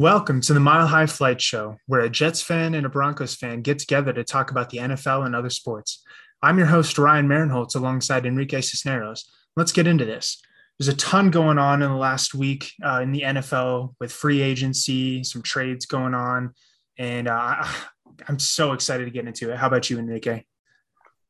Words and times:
Welcome 0.00 0.40
to 0.40 0.54
the 0.54 0.60
Mile 0.60 0.86
High 0.86 1.04
Flight 1.04 1.42
Show, 1.42 1.76
where 1.86 2.00
a 2.00 2.08
Jets 2.08 2.40
fan 2.40 2.72
and 2.72 2.86
a 2.86 2.88
Broncos 2.88 3.34
fan 3.34 3.60
get 3.60 3.78
together 3.78 4.14
to 4.14 4.24
talk 4.24 4.50
about 4.50 4.70
the 4.70 4.78
NFL 4.78 5.26
and 5.26 5.36
other 5.36 5.50
sports. 5.50 6.02
I'm 6.42 6.56
your 6.56 6.68
host, 6.68 6.96
Ryan 6.96 7.28
Marinholtz, 7.28 7.76
alongside 7.76 8.24
Enrique 8.24 8.62
Cisneros. 8.62 9.30
Let's 9.56 9.72
get 9.72 9.86
into 9.86 10.06
this. 10.06 10.40
There's 10.78 10.88
a 10.88 10.96
ton 10.96 11.30
going 11.30 11.58
on 11.58 11.82
in 11.82 11.90
the 11.90 11.98
last 11.98 12.34
week 12.34 12.72
uh, 12.82 13.00
in 13.02 13.12
the 13.12 13.20
NFL 13.20 13.94
with 14.00 14.10
free 14.10 14.40
agency, 14.40 15.22
some 15.22 15.42
trades 15.42 15.84
going 15.84 16.14
on, 16.14 16.54
and 16.96 17.28
uh, 17.28 17.62
I'm 18.26 18.38
so 18.38 18.72
excited 18.72 19.04
to 19.04 19.10
get 19.10 19.26
into 19.26 19.52
it. 19.52 19.58
How 19.58 19.66
about 19.66 19.90
you, 19.90 19.98
Enrique? 19.98 20.44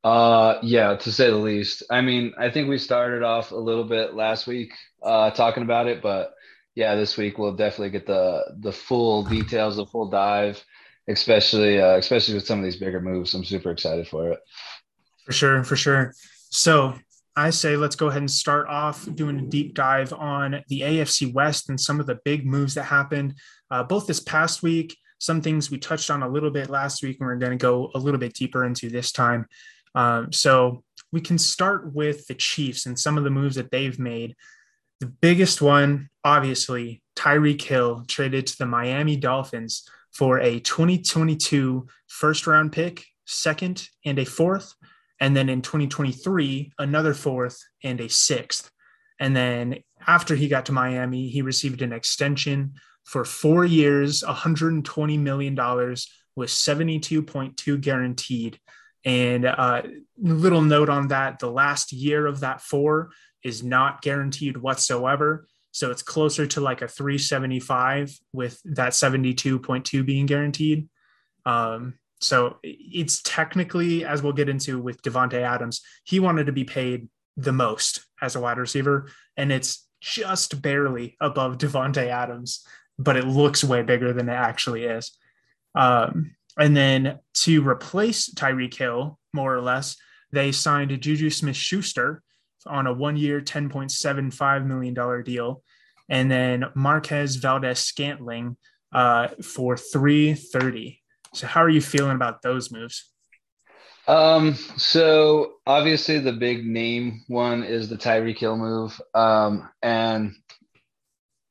Uh, 0.05 0.61
yeah, 0.63 0.95
to 0.95 1.11
say 1.11 1.29
the 1.29 1.35
least. 1.35 1.83
I 1.91 2.03
mean, 2.03 2.35
I 2.39 2.51
think 2.51 2.69
we 2.69 2.79
started 2.79 3.25
off 3.25 3.51
a 3.51 3.57
little 3.57 3.83
bit 3.83 4.15
last 4.15 4.47
week 4.47 4.75
uh, 5.03 5.33
talking 5.33 5.65
about 5.65 5.89
it, 5.89 6.01
but 6.03 6.35
yeah, 6.75 6.95
this 6.95 7.17
week 7.17 7.39
we'll 7.39 7.57
definitely 7.57 7.91
get 7.91 8.07
the 8.07 8.43
the 8.61 8.73
full 8.73 9.25
details, 9.25 9.77
the 9.77 9.87
full 9.87 10.09
dive, 10.09 10.63
especially 11.09 11.81
uh, 11.81 11.97
especially 11.97 12.35
with 12.35 12.47
some 12.47 12.59
of 12.59 12.65
these 12.65 12.77
bigger 12.77 13.01
moves. 13.01 13.35
I'm 13.35 13.45
super 13.45 13.71
excited 13.71 14.09
for 14.09 14.31
it. 14.31 14.41
For 15.27 15.33
sure, 15.33 15.65
for 15.65 15.77
sure. 15.77 16.15
So 16.51 16.95
I 17.37 17.51
say 17.51 17.77
let's 17.77 17.97
go 17.97 18.09
ahead 18.09 18.23
and 18.23 18.31
start 18.31 18.69
off 18.69 19.09
doing 19.15 19.39
a 19.39 19.43
deep 19.43 19.75
dive 19.75 20.13
on 20.13 20.63
the 20.69 20.81
AFC 20.83 21.33
West 21.33 21.69
and 21.69 21.81
some 21.81 22.01
of 22.01 22.07
the 22.07 22.19
big 22.25 22.45
moves 22.45 22.75
that 22.75 22.85
happened 22.85 23.35
uh, 23.71 23.83
both 23.83 24.07
this 24.07 24.21
past 24.21 24.63
week. 24.63 24.97
Some 25.19 25.41
things 25.41 25.71
we 25.71 25.79
touched 25.79 26.11
on 26.11 26.23
a 26.23 26.29
little 26.29 26.51
bit 26.51 26.71
last 26.71 27.03
week, 27.03 27.19
and 27.21 27.27
we're 27.27 27.37
going 27.37 27.57
to 27.57 27.63
go 27.63 27.91
a 27.95 27.99
little 27.99 28.21
bit 28.21 28.35
deeper 28.35 28.65
into 28.65 28.91
this 28.91 29.13
time. 29.13 29.47
Um, 29.95 30.33
so 30.33 30.83
we 31.13 31.21
can 31.21 31.39
start 31.39 31.95
with 31.95 32.27
the 32.27 32.35
Chiefs 32.35 32.87
and 32.87 32.99
some 32.99 33.19
of 33.19 33.25
the 33.25 33.31
moves 33.31 33.57
that 33.57 33.71
they've 33.71 33.99
made. 33.99 34.37
The 35.01 35.07
biggest 35.07 35.63
one, 35.63 36.10
obviously, 36.25 37.03
Tyreek 37.17 37.63
Hill 37.63 38.05
traded 38.09 38.47
to 38.49 38.59
the 38.59 38.67
Miami 38.67 39.17
Dolphins 39.17 39.89
for 40.13 40.39
a 40.41 40.61
2022 40.61 41.87
first 42.09 42.47
round 42.47 42.73
pick, 42.73 43.05
second, 43.27 43.89
and 44.05 44.19
a 44.19 44.25
fourth. 44.25 44.75
And 45.21 45.37
then 45.37 45.49
in 45.49 45.63
2023, 45.63 46.73
another 46.79 47.15
fourth 47.15 47.63
and 47.85 48.01
a 48.01 48.09
sixth. 48.09 48.71
And 49.19 49.37
then 49.37 49.77
after 50.07 50.35
he 50.35 50.49
got 50.49 50.67
to 50.67 50.73
Miami, 50.73 51.29
he 51.29 51.43
received 51.43 51.83
an 51.83 51.93
extension 51.93 52.73
for 53.05 53.25
four 53.25 53.65
years, 53.65 54.23
$120 54.23 55.19
million 55.19 55.55
with 56.37 56.49
72.2 56.49 57.81
guaranteed. 57.81 58.59
And 59.05 59.45
uh, 59.45 59.83
little 60.19 60.63
note 60.63 60.89
on 60.89 61.09
that 61.09 61.39
the 61.39 61.51
last 61.51 61.93
year 61.93 62.27
of 62.27 62.41
that 62.41 62.63
four 62.63 63.11
is 63.43 63.63
not 63.63 64.03
guaranteed 64.03 64.57
whatsoever. 64.57 65.47
So 65.73 65.91
it's 65.91 66.03
closer 66.03 66.47
to 66.49 66.61
like 66.61 66.83
a 66.83 66.89
375 66.89 68.17
with 68.33 68.61
that 68.65 68.93
72.2 68.93 70.05
being 70.05 70.27
guaranteed. 70.27 70.89
Um, 71.47 71.95
so 72.21 72.59
it's 72.63 73.23
technically, 73.23 74.05
as 74.05 74.23
we'll 74.23 74.33
get 74.33 74.49
into 74.49 74.79
with 74.79 75.03
Davante 75.03 75.41
Adams, 75.41 75.81
he 76.05 76.21
wanted 76.21 76.47
to 76.47 76.53
be 76.53 76.65
paid 76.65 77.09
the 77.37 77.53
most 77.53 78.05
as 78.21 78.37
a 78.37 78.41
wide 78.41 78.59
receiver, 78.59 79.09
and 79.37 79.51
it's 79.51 79.87
just 80.01 80.61
barely 80.61 81.17
above 81.21 81.59
Davante 81.59 82.09
Adams, 82.09 82.67
but 82.99 83.17
it 83.17 83.27
looks 83.27 83.65
way 83.65 83.83
bigger 83.83 84.13
than 84.13 84.29
it 84.29 84.35
actually 84.35 84.85
is. 84.85 85.17
Um, 85.75 86.35
and 86.59 86.77
then 86.77 87.21
to 87.35 87.67
replace 87.67 88.29
Tyreek 88.29 88.75
Hill, 88.75 89.19
more 89.33 89.55
or 89.55 89.61
less, 89.63 89.97
they 90.33 90.53
signed 90.53 91.01
Juju 91.01 91.31
Smith 91.31 91.57
Schuster 91.57 92.23
on 92.67 92.87
a 92.87 92.93
one 92.93 93.17
year, 93.17 93.41
$10.75 93.41 94.67
million 94.67 95.23
deal. 95.23 95.63
And 96.09 96.31
then 96.31 96.65
Marquez 96.75 97.37
Valdes 97.37 97.79
Scantling 97.79 98.57
uh, 98.93 99.29
for 99.43 99.77
330. 99.77 101.01
So 101.35 101.47
how 101.47 101.63
are 101.63 101.69
you 101.69 101.81
feeling 101.81 102.17
about 102.17 102.43
those 102.43 102.73
moves? 102.73 103.11
Um, 104.09 104.55
so 104.77 105.55
obviously 105.67 106.19
the 106.19 106.33
big 106.33 106.67
name 106.67 107.23
one 107.29 107.63
is 107.63 107.89
the 107.89 107.97
Tyreek 107.97 108.39
Hill 108.39 108.57
move. 108.57 109.01
Um, 109.15 109.69
and 109.83 110.35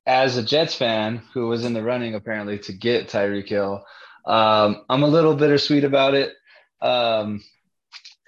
as 0.05 0.35
a 0.35 0.43
Jets 0.43 0.75
fan 0.75 1.21
who 1.33 1.47
was 1.47 1.63
in 1.63 1.73
the 1.73 1.83
running 1.83 2.15
apparently 2.15 2.59
to 2.59 2.73
get 2.73 3.07
Tyreek 3.07 3.47
Hill, 3.47 3.85
um, 4.25 4.83
I'm 4.89 5.03
a 5.03 5.07
little 5.07 5.35
bittersweet 5.35 5.85
about 5.85 6.15
it. 6.15 6.33
Um, 6.81 7.41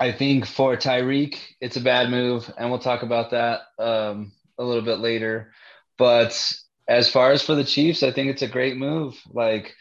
I 0.02 0.12
think 0.12 0.48
for 0.48 0.76
Tyreek, 0.76 1.38
it's 1.60 1.78
a 1.78 1.82
bad 1.82 2.10
move, 2.10 2.52
and 2.58 2.72
we'll 2.72 2.80
talk 2.80 3.04
about 3.04 3.30
that 3.32 3.62
um, 3.78 4.32
a 4.58 4.64
little 4.64 4.82
bit 4.82 4.98
later. 4.98 5.54
But 5.96 6.52
as 6.88 7.08
far 7.08 7.32
as 7.32 7.44
for 7.44 7.54
the 7.54 7.64
Chiefs, 7.64 8.02
I 8.02 8.10
think 8.10 8.32
it's 8.32 8.42
a 8.42 8.48
great 8.48 8.78
move. 8.78 9.22
Like 9.32 9.76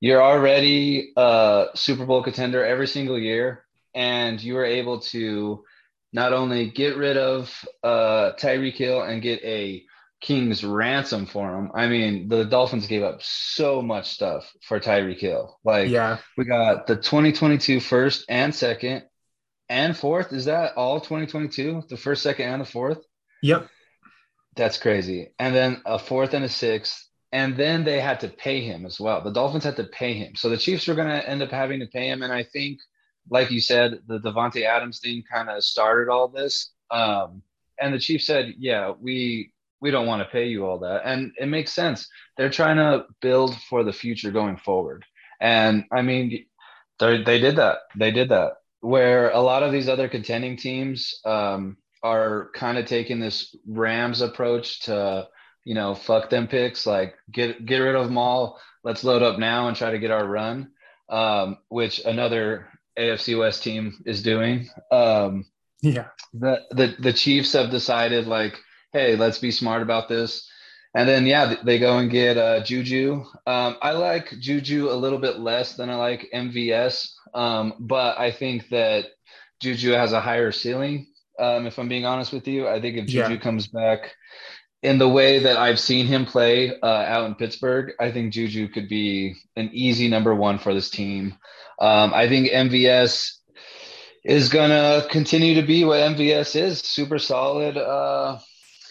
you're 0.00 0.22
already 0.22 1.12
a 1.14 1.66
Super 1.74 2.06
Bowl 2.06 2.22
contender 2.22 2.64
every 2.64 2.86
single 2.86 3.18
year, 3.18 3.66
and 3.94 4.42
you 4.42 4.54
were 4.54 4.64
able 4.64 5.00
to 5.12 5.62
not 6.10 6.32
only 6.32 6.70
get 6.70 6.96
rid 6.96 7.18
of 7.18 7.54
uh, 7.84 8.32
Tyreek 8.40 8.76
Hill 8.76 9.02
and 9.02 9.20
get 9.20 9.44
a 9.44 9.84
King's 10.22 10.64
ransom 10.64 11.26
for 11.26 11.54
him. 11.54 11.70
I 11.74 11.86
mean, 11.88 12.28
the 12.28 12.46
Dolphins 12.46 12.86
gave 12.86 13.02
up 13.02 13.22
so 13.22 13.82
much 13.82 14.08
stuff 14.08 14.50
for 14.62 14.80
Tyreek 14.80 15.18
Hill. 15.18 15.58
Like, 15.64 15.90
yeah, 15.90 16.16
we 16.38 16.46
got 16.46 16.86
the 16.86 16.96
2022 16.96 17.80
first 17.80 18.24
and 18.30 18.54
second 18.54 19.02
and 19.68 19.96
fourth. 19.96 20.32
Is 20.32 20.46
that 20.46 20.74
all 20.76 21.00
2022? 21.00 21.84
The 21.88 21.96
first, 21.96 22.22
second, 22.22 22.48
and 22.48 22.60
the 22.60 22.66
fourth? 22.66 23.04
Yep. 23.42 23.68
That's 24.54 24.78
crazy. 24.78 25.32
And 25.38 25.54
then 25.54 25.82
a 25.84 25.98
fourth 25.98 26.34
and 26.34 26.44
a 26.44 26.48
sixth. 26.48 27.08
And 27.32 27.56
then 27.56 27.84
they 27.84 28.00
had 28.00 28.20
to 28.20 28.28
pay 28.28 28.62
him 28.62 28.86
as 28.86 28.98
well. 28.98 29.22
The 29.22 29.32
Dolphins 29.32 29.64
had 29.64 29.76
to 29.76 29.84
pay 29.84 30.14
him. 30.14 30.36
So 30.36 30.48
the 30.48 30.56
Chiefs 30.56 30.86
were 30.86 30.94
going 30.94 31.08
to 31.08 31.28
end 31.28 31.42
up 31.42 31.50
having 31.50 31.80
to 31.80 31.86
pay 31.86 32.08
him. 32.08 32.22
And 32.22 32.32
I 32.32 32.44
think, 32.44 32.78
like 33.28 33.50
you 33.50 33.60
said, 33.60 34.00
the 34.06 34.20
Davante 34.20 34.64
Adams 34.64 35.00
thing 35.00 35.22
kind 35.30 35.50
of 35.50 35.62
started 35.62 36.10
all 36.10 36.28
this. 36.28 36.70
Um, 36.90 37.42
and 37.78 37.92
the 37.92 37.98
Chiefs 37.98 38.26
said, 38.26 38.54
yeah, 38.58 38.92
we 38.98 39.52
we 39.80 39.90
don't 39.90 40.06
want 40.06 40.22
to 40.22 40.32
pay 40.32 40.46
you 40.46 40.64
all 40.64 40.78
that. 40.78 41.02
And 41.04 41.32
it 41.38 41.46
makes 41.46 41.72
sense. 41.72 42.08
They're 42.36 42.48
trying 42.48 42.76
to 42.76 43.04
build 43.20 43.56
for 43.68 43.84
the 43.84 43.92
future 43.92 44.30
going 44.30 44.56
forward. 44.56 45.04
And 45.40 45.84
I 45.92 46.02
mean, 46.02 46.46
they 46.98 47.22
did 47.22 47.56
that. 47.56 47.78
They 47.94 48.10
did 48.10 48.30
that. 48.30 48.52
Where 48.86 49.30
a 49.30 49.40
lot 49.40 49.62
of 49.62 49.72
these 49.72 49.88
other 49.88 50.08
contending 50.08 50.56
teams 50.56 51.18
um, 51.24 51.76
are 52.02 52.50
kind 52.54 52.78
of 52.78 52.86
taking 52.86 53.18
this 53.18 53.54
Rams 53.66 54.20
approach 54.20 54.82
to, 54.82 55.28
you 55.64 55.74
know, 55.74 55.94
fuck 55.94 56.30
them 56.30 56.46
picks, 56.46 56.86
like 56.86 57.16
get 57.30 57.66
get 57.66 57.78
rid 57.78 57.96
of 57.96 58.06
them 58.06 58.18
all. 58.18 58.60
Let's 58.84 59.02
load 59.02 59.22
up 59.22 59.38
now 59.38 59.68
and 59.68 59.76
try 59.76 59.90
to 59.90 59.98
get 59.98 60.12
our 60.12 60.24
run, 60.24 60.70
um, 61.08 61.58
which 61.68 61.98
another 62.04 62.68
AFC 62.96 63.36
West 63.36 63.64
team 63.64 64.02
is 64.06 64.22
doing. 64.22 64.68
Um, 64.92 65.46
yeah. 65.82 66.06
The, 66.32 66.62
the 66.70 66.94
the 66.98 67.12
Chiefs 67.12 67.54
have 67.54 67.70
decided 67.70 68.26
like 68.26 68.56
hey, 68.92 69.16
let's 69.16 69.38
be 69.38 69.50
smart 69.50 69.82
about 69.82 70.08
this. 70.08 70.48
And 70.96 71.06
then, 71.06 71.26
yeah, 71.26 71.56
they 71.62 71.78
go 71.78 71.98
and 71.98 72.10
get 72.10 72.38
uh, 72.38 72.64
Juju. 72.64 73.22
Um, 73.46 73.76
I 73.82 73.90
like 73.90 74.32
Juju 74.40 74.88
a 74.88 74.96
little 74.96 75.18
bit 75.18 75.38
less 75.38 75.76
than 75.76 75.90
I 75.90 75.96
like 75.96 76.30
MVS, 76.32 77.10
um, 77.34 77.74
but 77.80 78.18
I 78.18 78.30
think 78.30 78.70
that 78.70 79.04
Juju 79.60 79.90
has 79.90 80.14
a 80.14 80.22
higher 80.22 80.50
ceiling. 80.50 81.08
Um, 81.38 81.66
if 81.66 81.78
I'm 81.78 81.88
being 81.88 82.06
honest 82.06 82.32
with 82.32 82.48
you, 82.48 82.66
I 82.66 82.80
think 82.80 82.96
if 82.96 83.04
Juju 83.04 83.34
yeah. 83.34 83.40
comes 83.40 83.66
back 83.66 84.14
in 84.82 84.96
the 84.96 85.06
way 85.06 85.38
that 85.40 85.58
I've 85.58 85.78
seen 85.78 86.06
him 86.06 86.24
play 86.24 86.72
uh, 86.80 86.86
out 86.86 87.26
in 87.26 87.34
Pittsburgh, 87.34 87.92
I 88.00 88.10
think 88.10 88.32
Juju 88.32 88.68
could 88.68 88.88
be 88.88 89.36
an 89.54 89.68
easy 89.74 90.08
number 90.08 90.34
one 90.34 90.58
for 90.58 90.72
this 90.72 90.88
team. 90.88 91.34
Um, 91.78 92.14
I 92.14 92.26
think 92.26 92.48
MVS 92.48 93.32
is 94.24 94.48
going 94.48 94.70
to 94.70 95.06
continue 95.10 95.60
to 95.60 95.66
be 95.66 95.84
what 95.84 96.00
MVS 96.00 96.56
is 96.58 96.80
super 96.80 97.18
solid. 97.18 97.76
Uh, 97.76 98.38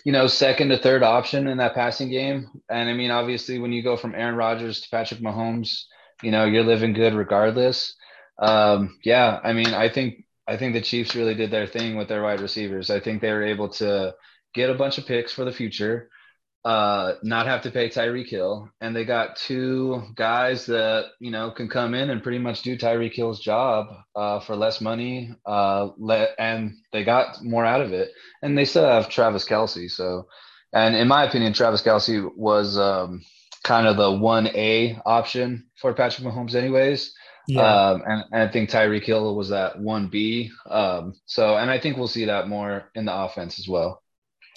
you 0.05 0.11
know, 0.11 0.27
second 0.27 0.69
to 0.69 0.77
third 0.77 1.03
option 1.03 1.47
in 1.47 1.57
that 1.57 1.73
passing 1.73 2.09
game. 2.09 2.47
And 2.69 2.87
I 2.87 2.93
mean, 2.93 3.11
obviously, 3.11 3.59
when 3.59 3.73
you 3.73 3.83
go 3.83 3.97
from 3.97 4.13
Aaron 4.15 4.35
Rodgers 4.35 4.79
to 4.81 4.89
Patrick 4.89 5.19
Mahomes, 5.19 5.81
you 6.23 6.31
know, 6.31 6.45
you're 6.45 6.63
living 6.63 6.93
good 6.93 7.15
regardless. 7.15 7.93
Um, 8.39 8.97
yeah, 9.03 9.39
I 9.43 9.51
mean, 9.51 9.73
I 9.73 9.89
think 9.89 10.23
I 10.47 10.57
think 10.57 10.73
the 10.73 10.81
Chiefs 10.81 11.15
really 11.15 11.33
did 11.33 11.49
their 11.49 11.65
thing 11.65 11.97
with 11.97 12.07
their 12.07 12.21
wide 12.21 12.39
receivers. 12.39 12.91
I 12.91 12.99
think 12.99 13.21
they 13.21 13.31
were 13.31 13.43
able 13.43 13.69
to 13.69 14.13
get 14.53 14.69
a 14.69 14.75
bunch 14.75 14.99
of 14.99 15.07
picks 15.07 15.33
for 15.33 15.43
the 15.43 15.51
future 15.51 16.09
uh, 16.65 17.13
not 17.21 17.45
have 17.45 17.61
to 17.61 17.69
pay 17.69 17.87
Tyreek 17.87 18.27
Hill, 18.27 18.67
and 18.81 18.95
they 18.95 19.05
got 19.05 19.35
two 19.35 20.01
guys 20.15 20.65
that 20.65 21.05
you 21.19 21.29
know 21.29 21.51
can 21.51 21.69
come 21.69 21.93
in 21.93 22.09
and 22.09 22.23
pretty 22.23 22.39
much 22.39 22.63
do 22.63 22.75
Tyreek 22.75 23.13
Hill's 23.13 23.39
job 23.39 23.87
uh, 24.15 24.39
for 24.39 24.55
less 24.55 24.81
money, 24.81 25.31
uh, 25.45 25.89
let, 25.99 26.31
and 26.39 26.73
they 26.91 27.03
got 27.03 27.43
more 27.43 27.65
out 27.65 27.81
of 27.81 27.93
it. 27.93 28.11
And 28.41 28.57
they 28.57 28.65
still 28.65 28.83
have 28.83 29.09
Travis 29.09 29.47
Kelce. 29.47 29.91
So, 29.91 30.27
and 30.73 30.95
in 30.95 31.07
my 31.07 31.23
opinion, 31.25 31.53
Travis 31.53 31.83
Kelce 31.83 32.35
was 32.35 32.79
um, 32.79 33.23
kind 33.63 33.85
of 33.85 33.95
the 33.95 34.11
one 34.11 34.47
A 34.47 34.99
option 35.05 35.67
for 35.79 35.93
Patrick 35.93 36.27
Mahomes, 36.27 36.55
anyways. 36.55 37.13
Yeah. 37.47 37.61
Um, 37.61 38.03
and, 38.07 38.23
and, 38.31 38.49
I 38.49 38.51
think 38.51 38.71
Tyreek 38.71 39.03
Hill 39.03 39.35
was 39.35 39.49
that 39.49 39.79
one 39.79 40.07
B. 40.07 40.49
Um, 40.67 41.13
so, 41.27 41.57
and 41.57 41.69
I 41.69 41.79
think 41.79 41.95
we'll 41.95 42.07
see 42.07 42.25
that 42.25 42.47
more 42.47 42.89
in 42.95 43.05
the 43.05 43.15
offense 43.15 43.59
as 43.59 43.67
well. 43.67 44.01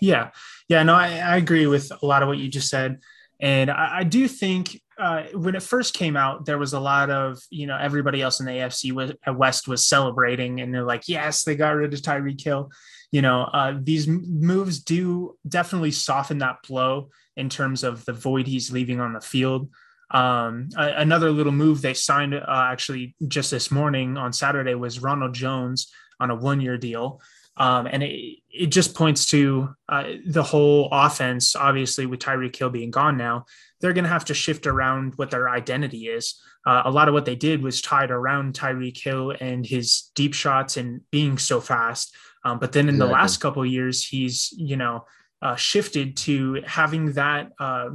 Yeah. 0.01 0.31
Yeah. 0.69 0.83
No, 0.83 0.95
I, 0.95 1.19
I 1.19 1.37
agree 1.37 1.67
with 1.67 1.91
a 1.91 2.07
lot 2.07 2.23
of 2.23 2.29
what 2.29 2.39
you 2.39 2.49
just 2.49 2.69
said. 2.69 2.99
And 3.41 3.71
I, 3.71 3.99
I 3.99 4.05
do 4.05 4.27
think 4.29 4.81
uh, 4.99 5.25
when 5.33 5.55
it 5.55 5.63
first 5.63 5.95
came 5.95 6.17
out, 6.17 6.45
there 6.45 6.59
was 6.59 6.73
a 6.73 6.81
lot 6.81 7.09
of, 7.09 7.39
you 7.51 7.67
know, 7.67 7.79
everybody 7.79 8.21
else 8.21 8.41
in 8.41 8.47
the 8.47 8.53
AFC 8.53 9.17
uh, 9.27 9.33
West 9.33 9.69
was 9.69 9.87
celebrating 9.87 10.61
and 10.61 10.75
they're 10.75 10.83
like, 10.83 11.09
yes, 11.09 11.45
they 11.45 11.55
got 11.55 11.77
rid 11.77 11.95
of 11.95 12.01
Tyreek 12.01 12.43
Hill. 12.43 12.71
You 13.13 13.23
know, 13.23 13.43
uh, 13.43 13.75
these 13.81 14.09
moves 14.09 14.81
do 14.81 15.37
definitely 15.49 15.93
soften 15.93 16.39
that 16.39 16.57
blow 16.67 17.11
in 17.37 17.49
terms 17.49 17.85
of 17.85 18.05
the 18.05 18.13
void 18.13 18.47
he's 18.47 18.73
leaving 18.73 19.01
on 19.01 19.13
the 19.13 19.21
field. 19.21 19.71
Um, 20.11 20.71
another 20.77 21.31
little 21.31 21.53
move 21.53 21.81
they 21.81 21.95
signed 21.95 22.35
uh, 22.35 22.43
actually 22.49 23.15
just 23.29 23.51
this 23.51 23.71
morning 23.71 24.17
on 24.17 24.33
Saturday 24.33 24.75
was 24.75 25.01
Ronald 25.01 25.35
Jones 25.35 25.93
on 26.19 26.31
a 26.31 26.35
one 26.35 26.61
year 26.61 26.77
deal. 26.77 27.21
Um, 27.59 27.87
and 27.87 28.03
it, 28.03 28.39
it 28.51 28.67
just 28.67 28.95
points 28.95 29.27
to 29.27 29.75
uh, 29.89 30.05
the 30.27 30.43
whole 30.43 30.89
offense, 30.93 31.55
obviously, 31.57 32.07
with 32.07 32.21
Tyreek 32.21 32.57
Hill 32.57 32.71
being 32.71 32.91
gone 32.91 33.17
now, 33.17 33.45
they're 33.81 33.93
going 33.93 34.05
to 34.05 34.11
have 34.11 34.25
to 34.27 34.35
shift 34.35 34.67
around 34.67 35.15
what 35.17 35.31
their 35.31 35.49
identity 35.49 36.07
is. 36.07 36.41
Uh, 36.67 36.83
a 36.85 36.91
lot 36.91 37.09
of 37.09 37.15
what 37.15 37.25
they 37.25 37.37
did 37.37 37.63
was 37.63 37.83
tied 37.83 38.11
around 38.11 38.55
Tyreek 38.55 39.03
Hill 39.03 39.35
and 39.41 39.67
his 39.67 40.11
deep 40.15 40.35
shots 40.35 40.77
and 40.77 41.01
being 41.11 41.39
so 41.39 41.61
fast. 41.61 42.15
Um, 42.45 42.59
but 42.59 42.73
then 42.73 42.89
in 42.89 42.95
exactly. 42.95 43.07
the 43.07 43.13
last 43.13 43.37
couple 43.39 43.67
years, 43.67 44.05
he's, 44.05 44.53
you 44.57 44.77
know, 44.77 45.05
uh, 45.43 45.57
shifted 45.57 46.17
to 46.17 46.63
having 46.67 47.13
that 47.13 47.53
uh, 47.59 47.91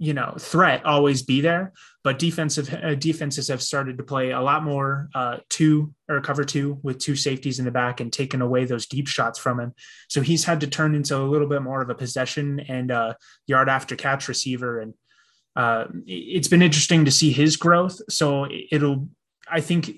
you 0.00 0.14
know 0.14 0.34
threat 0.38 0.84
always 0.84 1.22
be 1.22 1.40
there 1.40 1.72
but 2.02 2.18
defensive 2.18 2.72
uh, 2.72 2.94
defenses 2.94 3.48
have 3.48 3.62
started 3.62 3.98
to 3.98 4.04
play 4.04 4.30
a 4.30 4.40
lot 4.40 4.62
more 4.62 5.08
uh, 5.14 5.38
two 5.48 5.94
or 6.08 6.20
cover 6.20 6.44
two 6.44 6.78
with 6.82 6.98
two 6.98 7.14
safeties 7.14 7.58
in 7.58 7.64
the 7.64 7.70
back 7.70 8.00
and 8.00 8.12
taken 8.12 8.40
away 8.40 8.64
those 8.64 8.86
deep 8.86 9.06
shots 9.06 9.38
from 9.38 9.60
him. 9.60 9.74
So 10.08 10.22
he's 10.22 10.44
had 10.44 10.60
to 10.60 10.66
turn 10.66 10.94
into 10.94 11.16
a 11.16 11.22
little 11.24 11.48
bit 11.48 11.62
more 11.62 11.82
of 11.82 11.90
a 11.90 11.94
possession 11.94 12.60
and 12.60 12.90
uh, 12.90 13.14
yard 13.46 13.68
after 13.68 13.96
catch 13.96 14.28
receiver. 14.28 14.80
And 14.80 14.94
uh, 15.56 15.86
it's 16.06 16.48
been 16.48 16.62
interesting 16.62 17.04
to 17.04 17.10
see 17.10 17.32
his 17.32 17.56
growth. 17.56 18.00
So 18.08 18.46
it'll 18.70 19.08
i 19.50 19.60
think 19.60 19.90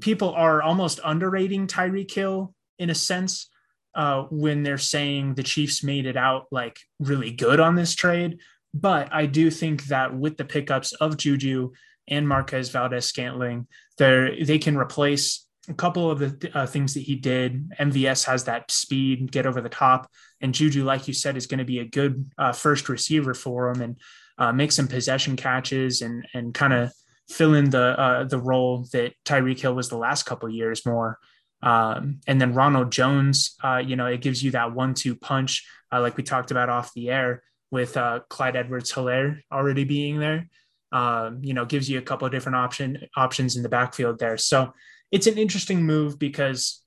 people 0.00 0.30
are 0.30 0.62
almost 0.62 1.00
underrating 1.04 1.66
Tyreek 1.66 2.10
Hill 2.10 2.54
in 2.78 2.90
a 2.90 2.94
sense 2.94 3.48
uh, 3.94 4.22
when 4.30 4.62
they're 4.62 4.78
saying 4.78 5.34
the 5.34 5.42
Chiefs 5.42 5.82
made 5.82 6.06
it 6.06 6.16
out 6.16 6.46
like 6.50 6.78
really 6.98 7.30
good 7.30 7.60
on 7.60 7.74
this 7.74 7.94
trade 7.94 8.38
but 8.72 9.12
I 9.12 9.26
do 9.26 9.50
think 9.50 9.84
that 9.86 10.16
with 10.16 10.36
the 10.36 10.44
pickups 10.44 10.92
of 10.92 11.16
Juju 11.16 11.72
and 12.08 12.28
Marquez 12.28 12.70
Valdes 12.70 13.06
Scantling, 13.06 13.66
they 13.98 14.58
can 14.60 14.76
replace 14.76 15.46
a 15.68 15.74
couple 15.74 16.10
of 16.10 16.18
the 16.18 16.50
uh, 16.54 16.66
things 16.66 16.94
that 16.94 17.00
he 17.00 17.14
did. 17.14 17.70
MVS 17.78 18.24
has 18.24 18.44
that 18.44 18.70
speed, 18.70 19.30
get 19.30 19.46
over 19.46 19.60
the 19.60 19.68
top, 19.68 20.10
and 20.40 20.54
Juju, 20.54 20.84
like 20.84 21.06
you 21.06 21.14
said, 21.14 21.36
is 21.36 21.46
going 21.46 21.58
to 21.58 21.64
be 21.64 21.80
a 21.80 21.84
good 21.84 22.30
uh, 22.38 22.52
first 22.52 22.88
receiver 22.88 23.34
for 23.34 23.70
him 23.70 23.82
and 23.82 23.96
uh, 24.38 24.52
make 24.52 24.72
some 24.72 24.88
possession 24.88 25.36
catches 25.36 26.00
and 26.00 26.26
and 26.34 26.54
kind 26.54 26.72
of 26.72 26.92
fill 27.28 27.54
in 27.54 27.70
the 27.70 27.98
uh, 28.00 28.24
the 28.24 28.38
role 28.38 28.86
that 28.92 29.12
Tyreek 29.24 29.60
Hill 29.60 29.74
was 29.74 29.88
the 29.88 29.98
last 29.98 30.24
couple 30.24 30.48
years 30.48 30.86
more. 30.86 31.18
Um, 31.62 32.20
and 32.26 32.40
then 32.40 32.54
Ronald 32.54 32.90
Jones, 32.90 33.54
uh, 33.62 33.82
you 33.84 33.94
know, 33.94 34.06
it 34.06 34.22
gives 34.22 34.42
you 34.42 34.52
that 34.52 34.72
one-two 34.72 35.14
punch, 35.14 35.66
uh, 35.92 36.00
like 36.00 36.16
we 36.16 36.22
talked 36.22 36.50
about 36.50 36.70
off 36.70 36.94
the 36.94 37.10
air 37.10 37.42
with 37.70 37.96
uh, 37.96 38.20
Clyde 38.28 38.56
Edwards-Helaire 38.56 39.40
already 39.52 39.84
being 39.84 40.18
there. 40.18 40.48
Um, 40.92 41.38
you 41.42 41.54
know, 41.54 41.64
gives 41.64 41.88
you 41.88 41.98
a 41.98 42.02
couple 42.02 42.26
of 42.26 42.32
different 42.32 42.56
option 42.56 43.06
options 43.16 43.54
in 43.54 43.62
the 43.62 43.68
backfield 43.68 44.18
there. 44.18 44.36
So 44.36 44.72
it's 45.12 45.28
an 45.28 45.38
interesting 45.38 45.84
move 45.84 46.18
because 46.18 46.82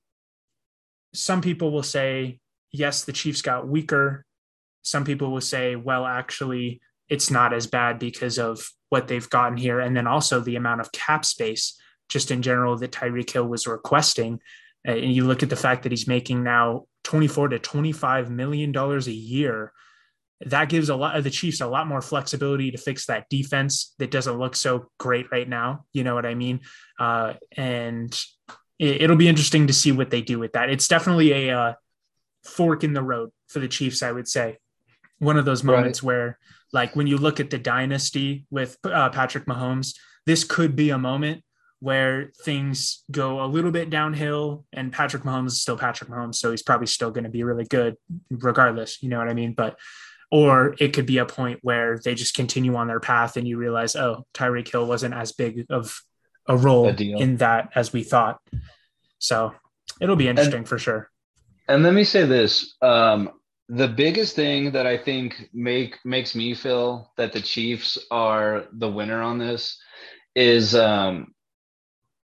some 1.13 1.41
people 1.41 1.71
will 1.71 1.83
say, 1.83 2.39
yes, 2.71 3.05
the 3.05 3.13
Chiefs 3.13 3.41
got 3.41 3.67
weaker. 3.67 4.25
Some 4.81 5.05
people 5.05 5.31
will 5.31 5.41
say, 5.41 5.77
well, 5.77 6.05
actually, 6.05 6.81
it's 7.07 7.31
not 7.31 7.53
as 7.53 7.67
bad 7.67 7.99
because 7.99 8.37
of 8.37 8.67
what 8.89 9.07
they've 9.07 9.29
gotten 9.29 9.57
here. 9.57 9.79
And 9.79 9.95
then 9.95 10.07
also 10.07 10.39
the 10.39 10.55
amount 10.55 10.81
of 10.81 10.91
cap 10.91 11.23
space, 11.23 11.79
just 12.09 12.31
in 12.31 12.41
general, 12.41 12.77
that 12.77 12.91
Tyreek 12.91 13.29
Hill 13.31 13.47
was 13.47 13.67
requesting. 13.67 14.39
And 14.83 15.13
you 15.13 15.25
look 15.25 15.43
at 15.43 15.49
the 15.49 15.55
fact 15.55 15.83
that 15.83 15.91
he's 15.91 16.07
making 16.07 16.43
now 16.43 16.87
24 17.03 17.49
to 17.49 17.59
25 17.59 18.29
million 18.29 18.71
dollars 18.71 19.07
a 19.07 19.13
year 19.13 19.71
that 20.41 20.69
gives 20.69 20.89
a 20.89 20.95
lot 20.95 21.15
of 21.15 21.23
the 21.23 21.29
Chiefs 21.29 21.61
a 21.61 21.67
lot 21.67 21.87
more 21.87 22.01
flexibility 22.01 22.71
to 22.71 22.77
fix 22.77 23.05
that 23.05 23.29
defense 23.29 23.93
that 23.99 24.11
doesn't 24.11 24.37
look 24.37 24.55
so 24.55 24.89
great 24.99 25.27
right 25.31 25.47
now. 25.47 25.85
You 25.93 26.03
know 26.03 26.15
what 26.15 26.25
I 26.25 26.35
mean? 26.35 26.61
Uh, 26.99 27.33
and 27.55 28.17
it, 28.79 29.09
will 29.09 29.17
be 29.17 29.27
interesting 29.27 29.67
to 29.67 29.73
see 29.73 29.91
what 29.91 30.09
they 30.09 30.21
do 30.21 30.39
with 30.39 30.53
that. 30.53 30.69
It's 30.69 30.87
definitely 30.87 31.31
a 31.31 31.57
uh, 31.57 31.73
fork 32.43 32.83
in 32.83 32.93
the 32.93 33.03
road 33.03 33.31
for 33.47 33.59
the 33.59 33.67
Chiefs, 33.67 34.03
I 34.03 34.11
would 34.11 34.27
say. 34.27 34.57
One 35.19 35.37
of 35.37 35.45
those 35.45 35.63
moments 35.63 36.01
right. 36.01 36.07
where, 36.07 36.39
like, 36.73 36.95
when 36.95 37.07
you 37.07 37.17
look 37.17 37.39
at 37.39 37.49
the 37.49 37.57
dynasty 37.57 38.45
with 38.49 38.77
uh, 38.83 39.09
Patrick 39.09 39.45
Mahomes, 39.45 39.95
this 40.25 40.43
could 40.43 40.75
be 40.75 40.89
a 40.89 40.97
moment 40.97 41.43
where 41.79 42.31
things 42.43 43.03
go 43.11 43.43
a 43.43 43.45
little 43.45 43.71
bit 43.71 43.89
downhill 43.89 44.63
and 44.71 44.93
Patrick 44.93 45.23
Mahomes 45.23 45.47
is 45.47 45.61
still 45.61 45.77
Patrick 45.77 46.09
Mahomes. 46.09 46.35
So 46.35 46.51
he's 46.51 46.63
probably 46.63 46.87
still 46.87 47.11
going 47.11 47.25
to 47.25 47.29
be 47.29 47.43
really 47.43 47.65
good 47.65 47.97
regardless. 48.29 49.03
You 49.03 49.09
know 49.09 49.17
what 49.17 49.27
I 49.27 49.33
mean? 49.33 49.53
But 49.53 49.77
or 50.33 50.73
it 50.79 50.93
could 50.93 51.05
be 51.05 51.19
a 51.19 51.25
point 51.27 51.59
where 51.61 51.99
they 52.03 52.15
just 52.15 52.33
continue 52.33 52.75
on 52.75 52.87
their 52.87 52.99
path 52.99 53.37
and 53.37 53.47
you 53.47 53.55
realize, 53.55 53.95
oh, 53.95 54.25
Tyreek 54.33 54.67
Hill 54.67 54.87
wasn't 54.87 55.13
as 55.13 55.31
big 55.31 55.67
of 55.69 56.01
a 56.47 56.57
role 56.57 56.87
a 56.87 56.95
in 56.95 57.37
that 57.37 57.69
as 57.75 57.93
we 57.93 58.01
thought. 58.01 58.41
So 59.19 59.53
it'll 60.01 60.15
be 60.15 60.27
interesting 60.27 60.57
and, 60.57 60.67
for 60.67 60.79
sure. 60.79 61.11
And 61.67 61.83
let 61.83 61.93
me 61.93 62.03
say 62.03 62.25
this. 62.25 62.75
Um, 62.81 63.29
the 63.69 63.87
biggest 63.87 64.35
thing 64.35 64.71
that 64.71 64.87
I 64.87 64.97
think 64.97 65.51
make 65.53 65.99
makes 66.03 66.33
me 66.33 66.55
feel 66.55 67.11
that 67.15 67.31
the 67.31 67.39
Chiefs 67.39 67.99
are 68.09 68.65
the 68.73 68.89
winner 68.89 69.21
on 69.21 69.37
this 69.37 69.79
is 70.35 70.73
um, 70.73 71.35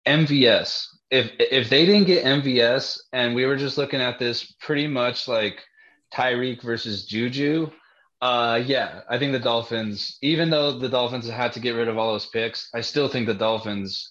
MVS. 0.05 0.85
If 1.09 1.31
if 1.39 1.67
they 1.71 1.88
didn't 1.88 2.05
get 2.05 2.25
MVS 2.25 2.99
and 3.11 3.33
we 3.33 3.47
were 3.47 3.57
just 3.57 3.79
looking 3.79 4.01
at 4.01 4.19
this 4.19 4.53
pretty 4.61 4.85
much 4.85 5.27
like 5.27 5.63
Tyreek 6.13 6.61
versus 6.61 7.07
Juju, 7.07 7.71
uh, 8.22 8.62
yeah, 8.66 9.02
I 9.10 9.19
think 9.19 9.31
the 9.31 9.40
Dolphins, 9.40 10.18
even 10.22 10.50
though 10.50 10.78
the 10.78 10.90
Dolphins 10.90 11.28
had 11.28 11.54
to 11.54 11.60
get 11.60 11.72
rid 11.75 11.88
of 11.88 11.98
all 11.98 12.14
those 12.14 12.25
picks, 12.25 12.69
I 12.74 12.81
still 12.81 13.08
think 13.08 13.28
the 13.28 13.34
Dolphins, 13.34 14.10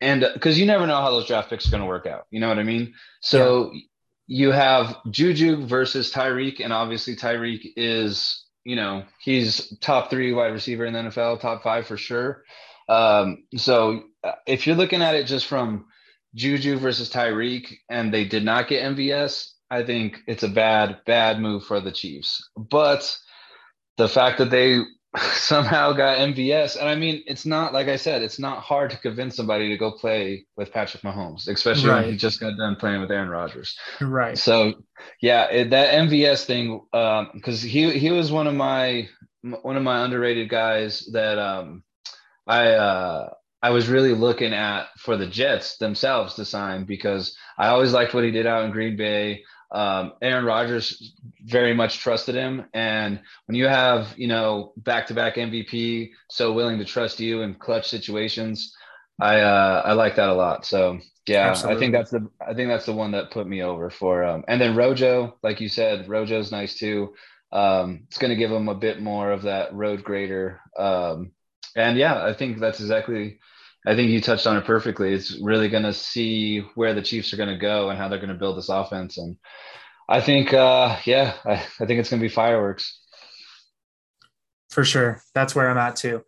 and 0.00 0.26
because 0.34 0.58
you 0.58 0.66
never 0.66 0.86
know 0.86 1.00
how 1.00 1.10
those 1.10 1.26
draft 1.26 1.48
picks 1.48 1.66
are 1.66 1.70
going 1.70 1.82
to 1.82 1.88
work 1.88 2.06
out. 2.06 2.26
You 2.30 2.40
know 2.40 2.48
what 2.48 2.58
I 2.58 2.64
mean? 2.64 2.94
So 3.20 3.72
yeah. 3.72 3.80
you 4.26 4.50
have 4.52 4.98
Juju 5.10 5.64
versus 5.66 6.12
Tyreek, 6.12 6.62
and 6.62 6.72
obviously 6.72 7.16
Tyreek 7.16 7.72
is, 7.76 8.44
you 8.64 8.76
know, 8.76 9.04
he's 9.18 9.74
top 9.78 10.10
three 10.10 10.32
wide 10.34 10.52
receiver 10.52 10.84
in 10.84 10.92
the 10.92 11.00
NFL, 11.00 11.40
top 11.40 11.62
five 11.62 11.86
for 11.86 11.96
sure. 11.96 12.42
Um, 12.90 13.44
so 13.56 14.02
uh, 14.22 14.32
if 14.46 14.66
you're 14.66 14.76
looking 14.76 15.00
at 15.00 15.14
it 15.14 15.26
just 15.26 15.46
from 15.46 15.86
Juju 16.34 16.76
versus 16.76 17.10
Tyreek, 17.10 17.72
and 17.88 18.12
they 18.12 18.26
did 18.26 18.44
not 18.44 18.68
get 18.68 18.82
MVS, 18.94 19.53
I 19.70 19.82
think 19.82 20.18
it's 20.26 20.42
a 20.42 20.48
bad, 20.48 20.98
bad 21.06 21.40
move 21.40 21.64
for 21.64 21.80
the 21.80 21.92
Chiefs. 21.92 22.48
But 22.56 23.18
the 23.96 24.08
fact 24.08 24.38
that 24.38 24.50
they 24.50 24.80
somehow 25.32 25.92
got 25.92 26.18
MVS, 26.18 26.78
and 26.78 26.88
I 26.88 26.94
mean, 26.94 27.22
it's 27.26 27.46
not 27.46 27.72
like 27.72 27.88
I 27.88 27.96
said, 27.96 28.22
it's 28.22 28.38
not 28.38 28.58
hard 28.58 28.90
to 28.90 28.98
convince 28.98 29.36
somebody 29.36 29.68
to 29.68 29.76
go 29.76 29.92
play 29.92 30.46
with 30.56 30.72
Patrick 30.72 31.02
Mahomes, 31.02 31.48
especially 31.48 31.90
right. 31.90 32.02
when 32.02 32.12
he 32.12 32.16
just 32.16 32.40
got 32.40 32.56
done 32.56 32.76
playing 32.76 33.00
with 33.00 33.10
Aaron 33.10 33.28
Rodgers. 33.28 33.76
Right. 34.00 34.36
So, 34.36 34.74
yeah, 35.20 35.44
it, 35.50 35.70
that 35.70 35.94
MVS 35.94 36.44
thing, 36.44 36.80
because 36.92 37.64
um, 37.64 37.68
he 37.68 37.98
he 37.98 38.10
was 38.10 38.32
one 38.32 38.46
of 38.46 38.54
my 38.54 39.08
one 39.62 39.76
of 39.76 39.82
my 39.82 40.04
underrated 40.04 40.48
guys 40.48 41.06
that 41.12 41.38
um, 41.38 41.84
I 42.46 42.72
uh, 42.72 43.30
I 43.62 43.70
was 43.70 43.88
really 43.88 44.12
looking 44.12 44.52
at 44.52 44.88
for 44.98 45.16
the 45.16 45.26
Jets 45.26 45.78
themselves 45.78 46.34
to 46.34 46.44
sign 46.44 46.84
because 46.84 47.36
I 47.56 47.68
always 47.68 47.92
liked 47.92 48.12
what 48.12 48.24
he 48.24 48.30
did 48.30 48.46
out 48.46 48.64
in 48.64 48.72
Green 48.72 48.96
Bay. 48.96 49.44
Um, 49.74 50.12
Aaron 50.22 50.44
Rodgers 50.44 51.12
very 51.44 51.74
much 51.74 51.98
trusted 51.98 52.34
him, 52.36 52.64
and 52.72 53.20
when 53.46 53.56
you 53.56 53.66
have 53.66 54.14
you 54.16 54.28
know 54.28 54.72
back-to-back 54.76 55.34
MVP 55.34 56.12
so 56.30 56.52
willing 56.52 56.78
to 56.78 56.84
trust 56.84 57.18
you 57.18 57.42
in 57.42 57.56
clutch 57.56 57.88
situations, 57.88 58.74
I 59.20 59.40
uh, 59.40 59.82
I 59.84 59.92
like 59.92 60.16
that 60.16 60.28
a 60.28 60.34
lot. 60.34 60.64
So 60.64 61.00
yeah, 61.26 61.48
Absolutely. 61.48 61.76
I 61.76 61.80
think 61.80 61.92
that's 61.92 62.10
the 62.10 62.28
I 62.46 62.54
think 62.54 62.68
that's 62.68 62.86
the 62.86 62.92
one 62.92 63.10
that 63.12 63.30
put 63.30 63.46
me 63.46 63.62
over 63.62 63.90
for. 63.90 64.24
Um, 64.24 64.44
and 64.46 64.60
then 64.60 64.76
Rojo, 64.76 65.36
like 65.42 65.60
you 65.60 65.68
said, 65.68 66.08
Rojo's 66.08 66.52
nice 66.52 66.74
too. 66.76 67.14
Um, 67.50 68.02
it's 68.06 68.18
going 68.18 68.30
to 68.30 68.36
give 68.36 68.50
him 68.50 68.68
a 68.68 68.74
bit 68.74 69.00
more 69.00 69.30
of 69.30 69.42
that 69.42 69.72
road 69.74 70.02
grader. 70.02 70.60
Um, 70.78 71.32
and 71.76 71.96
yeah, 71.96 72.24
I 72.24 72.32
think 72.32 72.58
that's 72.58 72.80
exactly 72.80 73.38
I 73.86 73.94
think 73.94 74.10
you 74.10 74.20
touched 74.20 74.46
on 74.46 74.56
it 74.56 74.64
perfectly. 74.64 75.12
It's 75.12 75.38
really 75.42 75.68
going 75.68 75.82
to 75.82 75.92
see 75.92 76.60
where 76.74 76.94
the 76.94 77.02
Chiefs 77.02 77.32
are 77.32 77.36
going 77.36 77.50
to 77.50 77.58
go 77.58 77.90
and 77.90 77.98
how 77.98 78.08
they're 78.08 78.18
going 78.18 78.30
to 78.30 78.34
build 78.34 78.56
this 78.56 78.70
offense. 78.70 79.18
And 79.18 79.36
I 80.08 80.20
think, 80.20 80.54
uh, 80.54 80.96
yeah, 81.04 81.34
I, 81.44 81.52
I 81.52 81.86
think 81.86 82.00
it's 82.00 82.10
going 82.10 82.20
to 82.20 82.24
be 82.24 82.28
fireworks. 82.28 83.00
For 84.70 84.84
sure. 84.84 85.22
That's 85.34 85.54
where 85.54 85.68
I'm 85.68 85.78
at 85.78 85.96
too. 85.96 86.24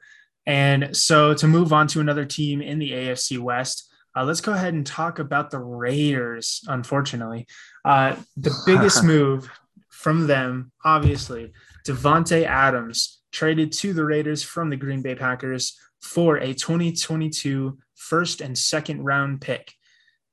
And 0.46 0.96
so 0.96 1.34
to 1.34 1.48
move 1.48 1.72
on 1.72 1.88
to 1.88 2.00
another 2.00 2.24
team 2.24 2.60
in 2.60 2.78
the 2.78 2.92
AFC 2.92 3.38
West, 3.38 3.90
uh, 4.16 4.24
let's 4.24 4.40
go 4.40 4.52
ahead 4.52 4.74
and 4.74 4.86
talk 4.86 5.18
about 5.18 5.50
the 5.50 5.58
Raiders, 5.58 6.62
unfortunately. 6.68 7.46
Uh, 7.84 8.16
the 8.36 8.54
biggest 8.66 9.02
move 9.02 9.50
from 9.90 10.26
them, 10.26 10.72
obviously, 10.84 11.52
Davante 11.86 12.44
Adams 12.44 13.20
traded 13.32 13.72
to 13.72 13.92
the 13.92 14.04
Raiders 14.04 14.42
from 14.42 14.70
the 14.70 14.76
Green 14.76 15.02
Bay 15.02 15.14
Packers 15.14 15.78
for 16.06 16.36
a 16.36 16.54
2022 16.54 17.78
first 17.94 18.40
and 18.40 18.56
second 18.56 19.04
round 19.04 19.40
pick. 19.40 19.72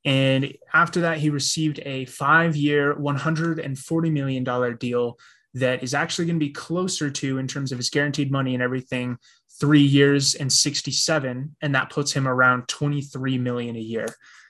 And 0.05 0.53
after 0.73 1.01
that, 1.01 1.17
he 1.17 1.29
received 1.29 1.79
a 1.83 2.05
five 2.05 2.55
year, 2.55 2.95
$140 2.95 4.11
million 4.11 4.77
deal 4.77 5.17
that 5.55 5.83
is 5.83 5.93
actually 5.93 6.25
going 6.25 6.39
to 6.39 6.45
be 6.45 6.51
closer 6.51 7.09
to, 7.09 7.37
in 7.37 7.47
terms 7.47 7.71
of 7.71 7.77
his 7.77 7.89
guaranteed 7.89 8.31
money 8.31 8.53
and 8.53 8.63
everything, 8.63 9.17
three 9.59 9.81
years 9.81 10.35
and 10.35 10.51
67. 10.51 11.55
And 11.61 11.75
that 11.75 11.89
puts 11.89 12.11
him 12.11 12.27
around 12.27 12.67
23 12.67 13.37
million 13.37 13.75
a 13.75 13.79
year. 13.79 14.07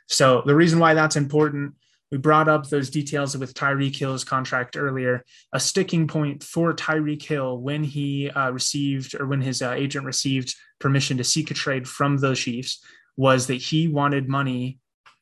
So 0.07 0.43
the 0.45 0.55
reason 0.55 0.79
why 0.79 0.93
that's 0.93 1.15
important, 1.15 1.75
we 2.13 2.19
brought 2.19 2.47
up 2.47 2.69
those 2.69 2.91
details 2.91 3.35
with 3.35 3.55
Tyreek 3.55 3.95
Hill's 3.95 4.23
contract 4.23 4.77
earlier. 4.77 5.25
A 5.51 5.59
sticking 5.59 6.07
point 6.07 6.43
for 6.43 6.71
Tyreek 6.71 7.23
Hill 7.23 7.57
when 7.57 7.83
he 7.83 8.29
uh, 8.29 8.51
received 8.51 9.19
or 9.19 9.25
when 9.25 9.41
his 9.41 9.63
uh, 9.63 9.71
agent 9.71 10.05
received 10.05 10.53
permission 10.79 11.17
to 11.17 11.23
seek 11.23 11.49
a 11.49 11.55
trade 11.55 11.87
from 11.87 12.17
the 12.17 12.35
Chiefs 12.35 12.85
was 13.17 13.47
that 13.47 13.55
he 13.55 13.87
wanted 13.87 14.29
money 14.29 14.77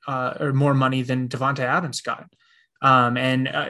uh, 0.05 0.33
or 0.38 0.51
more 0.51 0.74
money 0.74 1.01
than 1.01 1.29
Davante 1.29 1.60
Adams 1.60 2.01
got. 2.01 2.27
Um, 2.81 3.15
and 3.15 3.48
uh, 3.48 3.69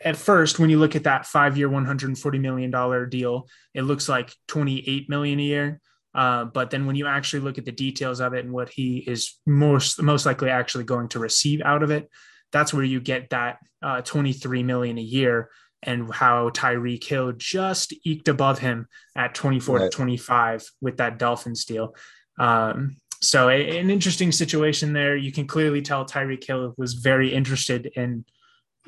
at 0.00 0.16
first, 0.16 0.58
when 0.58 0.70
you 0.70 0.78
look 0.78 0.96
at 0.96 1.04
that 1.04 1.26
five-year, 1.26 1.68
one 1.68 1.84
hundred 1.84 2.16
forty 2.16 2.38
million 2.38 2.70
dollar 2.70 3.04
deal, 3.04 3.48
it 3.74 3.82
looks 3.82 4.08
like 4.08 4.32
twenty-eight 4.48 5.10
million 5.10 5.38
a 5.40 5.42
year. 5.42 5.80
Uh, 6.14 6.46
but 6.46 6.70
then 6.70 6.86
when 6.86 6.96
you 6.96 7.06
actually 7.06 7.40
look 7.40 7.58
at 7.58 7.66
the 7.66 7.72
details 7.72 8.20
of 8.20 8.32
it 8.32 8.46
and 8.46 8.54
what 8.54 8.70
he 8.70 9.04
is 9.06 9.38
most 9.44 10.00
most 10.00 10.24
likely 10.24 10.48
actually 10.48 10.84
going 10.84 11.08
to 11.08 11.18
receive 11.18 11.60
out 11.60 11.82
of 11.82 11.90
it, 11.90 12.08
that's 12.52 12.72
where 12.72 12.84
you 12.84 13.00
get 13.00 13.30
that 13.30 13.58
uh, 13.82 14.00
23 14.02 14.62
million 14.62 14.98
a 14.98 15.02
year 15.02 15.50
and 15.82 16.12
how 16.12 16.50
Tyreek 16.50 17.04
Hill 17.04 17.32
just 17.32 17.94
eked 18.04 18.28
above 18.28 18.58
him 18.58 18.88
at 19.14 19.34
24 19.34 19.76
right. 19.76 19.82
to 19.84 19.96
25 19.96 20.68
with 20.80 20.96
that 20.96 21.18
Dolphins 21.18 21.64
deal. 21.64 21.94
Um, 22.38 22.96
so 23.20 23.48
a, 23.48 23.78
an 23.78 23.90
interesting 23.90 24.32
situation 24.32 24.92
there. 24.92 25.16
You 25.16 25.32
can 25.32 25.46
clearly 25.46 25.82
tell 25.82 26.04
Tyreek 26.04 26.44
Hill 26.44 26.74
was 26.76 26.94
very 26.94 27.32
interested 27.32 27.86
in 27.86 28.24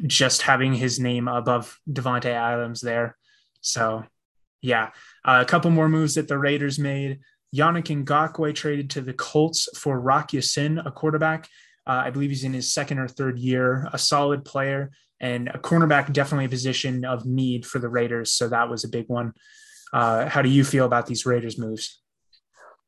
just 0.06 0.42
having 0.42 0.74
his 0.74 1.00
name 1.00 1.28
above 1.28 1.78
Davante 1.90 2.26
Adams 2.26 2.80
there. 2.80 3.16
So, 3.60 4.04
yeah, 4.60 4.90
uh, 5.24 5.42
a 5.42 5.44
couple 5.44 5.70
more 5.70 5.88
moves 5.88 6.14
that 6.14 6.28
the 6.28 6.38
Raiders 6.38 6.78
made. 6.78 7.20
Yannick 7.54 8.04
Ngakoue 8.04 8.54
traded 8.54 8.90
to 8.90 9.00
the 9.00 9.14
Colts 9.14 9.68
for 9.76 9.98
Rock 9.98 10.32
Ya-Sin, 10.32 10.78
a 10.78 10.92
quarterback. 10.92 11.48
Uh, 11.88 12.02
I 12.04 12.10
believe 12.10 12.30
he's 12.30 12.44
in 12.44 12.52
his 12.52 12.72
second 12.72 12.98
or 12.98 13.08
third 13.08 13.38
year, 13.38 13.88
a 13.92 13.98
solid 13.98 14.44
player 14.44 14.90
and 15.20 15.48
a 15.48 15.58
cornerback, 15.58 16.12
definitely 16.12 16.44
a 16.44 16.50
position 16.50 17.04
of 17.04 17.26
need 17.26 17.66
for 17.66 17.78
the 17.78 17.88
Raiders. 17.88 18.32
So 18.32 18.48
that 18.48 18.68
was 18.68 18.84
a 18.84 18.88
big 18.88 19.06
one. 19.08 19.32
Uh, 19.92 20.28
how 20.28 20.42
do 20.42 20.48
you 20.48 20.64
feel 20.64 20.84
about 20.84 21.06
these 21.06 21.24
Raiders 21.24 21.58
moves? 21.58 22.02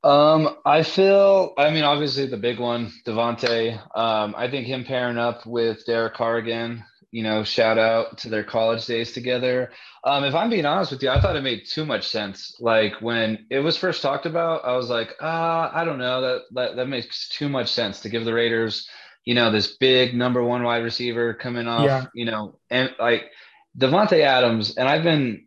Um, 0.05 0.57
I 0.65 0.83
feel, 0.83 1.53
I 1.59 1.71
mean, 1.71 1.85
obviously 1.85 2.27
the 2.27 2.37
big 2.37 2.59
one, 2.59 2.93
Davante. 3.07 3.75
Um, 3.97 4.35
I 4.37 4.51
think 4.51 4.67
him 4.67 4.85
pairing 4.85 5.19
up 5.19 5.45
with 5.47 5.85
Derek 5.87 6.15
Carr 6.15 6.37
again, 6.37 6.85
you 7.11 7.23
know, 7.23 7.43
shout 7.43 7.79
out 7.79 8.19
to 8.19 8.29
their 8.29 8.45
college 8.45 8.87
days 8.87 9.13
together. 9.13 9.71
Um, 10.05 10.25
if 10.25 10.35
I'm 10.35 10.51
being 10.51 10.67
honest 10.67 10.93
with 10.93 11.03
you, 11.03 11.11
I 11.11 11.21
thought 11.21 11.37
it 11.37 11.43
made 11.43 11.67
too 11.67 11.85
much 11.85 12.09
sense. 12.09 12.57
Like 12.61 13.01
when 13.01 13.47
it 13.51 13.61
was 13.61 13.77
first 13.77 14.03
talked 14.03 14.27
about, 14.27 14.65
I 14.65 14.77
was 14.77 14.89
like, 14.89 15.15
ah, 15.21 15.71
I 15.75 15.85
don't 15.85 15.99
know, 15.99 16.21
that 16.21 16.43
that 16.53 16.77
that 16.77 16.87
makes 16.87 17.29
too 17.29 17.49
much 17.49 17.73
sense 17.73 18.01
to 18.01 18.09
give 18.09 18.25
the 18.25 18.35
Raiders, 18.35 18.89
you 19.25 19.35
know, 19.35 19.51
this 19.51 19.77
big 19.77 20.15
number 20.15 20.43
one 20.43 20.63
wide 20.63 20.85
receiver 20.85 21.35
coming 21.35 21.67
off, 21.67 21.85
yeah. 21.85 22.07
you 22.15 22.25
know, 22.25 22.59
and 22.71 22.95
like 22.99 23.31
Davante 23.79 24.21
Adams. 24.21 24.77
And 24.77 24.89
I've 24.89 25.03
been, 25.03 25.47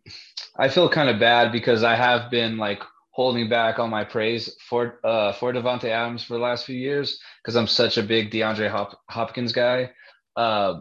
I 0.58 0.68
feel 0.68 0.88
kind 0.88 1.08
of 1.08 1.18
bad 1.18 1.50
because 1.50 1.82
I 1.82 1.94
have 1.94 2.30
been 2.30 2.58
like 2.58 2.82
holding 3.10 3.48
back 3.48 3.78
on 3.78 3.90
my 3.90 4.04
praise 4.04 4.54
for 4.68 5.00
uh, 5.04 5.32
for 5.32 5.52
Davante 5.52 5.88
Adams 5.88 6.24
for 6.24 6.34
the 6.34 6.40
last 6.40 6.66
few 6.66 6.76
years 6.76 7.20
because 7.42 7.56
I'm 7.56 7.68
such 7.68 7.96
a 7.96 8.02
big 8.02 8.30
DeAndre 8.30 8.70
Hop- 8.70 9.00
Hopkins 9.08 9.52
guy. 9.52 9.92
Uh, 10.36 10.80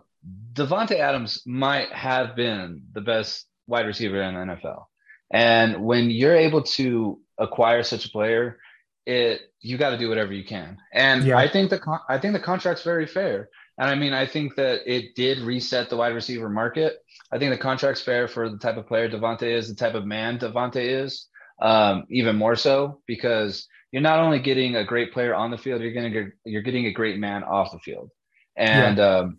Davante 0.53 0.99
Adams 0.99 1.41
might 1.45 1.91
have 1.91 2.35
been 2.35 2.83
the 2.93 3.01
best 3.01 3.45
wide 3.67 3.85
receiver 3.85 4.21
in 4.21 4.35
the 4.35 4.55
NFL, 4.55 4.85
and 5.31 5.83
when 5.83 6.09
you're 6.09 6.35
able 6.35 6.63
to 6.63 7.19
acquire 7.37 7.83
such 7.83 8.05
a 8.05 8.09
player, 8.09 8.59
it 9.05 9.41
you 9.59 9.77
got 9.77 9.91
to 9.91 9.97
do 9.97 10.09
whatever 10.09 10.33
you 10.33 10.43
can. 10.43 10.77
And 10.93 11.23
yeah. 11.23 11.37
I 11.37 11.47
think 11.47 11.69
the 11.69 11.79
con- 11.79 12.01
I 12.09 12.17
think 12.17 12.33
the 12.33 12.39
contract's 12.39 12.83
very 12.83 13.07
fair. 13.07 13.49
And 13.77 13.89
I 13.89 13.95
mean, 13.95 14.13
I 14.13 14.27
think 14.27 14.55
that 14.55 14.81
it 14.85 15.15
did 15.15 15.39
reset 15.39 15.89
the 15.89 15.97
wide 15.97 16.13
receiver 16.13 16.49
market. 16.49 16.97
I 17.31 17.39
think 17.39 17.51
the 17.51 17.57
contract's 17.57 18.01
fair 18.01 18.27
for 18.27 18.49
the 18.49 18.57
type 18.57 18.77
of 18.77 18.87
player 18.87 19.09
Davante 19.09 19.43
is, 19.43 19.67
the 19.67 19.75
type 19.75 19.95
of 19.95 20.05
man 20.05 20.37
Davante 20.37 21.03
is 21.03 21.27
um, 21.59 22.05
even 22.09 22.35
more 22.35 22.55
so 22.55 23.01
because 23.07 23.67
you're 23.91 24.01
not 24.01 24.19
only 24.19 24.39
getting 24.39 24.75
a 24.75 24.83
great 24.83 25.11
player 25.11 25.33
on 25.33 25.49
the 25.49 25.57
field, 25.57 25.81
you're 25.81 25.93
to 25.93 26.31
you're 26.45 26.61
getting 26.61 26.85
a 26.85 26.91
great 26.93 27.19
man 27.19 27.43
off 27.43 27.71
the 27.71 27.79
field. 27.79 28.11
And 28.55 28.97
yeah. 28.97 29.17
um, 29.17 29.37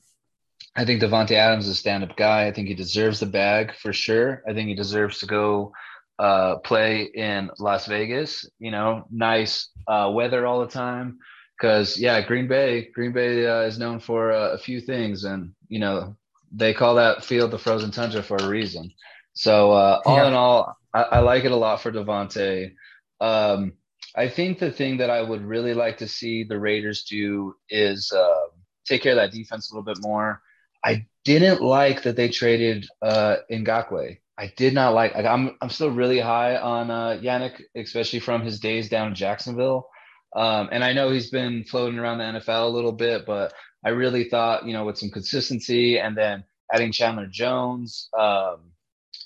I 0.76 0.85
think 0.85 1.00
Davante 1.00 1.33
Adams 1.33 1.66
is 1.66 1.73
a 1.73 1.76
stand-up 1.76 2.16
guy. 2.16 2.47
I 2.47 2.52
think 2.52 2.69
he 2.69 2.75
deserves 2.75 3.21
the 3.21 3.26
bag 3.26 3.75
for 3.76 3.93
sure. 3.93 4.43
I 4.49 4.52
think 4.54 4.69
he 4.69 4.75
deserves 4.75 5.21
to 5.21 5.26
go 5.26 5.73
uh, 6.19 6.57
play 6.59 7.02
in 7.02 7.50
Las 7.59 7.87
Vegas. 7.87 8.49
You 8.59 8.73
know, 8.73 9.07
nice 9.11 9.69
uh, 9.87 10.11
weather 10.12 10.47
all 10.47 10.61
the 10.61 10.73
time. 10.73 11.19
Because 11.57 11.99
yeah, 11.99 12.21
Green 12.21 12.49
Bay, 12.49 12.88
Green 12.93 13.12
Bay 13.12 13.47
uh, 13.47 13.61
is 13.61 13.78
known 13.78 14.00
for 14.00 14.33
uh, 14.33 14.50
a 14.50 14.59
few 14.59 14.81
things, 14.81 15.23
and 15.23 15.52
you 15.69 15.78
know 15.78 16.16
they 16.50 16.75
call 16.75 16.97
that 16.97 17.25
field 17.25 17.52
the 17.52 17.59
frozen 17.59 17.93
tundra 17.93 18.23
for 18.23 18.37
a 18.37 18.49
reason. 18.49 18.93
So 19.35 19.71
uh, 19.71 20.00
all 20.04 20.16
yeah. 20.16 20.28
in 20.28 20.35
all, 20.35 20.76
I, 20.93 21.02
I, 21.02 21.19
like 21.21 21.45
it 21.45 21.52
a 21.52 21.57
lot 21.57 21.81
for 21.81 21.93
Davante. 21.93 22.73
Um, 23.21 23.75
I 24.16 24.28
think 24.28 24.59
the 24.59 24.71
thing 24.71 24.99
that 24.99 25.11
I 25.11 25.23
would 25.23 25.43
really 25.43 25.75
like 25.75 25.99
to 25.99 26.09
see 26.09 26.45
the 26.45 26.59
Raiders 26.59 27.04
do 27.04 27.54
is 27.69 28.12
uh, 28.12 28.47
take 28.85 29.02
care 29.02 29.12
of 29.12 29.16
that 29.16 29.33
defense 29.33 29.71
a 29.71 29.75
little 29.75 29.85
bit 29.85 30.02
more. 30.02 30.40
I 30.84 31.06
didn't 31.24 31.62
like 31.62 32.02
that 32.02 32.16
they 32.16 32.28
traded 32.28 32.86
uh, 33.00 33.36
Ngakoue. 33.50 34.18
I 34.36 34.52
did 34.56 34.74
not 34.74 34.94
like. 34.94 35.14
like 35.14 35.26
I'm 35.26 35.56
I'm 35.60 35.70
still 35.70 35.90
really 35.90 36.20
high 36.20 36.56
on 36.56 36.90
uh, 36.90 37.20
Yannick, 37.22 37.62
especially 37.74 38.20
from 38.20 38.42
his 38.42 38.60
days 38.60 38.88
down 38.88 39.08
in 39.08 39.14
Jacksonville. 39.14 39.88
Um, 40.34 40.68
and 40.72 40.82
I 40.82 40.92
know 40.92 41.10
he's 41.10 41.30
been 41.30 41.64
floating 41.64 41.98
around 41.98 42.18
the 42.18 42.24
NFL 42.24 42.66
a 42.66 42.74
little 42.74 42.92
bit, 42.92 43.24
but 43.24 43.52
I 43.84 43.90
really 43.90 44.24
thought, 44.24 44.66
you 44.66 44.72
know, 44.72 44.84
with 44.84 44.98
some 44.98 45.10
consistency 45.10 45.98
and 45.98 46.16
then 46.16 46.42
adding 46.72 46.90
Chandler 46.90 47.26
Jones, 47.26 48.08
um, 48.18 48.72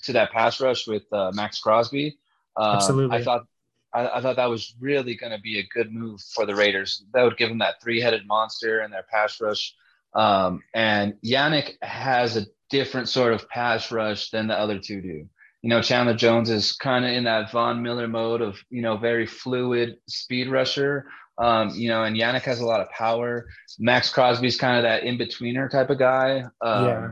to 0.03 0.13
that 0.13 0.31
pass 0.31 0.61
rush 0.61 0.87
with 0.87 1.03
uh, 1.11 1.31
Maxx 1.33 1.59
Crosby. 1.59 2.17
Um, 2.55 2.75
Absolutely. 2.75 3.17
I 3.17 3.23
thought 3.23 3.45
I, 3.93 4.09
I, 4.09 4.21
thought 4.21 4.35
that 4.35 4.49
was 4.49 4.75
really 4.79 5.15
going 5.15 5.31
to 5.31 5.39
be 5.39 5.59
a 5.59 5.67
good 5.73 5.91
move 5.91 6.21
for 6.21 6.45
the 6.45 6.55
Raiders. 6.55 7.03
That 7.13 7.23
would 7.23 7.37
give 7.37 7.49
them 7.49 7.59
that 7.59 7.81
three-headed 7.81 8.27
monster 8.27 8.83
in 8.83 8.91
their 8.91 9.05
pass 9.11 9.41
rush. 9.41 9.73
Um, 10.13 10.61
and 10.73 11.13
Yannick 11.25 11.75
has 11.81 12.37
a 12.37 12.45
different 12.69 13.09
sort 13.09 13.33
of 13.33 13.49
pass 13.49 13.91
rush 13.91 14.29
than 14.29 14.47
the 14.47 14.57
other 14.57 14.79
two 14.79 15.01
do. 15.01 15.27
You 15.61 15.69
know, 15.69 15.81
Chandler 15.81 16.13
Jones 16.15 16.49
is 16.49 16.73
kind 16.73 17.03
of 17.03 17.11
in 17.11 17.25
that 17.25 17.51
Von 17.51 17.83
Miller 17.83 18.07
mode 18.07 18.41
of, 18.41 18.57
you 18.69 18.81
know, 18.81 18.97
very 18.97 19.25
fluid 19.25 19.97
speed 20.07 20.49
rusher. 20.49 21.05
Um, 21.37 21.69
you 21.69 21.89
know, 21.89 22.03
and 22.03 22.15
Yannick 22.15 22.43
has 22.43 22.59
a 22.59 22.65
lot 22.65 22.81
of 22.81 22.89
power. 22.89 23.47
Maxx 23.77 24.11
Crosby's 24.11 24.57
kind 24.57 24.77
of 24.77 24.83
that 24.83 25.03
in-betweener 25.03 25.69
type 25.69 25.89
of 25.89 25.97
guy. 25.97 26.43
Um, 26.61 26.85
yeah. 26.85 27.11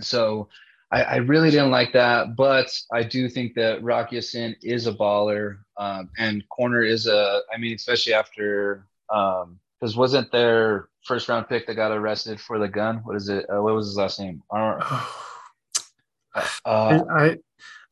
So 0.00 0.48
I, 0.92 1.02
I, 1.02 1.16
really 1.16 1.50
didn't 1.50 1.72
like 1.72 1.92
that, 1.94 2.36
but 2.36 2.70
I 2.92 3.02
do 3.02 3.28
think 3.28 3.54
that 3.54 3.82
Rock 3.82 4.12
Ya-Sin 4.12 4.54
is 4.62 4.86
a 4.86 4.92
baller, 4.92 5.58
um, 5.76 6.10
and 6.18 6.48
corner 6.48 6.82
is 6.82 7.06
a. 7.06 7.40
I 7.52 7.58
mean, 7.58 7.74
especially 7.74 8.14
after 8.14 8.86
because 9.08 9.94
um, 9.94 9.98
wasn't 9.98 10.30
their 10.30 10.88
first 11.06 11.28
round 11.28 11.48
pick 11.48 11.66
that 11.66 11.74
got 11.74 11.92
arrested 11.92 12.40
for 12.40 12.58
the 12.58 12.68
gun? 12.68 12.98
What 13.04 13.16
is 13.16 13.28
it? 13.28 13.46
Uh, 13.48 13.62
what 13.62 13.74
was 13.74 13.86
his 13.86 13.96
last 13.96 14.20
name? 14.20 14.42
I, 14.50 15.06
uh, 16.64 17.00
I, 17.10 17.36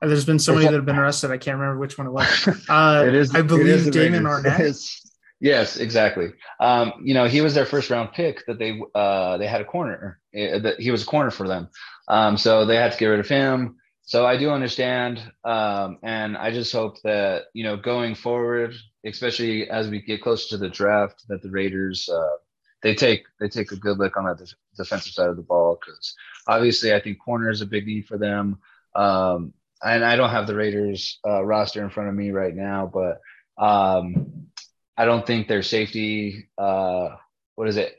there's 0.00 0.24
been 0.24 0.38
so 0.38 0.54
many 0.54 0.66
that 0.66 0.74
have 0.74 0.84
been 0.84 0.98
arrested. 0.98 1.30
I 1.30 1.38
can't 1.38 1.58
remember 1.58 1.78
which 1.78 1.96
one 1.96 2.06
it 2.06 2.10
was. 2.10 2.48
Uh, 2.68 3.04
it 3.06 3.14
is. 3.14 3.34
I 3.34 3.42
believe 3.42 3.66
is 3.66 3.90
Damon 3.90 4.24
Arnette. 4.24 5.00
Yes, 5.40 5.76
exactly. 5.76 6.28
Um, 6.58 6.94
you 7.02 7.12
know, 7.12 7.26
he 7.26 7.42
was 7.42 7.54
their 7.54 7.66
first 7.66 7.90
round 7.90 8.12
pick 8.12 8.46
that 8.46 8.58
they 8.58 8.80
uh, 8.94 9.36
they 9.36 9.46
had 9.46 9.60
a 9.60 9.64
corner. 9.64 10.18
Uh, 10.34 10.58
that 10.60 10.80
he 10.80 10.90
was 10.90 11.02
a 11.02 11.06
corner 11.06 11.30
for 11.30 11.46
them. 11.46 11.68
Um, 12.08 12.38
so 12.38 12.64
they 12.64 12.76
had 12.76 12.92
to 12.92 12.98
get 12.98 13.08
rid 13.08 13.20
of 13.20 13.28
him. 13.28 13.76
So 14.06 14.24
I 14.24 14.38
do 14.38 14.50
understand, 14.50 15.20
um, 15.44 15.98
and 16.02 16.38
I 16.38 16.50
just 16.50 16.72
hope 16.72 17.02
that 17.02 17.44
you 17.52 17.64
know 17.64 17.76
going 17.76 18.14
forward, 18.14 18.74
especially 19.04 19.68
as 19.68 19.90
we 19.90 20.00
get 20.00 20.22
closer 20.22 20.48
to 20.50 20.56
the 20.56 20.70
draft, 20.70 21.24
that 21.28 21.42
the 21.42 21.50
Raiders 21.50 22.08
uh, 22.08 22.36
they 22.84 22.94
take 22.94 23.24
they 23.40 23.48
take 23.48 23.72
a 23.72 23.76
good 23.76 23.98
look 23.98 24.16
on 24.18 24.26
that 24.26 24.36
def- 24.38 24.54
defensive 24.76 25.14
side 25.14 25.30
of 25.30 25.36
the 25.36 25.42
ball 25.42 25.80
because 25.80 26.14
obviously 26.46 26.94
I 26.94 27.00
think 27.00 27.18
corner 27.18 27.50
is 27.50 27.62
a 27.62 27.66
big 27.66 27.86
need 27.86 28.06
for 28.06 28.18
them. 28.18 28.58
Um, 28.94 29.54
and 29.82 30.04
I 30.04 30.16
don't 30.16 30.30
have 30.30 30.46
the 30.46 30.54
Raiders 30.54 31.18
uh, 31.26 31.42
roster 31.42 31.82
in 31.82 31.90
front 31.90 32.10
of 32.10 32.14
me 32.14 32.30
right 32.30 32.54
now, 32.54 32.90
but 32.92 33.20
um, 33.62 34.48
I 34.96 35.06
don't 35.06 35.26
think 35.26 35.48
their 35.48 35.62
safety, 35.62 36.48
uh, 36.58 37.16
what 37.54 37.68
is 37.68 37.76
it, 37.78 37.94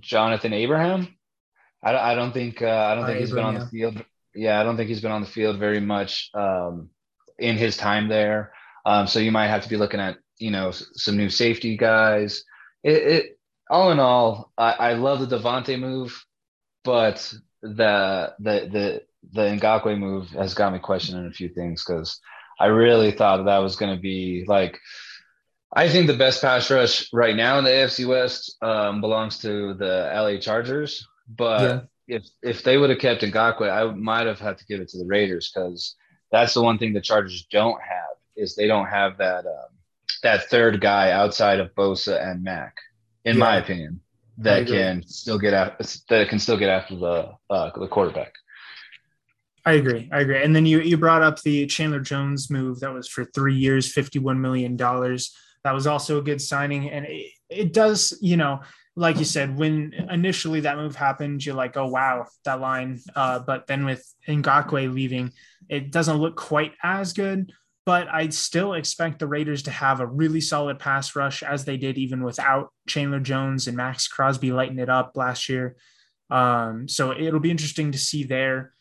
Jonathan 0.00 0.52
Abraham? 0.52 1.16
I, 1.82 1.96
I 1.96 2.14
don't 2.14 2.32
think 2.32 2.60
uh, 2.60 2.66
I 2.68 2.94
don't 2.94 3.06
think 3.06 3.20
he's 3.20 3.32
been 3.32 3.44
on 3.44 3.54
the 3.54 3.66
field. 3.66 4.04
yeah, 4.34 4.60
I 4.60 4.64
don't 4.64 4.76
think 4.76 4.88
he's 4.88 5.00
been 5.00 5.12
on 5.12 5.22
the 5.22 5.28
field 5.28 5.58
very 5.58 5.80
much 5.80 6.30
um, 6.34 6.90
in 7.38 7.56
his 7.56 7.78
time 7.78 8.08
there. 8.08 8.52
Um, 8.84 9.06
so 9.06 9.18
you 9.18 9.32
might 9.32 9.48
have 9.48 9.62
to 9.62 9.68
be 9.68 9.78
looking 9.78 10.00
at 10.00 10.18
you 10.38 10.50
know 10.50 10.72
some 10.72 11.16
new 11.16 11.30
safety 11.30 11.76
guys. 11.78 12.44
It, 12.84 13.02
it 13.02 13.35
all 13.68 13.92
in 13.92 13.98
all, 13.98 14.52
I, 14.56 14.72
I 14.72 14.92
love 14.94 15.28
the 15.28 15.36
Davante 15.36 15.78
move, 15.78 16.24
but 16.84 17.32
the 17.62 18.34
the 18.38 18.68
the 18.70 19.02
the 19.32 19.42
Ngakoue 19.42 19.98
move 19.98 20.28
has 20.30 20.54
got 20.54 20.72
me 20.72 20.78
questioning 20.78 21.26
a 21.26 21.32
few 21.32 21.48
things 21.48 21.84
because 21.84 22.20
I 22.60 22.66
really 22.66 23.10
thought 23.10 23.44
that, 23.44 23.58
was 23.58 23.76
going 23.76 23.94
to 23.94 24.00
be 24.00 24.44
like. 24.46 24.78
I 25.74 25.88
think 25.90 26.06
the 26.06 26.16
best 26.16 26.40
pass 26.40 26.70
rush 26.70 27.12
right 27.12 27.36
now 27.36 27.58
in 27.58 27.64
the 27.64 27.70
AFC 27.70 28.06
West 28.06 28.56
um, 28.62 29.00
belongs 29.02 29.40
to 29.40 29.74
the 29.74 30.10
LA 30.14 30.38
Chargers, 30.38 31.06
but 31.28 31.60
yeah 31.60 31.80
if 32.08 32.24
if 32.42 32.62
they 32.62 32.78
would 32.78 32.90
have 32.90 32.98
kept 32.98 33.22
Ngakoue, 33.22 33.70
I 33.70 33.92
might 33.94 34.26
have 34.26 34.38
had 34.38 34.58
to 34.58 34.66
give 34.66 34.80
it 34.80 34.88
to 34.90 34.98
the 34.98 35.06
Raiders 35.06 35.50
because 35.52 35.96
that's 36.30 36.54
the 36.54 36.62
one 36.62 36.78
thing 36.78 36.92
the 36.92 37.00
Chargers 37.00 37.46
don't 37.50 37.80
have 37.80 38.16
is 38.36 38.54
they 38.54 38.66
don't 38.66 38.86
have 38.86 39.18
that 39.18 39.46
um, 39.46 39.70
that 40.22 40.48
third 40.48 40.80
guy 40.80 41.10
outside 41.10 41.60
of 41.60 41.74
Bosa 41.74 42.22
and 42.24 42.42
Mack, 42.44 42.76
in 43.26 43.36
yeah. 43.36 43.44
my 43.44 43.56
opinion, 43.56 44.00
that 44.38 44.66
can 44.66 45.02
still 45.06 45.38
get 45.38 45.52
after 45.52 45.84
that 46.08 46.28
can 46.28 46.38
still 46.38 46.56
get 46.56 46.70
after 46.70 46.96
the 46.96 47.32
uh, 47.50 47.70
the 47.78 47.88
quarterback. 47.88 48.32
I 49.66 49.72
agree. 49.72 50.08
I 50.12 50.20
agree. 50.20 50.42
And 50.42 50.54
then 50.56 50.64
you 50.64 50.80
you 50.80 50.96
brought 50.96 51.22
up 51.22 51.42
the 51.42 51.66
Chandler 51.66 52.00
Jones 52.00 52.50
move 52.50 52.80
that 52.80 52.94
was 52.94 53.08
for 53.08 53.24
three 53.24 53.54
years, 53.54 53.92
fifty 53.92 54.18
one 54.18 54.40
million 54.40 54.76
dollars. 54.76 55.36
That 55.64 55.74
was 55.74 55.86
also 55.86 56.18
a 56.18 56.22
good 56.22 56.40
signing, 56.40 56.90
and 56.90 57.04
it, 57.06 57.32
it 57.50 57.72
does 57.72 58.16
you 58.22 58.36
know 58.36 58.60
like 58.98 59.18
you 59.18 59.26
said, 59.26 59.56
when 59.56 59.92
initially 60.10 60.60
that 60.60 60.78
move 60.78 60.96
happened, 60.96 61.44
you're 61.44 61.54
like, 61.54 61.76
oh 61.76 61.86
wow, 61.86 62.26
that 62.46 62.60
line. 62.60 62.98
Uh, 63.14 63.38
but 63.38 63.66
then 63.66 63.84
with 63.84 64.02
Ngakoue 64.26 64.92
leaving, 64.92 65.32
it 65.68 65.92
doesn't 65.92 66.16
look 66.16 66.36
quite 66.36 66.72
as 66.82 67.12
good. 67.12 67.52
But 67.86 68.08
I'd 68.08 68.34
still 68.34 68.74
expect 68.74 69.20
the 69.20 69.28
Raiders 69.28 69.62
to 69.62 69.70
have 69.70 70.00
a 70.00 70.06
really 70.06 70.40
solid 70.40 70.78
pass 70.78 71.16
rush 71.16 71.42
as 71.42 71.64
they 71.64 71.76
did 71.76 71.96
even 71.96 72.22
without 72.22 72.72
Chandler 72.88 73.20
Jones 73.20 73.68
and 73.68 73.76
Maxx 73.76 74.08
Crosby 74.08 74.52
lighting 74.52 74.80
it 74.80 74.90
up 74.90 75.12
last 75.14 75.48
year. 75.48 75.76
Um, 76.28 76.88
so 76.88 77.12
it'll 77.12 77.40
be 77.40 77.50
interesting 77.50 77.92
to 77.92 77.98
see 77.98 78.24
there. 78.24 78.72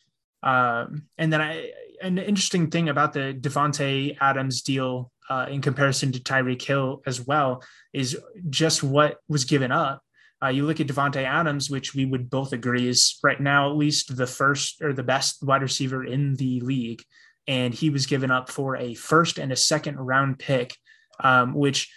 Um, 0.41 1.03
and 1.17 1.31
then 1.31 1.41
I, 1.41 1.71
an 2.01 2.17
interesting 2.17 2.69
thing 2.69 2.89
about 2.89 3.13
the 3.13 3.37
Davante 3.39 4.17
Adams 4.19 4.61
deal 4.61 5.11
uh, 5.29 5.47
in 5.49 5.61
comparison 5.61 6.11
to 6.11 6.19
Tyreek 6.19 6.61
Hill 6.61 7.01
as 7.05 7.25
well 7.25 7.63
is 7.93 8.17
just 8.49 8.83
what 8.83 9.17
was 9.27 9.45
given 9.45 9.71
up. 9.71 10.01
Uh, 10.43 10.49
you 10.49 10.65
look 10.65 10.79
at 10.79 10.87
Davante 10.87 11.23
Adams, 11.23 11.69
which 11.69 11.95
we 11.95 12.05
would 12.05 12.29
both 12.29 12.53
agree 12.53 12.87
is 12.87 13.17
right 13.23 13.39
now 13.39 13.69
at 13.69 13.77
least 13.77 14.15
the 14.15 14.27
first 14.27 14.81
or 14.81 14.93
the 14.93 15.03
best 15.03 15.41
wide 15.41 15.61
receiver 15.61 16.03
in 16.03 16.35
the 16.35 16.59
league, 16.61 17.01
and 17.47 17.73
he 17.73 17.89
was 17.89 18.05
given 18.05 18.31
up 18.31 18.49
for 18.49 18.75
a 18.75 18.93
first 18.93 19.37
and 19.37 19.51
a 19.51 19.55
second 19.55 19.97
round 19.97 20.39
pick, 20.39 20.75
um, 21.19 21.53
which 21.53 21.91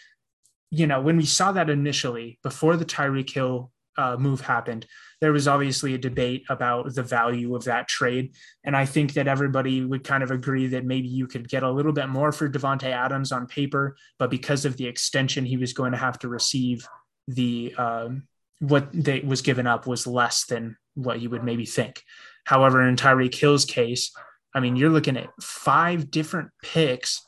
you 0.71 0.87
know 0.87 1.01
when 1.01 1.17
we 1.17 1.25
saw 1.25 1.53
that 1.53 1.71
initially 1.71 2.39
before 2.43 2.77
the 2.77 2.85
Tyreek 2.85 3.31
Hill 3.31 3.71
uh, 3.97 4.17
move 4.17 4.41
happened, 4.41 4.87
there 5.21 5.33
was 5.33 5.49
obviously 5.49 5.95
a 5.95 5.99
debate 5.99 6.45
about 6.49 6.95
the 6.95 7.03
value 7.03 7.55
of 7.57 7.65
that 7.65 7.89
trade. 7.89 8.35
And 8.65 8.77
I 8.77 8.87
think 8.87 9.15
that 9.15 9.27
everybody 9.27 9.85
would 9.85 10.05
kind 10.05 10.23
of 10.23 10.31
agree 10.31 10.69
that 10.69 10.85
maybe 10.85 11.09
you 11.09 11.27
could 11.27 11.49
get 11.49 11.65
a 11.65 11.71
little 11.71 11.93
bit 11.93 12.09
more 12.09 12.31
for 12.31 12.49
Davante 12.49 12.85
Adams 12.85 13.33
on 13.33 13.47
paper, 13.47 13.97
but 14.19 14.31
because 14.31 14.65
of 14.65 14.77
the 14.77 14.87
extension 14.87 15.45
he 15.45 15.57
was 15.57 15.73
going 15.73 15.93
to 15.93 15.99
have 15.99 16.19
to 16.21 16.29
receive, 16.29 16.87
the 17.27 17.75
um, 17.77 18.23
what 18.61 18.89
they 18.93 19.21
was 19.21 19.43
given 19.43 19.67
up 19.67 19.87
was 19.87 20.07
less 20.07 20.47
than 20.47 20.77
what 20.95 21.21
you 21.21 21.31
would 21.31 21.45
maybe 21.45 21.67
think. 21.67 22.03
However, 22.45 22.87
in 22.87 22.97
Tyreek 22.97 23.35
Hill's 23.35 23.65
case, 23.65 24.13
I 24.55 24.61
mean, 24.61 24.77
you're 24.77 24.91
looking 24.91 25.17
at 25.17 25.31
five 25.41 26.11
different 26.11 26.51
picks 26.63 27.25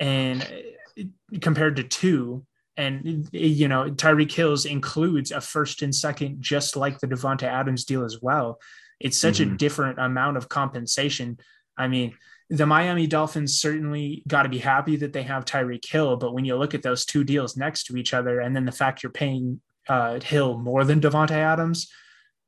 and 0.00 0.42
uh, 0.42 1.02
compared 1.40 1.76
to 1.76 1.82
two 1.82 2.46
and 2.76 3.28
you 3.32 3.68
know, 3.68 3.90
Tyreek 3.90 4.32
Hills 4.32 4.66
includes 4.66 5.30
a 5.30 5.40
first 5.40 5.82
and 5.82 5.94
second, 5.94 6.42
just 6.42 6.76
like 6.76 6.98
the 6.98 7.06
Davante 7.06 7.44
Adams 7.44 7.84
deal 7.84 8.04
as 8.04 8.20
well. 8.20 8.60
It's 9.00 9.18
such 9.18 9.38
mm-hmm. 9.38 9.54
a 9.54 9.56
different 9.56 9.98
amount 9.98 10.36
of 10.36 10.48
compensation. 10.48 11.38
I 11.76 11.88
mean, 11.88 12.14
the 12.50 12.66
Miami 12.66 13.06
Dolphins 13.06 13.58
certainly 13.58 14.22
got 14.28 14.42
to 14.42 14.48
be 14.48 14.58
happy 14.58 14.96
that 14.96 15.12
they 15.12 15.22
have 15.22 15.44
Tyreek 15.44 15.86
Hill, 15.86 16.16
but 16.16 16.32
when 16.32 16.44
you 16.44 16.56
look 16.56 16.74
at 16.74 16.82
those 16.82 17.04
two 17.04 17.24
deals 17.24 17.56
next 17.56 17.84
to 17.84 17.96
each 17.96 18.14
other, 18.14 18.40
and 18.40 18.54
then 18.54 18.66
the 18.66 18.72
fact 18.72 19.02
you're 19.02 19.10
paying 19.10 19.60
uh, 19.88 20.20
Hill 20.20 20.58
more 20.58 20.84
than 20.84 21.00
Davante 21.00 21.30
Adams, 21.30 21.90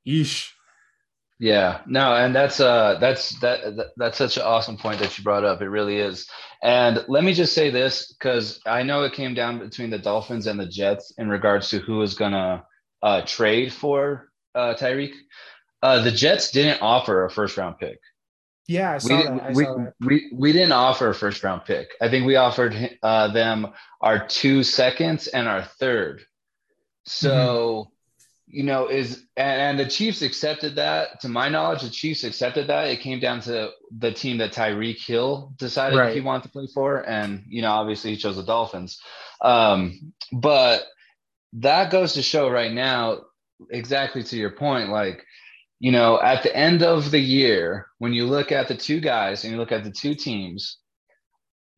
yeesh. 0.07 0.51
Yeah, 1.40 1.83
no, 1.87 2.16
and 2.16 2.35
that's 2.35 2.59
uh 2.59 2.98
that's 3.01 3.38
that, 3.40 3.77
that 3.77 3.87
that's 3.96 4.18
such 4.18 4.37
an 4.37 4.42
awesome 4.42 4.77
point 4.77 4.98
that 4.98 5.16
you 5.16 5.22
brought 5.22 5.44
up. 5.44 5.62
It 5.62 5.68
really 5.68 5.98
is. 5.98 6.29
And 6.62 7.05
let 7.07 7.22
me 7.22 7.33
just 7.33 7.55
say 7.55 7.70
this 7.70 8.12
because 8.12 8.61
I 8.66 8.83
know 8.83 9.05
it 9.05 9.12
came 9.12 9.35
down 9.35 9.61
between 9.61 9.90
the 9.90 10.01
Dolphins 10.01 10.48
and 10.48 10.59
the 10.59 10.66
Jets 10.66 11.12
in 11.16 11.29
regards 11.29 11.70
to 11.70 11.79
who 11.79 11.98
was 11.98 12.14
gonna 12.14 12.64
uh, 13.05 13.22
trade 13.22 13.72
for 13.72 14.33
uh, 14.57 14.74
Tyreek. 14.74 15.12
Uh, 15.81 16.03
the 16.03 16.11
Jets 16.11 16.51
didn't 16.51 16.83
offer 16.83 17.24
a 17.24 17.31
first 17.31 17.57
round 17.57 17.79
pick. 17.79 18.01
Yeah, 18.66 18.94
I 18.94 18.98
saw 18.98 19.16
we, 19.16 19.22
that. 19.22 19.42
I 19.42 19.48
we, 19.53 19.64
saw 19.64 19.74
that. 19.77 19.94
we, 20.01 20.33
we 20.35 20.53
didn't 20.53 20.72
offer 20.72 21.09
a 21.09 21.14
first 21.14 21.44
round 21.44 21.64
pick. 21.66 21.90
I 22.03 22.09
think 22.09 22.27
we 22.27 22.35
offered 22.35 22.98
uh, 23.01 23.29
them 23.33 23.68
our 24.01 24.27
two 24.27 24.64
seconds 24.64 25.29
and 25.29 25.46
our 25.46 25.62
third. 25.62 26.22
So 27.05 27.31
mm-hmm 27.31 27.94
you 28.51 28.63
know, 28.63 28.89
is 28.89 29.25
and, 29.37 29.61
and, 29.61 29.79
the 29.79 29.87
Chiefs 29.87 30.23
accepted 30.23 30.77
that. 30.77 31.21
To 31.21 31.29
my 31.29 31.49
knowledge, 31.49 31.83
the 31.83 31.91
Chiefs 31.91 32.25
accepted 32.25 32.69
that. 32.69 32.89
It 32.89 33.01
came 33.01 33.21
down 33.21 33.41
to 33.43 33.71
the 33.97 34.13
team 34.13 34.39
that 34.39 34.53
Tyreek 34.53 35.05
Hill 35.05 35.53
decided 35.57 35.99
right. 35.99 36.15
he 36.15 36.21
wanted 36.21 36.45
to 36.45 36.49
play 36.51 36.67
for, 36.73 36.99
and 37.09 37.45
you 37.49 37.63
know, 37.63 37.71
obviously 37.71 38.13
he 38.13 38.17
chose 38.17 38.37
the 38.37 38.43
Dolphins. 38.43 39.01
Um, 39.43 40.13
but 40.33 40.85
that 41.55 41.91
goes 41.91 42.15
to 42.15 42.23
show 42.23 42.49
right 42.49 42.73
now, 42.73 43.21
exactly 43.71 44.23
to 44.23 44.37
your 44.37 44.51
point, 44.51 44.91
like 44.91 45.25
you 45.81 45.93
know, 45.93 46.21
at 46.21 46.43
the 46.43 46.55
end 46.55 46.83
of 46.83 47.11
the 47.11 47.21
year, 47.21 47.87
when 47.99 48.13
you 48.13 48.27
look 48.27 48.51
at 48.51 48.69
the 48.69 48.77
two 48.77 49.01
guys 49.01 49.45
and 49.45 49.53
you 49.53 49.59
look 49.59 49.73
at 49.73 49.85
the 49.85 49.93
two 49.93 50.15
teams, 50.15 50.79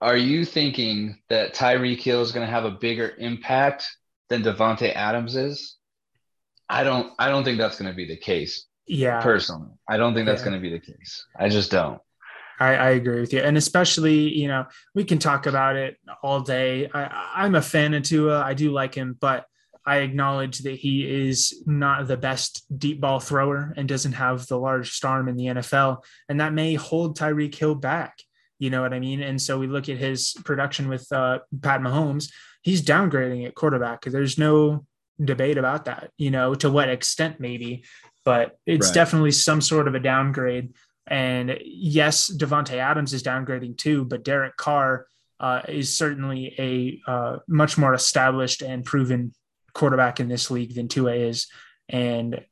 are 0.00 0.16
you 0.16 0.44
thinking 0.44 1.18
that 1.28 1.54
Tyreek 1.54 2.00
Hill 2.00 2.22
is 2.22 2.32
going 2.32 2.46
to 2.46 2.52
have 2.52 2.64
a 2.64 2.70
bigger 2.70 3.12
impact 3.18 3.84
than 4.30 4.42
Davante 4.42 4.94
Adams 4.94 5.36
is? 5.36 5.76
I 6.70 6.84
don't 6.84 7.12
I 7.18 7.28
don't 7.28 7.44
think 7.44 7.58
that's 7.58 7.78
going 7.78 7.90
to 7.90 7.96
be 7.96 8.06
the 8.06 8.16
case. 8.16 8.66
Yeah. 8.86 9.20
Personally, 9.20 9.70
I 9.88 9.96
don't 9.96 10.14
think 10.14 10.26
that's 10.26 10.40
yeah. 10.40 10.48
going 10.48 10.62
to 10.62 10.62
be 10.62 10.70
the 10.70 10.80
case. 10.80 11.26
I 11.38 11.48
just 11.48 11.70
don't. 11.70 12.00
I, 12.58 12.74
I, 12.74 12.90
agree 12.90 13.20
with 13.20 13.32
you. 13.32 13.40
And 13.40 13.56
especially, 13.56 14.36
you 14.38 14.46
know, 14.46 14.66
we 14.94 15.04
can 15.04 15.18
talk 15.18 15.46
about 15.46 15.76
it 15.76 15.96
all 16.22 16.40
day. 16.40 16.90
I, 16.92 17.30
I'm 17.36 17.54
a 17.54 17.62
fan 17.62 17.94
of 17.94 18.02
Tua. 18.02 18.42
I 18.42 18.52
do 18.52 18.70
like 18.70 18.94
him, 18.94 19.16
but 19.18 19.46
I 19.86 19.98
acknowledge 19.98 20.58
that 20.60 20.74
he 20.74 21.28
is 21.28 21.62
not 21.66 22.06
the 22.06 22.18
best 22.18 22.64
deep 22.78 23.00
ball 23.00 23.18
thrower 23.18 23.72
and 23.76 23.88
doesn't 23.88 24.12
have 24.12 24.46
the 24.46 24.58
large 24.58 25.00
arm 25.02 25.28
in 25.28 25.36
the 25.36 25.46
NFL. 25.46 26.04
And 26.28 26.40
that 26.40 26.52
may 26.52 26.74
hold 26.74 27.18
Tyreek 27.18 27.54
Hill 27.54 27.76
back. 27.76 28.18
You 28.58 28.68
know 28.68 28.82
what 28.82 28.92
I 28.92 29.00
mean? 29.00 29.22
And 29.22 29.40
so 29.40 29.58
we 29.58 29.66
look 29.66 29.88
at 29.88 29.96
his 29.96 30.34
production 30.44 30.88
with 30.88 31.10
uh, 31.10 31.38
Pat 31.62 31.80
Mahomes. 31.80 32.30
He's 32.60 32.82
downgrading 32.82 33.46
at 33.46 33.54
quarterback. 33.54 34.02
There's 34.02 34.36
no 34.36 34.84
debate 35.22 35.58
about 35.58 35.86
that, 35.86 36.10
you 36.16 36.30
know, 36.30 36.54
to 36.54 36.70
what 36.70 36.88
extent 36.88 37.40
maybe, 37.40 37.84
but 38.24 38.58
it's 38.66 38.88
right. 38.88 38.94
definitely 38.94 39.32
some 39.32 39.60
sort 39.60 39.88
of 39.88 39.94
a 39.94 40.00
downgrade. 40.00 40.74
And 41.06 41.58
yes, 41.64 42.30
Davante 42.30 42.76
Adams 42.76 43.12
is 43.12 43.22
downgrading 43.22 43.78
too, 43.78 44.04
but 44.04 44.24
Derek 44.24 44.56
Carr 44.56 45.06
uh, 45.40 45.62
is 45.68 45.96
certainly 45.96 46.54
a 46.58 47.10
uh, 47.10 47.38
much 47.48 47.78
more 47.78 47.94
established 47.94 48.62
and 48.62 48.84
proven 48.84 49.32
quarterback 49.72 50.20
in 50.20 50.28
this 50.28 50.50
league 50.50 50.74
than 50.74 50.88
Tua 50.88 51.14
is, 51.14 51.48
and 51.88 52.44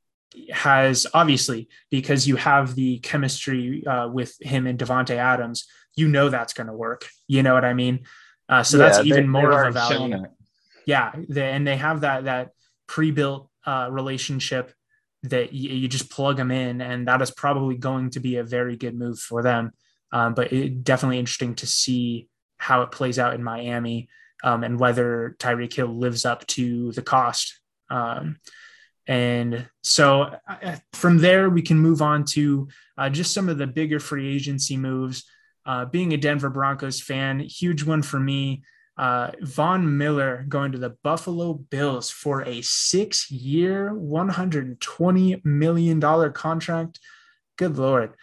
has 0.51 1.07
obviously 1.15 1.69
because 1.91 2.27
you 2.27 2.37
have 2.37 2.75
the 2.75 2.99
chemistry 2.99 3.87
uh, 3.87 4.09
with 4.09 4.35
him 4.41 4.67
and 4.67 4.79
Davante 4.79 5.17
Adams, 5.17 5.67
you 5.97 6.09
know 6.09 6.29
that's 6.29 6.53
going 6.53 6.67
to 6.67 6.73
work. 6.73 7.09
You 7.27 7.43
know 7.43 7.55
what 7.55 7.65
I 7.65 7.75
mean? 7.75 8.05
Uh, 8.49 8.63
so 8.63 8.79
yeah, 8.79 8.87
that's 8.87 9.07
even 9.07 9.25
they, 9.25 9.29
more 9.29 9.67
of 9.67 9.69
a 9.69 9.73
value. 9.73 10.25
Yeah, 10.89 11.13
they, 11.29 11.51
and 11.51 11.67
they 11.67 11.77
have 11.77 12.01
that 12.01 12.25
that 12.25 12.53
pre-built 12.87 13.51
uh, 13.67 13.89
relationship 13.91 14.73
that 15.25 15.53
you, 15.53 15.69
you, 15.69 15.87
just 15.87 16.11
plug 16.11 16.39
them 16.39 16.51
in, 16.51 16.81
and 16.81 17.07
that 17.09 17.21
is 17.21 17.31
probably 17.31 17.77
going 17.77 18.09
to 18.11 18.21
be 18.21 18.37
a 18.37 18.43
very 18.43 18.75
good 18.75 18.99
move 18.99 19.19
for 19.19 19.43
them. 19.43 19.73
Um, 20.13 20.33
but 20.33 20.51
it, 20.51 20.85
definitely 20.85 21.19
interesting 21.19 21.57
to 21.57 21.67
see 21.67 22.31
how 22.57 22.81
it 22.81 22.91
plays 22.91 23.19
out 23.19 23.35
in 23.35 23.45
Miami 23.45 24.09
um, 24.43 24.65
and 24.65 24.81
whether 24.81 25.37
Tyreek 25.39 25.75
Hill 25.75 25.95
lives 25.95 26.25
up 26.25 26.47
to 26.47 26.91
the 26.93 27.03
cost. 27.03 27.61
Um, 27.91 28.39
and 29.07 29.69
so 29.83 30.37
uh, 30.49 30.77
from 30.95 31.19
there, 31.19 31.51
we 31.51 31.61
can 31.61 31.79
move 31.79 32.01
on 32.01 32.25
to 32.31 32.67
uh, 32.97 33.11
just 33.11 33.35
some 33.35 33.51
of 33.51 33.59
the 33.59 33.67
bigger 33.67 34.01
free 34.01 34.35
agency 34.35 34.79
moves. 34.79 35.25
Uh, 35.67 35.85
being 35.85 36.15
a 36.15 36.17
Denver 36.17 36.49
Broncos 36.49 36.99
fan, 36.99 37.41
huge 37.41 37.85
one 37.85 38.01
for 38.01 38.19
me. 38.19 38.63
Uh, 38.99 39.31
Von 39.43 39.97
Miller 39.97 40.45
going 40.49 40.73
to 40.73 40.79
the 40.79 40.97
Buffalo 41.05 41.55
Bills 41.55 42.11
for 42.11 42.43
a 42.43 42.61
six 42.63 43.31
year, 43.31 43.93
$120 43.95 45.45
million 45.45 46.33
contract. 46.33 46.99
Good 47.57 47.79
Lord. 47.79 48.15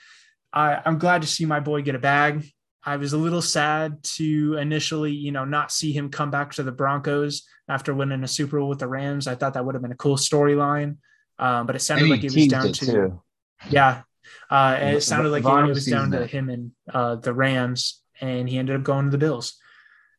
I, 0.52 0.82
I'm 0.86 0.98
glad 0.98 1.22
to 1.22 1.28
see 1.28 1.46
my 1.46 1.62
boy 1.62 1.82
get 1.82 1.96
a 1.96 2.00
bag. 2.00 2.46
I 2.84 2.98
was 2.98 3.14
a 3.14 3.18
little 3.18 3.42
sad 3.42 4.04
to 4.16 4.58
initially, 4.58 5.12
you 5.12 5.32
know, 5.32 5.46
not 5.46 5.72
see 5.72 5.94
him 5.94 6.10
come 6.10 6.30
back 6.30 6.54
to 6.54 6.64
the 6.64 6.72
Broncos 6.72 7.44
after 7.68 7.94
winning 7.94 8.24
a 8.24 8.28
Super 8.28 8.60
Bowl 8.60 8.70
with 8.70 8.80
the 8.80 8.88
Rams. 8.88 9.28
I 9.28 9.36
thought 9.36 9.54
that 9.54 9.66
would 9.66 9.76
have 9.76 9.82
been 9.82 9.94
a 9.94 9.98
cool 9.98 10.18
storyline, 10.18 10.98
um, 11.40 11.66
but 11.66 11.76
it 11.76 11.82
sounded 11.82 12.10
like 12.10 12.24
it 12.24 12.34
was 12.34 12.48
down 12.48 12.72
to, 12.72 12.86
too. 12.86 13.22
yeah, 13.70 14.02
uh, 14.50 14.78
it 14.80 15.02
sounded 15.02 15.30
like 15.30 15.46
it 15.46 15.68
was 15.68 15.86
down 15.86 16.12
to 16.12 16.28
him 16.28 16.50
and 16.50 16.72
uh, 16.94 17.16
the 17.16 17.34
Rams, 17.34 18.02
and 18.22 18.48
he 18.48 18.58
ended 18.58 18.76
up 18.76 18.84
going 18.84 19.06
to 19.06 19.12
the 19.12 19.18
Bills. 19.18 19.58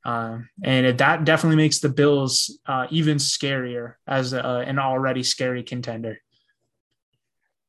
Uh, 0.06 0.38
and 0.62 0.86
it, 0.86 0.98
that 0.98 1.24
definitely 1.24 1.56
makes 1.56 1.80
the 1.80 1.88
Bills 1.88 2.60
uh, 2.66 2.86
even 2.90 3.16
scarier 3.16 3.94
as 4.06 4.32
a, 4.32 4.64
an 4.64 4.78
already 4.78 5.24
scary 5.24 5.64
contender. 5.64 6.18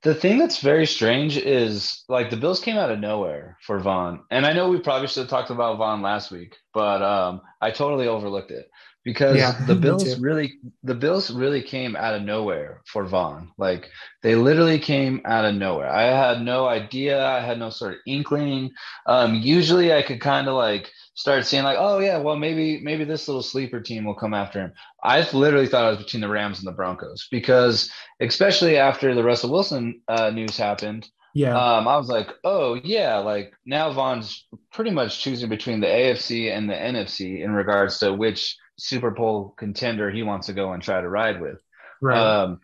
The 0.03 0.13
thing 0.13 0.37
that's 0.37 0.59
very 0.59 0.85
strange 0.85 1.35
is 1.35 2.03
like 2.07 2.29
the 2.29 2.37
Bills 2.37 2.59
came 2.59 2.77
out 2.77 2.91
of 2.91 2.99
nowhere 2.99 3.57
for 3.65 3.79
Von. 3.79 4.21
And 4.29 4.45
I 4.45 4.53
know 4.53 4.69
we 4.69 4.79
probably 4.79 5.07
should 5.07 5.21
have 5.21 5.29
talked 5.31 5.49
about 5.49 5.79
Von 5.79 6.03
last 6.03 6.29
week, 6.29 6.55
but 6.75 7.01
um, 7.01 7.41
I 7.59 7.71
totally 7.71 8.07
overlooked 8.07 8.51
it 8.51 8.69
because 9.03 9.37
yeah, 9.37 9.59
the 9.65 9.73
Bills 9.73 10.19
really 10.19 10.59
the 10.83 10.93
Bills 10.93 11.31
really 11.31 11.63
came 11.63 11.95
out 11.95 12.13
of 12.13 12.21
nowhere 12.21 12.83
for 12.85 13.03
Von. 13.05 13.51
Like 13.57 13.89
they 14.21 14.35
literally 14.35 14.77
came 14.77 15.21
out 15.25 15.45
of 15.45 15.55
nowhere. 15.55 15.89
I 15.89 16.03
had 16.03 16.43
no 16.43 16.67
idea. 16.67 17.25
I 17.25 17.39
had 17.39 17.57
no 17.57 17.71
sort 17.71 17.93
of 17.93 17.99
inkling. 18.05 18.69
Um, 19.07 19.33
usually 19.33 19.91
I 19.91 20.03
could 20.03 20.21
kind 20.21 20.47
of 20.47 20.53
like 20.53 20.91
start 21.17 21.47
seeing 21.47 21.63
like, 21.63 21.77
oh 21.79 21.97
yeah, 21.97 22.19
well 22.19 22.37
maybe 22.37 22.79
maybe 22.79 23.03
this 23.03 23.27
little 23.27 23.41
sleeper 23.41 23.81
team 23.81 24.05
will 24.05 24.15
come 24.15 24.33
after 24.33 24.61
him. 24.61 24.73
I 25.03 25.27
literally 25.31 25.67
thought 25.67 25.87
it 25.87 25.97
was 25.97 26.05
between 26.05 26.21
the 26.21 26.29
Rams 26.29 26.59
and 26.59 26.67
the 26.67 26.71
Broncos 26.71 27.27
because 27.31 27.91
especially 28.21 28.77
after 28.77 29.13
the 29.13 29.23
Russell 29.23 29.51
Wilson 29.51 30.01
uh, 30.07 30.29
news 30.29 30.55
happened. 30.57 31.09
Yeah. 31.33 31.57
Um, 31.57 31.87
I 31.87 31.97
was 31.97 32.07
like, 32.07 32.29
oh 32.43 32.75
yeah, 32.75 33.17
like 33.17 33.53
now 33.65 33.91
Von's 33.91 34.45
pretty 34.71 34.91
much 34.91 35.21
choosing 35.21 35.49
between 35.49 35.81
the 35.81 35.87
AFC 35.87 36.55
and 36.55 36.69
the 36.69 36.73
NFC 36.73 37.43
in 37.43 37.51
regards 37.51 37.99
to 37.99 38.13
which 38.13 38.55
Super 38.77 39.11
Bowl 39.11 39.53
contender 39.57 40.11
he 40.11 40.23
wants 40.23 40.47
to 40.47 40.53
go 40.53 40.71
and 40.71 40.81
try 40.81 41.01
to 41.01 41.09
ride 41.09 41.41
with. 41.41 41.59
Right. 42.01 42.17
Um, 42.17 42.61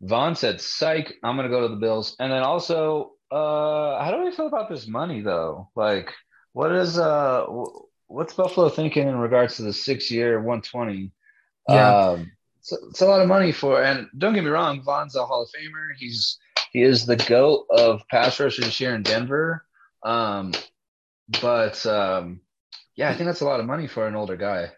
Von 0.00 0.34
said, 0.34 0.60
"Psych, 0.60 1.12
I'm 1.22 1.36
going 1.36 1.48
to 1.48 1.54
go 1.54 1.62
to 1.62 1.74
the 1.74 1.80
Bills." 1.80 2.16
And 2.18 2.32
then 2.32 2.42
also, 2.42 3.12
uh, 3.30 4.02
how 4.02 4.10
do 4.10 4.24
we 4.24 4.34
feel 4.34 4.46
about 4.46 4.70
this 4.70 4.88
money 4.88 5.20
though? 5.20 5.68
Like, 5.76 6.12
what 6.52 6.72
is 6.72 6.98
uh, 6.98 7.44
what's 8.10 8.34
Buffalo 8.34 8.68
thinking 8.68 9.08
in 9.08 9.16
regards 9.16 9.56
to 9.56 9.62
the 9.62 9.72
six-year 9.72 10.38
120? 10.38 11.12
Yeah. 11.68 11.96
Um, 11.96 12.32
it's, 12.58 12.72
it's 12.72 13.00
a 13.00 13.06
lot 13.06 13.20
of 13.20 13.28
money 13.28 13.52
for, 13.52 13.82
and 13.82 14.08
don't 14.18 14.34
get 14.34 14.44
me 14.44 14.50
wrong, 14.50 14.82
Von's 14.82 15.16
a 15.16 15.24
Hall 15.24 15.42
of 15.42 15.48
Famer. 15.48 15.94
He's 15.96 16.38
he 16.72 16.82
is 16.82 17.04
the 17.04 17.16
goat 17.16 17.66
of 17.70 18.02
pass 18.08 18.38
rushers 18.38 18.76
here 18.76 18.94
in 18.94 19.02
Denver. 19.02 19.64
Um, 20.04 20.52
but 21.40 21.84
um, 21.86 22.40
yeah, 22.96 23.10
I 23.10 23.14
think 23.14 23.26
that's 23.26 23.40
a 23.40 23.46
lot 23.46 23.60
of 23.60 23.66
money 23.66 23.86
for 23.86 24.06
an 24.06 24.14
older 24.14 24.36
guy. 24.36 24.70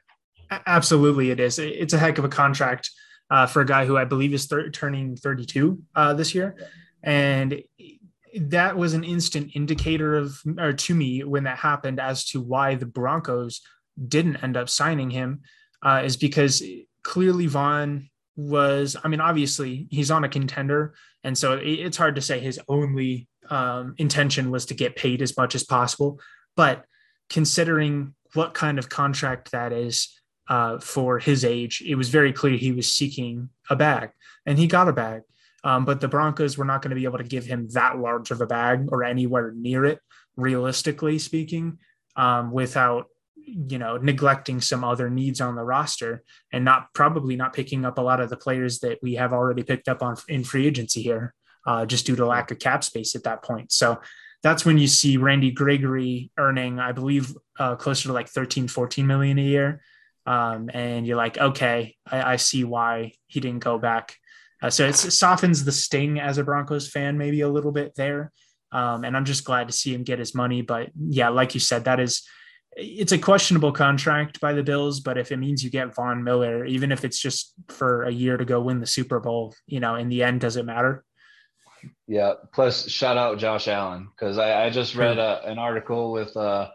Absolutely, 0.67 1.31
it 1.31 1.41
is. 1.41 1.59
It's 1.59 1.93
a 1.93 1.99
heck 1.99 2.19
of 2.19 2.25
a 2.25 2.29
contract 2.29 2.91
uh, 3.31 3.47
for 3.47 3.63
a 3.63 3.67
guy 3.67 3.85
who 3.85 3.97
I 3.97 4.05
believe 4.05 4.33
is 4.33 4.47
thir- 4.47 4.71
turning 4.71 5.17
32 5.17 5.83
uh, 5.95 6.15
this 6.15 6.35
year, 6.35 6.57
and 7.03 7.63
that 8.41 8.77
was 8.77 8.95
an 8.95 9.05
instant 9.05 9.53
indicator 9.55 10.15
of, 10.17 10.41
or 10.59 10.73
to 10.73 10.95
me, 10.95 11.25
when 11.25 11.45
that 11.45 11.59
happened, 11.59 12.01
as 12.01 12.25
to 12.27 12.41
why 12.41 12.75
the 12.75 12.87
Broncos 12.87 13.61
didn't 14.09 14.43
end 14.43 14.57
up 14.57 14.69
signing 14.69 15.11
him, 15.11 15.43
uh, 15.83 16.03
is 16.05 16.17
because 16.17 16.63
clearly 17.03 17.47
Von 17.47 18.09
was. 18.37 18.97
I 19.03 19.09
mean, 19.09 19.21
obviously 19.21 19.87
he's 19.91 20.11
on 20.11 20.25
a 20.25 20.29
contender, 20.29 20.95
and 21.25 21.37
so 21.37 21.59
it's 21.63 21.97
hard 21.97 22.15
to 22.15 22.23
say 22.23 22.41
his 22.41 22.61
only 22.69 23.29
um, 23.51 23.95
intention 23.99 24.51
was 24.51 24.67
to 24.67 24.75
get 24.75 24.97
paid 24.97 25.21
as 25.21 25.37
much 25.37 25.55
as 25.55 25.65
possible, 25.65 26.21
but 26.57 26.85
considering 27.29 28.15
what 28.35 28.55
kind 28.55 28.79
of 28.79 28.89
contract 28.89 29.51
that 29.53 29.73
is 29.73 30.09
uh, 30.49 30.79
for 30.79 31.19
his 31.19 31.45
age, 31.45 31.83
it 31.87 31.95
was 31.95 32.09
very 32.09 32.33
clear 32.33 32.57
he 32.57 32.73
was 32.73 32.93
seeking 32.93 33.51
a 33.69 33.77
bag, 33.77 34.11
and 34.47 34.59
he 34.59 34.67
got 34.67 34.89
a 34.89 34.93
bag. 34.93 35.23
Um, 35.65 35.85
but 35.85 36.01
the 36.01 36.09
Broncos 36.09 36.59
were 36.59 36.65
not 36.65 36.83
going 36.83 36.91
to 36.91 36.97
be 36.97 37.05
able 37.05 37.19
to 37.19 37.25
give 37.25 37.45
him 37.45 37.69
that 37.73 37.99
large 37.99 38.31
of 38.31 38.41
a 38.41 38.47
bag 38.47 38.89
or 38.91 39.05
anywhere 39.05 39.53
near 39.55 39.85
it, 39.85 40.01
realistically 40.37 41.19
speaking, 41.19 41.79
um, 42.17 42.51
without 42.51 43.07
you 43.45 43.79
know 43.79 43.97
neglecting 43.97 44.61
some 44.61 44.85
other 44.85 45.11
needs 45.11 45.41
on 45.41 45.57
the 45.57 45.65
roster 45.65 46.23
and 46.53 46.65
not 46.65 46.87
probably 46.95 47.35
not 47.35 47.53
picking 47.53 47.85
up 47.85 47.99
a 47.99 48.01
lot 48.03 48.21
of 48.21 48.31
the 48.31 48.37
players 48.37 48.79
that 48.81 48.99
we 49.03 49.15
have 49.15 49.33
already 49.33 49.65
picked 49.65 49.89
up 49.89 50.03
on 50.03 50.17
in 50.29 50.45
free 50.45 50.67
agency 50.67 51.03
here, 51.03 51.35
uh, 51.67 51.87
just 51.87 52.07
due 52.07 52.17
to 52.17 52.27
lack 52.27 52.51
of 52.51 52.59
cap 52.59 52.85
space 52.85 53.15
at 53.15 53.25
that 53.25 53.43
point. 53.43 53.73
So 53.73 54.01
that's 54.43 54.65
when 54.65 54.79
you 54.79 54.89
see 54.89 55.17
Randy 55.17 55.53
Gregory 55.53 56.33
earning, 56.37 56.81
I 56.81 56.91
believe, 56.91 57.37
uh, 57.59 57.77
closer 57.77 58.09
to 58.09 58.13
like 58.13 58.29
13, 58.29 58.67
14 58.67 59.07
million 59.07 59.39
a 59.39 59.43
year 59.43 59.81
um, 60.27 60.71
and 60.73 61.07
you're 61.07 61.17
like, 61.17 61.39
okay, 61.39 61.97
I, 62.07 62.35
I, 62.35 62.37
see 62.37 62.65
why 62.65 63.13
he 63.27 63.41
didn't 63.41 63.65
go 63.65 63.79
back. 63.79 64.17
Uh, 64.63 64.71
so 64.71 64.87
it 64.87 64.95
softens 64.95 65.65
the 65.65 65.73
sting 65.73 66.21
as 66.21 66.39
a 66.39 66.45
Broncos 66.45 66.89
fan, 66.89 67.19
maybe 67.19 67.41
a 67.41 67.49
little 67.49 67.73
bit 67.73 67.95
there. 67.97 68.31
Um, 68.71 69.05
and 69.05 69.17
I'm 69.17 69.25
just 69.25 69.45
glad 69.45 69.67
to 69.69 69.73
see 69.73 69.93
him 69.93 70.05
get 70.05 70.19
his 70.19 70.35
money. 70.35 70.63
But 70.63 70.91
yeah, 70.97 71.29
like 71.29 71.55
you 71.55 71.61
said, 71.61 71.85
that 71.85 72.01
is 72.01 72.23
it's 72.75 73.13
a 73.13 73.19
questionable 73.19 73.73
contract 73.73 74.41
by 74.41 74.53
the 74.53 74.63
Bills. 74.63 75.01
But 75.01 75.19
if 75.19 75.31
it 75.33 75.37
means 75.37 75.63
you 75.63 75.71
get 75.71 75.95
Von 75.95 76.25
Miller, 76.25 76.65
even 76.65 76.91
if 76.91 77.05
it's 77.05 77.19
just 77.19 77.53
for 77.69 78.05
a 78.05 78.11
year 78.11 78.37
to 78.37 78.45
go 78.45 78.61
win 78.61 78.81
the 78.81 78.87
Super 78.87 79.21
Bowl, 79.21 79.55
you 79.67 79.81
know, 79.81 79.97
in 79.97 80.09
the 80.09 80.23
end, 80.23 80.41
does 80.41 80.57
it 80.57 80.65
matter? 80.65 81.05
Yeah. 82.07 82.35
Plus, 82.55 82.89
shout 82.89 83.19
out 83.19 83.39
Josh 83.39 83.69
Allen 83.69 84.09
because 84.15 84.39
I, 84.39 84.67
I, 84.67 84.71
just 84.71 84.95
read 84.95 85.19
a, 85.19 85.43
an 85.45 85.59
article 85.59 86.13
with 86.13 86.37
uh, 86.37 86.69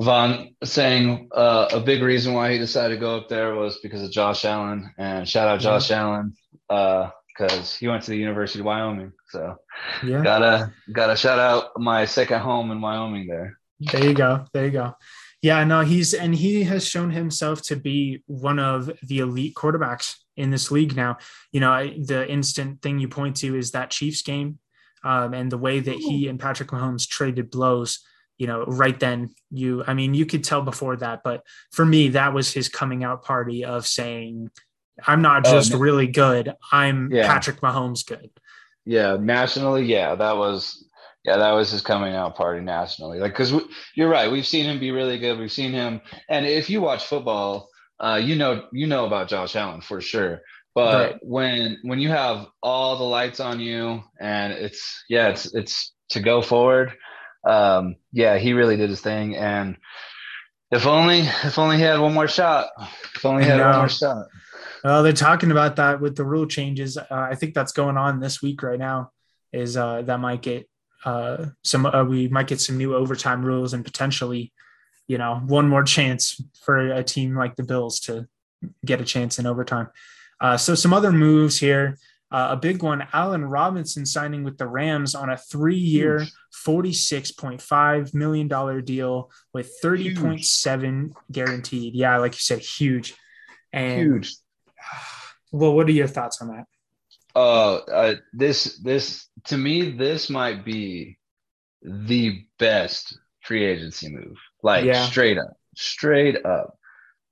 Von 0.00 0.54
saying 0.64 1.28
uh, 1.32 1.68
a 1.72 1.80
big 1.80 2.02
reason 2.02 2.34
why 2.34 2.52
he 2.52 2.58
decided 2.58 2.94
to 2.94 3.00
go 3.00 3.16
up 3.16 3.28
there 3.28 3.54
was 3.54 3.78
because 3.78 4.02
of 4.02 4.10
Josh 4.10 4.44
Allen. 4.44 4.92
And 4.98 5.28
shout 5.28 5.48
out 5.48 5.60
Josh 5.60 5.90
yeah. 5.90 6.00
Allen 6.00 6.34
because 6.68 7.74
uh, 7.74 7.76
he 7.78 7.86
went 7.86 8.02
to 8.04 8.10
the 8.10 8.16
University 8.16 8.60
of 8.60 8.66
Wyoming. 8.66 9.12
So 9.30 9.56
yeah, 10.04 10.22
gotta 10.22 10.72
gotta 10.92 11.16
shout 11.16 11.38
out 11.38 11.70
my 11.76 12.04
second 12.06 12.40
home 12.40 12.70
in 12.72 12.80
Wyoming 12.80 13.26
there. 13.28 13.58
There 13.80 14.04
you 14.04 14.14
go. 14.14 14.46
There 14.52 14.64
you 14.64 14.72
go. 14.72 14.96
Yeah, 15.42 15.62
no, 15.64 15.82
he's 15.82 16.14
and 16.14 16.34
he 16.34 16.64
has 16.64 16.88
shown 16.88 17.10
himself 17.10 17.62
to 17.64 17.76
be 17.76 18.22
one 18.26 18.58
of 18.58 18.90
the 19.02 19.18
elite 19.18 19.54
quarterbacks 19.54 20.14
in 20.36 20.50
this 20.50 20.70
league 20.70 20.96
now. 20.96 21.18
You 21.52 21.60
know, 21.60 21.86
the 21.86 22.28
instant 22.28 22.82
thing 22.82 22.98
you 22.98 23.08
point 23.08 23.36
to 23.36 23.56
is 23.56 23.72
that 23.72 23.90
Chiefs 23.90 24.22
game 24.22 24.58
um, 25.04 25.34
and 25.34 25.52
the 25.52 25.58
way 25.58 25.80
that 25.80 25.96
he 25.96 26.28
and 26.28 26.40
Patrick 26.40 26.70
Mahomes 26.70 27.06
traded 27.06 27.50
blows 27.50 28.00
you 28.38 28.46
know, 28.46 28.64
right 28.64 28.98
then 28.98 29.30
you, 29.50 29.84
I 29.86 29.94
mean, 29.94 30.14
you 30.14 30.26
could 30.26 30.44
tell 30.44 30.62
before 30.62 30.96
that, 30.96 31.22
but 31.22 31.44
for 31.70 31.84
me, 31.84 32.08
that 32.08 32.34
was 32.34 32.52
his 32.52 32.68
coming 32.68 33.04
out 33.04 33.22
party 33.22 33.64
of 33.64 33.86
saying, 33.86 34.50
I'm 35.06 35.22
not 35.22 35.46
oh, 35.46 35.52
just 35.52 35.74
oh, 35.74 35.78
really 35.78 36.06
good. 36.06 36.54
I'm 36.72 37.10
yeah. 37.12 37.26
Patrick 37.26 37.60
Mahomes 37.60 38.06
good. 38.06 38.30
Yeah. 38.84 39.16
Nationally. 39.20 39.84
Yeah. 39.84 40.14
That 40.14 40.36
was, 40.36 40.88
yeah, 41.24 41.36
that 41.38 41.52
was 41.52 41.70
his 41.70 41.80
coming 41.80 42.14
out 42.14 42.36
party 42.36 42.60
nationally. 42.60 43.18
Like, 43.18 43.34
cause 43.34 43.52
you're 43.94 44.10
right. 44.10 44.30
We've 44.30 44.46
seen 44.46 44.66
him 44.66 44.78
be 44.78 44.90
really 44.90 45.18
good. 45.18 45.38
We've 45.38 45.50
seen 45.50 45.72
him. 45.72 46.00
And 46.28 46.44
if 46.44 46.68
you 46.68 46.80
watch 46.80 47.06
football, 47.06 47.68
uh, 47.98 48.20
you 48.22 48.36
know, 48.36 48.66
you 48.72 48.86
know 48.86 49.06
about 49.06 49.28
Josh 49.28 49.56
Allen 49.56 49.80
for 49.80 50.00
sure. 50.00 50.42
But 50.74 51.12
right. 51.12 51.16
when, 51.22 51.78
when 51.82 52.00
you 52.00 52.08
have 52.10 52.46
all 52.62 52.98
the 52.98 53.04
lights 53.04 53.38
on 53.38 53.60
you 53.60 54.02
and 54.20 54.52
it's, 54.52 55.04
yeah, 55.08 55.28
it's, 55.28 55.54
it's 55.54 55.92
to 56.10 56.20
go 56.20 56.42
forward 56.42 56.92
um, 57.46 57.96
yeah, 58.12 58.38
he 58.38 58.52
really 58.52 58.76
did 58.76 58.90
his 58.90 59.00
thing. 59.00 59.36
And 59.36 59.76
if 60.70 60.86
only, 60.86 61.20
if 61.20 61.58
only 61.58 61.76
he 61.76 61.82
had 61.82 62.00
one 62.00 62.14
more 62.14 62.28
shot. 62.28 62.68
If 63.14 63.24
only 63.24 63.44
he 63.44 63.50
had 63.50 63.60
one 63.60 63.76
more 63.76 63.88
shot. 63.88 64.26
Well, 64.82 65.02
they're 65.02 65.12
talking 65.12 65.50
about 65.50 65.76
that 65.76 66.00
with 66.00 66.16
the 66.16 66.24
rule 66.24 66.46
changes. 66.46 66.98
Uh, 66.98 67.04
I 67.10 67.34
think 67.34 67.54
that's 67.54 67.72
going 67.72 67.96
on 67.96 68.20
this 68.20 68.42
week 68.42 68.62
right 68.62 68.78
now. 68.78 69.12
Is 69.52 69.76
uh, 69.76 70.02
that 70.02 70.20
might 70.20 70.42
get 70.42 70.68
uh, 71.04 71.46
some? 71.62 71.86
Uh, 71.86 72.04
we 72.04 72.28
might 72.28 72.48
get 72.48 72.60
some 72.60 72.76
new 72.76 72.94
overtime 72.94 73.44
rules 73.44 73.72
and 73.72 73.84
potentially, 73.84 74.52
you 75.06 75.16
know, 75.16 75.40
one 75.46 75.68
more 75.68 75.84
chance 75.84 76.42
for 76.64 76.92
a 76.92 77.04
team 77.04 77.34
like 77.34 77.56
the 77.56 77.62
Bills 77.62 78.00
to 78.00 78.26
get 78.84 79.00
a 79.00 79.04
chance 79.04 79.38
in 79.38 79.46
overtime. 79.46 79.88
Uh, 80.40 80.56
so 80.56 80.74
some 80.74 80.92
other 80.92 81.12
moves 81.12 81.58
here. 81.58 81.98
Uh, 82.34 82.48
a 82.50 82.56
big 82.56 82.82
one, 82.82 83.06
Allen 83.12 83.44
Robinson 83.44 84.04
signing 84.04 84.42
with 84.42 84.58
the 84.58 84.66
Rams 84.66 85.14
on 85.14 85.30
a 85.30 85.36
three-year, 85.36 86.26
$46.5 86.66 88.12
million 88.12 88.84
deal 88.84 89.30
with 89.52 89.72
30.7 89.80 91.12
guaranteed. 91.30 91.94
Yeah, 91.94 92.16
like 92.16 92.32
you 92.32 92.40
said, 92.40 92.58
huge. 92.58 93.14
And 93.72 94.00
huge. 94.00 94.34
Well, 95.52 95.76
what 95.76 95.86
are 95.86 95.92
your 95.92 96.08
thoughts 96.08 96.42
on 96.42 96.48
that? 96.48 96.64
Uh, 97.36 97.76
uh 97.76 98.14
this 98.32 98.80
this 98.82 99.28
to 99.44 99.56
me, 99.56 99.92
this 99.92 100.28
might 100.28 100.64
be 100.64 101.16
the 101.80 102.44
best 102.58 103.16
free 103.42 103.64
agency 103.64 104.08
move. 104.08 104.36
Like 104.64 104.84
yeah. 104.84 105.06
straight 105.06 105.38
up, 105.38 105.56
straight 105.76 106.44
up. 106.44 106.76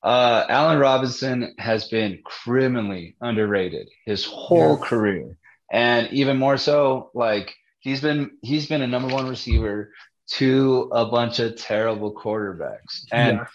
Uh, 0.03 0.45
Allen 0.49 0.79
Robinson 0.79 1.55
has 1.59 1.89
been 1.89 2.21
criminally 2.25 3.17
underrated 3.21 3.89
his 4.05 4.25
whole 4.25 4.79
yeah. 4.79 4.87
career, 4.87 5.37
and 5.71 6.13
even 6.13 6.39
more 6.39 6.57
so, 6.57 7.11
like 7.15 7.55
he's 7.81 8.01
been 8.01 8.33
he's 8.43 8.67
been 8.67 8.83
a 8.83 8.87
number 8.87 9.15
one 9.15 9.29
receiver 9.29 9.93
to 10.27 10.89
a 10.93 11.07
bunch 11.07 11.39
of 11.39 11.57
terrible 11.57 12.15
quarterbacks. 12.15 13.05
And 13.13 13.39
yeah. 13.39 13.47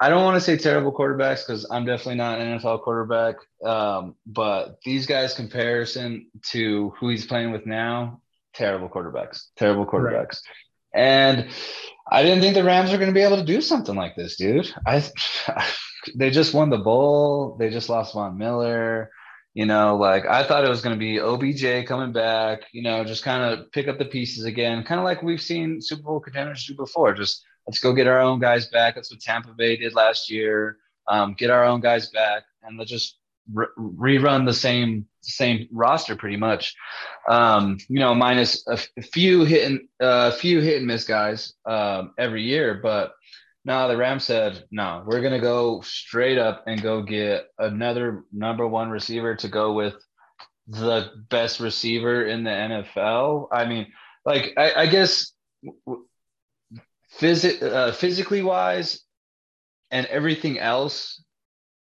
I 0.00 0.10
don't 0.10 0.24
want 0.24 0.34
to 0.34 0.40
say 0.40 0.56
terrible 0.56 0.92
quarterbacks 0.92 1.46
because 1.46 1.66
I'm 1.70 1.86
definitely 1.86 2.16
not 2.16 2.40
an 2.40 2.58
NFL 2.58 2.82
quarterback. 2.82 3.36
Um, 3.64 4.16
but 4.26 4.78
these 4.84 5.06
guys, 5.06 5.34
comparison 5.34 6.30
to 6.50 6.92
who 6.98 7.08
he's 7.08 7.26
playing 7.26 7.52
with 7.52 7.64
now, 7.64 8.20
terrible 8.54 8.88
quarterbacks, 8.88 9.46
terrible 9.56 9.86
quarterbacks. 9.86 10.14
Right. 10.14 10.40
And 10.96 11.48
I 12.10 12.22
didn't 12.22 12.40
think 12.40 12.54
the 12.54 12.64
Rams 12.64 12.90
were 12.90 12.98
going 12.98 13.10
to 13.10 13.14
be 13.14 13.22
able 13.22 13.36
to 13.36 13.44
do 13.44 13.60
something 13.60 13.94
like 13.94 14.16
this, 14.16 14.36
dude. 14.36 14.72
I 14.86 15.02
they 16.14 16.30
just 16.30 16.54
won 16.54 16.70
the 16.70 16.78
bowl. 16.78 17.56
They 17.58 17.70
just 17.70 17.88
lost 17.88 18.14
Von 18.14 18.38
Miller. 18.38 19.10
You 19.54 19.64
know, 19.64 19.96
like 19.96 20.26
I 20.26 20.44
thought 20.44 20.64
it 20.64 20.68
was 20.68 20.82
going 20.82 20.94
to 20.94 20.98
be 20.98 21.18
OBJ 21.18 21.86
coming 21.86 22.12
back, 22.12 22.64
you 22.72 22.82
know, 22.82 23.04
just 23.04 23.24
kind 23.24 23.42
of 23.42 23.72
pick 23.72 23.88
up 23.88 23.98
the 23.98 24.04
pieces 24.04 24.44
again, 24.44 24.84
kind 24.84 25.00
of 25.00 25.04
like 25.04 25.22
we've 25.22 25.40
seen 25.40 25.80
Super 25.80 26.02
Bowl 26.02 26.20
contenders 26.20 26.66
do 26.66 26.74
before. 26.74 27.14
Just 27.14 27.42
let's 27.66 27.78
go 27.78 27.94
get 27.94 28.06
our 28.06 28.20
own 28.20 28.38
guys 28.38 28.66
back. 28.66 28.94
That's 28.94 29.10
what 29.10 29.20
Tampa 29.20 29.54
Bay 29.56 29.76
did 29.76 29.94
last 29.94 30.30
year. 30.30 30.76
Um, 31.08 31.34
get 31.38 31.50
our 31.50 31.64
own 31.64 31.80
guys 31.80 32.10
back, 32.10 32.42
and 32.62 32.76
let's 32.78 32.90
just 32.90 33.18
re- 33.52 33.66
rerun 33.78 34.46
the 34.46 34.52
same 34.52 35.06
same 35.22 35.68
roster 35.72 36.16
pretty 36.16 36.36
much. 36.36 36.74
Um, 37.28 37.78
you 37.88 37.98
know, 37.98 38.14
minus 38.14 38.66
a, 38.68 38.74
f- 38.74 38.88
few 39.12 39.44
hit 39.44 39.70
and 39.70 39.80
a 40.00 40.04
uh, 40.04 40.30
few 40.30 40.60
hit 40.60 40.78
and 40.78 40.86
miss 40.86 41.04
guys 41.04 41.54
um, 41.64 42.12
every 42.18 42.42
year, 42.42 42.78
but 42.82 43.14
no, 43.66 43.88
the 43.88 43.96
Rams 43.96 44.22
said, 44.22 44.64
no, 44.70 45.02
we're 45.04 45.20
going 45.20 45.32
to 45.32 45.40
go 45.40 45.80
straight 45.80 46.38
up 46.38 46.62
and 46.68 46.80
go 46.80 47.02
get 47.02 47.48
another 47.58 48.22
number 48.32 48.64
one 48.64 48.90
receiver 48.90 49.34
to 49.34 49.48
go 49.48 49.72
with 49.72 49.94
the 50.68 51.10
best 51.28 51.58
receiver 51.58 52.24
in 52.26 52.44
the 52.44 52.50
NFL. 52.50 53.48
I 53.50 53.66
mean, 53.66 53.88
like, 54.24 54.54
I, 54.56 54.72
I 54.82 54.86
guess 54.86 55.32
phys- 57.18 57.60
uh, 57.60 57.90
physically 57.90 58.42
wise 58.42 59.00
and 59.90 60.06
everything 60.06 60.60
else, 60.60 61.20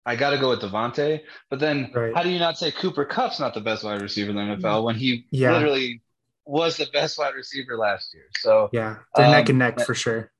I 0.06 0.16
got 0.16 0.30
to 0.30 0.38
go 0.38 0.50
with 0.50 0.60
Davante. 0.60 1.20
But 1.50 1.60
then 1.60 1.90
right. 1.94 2.14
how 2.14 2.22
do 2.22 2.30
you 2.30 2.38
not 2.38 2.58
say 2.58 2.70
Cooper 2.70 3.04
Kupp's 3.04 3.40
not 3.40 3.54
the 3.54 3.60
best 3.60 3.84
wide 3.84 4.02
receiver 4.02 4.30
in 4.30 4.36
the 4.36 4.42
NFL 4.42 4.84
when 4.84 4.96
he 4.96 5.26
yeah. 5.30 5.52
literally 5.52 6.02
was 6.44 6.76
the 6.76 6.86
best 6.92 7.18
wide 7.18 7.34
receiver 7.34 7.76
last 7.76 8.12
year? 8.12 8.26
So, 8.38 8.68
yeah, 8.72 8.96
they're 9.14 9.26
um, 9.26 9.32
neck 9.32 9.48
and 9.48 9.58
neck 9.58 9.80
for 9.80 9.94
sure. 9.94 10.30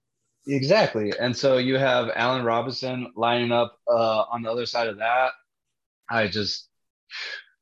Exactly. 0.46 1.12
And 1.18 1.37
so 1.37 1.57
you 1.57 1.79
have 1.79 2.11
Allen 2.14 2.44
Robinson 2.44 3.12
lining 3.16 3.53
up 3.53 3.79
uh, 3.88 4.24
on 4.31 4.42
the 4.42 4.50
other 4.50 4.66
side 4.66 4.88
of 4.88 4.98
that. 4.98 5.33
I 6.11 6.29
just, 6.29 6.68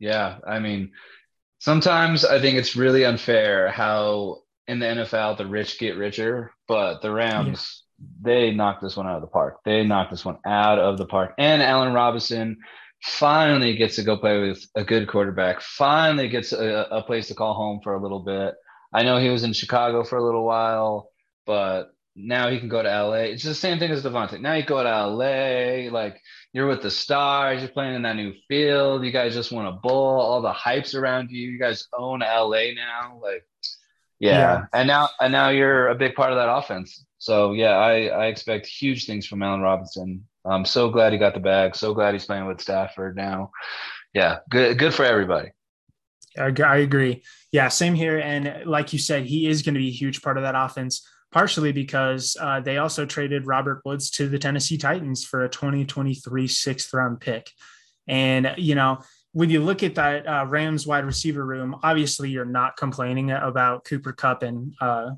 yeah, 0.01 0.38
I 0.45 0.59
mean, 0.59 0.93
sometimes 1.61 2.25
I 2.25 2.41
think 2.41 2.59
it's 2.59 2.75
really 2.75 3.05
unfair 3.05 3.71
how 3.71 4.43
in 4.67 4.81
the 4.81 4.87
NFL 4.87 5.38
the 5.38 5.47
rich 5.47 5.79
get 5.79 5.97
richer, 5.97 6.53
but 6.67 7.03
the 7.03 7.11
Rams, 7.12 7.82
yeah. 7.82 7.82
They 8.21 8.53
knocked 8.53 8.83
this 8.83 8.97
one 8.97 9.07
out 9.07 9.17
of 9.17 9.23
the 9.23 9.29
park. 9.29 9.59
They 9.65 9.85
knocked 9.85 10.11
this 10.11 10.25
one 10.25 10.38
out 10.47 10.79
of 10.79 10.99
the 10.99 11.07
park. 11.07 11.35
And 11.38 11.62
Allen 11.62 11.93
Robinson 11.93 12.59
finally 13.03 13.77
gets 13.77 13.97
to 13.97 14.05
go 14.05 14.17
play 14.17 14.41
with 14.41 14.65
a 14.77 14.85
good 14.85 15.09
quarterback, 15.09 15.61
finally 15.61 16.29
gets 16.29 16.53
a, 16.53 16.87
a 16.91 17.03
place 17.03 17.29
to 17.29 17.35
call 17.35 17.55
home 17.55 17.81
for 17.83 17.95
a 17.95 18.03
little 18.03 18.21
bit. 18.21 18.55
I 18.93 19.03
know 19.03 19.19
he 19.19 19.31
was 19.31 19.43
in 19.43 19.53
Chicago 19.53 20.05
for 20.05 20.19
a 20.19 20.25
little 20.25 20.45
while, 20.45 21.11
but 21.47 21.93
now 22.15 22.51
he 22.51 22.59
can 22.59 22.69
go 22.69 22.83
to 22.83 22.88
LA. 22.88 23.33
It's 23.33 23.43
the 23.43 23.55
same 23.55 23.79
thing 23.79 23.91
as 23.91 24.05
Davante. 24.05 24.41
Now 24.41 24.55
you 24.55 24.65
go 24.65 24.83
to 24.83 25.07
LA, 25.07 25.91
like 25.91 26.21
you're 26.53 26.69
with 26.69 26.83
the 26.83 26.91
stars, 26.91 27.61
you're 27.61 27.71
playing 27.71 27.95
in 27.95 28.03
that 28.03 28.17
new 28.17 28.35
field. 28.49 29.05
You 29.05 29.11
guys 29.11 29.35
just 29.35 29.51
won 29.51 29.67
a 29.67 29.73
bowl, 29.73 30.21
all 30.21 30.43
the 30.43 30.53
hypes 30.53 30.95
around 30.95 31.31
you. 31.31 31.49
You 31.49 31.59
guys 31.59 31.88
own 31.97 32.21
LA 32.21 32.75
now. 32.75 33.19
Like, 33.23 33.47
yeah. 34.21 34.33
yeah. 34.33 34.65
And 34.75 34.87
now 34.87 35.09
and 35.21 35.33
now 35.33 35.49
you're 35.49 35.88
a 35.88 35.95
big 35.95 36.15
part 36.15 36.33
of 36.33 36.37
that 36.37 36.53
offense. 36.53 37.05
So 37.22 37.52
yeah, 37.52 37.76
I, 37.76 38.06
I 38.06 38.26
expect 38.26 38.66
huge 38.66 39.06
things 39.06 39.28
from 39.28 39.44
Allen 39.44 39.61
Robinson. 39.61 40.26
I'm 40.44 40.64
so 40.64 40.90
glad 40.90 41.12
he 41.12 41.20
got 41.20 41.35
the 41.35 41.40
bag. 41.40 41.76
So 41.76 41.94
glad 41.94 42.14
he's 42.14 42.24
playing 42.24 42.46
with 42.46 42.61
Stafford 42.61 43.14
now. 43.14 43.52
Yeah, 44.12 44.38
good 44.50 44.76
good 44.76 44.92
for 44.92 45.04
everybody. 45.04 45.52
I 46.37 46.78
agree. 46.78 47.22
Yeah, 47.52 47.68
same 47.68 47.94
here. 47.94 48.18
And 48.18 48.66
like 48.66 48.92
you 48.92 48.98
said, 48.98 49.24
he 49.24 49.46
is 49.46 49.62
going 49.62 49.74
to 49.74 49.78
be 49.78 49.87
a 49.87 49.92
huge 49.92 50.20
part 50.20 50.37
of 50.37 50.42
that 50.42 50.56
offense 50.56 51.06
partially 51.30 51.70
because 51.70 52.37
uh, 52.40 52.58
they 52.58 52.78
also 52.78 53.06
traded 53.06 53.46
Robert 53.46 53.82
Woods 53.85 54.11
to 54.12 54.28
the 54.28 54.40
Tennessee 54.40 54.76
Titans 54.76 55.24
for 55.24 55.44
a 55.44 55.48
2023 55.48 56.48
sixth 56.48 56.92
round 56.92 57.20
pick. 57.20 57.52
And, 58.08 58.52
you 58.56 58.74
know, 58.74 58.98
when 59.30 59.48
you 59.48 59.61
look 59.62 59.85
at 59.85 59.94
that 59.94 60.26
uh, 60.26 60.44
Rams 60.48 60.88
wide 60.88 61.04
receiver 61.04 61.46
room, 61.46 61.76
obviously 61.85 62.30
you're 62.30 62.44
not 62.44 62.76
complaining 62.76 63.30
about 63.30 63.85
Cooper 63.85 64.12
Kupp 64.12 64.42
and 64.42 64.74
uh, 64.80 65.12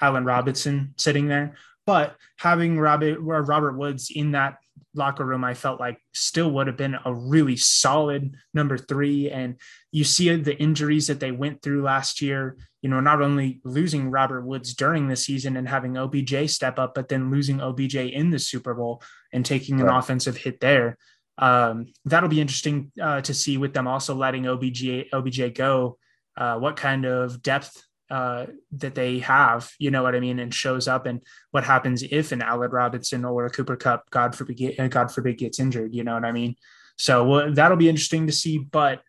Allen 0.00 0.24
Robinson 0.24 0.94
sitting 0.96 1.28
there, 1.28 1.54
but 1.86 2.16
having 2.38 2.78
Robert, 2.78 3.18
Robert 3.20 3.76
Woods 3.76 4.10
in 4.14 4.32
that 4.32 4.58
locker 4.94 5.24
room, 5.24 5.44
I 5.44 5.54
felt 5.54 5.80
like 5.80 5.98
still 6.12 6.50
would 6.52 6.66
have 6.66 6.76
been 6.76 6.96
a 7.04 7.14
really 7.14 7.56
solid 7.56 8.36
number 8.52 8.76
three. 8.76 9.30
And 9.30 9.56
you 9.90 10.04
see 10.04 10.34
the 10.36 10.56
injuries 10.56 11.06
that 11.06 11.20
they 11.20 11.32
went 11.32 11.62
through 11.62 11.82
last 11.82 12.20
year, 12.20 12.56
you 12.82 12.90
know, 12.90 13.00
not 13.00 13.22
only 13.22 13.60
losing 13.64 14.10
Robert 14.10 14.42
Woods 14.42 14.74
during 14.74 15.08
the 15.08 15.16
season 15.16 15.56
and 15.56 15.68
having 15.68 15.96
OBJ 15.96 16.50
step 16.50 16.78
up, 16.78 16.94
but 16.94 17.08
then 17.08 17.30
losing 17.30 17.60
OBJ 17.60 17.96
in 17.96 18.30
the 18.30 18.38
Super 18.38 18.74
Bowl 18.74 19.02
and 19.32 19.44
taking 19.44 19.80
an 19.80 19.86
right. 19.86 19.98
offensive 19.98 20.36
hit 20.36 20.60
there. 20.60 20.98
Um, 21.38 21.86
that'll 22.04 22.28
be 22.28 22.40
interesting 22.40 22.92
uh, 23.00 23.22
to 23.22 23.32
see 23.32 23.56
with 23.56 23.72
them 23.72 23.86
also 23.86 24.14
letting 24.14 24.46
OBJ 24.46 25.12
OBJ 25.12 25.54
go. 25.54 25.98
Uh, 26.36 26.58
what 26.58 26.76
kind 26.76 27.04
of 27.04 27.42
depth 27.42 27.82
uh, 28.12 28.44
that 28.72 28.94
they 28.94 29.20
have, 29.20 29.72
you 29.78 29.90
know 29.90 30.02
what 30.02 30.14
I 30.14 30.20
mean, 30.20 30.38
and 30.38 30.52
shows 30.52 30.86
up, 30.86 31.06
and 31.06 31.22
what 31.50 31.64
happens 31.64 32.02
if 32.02 32.30
an 32.30 32.42
Allen 32.42 32.70
Robinson 32.70 33.24
or 33.24 33.46
a 33.46 33.50
Cooper 33.50 33.74
Kupp, 33.74 34.10
God 34.10 34.34
forbid, 34.34 34.78
uh, 34.78 34.88
God 34.88 35.10
forbid, 35.10 35.38
gets 35.38 35.58
injured, 35.58 35.94
you 35.94 36.04
know 36.04 36.12
what 36.12 36.26
I 36.26 36.32
mean. 36.32 36.56
So 36.98 37.24
well, 37.24 37.54
that'll 37.54 37.78
be 37.78 37.88
interesting 37.88 38.26
to 38.26 38.32
see. 38.32 38.58
But 38.58 39.00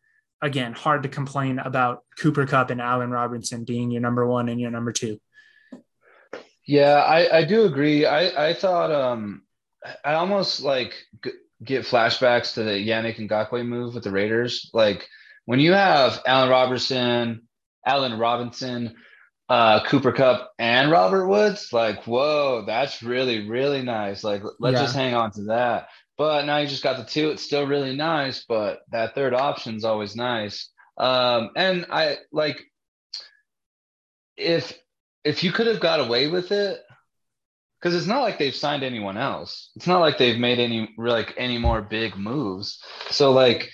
again, 0.42 0.72
hard 0.72 1.04
to 1.04 1.10
complain 1.10 1.60
about 1.60 2.04
Cooper 2.18 2.46
Kupp 2.46 2.70
and 2.70 2.82
Allen 2.82 3.12
Robinson 3.12 3.66
being 3.66 3.92
your 3.92 4.02
number 4.02 4.26
one 4.26 4.48
and 4.48 4.60
your 4.60 4.72
number 4.72 4.94
two. 4.94 5.20
Yeah, 6.66 6.96
I, 6.96 7.39
I 7.39 7.44
do 7.44 7.66
agree. 7.66 8.06
I, 8.06 8.52
I 8.52 8.54
thought 8.54 8.89
um 8.89 9.44
I 10.06 10.13
almost 10.13 10.62
like 10.62 10.94
g- 11.24 11.32
get 11.62 11.84
flashbacks 11.84 12.54
to 12.54 12.63
the 12.63 12.72
Yannick 12.72 13.18
Ngakoue 13.18 13.66
move 13.66 13.96
with 13.96 14.06
the 14.06 14.12
Raiders. 14.12 14.70
Like 14.74 15.08
when 15.44 15.60
you 15.60 15.74
have 15.74 16.22
Allen 16.26 16.50
Robertson, 16.50 17.42
Allen 17.86 18.17
Robinson, 18.17 18.96
uh, 19.50 19.84
Cooper 19.86 20.12
Kupp, 20.12 20.52
and 20.60 20.91
Robert 20.91 21.28
Woods. 21.28 21.69
Like, 21.72 22.04
whoa, 22.06 22.63
that's 22.65 23.04
really, 23.04 23.48
really 23.50 23.82
nice. 23.82 24.24
Like, 24.24 24.43
let's 24.60 24.76
yeah. 24.76 24.82
just 24.82 24.96
hang 24.96 25.13
on 25.13 25.32
to 25.34 25.43
that. 25.46 25.88
But 26.17 26.46
now 26.46 26.58
you 26.58 26.67
just 26.67 26.84
got 26.84 26.98
the 26.98 27.04
two. 27.04 27.32
It's 27.32 27.43
still 27.43 27.65
really 27.65 27.96
nice, 27.96 28.46
but 28.48 28.82
that 28.91 29.15
third 29.15 29.34
option 29.34 29.76
is 29.76 29.84
always 29.84 30.15
nice. 30.15 30.69
Um, 30.98 31.50
and 31.56 31.88
I 31.89 32.17
like 32.32 32.63
if 34.38 34.78
if 35.24 35.43
you 35.43 35.52
could 35.52 35.67
have 35.67 35.80
got 35.80 36.00
away 36.00 36.28
with 36.28 36.52
it, 36.52 36.82
because 37.80 37.96
it's 37.96 38.08
not 38.08 38.22
like 38.22 38.38
they've 38.38 38.56
signed 38.56 38.84
anyone 38.84 39.17
else. 39.17 39.72
It's 39.76 39.88
not 39.88 40.02
like 40.02 40.17
they've 40.17 40.39
made 40.39 40.60
any 40.60 40.93
like 40.98 41.34
any 41.38 41.58
more 41.58 41.82
big 41.82 42.15
moves. 42.15 42.82
So 43.10 43.32
like 43.32 43.69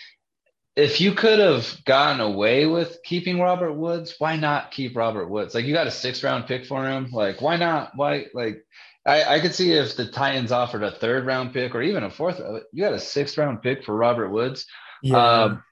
if 0.79 1.01
you 1.01 1.13
could 1.13 1.39
have 1.39 1.83
gotten 1.83 2.21
away 2.21 2.65
with 2.65 2.99
keeping 3.03 3.39
Robert 3.39 3.73
Woods, 3.73 4.15
why 4.17 4.37
not 4.37 4.71
keep 4.71 4.95
Robert 4.95 5.27
Woods? 5.27 5.53
Like 5.53 5.65
you 5.65 5.73
got 5.73 5.87
a 5.87 5.91
six 5.91 6.23
round 6.23 6.47
pick 6.47 6.65
for 6.65 6.87
him. 6.87 7.09
Like 7.11 7.41
why 7.41 7.57
not? 7.57 7.91
Why 7.95 8.27
like 8.33 8.65
I, 9.05 9.35
I 9.35 9.39
could 9.41 9.53
see 9.53 9.73
if 9.73 9.97
the 9.97 10.05
Titans 10.05 10.53
offered 10.53 10.83
a 10.83 10.91
third 10.91 11.25
round 11.25 11.53
pick 11.53 11.75
or 11.75 11.81
even 11.81 12.03
a 12.03 12.09
fourth, 12.09 12.39
you 12.71 12.83
got 12.83 12.93
a 12.93 12.99
sixth 12.99 13.37
round 13.37 13.61
pick 13.61 13.83
for 13.83 13.95
Robert 13.95 14.29
Woods. 14.29 14.65
Yeah. 15.03 15.17
Um, 15.17 15.63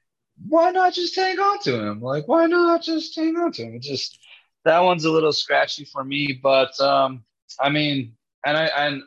why 0.47 0.71
not 0.71 0.93
just 0.93 1.15
hang 1.15 1.39
on 1.39 1.59
to 1.61 1.79
him? 1.79 2.01
Like 2.01 2.27
why 2.27 2.45
not 2.45 2.81
just 2.83 3.15
hang 3.15 3.37
on 3.37 3.53
to 3.53 3.63
him? 3.63 3.75
It 3.75 3.83
just 3.83 4.19
that 4.65 4.79
one's 4.79 5.05
a 5.05 5.11
little 5.11 5.33
scratchy 5.33 5.85
for 5.85 6.03
me, 6.03 6.37
but 6.43 6.77
um, 6.81 7.23
I 7.59 7.69
mean, 7.69 8.13
and 8.45 8.57
I 8.57 8.65
and 8.65 9.03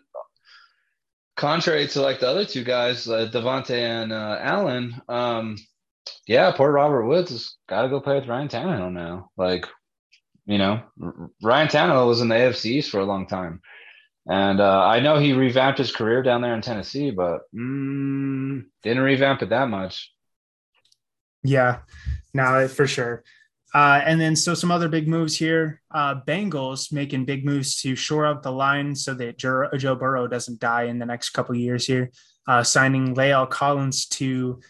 contrary 1.37 1.87
to 1.89 2.01
like 2.01 2.21
the 2.21 2.29
other 2.29 2.47
two 2.47 2.65
guys, 2.65 3.07
uh, 3.07 3.29
Davante 3.33 3.77
and 3.77 4.13
uh, 4.13 4.39
Allen, 4.41 5.01
um, 5.09 5.57
yeah, 6.27 6.53
poor 6.53 6.71
Robert 6.71 7.07
Woods 7.07 7.31
has 7.31 7.55
got 7.69 7.83
to 7.83 7.89
go 7.89 8.01
play 8.01 8.17
with 8.17 8.29
Ryan 8.29 8.49
Tannehill 8.49 8.93
now. 8.93 9.31
Like, 9.37 9.67
you 10.47 10.59
know, 10.59 10.83
Ryan 11.43 11.69
Tannehill 11.69 12.07
was 12.07 12.21
in 12.21 12.29
the 12.29 12.35
AFC 12.35 12.67
East 12.67 12.91
for 12.91 13.01
a 13.01 13.05
long 13.05 13.27
time. 13.27 13.61
And 14.29 14.61
uh, 14.61 14.85
I 14.85 15.01
know 15.01 15.19
he 15.19 15.33
revamped 15.33 15.79
his 15.79 15.93
career 15.93 16.23
down 16.23 16.43
there 16.43 16.55
in 16.55 16.61
Tennessee, 16.61 17.11
but 17.11 17.41
mm, 17.55 18.65
didn't 18.83 19.03
revamp 19.03 19.43
it 19.43 19.49
that 19.49 19.69
much. 19.69 20.13
Yeah, 21.43 21.79
no, 22.35 22.69
for 22.69 22.87
sure. 22.87 23.25
Uh, 23.73 24.01
and 24.05 24.21
then, 24.21 24.35
so 24.35 24.53
some 24.55 24.71
other 24.71 24.89
big 24.89 25.09
moves 25.09 25.37
here. 25.37 25.81
Uh, 25.93 26.21
Bengals 26.27 26.93
making 26.93 27.25
big 27.25 27.45
moves 27.45 27.81
to 27.83 27.95
shore 27.95 28.27
up 28.27 28.43
the 28.43 28.51
line 28.51 28.95
so 28.95 29.15
that 29.15 29.39
Joe, 29.39 29.95
Burrow 29.95 30.27
doesn't 30.27 30.59
die 30.59 30.85
in 30.85 30.99
the 30.99 31.07
next 31.07 31.31
couple 31.31 31.55
years 31.55 31.87
here. 31.87 32.11
Uh, 32.49 32.65
signing 32.65 33.15
La'el 33.15 33.49
Collins 33.49 34.07
to 34.07 34.61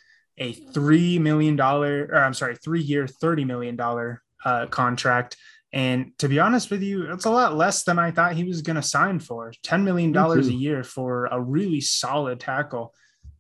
a 0.41 0.53
three 0.53 1.19
million 1.19 1.55
dollar, 1.55 2.09
or 2.11 2.19
I'm 2.19 2.35
sorry, 2.35 2.57
three 2.57 2.81
year, 2.81 3.07
thirty 3.07 3.45
million 3.45 3.77
dollar 3.77 4.23
uh, 4.45 4.67
contract. 4.67 5.37
And 5.73 6.13
to 6.19 6.29
be 6.29 6.41
honest 6.41 6.71
with 6.71 6.83
you, 6.83 7.13
it's 7.13 7.27
a 7.27 7.31
lot 7.31 7.57
less 7.57 7.85
than 7.85 7.99
I 7.99 8.11
thought 8.11 8.35
he 8.35 8.43
was 8.45 8.63
going 8.63 8.77
to 8.77 8.83
sign 8.83 9.21
for. 9.21 9.53
$10 9.65 9.85
million 9.85 10.17
a 10.17 10.41
year 10.41 10.83
for 10.83 11.27
a 11.27 11.41
really 11.41 11.81
solid 11.81 12.41
tackle. 12.41 12.93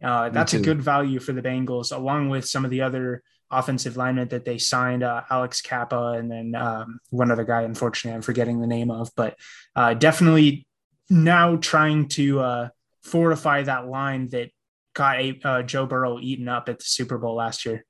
Uh, 0.03 0.29
that's 0.29 0.55
a 0.55 0.61
good 0.61 0.81
value 0.81 1.19
for 1.19 1.33
the 1.33 1.43
Bengals, 1.43 1.95
along 1.95 2.29
with 2.29 2.47
some 2.47 2.65
of 2.65 2.71
the 2.71 2.83
other 2.83 3.23
offensive 3.51 3.97
linemen 3.97 4.29
that 4.29 4.45
they 4.45 4.59
signed, 4.59 5.03
uh, 5.03 5.23
Alex 5.29 5.61
Cappa, 5.61 6.15
and 6.17 6.31
then 6.31 6.55
um, 6.55 7.01
one 7.11 7.31
other 7.31 7.45
guy, 7.45 7.63
unfortunately, 7.63 8.15
I'm 8.15 8.23
forgetting 8.23 8.61
the 8.61 8.67
name 8.67 8.91
of, 8.91 9.11
but 9.17 9.37
uh, 9.75 9.95
definitely 9.95 10.67
now 11.11 11.57
trying 11.57 12.09
to 12.11 12.41
uh, 12.41 12.69
fortify 13.03 13.63
that 13.63 13.89
line 13.89 14.29
that 14.29 14.51
got 14.95 15.21
a, 15.21 15.41
uh, 15.45 15.63
Joe 15.63 15.87
Burrow 15.87 16.19
eaten 16.21 16.49
up 16.49 16.69
at 16.69 16.79
the 16.79 16.85
Super 16.85 17.19
Bowl 17.19 17.37
last 17.37 17.65
year. 17.67 17.85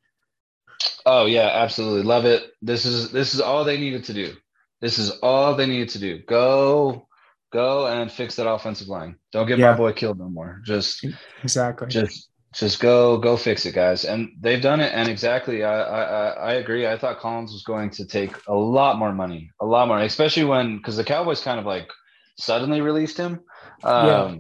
Oh 1.07 1.27
yeah, 1.27 1.51
absolutely 1.53 2.03
love 2.03 2.25
it. 2.25 2.53
This 2.63 2.85
is 2.85 3.11
this 3.11 3.35
is 3.35 3.41
all 3.41 3.65
they 3.65 3.79
needed 3.79 4.05
to 4.05 4.15
do. 4.15 4.35
This 4.81 4.99
is 4.99 5.11
all 5.23 5.55
they 5.55 5.67
needed 5.67 5.91
to 5.91 5.99
do. 5.99 6.19
Go, 6.27 7.07
go 7.53 7.87
and 7.87 8.11
fix 8.11 8.37
that 8.37 8.49
offensive 8.49 8.89
line. 8.89 9.17
Don't 9.33 9.47
get 9.47 9.59
yeah. 9.59 9.73
my 9.73 9.77
boy 9.77 9.93
killed 9.93 10.19
no 10.19 10.29
more. 10.29 10.61
Just 10.65 11.05
exactly. 11.43 11.89
Just 11.89 12.31
just 12.55 12.81
go 12.81 13.19
go 13.19 13.37
fix 13.37 13.67
it, 13.67 13.75
guys. 13.75 14.05
And 14.05 14.31
they've 14.41 14.61
done 14.63 14.81
it. 14.81 14.93
And 14.95 15.09
exactly, 15.09 15.65
I 15.65 15.83
I 15.83 16.29
I 16.29 16.53
agree. 16.55 16.87
I 16.87 16.97
thought 16.97 17.21
Collins 17.21 17.53
was 17.53 17.63
going 17.63 17.91
to 17.91 18.07
take 18.07 18.35
a 18.47 18.55
lot 18.55 18.99
more 18.99 19.13
money, 19.13 19.51
a 19.61 19.67
lot 19.67 19.89
more, 19.89 20.01
especially 20.01 20.45
when 20.45 20.79
because 20.79 20.97
the 20.97 21.05
Cowboys 21.05 21.43
kind 21.43 21.61
of 21.61 21.67
like 21.67 21.89
suddenly 22.39 22.81
released 22.81 23.17
him. 23.17 23.41
Um, 23.85 24.07
yeah. 24.07 24.37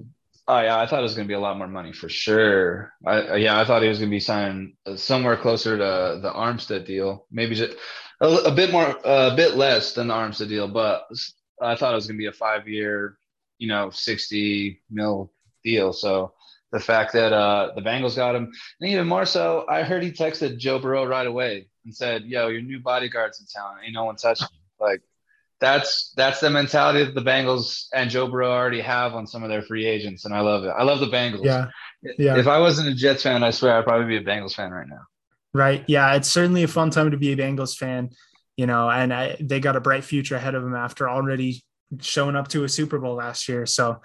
Oh 0.52 0.60
yeah, 0.60 0.80
I 0.80 0.86
thought 0.86 0.98
it 0.98 1.02
was 1.02 1.14
going 1.14 1.28
to 1.28 1.30
be 1.30 1.36
a 1.36 1.40
lot 1.40 1.58
more 1.58 1.68
money 1.68 1.92
for 1.92 2.08
sure. 2.08 2.92
I 3.06 3.36
yeah, 3.36 3.60
I 3.60 3.64
thought 3.64 3.82
he 3.82 3.88
was 3.88 4.00
going 4.00 4.10
to 4.10 4.16
be 4.16 4.18
signing 4.18 4.74
somewhere 4.96 5.36
closer 5.36 5.78
to 5.78 6.18
the 6.20 6.32
Armstead 6.32 6.84
deal, 6.86 7.24
maybe 7.30 7.54
just 7.54 7.76
a, 8.20 8.26
a 8.26 8.50
bit 8.50 8.72
more, 8.72 8.98
a 9.04 9.32
bit 9.36 9.54
less 9.54 9.92
than 9.92 10.08
the 10.08 10.14
Armstead 10.14 10.48
deal, 10.48 10.66
but 10.66 11.06
I 11.62 11.76
thought 11.76 11.92
it 11.92 11.94
was 11.94 12.08
going 12.08 12.16
to 12.16 12.22
be 12.22 12.26
a 12.26 12.32
five-year, 12.32 13.16
you 13.58 13.68
know, 13.68 13.90
sixty 13.90 14.82
mil 14.90 15.32
deal. 15.62 15.92
So 15.92 16.32
the 16.72 16.80
fact 16.80 17.12
that 17.12 17.32
uh, 17.32 17.70
the 17.76 17.82
Bengals 17.82 18.16
got 18.16 18.34
him, 18.34 18.50
and 18.80 18.90
even 18.90 19.06
more 19.06 19.26
so, 19.26 19.66
I 19.68 19.84
heard 19.84 20.02
he 20.02 20.10
texted 20.10 20.58
Joe 20.58 20.80
Burrow 20.80 21.06
right 21.06 21.28
away 21.28 21.68
and 21.84 21.94
said, 21.94 22.24
"Yo, 22.24 22.48
your 22.48 22.62
new 22.62 22.80
bodyguard's 22.80 23.38
in 23.38 23.46
town. 23.46 23.76
Ain't 23.84 23.94
no 23.94 24.04
one 24.04 24.16
touching 24.16 24.48
you." 24.52 24.84
Like 24.84 25.02
that's 25.60 26.12
that's 26.16 26.40
the 26.40 26.50
mentality 26.50 27.04
that 27.04 27.14
the 27.14 27.20
Bengals 27.20 27.86
and 27.92 28.10
Joe 28.10 28.26
Burrow 28.26 28.50
already 28.50 28.80
have 28.80 29.14
on 29.14 29.26
some 29.26 29.42
of 29.42 29.50
their 29.50 29.62
free 29.62 29.86
agents, 29.86 30.24
and 30.24 30.34
I 30.34 30.40
love 30.40 30.64
it. 30.64 30.70
I 30.76 30.82
love 30.82 31.00
the 31.00 31.06
Bengals. 31.06 31.44
Yeah, 31.44 31.66
yeah. 32.18 32.38
If 32.38 32.46
I 32.46 32.58
wasn't 32.58 32.88
a 32.88 32.94
Jets 32.94 33.22
fan, 33.22 33.42
I 33.42 33.50
swear 33.50 33.76
I'd 33.76 33.84
probably 33.84 34.06
be 34.06 34.16
a 34.16 34.24
Bengals 34.24 34.54
fan 34.54 34.70
right 34.70 34.88
now. 34.88 35.02
Right. 35.52 35.84
Yeah, 35.86 36.14
it's 36.14 36.30
certainly 36.30 36.62
a 36.62 36.68
fun 36.68 36.90
time 36.90 37.10
to 37.10 37.16
be 37.16 37.32
a 37.32 37.36
Bengals 37.36 37.76
fan. 37.76 38.10
You 38.56 38.66
know, 38.66 38.90
and 38.90 39.12
I, 39.12 39.36
they 39.40 39.58
got 39.60 39.76
a 39.76 39.80
bright 39.80 40.04
future 40.04 40.36
ahead 40.36 40.54
of 40.54 40.62
them 40.62 40.74
after 40.74 41.08
already 41.08 41.62
showing 42.00 42.36
up 42.36 42.48
to 42.48 42.64
a 42.64 42.68
Super 42.68 42.98
Bowl 42.98 43.14
last 43.14 43.48
year. 43.48 43.64
So 43.64 44.02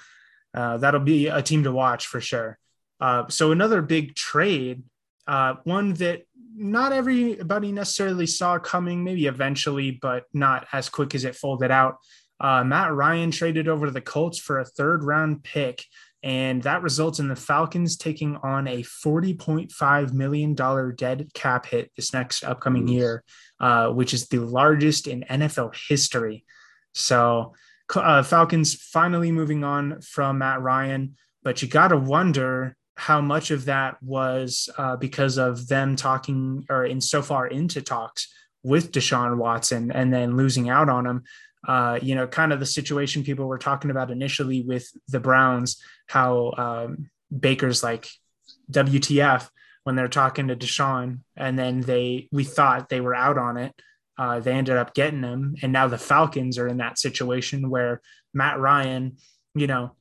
uh, 0.54 0.78
that'll 0.78 1.02
be 1.02 1.28
a 1.28 1.42
team 1.42 1.64
to 1.64 1.72
watch 1.72 2.08
for 2.08 2.22
sure. 2.22 2.58
Uh, 3.00 3.28
so 3.28 3.52
another 3.52 3.82
big 3.82 4.16
trade, 4.16 4.84
uh, 5.28 5.56
one 5.66 5.94
that 5.96 6.24
not 6.56 6.94
everybody 6.94 7.72
necessarily 7.72 8.26
saw 8.26 8.58
coming, 8.58 9.04
maybe 9.04 9.28
eventually, 9.28 9.92
but 9.92 10.24
not 10.34 10.68
as 10.72 10.90
quick 10.90 11.14
as 11.14 11.26
it 11.26 11.36
folded 11.36 11.72
out. 11.72 11.98
Uh, 12.40 12.64
Matt 12.64 12.94
Ryan 12.94 13.32
traded 13.32 13.68
over 13.68 13.86
to 13.86 13.92
the 13.92 14.02
Colts 14.02 14.40
for 14.40 14.60
a 14.60 14.66
third 14.66 15.04
round 15.04 15.44
pick, 15.44 15.84
and 16.24 16.64
that 16.64 16.82
results 16.82 17.20
in 17.20 17.28
the 17.28 17.36
Falcons 17.36 17.98
taking 17.98 18.36
on 18.38 18.68
a 18.68 18.84
$40.5 18.84 20.14
million 20.14 20.56
dead 20.96 21.30
cap 21.34 21.66
hit 21.66 21.92
this 21.96 22.14
next 22.14 22.44
upcoming 22.44 22.88
year, 22.88 23.24
uh, 23.60 23.90
which 23.90 24.14
is 24.14 24.28
the 24.28 24.40
largest 24.40 25.08
in 25.08 25.24
NFL 25.30 25.76
history. 25.88 26.46
So, 26.94 27.54
uh, 27.94 28.24
Falcons 28.24 28.74
finally 28.74 29.32
moving 29.32 29.64
on 29.64 30.02
from 30.02 30.40
Matt 30.40 30.62
Ryan, 30.62 31.16
but 31.44 31.62
you 31.62 31.68
got 31.68 31.90
to 31.90 31.98
wonder 31.98 32.76
how 32.96 33.22
much 33.22 33.52
of 33.52 33.66
that 33.66 34.02
was 34.02 34.70
uh, 34.78 34.96
because 34.96 35.38
of 35.38 35.68
them 35.68 35.96
talking 35.96 36.66
or 36.70 36.86
in 36.86 37.02
so 37.02 37.22
far 37.22 37.46
into 37.48 37.82
talks 37.82 38.34
with 38.64 38.92
Deshaun 38.92 39.38
Watson 39.38 39.92
and 39.92 40.14
then 40.14 40.38
losing 40.38 40.70
out 40.70 40.90
on 40.90 41.06
him. 41.06 41.24
Uh, 41.68 42.00
you 42.02 42.16
know, 42.16 42.28
kind 42.28 42.54
of 42.54 42.60
the 42.60 42.66
situation 42.66 43.24
people 43.24 43.46
were 43.46 43.58
talking 43.58 43.92
about 43.92 44.12
initially 44.12 44.62
with 44.62 44.88
the 45.10 45.20
Browns, 45.20 45.82
how 46.08 46.54
um, 46.58 47.10
Baker's 47.38 47.84
like 47.84 48.08
WTF 48.72 49.50
when 49.84 49.96
they're 49.96 50.08
talking 50.08 50.48
to 50.48 50.56
Deshaun, 50.56 51.20
and 51.36 51.58
then 51.58 51.82
they 51.82 52.28
we 52.32 52.44
thought 52.44 52.90
they 52.90 53.02
were 53.02 53.16
out 53.16 53.38
on 53.38 53.58
it. 53.58 53.74
Uh, 54.18 54.40
they 54.40 54.54
ended 54.54 54.78
up 54.78 54.94
getting 54.94 55.24
him, 55.24 55.56
and 55.62 55.74
now 55.74 55.88
the 55.88 55.98
Falcons 55.98 56.58
are 56.58 56.68
in 56.68 56.78
that 56.78 57.00
situation 57.00 57.70
where 57.70 58.02
Matt 58.34 58.60
Ryan, 58.60 59.18
you 59.56 59.68
know, 59.68 59.96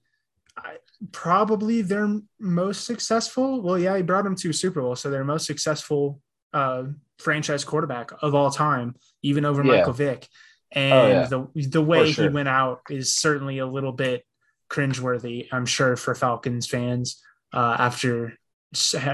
probably 1.12 1.82
their 1.82 2.20
most 2.38 2.84
successful. 2.84 3.62
Well, 3.62 3.78
yeah, 3.78 3.96
he 3.96 4.02
brought 4.02 4.24
them 4.24 4.36
to 4.36 4.52
Super 4.52 4.80
Bowl, 4.80 4.96
so 4.96 5.10
their 5.10 5.24
most 5.24 5.46
successful 5.46 6.20
uh, 6.52 6.84
franchise 7.18 7.64
quarterback 7.64 8.10
of 8.22 8.34
all 8.34 8.50
time, 8.50 8.94
even 9.22 9.44
over 9.44 9.64
yeah. 9.64 9.78
Michael 9.78 9.92
Vick. 9.92 10.28
And 10.72 10.92
oh, 10.92 11.08
yeah. 11.08 11.26
the 11.26 11.68
the 11.68 11.82
way 11.82 12.10
sure. 12.12 12.24
he 12.24 12.34
went 12.34 12.48
out 12.48 12.80
is 12.90 13.14
certainly 13.14 13.58
a 13.58 13.66
little 13.66 13.92
bit 13.92 14.24
cringeworthy, 14.70 15.48
I'm 15.52 15.66
sure, 15.66 15.96
for 15.96 16.14
Falcons 16.14 16.66
fans 16.66 17.22
uh, 17.52 17.76
after 17.78 18.36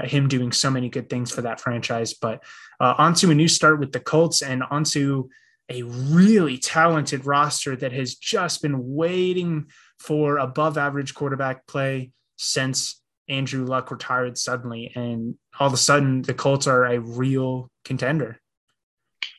him 0.05 0.27
doing 0.27 0.51
so 0.51 0.71
many 0.71 0.89
good 0.89 1.07
things 1.07 1.31
for 1.31 1.43
that 1.43 1.59
franchise. 1.59 2.15
But 2.15 2.43
uh, 2.79 2.95
onto 2.97 3.29
a 3.29 3.35
new 3.35 3.47
start 3.47 3.79
with 3.79 3.91
the 3.91 3.99
Colts 3.99 4.41
and 4.41 4.63
onto 4.63 5.29
a 5.69 5.83
really 5.83 6.57
talented 6.57 7.25
roster 7.25 7.75
that 7.75 7.93
has 7.93 8.15
just 8.15 8.61
been 8.61 8.93
waiting 8.95 9.67
for 10.01 10.37
above 10.37 10.77
average 10.77 11.13
quarterback 11.13 11.67
play 11.67 12.11
since 12.37 13.01
Andrew 13.29 13.65
Luck 13.65 13.91
retired 13.91 14.37
suddenly. 14.37 14.91
And 14.95 15.35
all 15.59 15.67
of 15.67 15.73
a 15.73 15.77
sudden, 15.77 16.23
the 16.23 16.33
Colts 16.33 16.65
are 16.67 16.85
a 16.85 16.99
real 16.99 17.69
contender. 17.85 18.39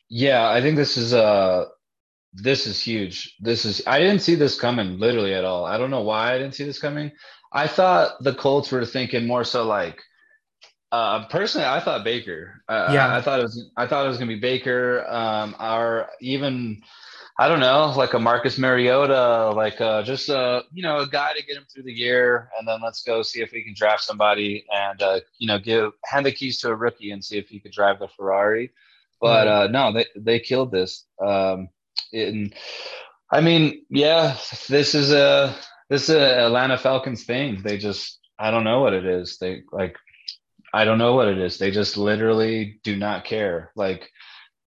Yeah, 0.09 0.49
I 0.49 0.61
think 0.61 0.77
this 0.77 0.97
is 0.97 1.13
uh 1.15 1.67
this 2.35 2.67
is 2.67 2.81
huge. 2.81 3.37
This 3.41 3.65
is 3.65 3.83
I 3.87 3.99
didn't 3.99 4.21
see 4.21 4.37
this 4.37 4.59
coming 4.59 4.99
literally 4.99 5.35
at 5.35 5.45
all. 5.45 5.65
I 5.65 5.79
don't 5.79 5.91
know 5.91 6.03
why 6.03 6.33
I 6.33 6.39
didn't 6.39 6.55
see 6.55 6.65
this 6.65 6.79
coming. 6.79 7.11
I 7.53 7.67
thought 7.67 8.23
the 8.23 8.35
Colts 8.35 8.71
were 8.71 8.87
thinking 8.87 9.27
more 9.27 9.45
so 9.45 9.65
like 9.65 10.01
uh, 10.93 11.27
personally, 11.29 11.67
I 11.67 11.81
thought 11.81 12.05
Baker. 12.05 12.63
Uh, 12.69 12.91
yeah, 12.93 13.09
I, 13.09 13.19
I, 13.19 13.23
thought 13.23 13.41
it 13.41 13.45
was. 13.45 13.71
I 13.79 13.87
thought 13.87 14.05
it 14.05 14.09
was 14.09 14.19
gonna 14.19 14.29
be 14.29 14.39
Baker. 14.39 15.07
Um, 15.09 15.57
or 15.59 16.11
even 16.21 16.83
I 17.39 17.49
don't 17.49 17.61
know, 17.61 17.93
like 17.97 18.13
a 18.13 18.19
Marcus 18.19 18.59
Mariota, 18.59 19.51
like 19.51 19.81
uh, 19.81 20.03
just 20.03 20.29
a 20.29 20.65
you 20.73 20.83
know 20.83 20.99
a 20.99 21.07
guy 21.07 21.33
to 21.35 21.45
get 21.45 21.57
him 21.57 21.65
through 21.73 21.85
the 21.85 21.93
year, 21.93 22.51
and 22.59 22.69
then 22.69 22.81
let's 22.83 23.03
go 23.03 23.23
see 23.23 23.41
if 23.41 23.53
we 23.53 23.63
can 23.63 23.75
draft 23.75 24.03
somebody 24.03 24.67
and 24.71 25.01
uh, 25.01 25.21
you 25.39 25.47
know 25.47 25.59
give 25.59 25.93
hand 26.05 26.27
the 26.27 26.33
keys 26.33 26.59
to 26.61 26.69
a 26.69 26.75
rookie 26.75 27.11
and 27.11 27.25
see 27.25 27.39
if 27.39 27.49
he 27.49 27.59
could 27.59 27.73
drive 27.73 27.99
the 27.99 28.09
Ferrari. 28.09 28.71
But 29.21 29.49
uh, 29.49 29.67
no, 29.69 29.93
they 29.93 30.07
they 30.15 30.41
killed 30.41 30.73
this. 30.73 31.05
Um, 31.25 31.71
and 32.13 32.55
I 33.31 33.41
mean, 33.41 33.87
yeah, 33.89 34.37
this 34.69 34.95
is 34.95 35.11
a 35.13 35.57
this 35.89 36.05
is 36.05 36.11
a 36.11 36.45
Atlanta 36.45 36.77
Falcons 36.77 37.25
thing. 37.25 37.63
They 37.63 37.79
just 37.79 38.19
I 38.39 38.51
don't 38.51 38.65
know 38.65 38.81
what 38.81 38.93
it 38.93 39.07
is. 39.07 39.39
They 39.39 39.63
like 39.73 39.97
I 40.75 40.85
don't 40.85 40.99
know 40.99 41.15
what 41.15 41.29
it 41.29 41.39
is. 41.39 41.59
They 41.59 41.71
just 41.71 41.97
literally 41.97 42.81
do 42.83 42.97
not 42.97 43.25
care. 43.25 43.73
Like 43.75 44.11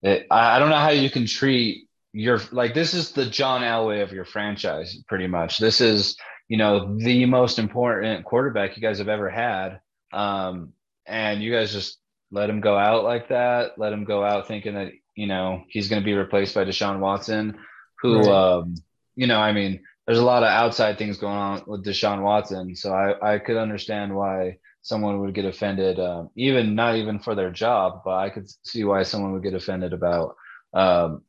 it, 0.02 0.26
I, 0.32 0.56
I 0.56 0.60
don't 0.60 0.70
know 0.70 0.78
how 0.78 0.90
you 0.90 1.10
can 1.10 1.28
treat 1.28 1.88
your 2.16 2.40
like 2.52 2.74
this 2.74 2.94
is 2.94 3.12
the 3.12 3.26
John 3.26 3.62
Elway 3.62 4.02
of 4.02 4.14
your 4.14 4.24
franchise, 4.24 4.98
pretty 5.08 5.28
much. 5.28 5.58
This 5.58 5.82
is 5.82 6.16
you 6.48 6.58
know 6.58 6.98
the 6.98 7.26
most 7.26 7.60
important 7.60 8.24
quarterback 8.24 8.78
you 8.78 8.82
guys 8.82 9.00
have 9.00 9.10
ever 9.10 9.30
had, 9.30 9.82
um, 10.14 10.72
and 11.06 11.44
you 11.44 11.52
guys 11.52 11.74
just 11.74 12.00
let 12.32 12.50
him 12.50 12.62
go 12.62 12.78
out 12.78 13.04
like 13.04 13.30
that. 13.30 13.78
Let 13.78 13.92
him 13.92 14.06
go 14.06 14.24
out 14.24 14.48
thinking 14.48 14.76
that 14.76 14.94
you 15.16 15.28
know 15.28 15.64
he's 15.68 15.90
going 15.90 16.02
to 16.02 16.06
be 16.06 16.14
replaced 16.14 16.56
by 16.56 16.64
Deshaun 16.64 17.00
Watson, 17.00 17.58
who 18.02 18.20
right. 18.20 18.28
um, 18.30 18.76
you 19.16 19.28
know 19.28 19.40
I 19.40 19.52
mean 19.52 19.82
there's 20.08 20.20
a 20.20 20.26
lot 20.26 20.44
of 20.44 20.50
outside 20.50 20.98
things 20.98 21.18
going 21.18 21.36
on 21.36 21.64
with 21.68 21.84
Deshaun 21.84 22.22
Watson, 22.22 22.78
so 22.78 22.94
I 22.94 23.34
I 23.34 23.40
could 23.40 23.58
understand 23.58 24.16
why 24.16 24.60
someone 24.84 25.20
would 25.20 25.34
get 25.34 25.44
offended, 25.44 26.00
um, 26.00 26.30
even 26.38 26.76
not 26.76 26.96
even 26.96 27.20
for 27.20 27.36
their 27.36 27.52
job, 27.52 28.04
but 28.06 28.16
I 28.16 28.30
could 28.30 28.48
see 28.64 28.86
why 28.86 29.04
someone 29.04 29.34
would 29.34 29.44
get 29.44 29.54
offended 29.54 29.92
about 29.92 30.36
um, 30.74 31.24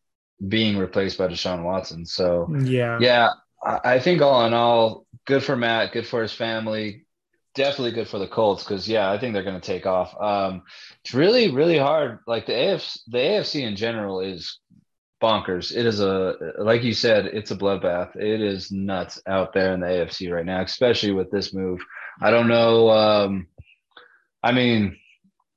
being 0.49 0.77
replaced 0.77 1.19
by 1.19 1.29
Deshaun 1.29 1.63
Watson. 1.63 2.07
So 2.07 2.49
yeah, 2.61 2.99
yeah, 3.01 3.31
I 3.63 3.99
think 3.99 4.23
all 4.23 4.45
in 4.47 4.53
all, 4.53 5.07
good 5.27 5.43
for 5.43 5.57
Matt, 5.57 5.93
good 5.93 6.07
for 6.07 6.23
his 6.23 6.33
family, 6.33 7.07
definitely 7.55 7.93
good 7.93 8.09
for 8.09 8.19
the 8.19 8.29
Colts 8.29 8.63
because 8.63 8.89
yeah, 8.89 9.11
I 9.11 9.19
think 9.19 9.33
they're 9.33 9.43
going 9.43 9.61
to 9.61 9.67
take 9.67 9.87
off. 9.87 10.15
Um, 10.21 10.63
it's 11.05 11.15
really 11.15 11.51
really 11.51 11.79
hard. 11.79 12.21
Like 12.27 12.47
the 12.47 12.53
AFC, 12.53 12.99
the 13.09 13.19
AFC 13.19 13.63
in 13.63 13.77
general 13.77 14.21
is 14.21 14.61
bonkers. 15.21 15.75
It 15.75 15.87
is 15.87 16.01
a 16.01 16.35
like 16.59 16.85
you 16.85 16.93
said, 16.93 17.27
it's 17.27 17.51
a 17.51 17.57
bloodbath. 17.57 18.15
It 18.17 18.41
is 18.41 18.71
nuts 18.71 19.21
out 19.27 19.53
there 19.53 19.73
in 19.73 19.81
the 19.81 19.87
AFC 19.87 20.31
right 20.33 20.45
now, 20.45 20.63
especially 20.63 21.13
with 21.13 21.31
this 21.31 21.55
move. 21.55 21.81
I 22.21 22.31
don't 22.31 22.49
know. 22.49 22.91
Um, 22.91 23.49
I 24.43 24.53
mean, 24.53 24.97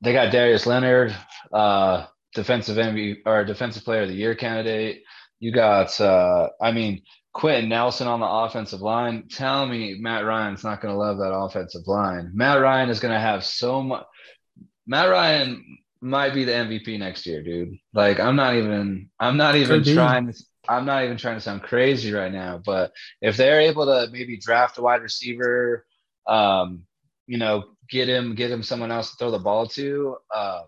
they 0.01 0.13
got 0.13 0.31
Darius 0.31 0.65
Leonard. 0.65 1.15
Uh, 1.51 2.05
defensive 2.33 2.77
MVP 2.77 3.17
or 3.25 3.45
defensive 3.45 3.83
player 3.83 4.03
of 4.03 4.09
the 4.09 4.15
year 4.15 4.35
candidate. 4.35 5.03
You 5.39 5.51
got, 5.51 5.99
uh, 6.01 6.49
I 6.61 6.71
mean, 6.71 7.03
Quenton 7.33 7.69
Nelson 7.69 8.07
on 8.07 8.19
the 8.19 8.27
offensive 8.27 8.81
line. 8.81 9.27
Tell 9.29 9.65
me 9.65 9.97
Matt 9.99 10.25
Ryan's 10.25 10.63
not 10.63 10.81
going 10.81 10.93
to 10.93 10.99
love 10.99 11.17
that 11.17 11.33
offensive 11.33 11.87
line. 11.87 12.31
Matt 12.33 12.59
Ryan 12.61 12.89
is 12.89 12.99
going 12.99 13.13
to 13.13 13.19
have 13.19 13.45
so 13.45 13.81
much. 13.81 14.05
Matt 14.85 15.09
Ryan 15.09 15.63
might 16.01 16.33
be 16.33 16.43
the 16.45 16.51
MVP 16.51 16.97
next 16.99 17.25
year, 17.25 17.43
dude. 17.43 17.77
Like 17.93 18.19
I'm 18.19 18.35
not 18.35 18.55
even 18.55 19.09
I'm 19.19 19.37
not 19.37 19.55
even 19.55 19.83
trying 19.83 20.31
to 20.31 20.43
I'm 20.67 20.85
not 20.85 21.03
even 21.03 21.17
trying 21.17 21.35
to 21.35 21.41
sound 21.41 21.63
crazy 21.63 22.11
right 22.13 22.31
now, 22.31 22.61
but 22.63 22.91
if 23.21 23.37
they're 23.37 23.61
able 23.61 23.85
to 23.85 24.07
maybe 24.11 24.37
draft 24.37 24.77
a 24.77 24.81
wide 24.81 25.01
receiver, 25.01 25.85
um, 26.27 26.83
you 27.27 27.37
know, 27.37 27.65
get 27.89 28.07
him 28.07 28.35
get 28.35 28.51
him 28.51 28.63
someone 28.63 28.91
else 28.91 29.11
to 29.11 29.17
throw 29.17 29.31
the 29.31 29.39
ball 29.39 29.67
to, 29.67 30.17
uh, 30.33 30.61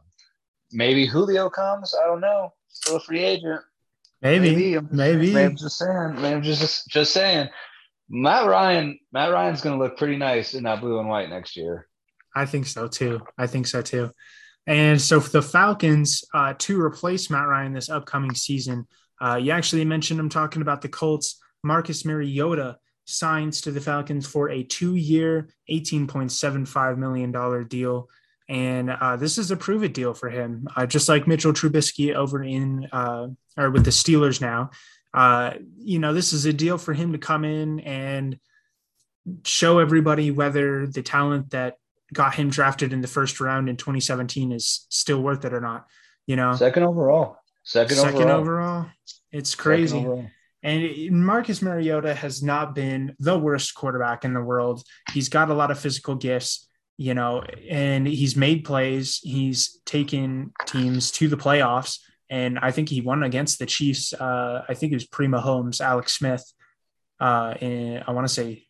maybe 0.71 1.05
Julio 1.05 1.49
comes. 1.49 1.95
I 1.95 2.05
don't 2.05 2.21
know. 2.21 2.53
Still 2.67 2.97
a 2.97 2.99
free 2.99 3.23
agent. 3.23 3.61
Maybe, 4.21 4.49
maybe, 4.51 4.73
I'm, 4.75 4.89
maybe. 4.91 5.33
maybe 5.33 5.45
I'm 5.45 5.55
just 5.55 5.77
saying. 5.77 6.15
Maybe 6.15 6.35
I'm 6.35 6.43
just 6.43 6.87
just 6.89 7.11
saying. 7.13 7.49
Matt 8.09 8.47
Ryan, 8.47 8.99
Matt 9.13 9.31
Ryan's 9.31 9.61
going 9.61 9.77
to 9.77 9.83
look 9.83 9.97
pretty 9.97 10.17
nice 10.17 10.53
in 10.53 10.63
that 10.63 10.81
blue 10.81 10.99
and 10.99 11.07
white 11.07 11.29
next 11.29 11.55
year. 11.55 11.87
I 12.35 12.45
think 12.45 12.67
so 12.67 12.87
too. 12.87 13.21
I 13.37 13.47
think 13.47 13.67
so 13.67 13.81
too. 13.81 14.11
And 14.67 15.01
so 15.01 15.19
for 15.19 15.29
the 15.29 15.41
Falcons 15.41 16.23
uh, 16.33 16.53
to 16.59 16.79
replace 16.79 17.29
Matt 17.29 17.47
Ryan 17.47 17.73
this 17.73 17.89
upcoming 17.89 18.35
season, 18.35 18.85
uh, 19.21 19.35
you 19.35 19.51
actually 19.51 19.85
mentioned 19.85 20.19
I'm 20.19 20.29
talking 20.29 20.61
about 20.61 20.81
the 20.81 20.89
Colts. 20.89 21.39
Marcus 21.63 22.05
Mariota 22.05 22.77
signs 23.05 23.61
to 23.61 23.71
the 23.71 23.81
Falcons 23.81 24.25
for 24.25 24.49
a 24.49 24.63
two-year, 24.63 25.49
$18.75 25.69 26.97
million 26.97 27.67
deal. 27.67 28.07
And 28.51 28.89
uh, 28.89 29.15
this 29.15 29.37
is 29.37 29.49
a 29.49 29.55
prove 29.55 29.81
it 29.81 29.93
deal 29.93 30.13
for 30.13 30.29
him, 30.29 30.67
uh, 30.75 30.85
just 30.85 31.07
like 31.07 31.25
Mitchell 31.25 31.53
Trubisky 31.53 32.13
over 32.13 32.43
in 32.43 32.85
uh, 32.91 33.27
or 33.57 33.71
with 33.71 33.85
the 33.85 33.91
Steelers 33.91 34.41
now. 34.41 34.71
Uh, 35.13 35.53
you 35.77 35.99
know, 35.99 36.13
this 36.13 36.33
is 36.33 36.45
a 36.45 36.51
deal 36.51 36.77
for 36.77 36.93
him 36.93 37.13
to 37.13 37.17
come 37.17 37.45
in 37.45 37.79
and 37.79 38.37
show 39.45 39.79
everybody 39.79 40.31
whether 40.31 40.85
the 40.85 41.01
talent 41.01 41.51
that 41.51 41.77
got 42.11 42.35
him 42.35 42.49
drafted 42.49 42.91
in 42.91 42.99
the 42.99 43.07
first 43.07 43.39
round 43.39 43.69
in 43.69 43.77
2017 43.77 44.51
is 44.51 44.85
still 44.89 45.21
worth 45.21 45.45
it 45.45 45.53
or 45.53 45.61
not. 45.61 45.87
You 46.27 46.35
know, 46.35 46.53
second 46.53 46.83
overall, 46.83 47.37
second, 47.63 47.95
second 47.95 48.23
overall. 48.23 48.39
overall. 48.41 48.85
It's 49.31 49.55
crazy. 49.55 49.99
Overall. 49.99 50.25
And 50.61 51.25
Marcus 51.25 51.61
Mariota 51.61 52.13
has 52.13 52.43
not 52.43 52.75
been 52.75 53.15
the 53.17 53.39
worst 53.39 53.73
quarterback 53.75 54.25
in 54.25 54.33
the 54.33 54.41
world. 54.41 54.83
He's 55.13 55.29
got 55.29 55.49
a 55.49 55.53
lot 55.53 55.71
of 55.71 55.79
physical 55.79 56.15
gifts, 56.15 56.67
you 56.97 57.13
know, 57.13 57.41
and 57.69 58.07
he's 58.07 58.35
made 58.35 58.63
plays. 58.63 59.19
He's 59.23 59.79
taken 59.85 60.53
teams 60.65 61.11
to 61.11 61.27
the 61.27 61.37
playoffs. 61.37 61.99
And 62.29 62.59
I 62.59 62.71
think 62.71 62.89
he 62.89 63.01
won 63.01 63.23
against 63.23 63.59
the 63.59 63.65
Chiefs. 63.65 64.13
Uh, 64.13 64.63
I 64.67 64.73
think 64.73 64.93
it 64.93 64.95
was 64.95 65.05
pre 65.05 65.27
Mahomes, 65.27 65.81
Alex 65.81 66.13
Smith, 66.13 66.43
uh, 67.19 67.55
in, 67.59 68.03
I 68.07 68.11
want 68.11 68.27
to 68.27 68.33
say 68.33 68.67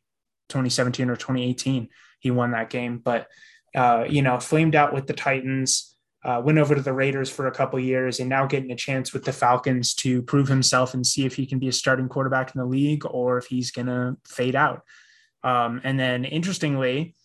2017 0.50 1.10
or 1.10 1.16
2018 1.16 1.90
he 2.22 2.32
won 2.32 2.52
that 2.52 2.70
game. 2.70 3.00
But 3.04 3.28
uh, 3.76 4.06
you 4.08 4.22
know, 4.22 4.40
flamed 4.40 4.76
out 4.76 4.94
with 4.94 5.08
the 5.08 5.14
Titans, 5.14 5.96
uh, 6.24 6.42
went 6.44 6.58
over 6.58 6.76
to 6.76 6.82
the 6.82 6.94
Raiders 6.94 7.30
for 7.30 7.48
a 7.48 7.52
couple 7.52 7.80
years, 7.80 8.20
and 8.20 8.30
now 8.30 8.46
getting 8.46 8.72
a 8.72 8.76
chance 8.76 9.12
with 9.12 9.26
the 9.26 9.34
Falcons 9.34 9.94
to 9.96 10.22
prove 10.22 10.48
himself 10.48 10.94
and 10.94 11.06
see 11.06 11.26
if 11.26 11.36
he 11.36 11.46
can 11.46 11.60
be 11.60 11.68
a 11.68 11.74
starting 11.74 12.08
quarterback 12.08 12.54
in 12.54 12.60
the 12.60 12.66
league 12.66 13.06
or 13.06 13.38
if 13.38 13.48
he's 13.48 13.72
going 13.72 13.88
to 13.88 14.18
fade 14.26 14.56
out. 14.56 14.84
Um, 15.44 15.82
and 15.84 16.00
then, 16.00 16.24
interestingly, 16.26 17.16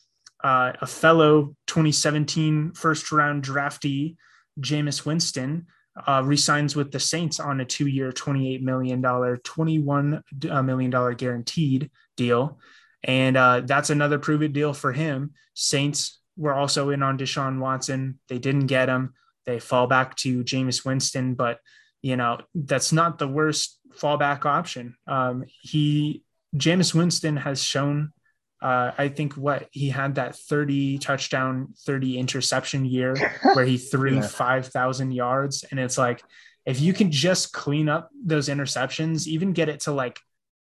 uh, 0.46 0.72
a 0.80 0.86
fellow 0.86 1.56
2017 1.66 2.72
first 2.74 3.10
round 3.10 3.42
draftee, 3.42 4.14
Jameis 4.60 5.04
Winston, 5.04 5.66
uh, 6.06 6.22
resigns 6.24 6.76
with 6.76 6.92
the 6.92 7.00
Saints 7.00 7.40
on 7.40 7.60
a 7.60 7.64
two 7.64 7.88
year, 7.88 8.12
$28 8.12 8.62
million, 8.62 9.02
$21 9.02 10.94
uh, 10.94 11.14
guaranteed 11.14 11.90
deal. 12.16 12.60
And 13.02 13.36
uh, 13.36 13.62
that's 13.64 13.90
another 13.90 14.20
prove 14.20 14.42
it 14.42 14.52
deal 14.52 14.72
for 14.72 14.92
him. 14.92 15.32
Saints 15.54 16.20
were 16.36 16.54
also 16.54 16.90
in 16.90 17.02
on 17.02 17.18
Deshaun 17.18 17.58
Watson. 17.58 18.20
They 18.28 18.38
didn't 18.38 18.68
get 18.68 18.88
him. 18.88 19.14
They 19.46 19.58
fall 19.58 19.88
back 19.88 20.14
to 20.18 20.44
Jameis 20.44 20.84
Winston, 20.84 21.34
but 21.34 21.58
you 22.02 22.16
know 22.16 22.38
that's 22.54 22.92
not 22.92 23.18
the 23.18 23.26
worst 23.28 23.80
fallback 23.98 24.44
option. 24.44 24.94
Um, 25.08 25.44
he 25.48 26.22
Jameis 26.54 26.94
Winston 26.94 27.36
has 27.36 27.60
shown. 27.62 28.12
Uh, 28.62 28.92
I 28.96 29.08
think 29.08 29.34
what 29.34 29.68
he 29.70 29.90
had 29.90 30.14
that 30.14 30.36
30 30.36 30.98
touchdown, 30.98 31.74
30 31.84 32.18
interception 32.18 32.84
year 32.84 33.14
where 33.54 33.64
he 33.64 33.78
threw 33.78 34.16
yeah. 34.16 34.22
5,000 34.22 35.12
yards. 35.12 35.64
And 35.70 35.78
it's 35.78 35.98
like, 35.98 36.22
if 36.64 36.80
you 36.80 36.92
can 36.92 37.10
just 37.12 37.52
clean 37.52 37.88
up 37.88 38.10
those 38.24 38.48
interceptions, 38.48 39.26
even 39.26 39.52
get 39.52 39.68
it 39.68 39.80
to 39.80 39.92
like 39.92 40.18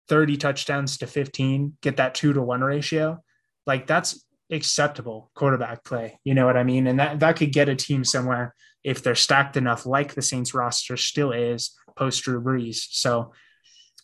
30 0.08 0.36
touchdowns 0.36 0.98
to 0.98 1.06
15, 1.06 1.76
get 1.80 1.96
that 1.96 2.14
two 2.14 2.32
to 2.32 2.42
one 2.42 2.62
ratio, 2.62 3.22
like 3.66 3.86
that's 3.86 4.24
acceptable 4.50 5.30
quarterback 5.34 5.84
play. 5.84 6.18
You 6.24 6.34
know 6.34 6.46
what 6.46 6.56
I 6.56 6.64
mean? 6.64 6.86
And 6.86 7.00
that, 7.00 7.20
that 7.20 7.36
could 7.36 7.52
get 7.52 7.68
a 7.68 7.76
team 7.76 8.04
somewhere 8.04 8.54
if 8.82 9.02
they're 9.02 9.14
stacked 9.14 9.56
enough, 9.56 9.86
like 9.86 10.14
the 10.14 10.22
Saints 10.22 10.52
roster 10.52 10.96
still 10.96 11.32
is 11.32 11.74
post 11.96 12.22
Drew 12.22 12.42
Brees. 12.42 12.86
So 12.90 13.32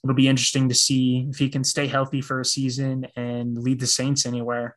it'll 0.02 0.16
be 0.16 0.28
interesting 0.28 0.68
to 0.68 0.74
see 0.74 1.26
if 1.30 1.38
he 1.38 1.48
can 1.48 1.64
stay 1.64 1.86
healthy 1.86 2.20
for 2.20 2.40
a 2.40 2.44
season 2.44 3.06
and 3.16 3.58
lead 3.58 3.80
the 3.80 3.86
Saints 3.86 4.26
anywhere 4.26 4.76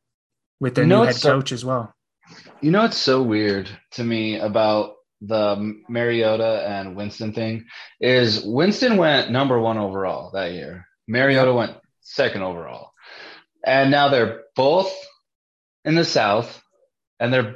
with 0.59 0.75
their 0.75 0.83
you 0.83 0.89
know 0.89 1.01
new 1.01 1.07
head 1.07 1.15
so, 1.15 1.31
coach 1.31 1.51
as 1.51 1.63
well. 1.63 1.93
You 2.61 2.71
know, 2.71 2.85
it's 2.85 2.97
so 2.97 3.21
weird 3.21 3.69
to 3.91 4.03
me 4.03 4.39
about 4.39 4.95
the 5.21 5.75
Mariota 5.87 6.65
and 6.67 6.95
Winston 6.95 7.33
thing 7.33 7.65
is 8.01 8.43
Winston 8.43 8.97
went 8.97 9.31
number 9.31 9.59
one 9.59 9.77
overall 9.77 10.31
that 10.31 10.51
year. 10.51 10.85
Mariota 11.07 11.53
went 11.53 11.77
second 12.01 12.41
overall. 12.41 12.91
And 13.65 13.91
now 13.91 14.09
they're 14.09 14.43
both 14.55 14.93
in 15.85 15.95
the 15.95 16.03
South 16.03 16.61
and 17.19 17.33
they're 17.33 17.55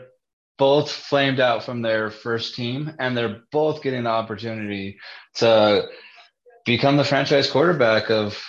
both 0.57 0.91
flamed 0.91 1.39
out 1.39 1.63
from 1.63 1.81
their 1.81 2.09
first 2.09 2.55
team 2.55 2.93
and 2.99 3.15
they're 3.15 3.41
both 3.51 3.83
getting 3.83 4.03
the 4.03 4.09
opportunity 4.09 4.97
to 5.35 5.87
become 6.67 6.97
the 6.97 7.03
franchise 7.03 7.49
quarterback 7.49 8.11
of 8.11 8.39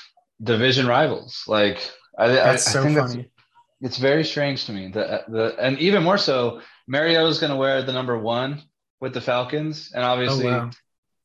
division 0.43 0.87
rivals. 0.87 1.45
Like 1.47 1.91
I, 2.19 2.29
that's 2.29 2.69
I, 2.69 2.71
so 2.73 2.81
I 2.81 2.85
think 2.85 2.99
funny. 2.99 3.15
That's, 3.15 3.29
it's 3.81 3.99
very 3.99 4.25
strange 4.25 4.67
to 4.67 4.73
me. 4.73 4.89
The, 4.89 5.25
the 5.29 5.57
and 5.59 5.79
even 5.79 6.03
more 6.03 6.19
so, 6.19 6.61
Mario 6.87 7.27
is 7.29 7.39
going 7.39 7.53
to 7.53 7.57
wear 7.57 7.81
the 7.83 7.93
number 7.93 8.19
one 8.19 8.63
with 9.01 9.15
the 9.15 9.21
Falcons, 9.21 9.93
and 9.95 10.05
obviously, 10.05 10.49
oh, 10.49 10.51
wow. 10.51 10.71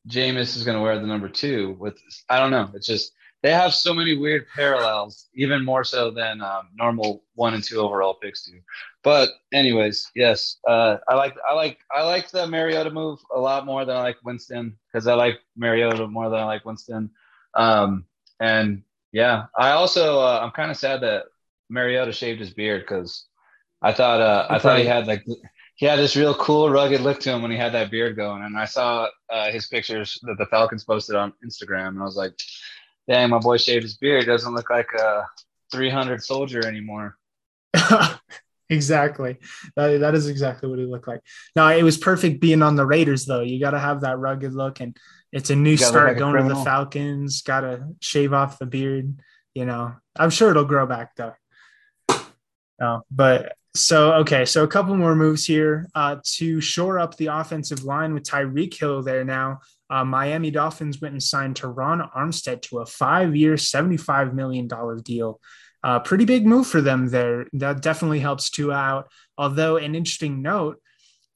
Jameis 0.08 0.56
is 0.56 0.62
going 0.64 0.76
to 0.76 0.82
wear 0.82 0.98
the 0.98 1.06
number 1.06 1.28
two 1.28 1.76
with. 1.78 1.98
I 2.30 2.38
don't 2.38 2.52
know. 2.52 2.70
It's 2.74 2.86
just 2.86 3.12
they 3.44 3.50
have 3.50 3.74
so 3.74 3.92
many 3.92 4.16
weird 4.16 4.46
parallels, 4.56 5.28
even 5.34 5.62
more 5.62 5.84
so 5.84 6.10
than 6.10 6.40
um, 6.40 6.70
normal 6.76 7.24
one 7.34 7.52
and 7.52 7.62
two 7.62 7.78
overall 7.78 8.14
picks 8.14 8.46
do. 8.46 8.58
But 9.02 9.28
anyways, 9.52 10.10
yes, 10.16 10.56
uh, 10.66 10.96
I 11.06 11.14
like 11.14 11.36
I 11.48 11.52
like 11.52 11.78
I 11.94 12.04
like 12.04 12.30
the 12.30 12.46
Mariota 12.46 12.90
move 12.90 13.20
a 13.36 13.38
lot 13.38 13.66
more 13.66 13.84
than 13.84 13.98
I 13.98 14.00
like 14.00 14.16
Winston 14.24 14.78
because 14.90 15.06
I 15.06 15.12
like 15.12 15.40
Mariota 15.58 16.06
more 16.08 16.30
than 16.30 16.40
I 16.40 16.46
like 16.46 16.64
Winston. 16.64 17.10
Um, 17.52 18.06
and 18.40 18.82
yeah, 19.12 19.44
I 19.54 19.72
also 19.72 20.20
uh, 20.20 20.40
I'm 20.42 20.52
kind 20.52 20.70
of 20.70 20.78
sad 20.78 21.02
that 21.02 21.24
Mariota 21.68 22.12
shaved 22.12 22.40
his 22.40 22.54
beard 22.54 22.80
because 22.80 23.26
I 23.82 23.92
thought 23.92 24.22
uh, 24.22 24.46
I 24.48 24.58
thought 24.58 24.78
he 24.78 24.86
had 24.86 25.06
like 25.06 25.22
he 25.74 25.84
had 25.84 25.98
this 25.98 26.16
real 26.16 26.34
cool 26.34 26.70
rugged 26.70 27.02
look 27.02 27.20
to 27.20 27.30
him 27.30 27.42
when 27.42 27.50
he 27.50 27.58
had 27.58 27.74
that 27.74 27.90
beard 27.90 28.14
going 28.14 28.44
and 28.44 28.56
i 28.56 28.64
saw 28.64 29.08
uh, 29.28 29.50
his 29.50 29.66
pictures 29.66 30.16
that 30.22 30.38
the 30.38 30.46
falcons 30.46 30.84
posted 30.84 31.16
on 31.16 31.32
instagram 31.44 31.88
and 31.88 31.98
i 31.98 32.04
was 32.04 32.16
like 32.16 32.32
dang, 33.08 33.30
my 33.30 33.38
boy 33.38 33.56
shaved 33.56 33.82
his 33.82 33.96
beard. 33.96 34.26
Doesn't 34.26 34.54
look 34.54 34.70
like 34.70 34.92
a 34.92 35.26
300 35.72 36.22
soldier 36.22 36.66
anymore. 36.66 37.16
exactly. 38.70 39.38
That, 39.76 40.00
that 40.00 40.14
is 40.14 40.28
exactly 40.28 40.68
what 40.68 40.78
he 40.78 40.86
looked 40.86 41.08
like. 41.08 41.20
Now, 41.56 41.68
it 41.68 41.82
was 41.82 41.98
perfect 41.98 42.40
being 42.40 42.62
on 42.62 42.76
the 42.76 42.86
Raiders, 42.86 43.26
though. 43.26 43.40
You 43.40 43.60
got 43.60 43.70
to 43.70 43.78
have 43.78 44.02
that 44.02 44.18
rugged 44.18 44.54
look, 44.54 44.80
and 44.80 44.96
it's 45.32 45.50
a 45.50 45.56
new 45.56 45.76
start 45.76 46.08
like 46.08 46.18
going 46.18 46.42
to 46.42 46.54
the 46.54 46.64
Falcons. 46.64 47.42
Got 47.42 47.60
to 47.60 47.88
shave 48.00 48.32
off 48.32 48.58
the 48.58 48.66
beard. 48.66 49.18
You 49.54 49.66
know, 49.66 49.94
I'm 50.16 50.30
sure 50.30 50.50
it'll 50.50 50.64
grow 50.64 50.86
back, 50.86 51.16
though. 51.16 51.34
No, 52.80 53.02
but 53.10 53.56
so 53.74 54.14
okay, 54.14 54.44
so 54.44 54.62
a 54.64 54.68
couple 54.68 54.96
more 54.96 55.14
moves 55.14 55.44
here 55.44 55.88
uh, 55.94 56.16
to 56.36 56.60
shore 56.60 56.98
up 56.98 57.16
the 57.16 57.26
offensive 57.26 57.84
line 57.84 58.14
with 58.14 58.24
Tyreek 58.24 58.74
Hill 58.78 59.02
there 59.02 59.24
now. 59.24 59.60
Uh, 59.90 60.04
Miami 60.04 60.50
Dolphins 60.50 61.00
went 61.00 61.12
and 61.12 61.22
signed 61.22 61.56
Terron 61.56 62.10
Armstead 62.14 62.62
to 62.62 62.78
a 62.78 62.86
five-year, 62.86 63.54
$75 63.54 64.32
million 64.32 64.68
deal. 65.02 65.40
Uh, 65.82 65.98
pretty 66.00 66.24
big 66.24 66.46
move 66.46 66.66
for 66.66 66.80
them 66.80 67.08
there. 67.08 67.46
That 67.52 67.82
definitely 67.82 68.20
helps 68.20 68.48
Tua 68.48 68.74
out. 68.74 69.08
Although 69.36 69.76
an 69.76 69.94
interesting 69.94 70.40
note, 70.40 70.80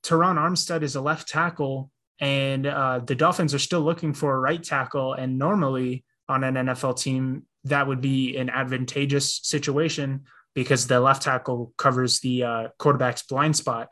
Terron 0.03 0.37
Armstead 0.37 0.83
is 0.83 0.97
a 0.97 1.01
left 1.03 1.29
tackle, 1.29 1.91
and 2.19 2.67
uh, 2.67 3.01
the 3.01 3.15
Dolphins 3.15 3.55
are 3.55 3.59
still 3.59 3.83
looking 3.83 4.15
for 4.15 4.35
a 4.35 4.41
right 4.41 4.63
tackle. 4.63 5.13
And 5.13 5.39
normally 5.39 6.05
on 6.29 6.45
an 6.45 6.55
NFL 6.55 6.99
team, 6.99 7.45
that 7.65 7.87
would 7.87 8.01
be 8.01 8.37
an 8.39 8.49
advantageous 8.49 9.41
situation 9.43 10.25
because 10.55 10.87
the 10.87 10.99
left 10.99 11.23
tackle 11.23 11.75
covers 11.77 12.21
the 12.21 12.45
uh, 12.45 12.69
quarterback's 12.79 13.23
blind 13.25 13.55
spot. 13.55 13.89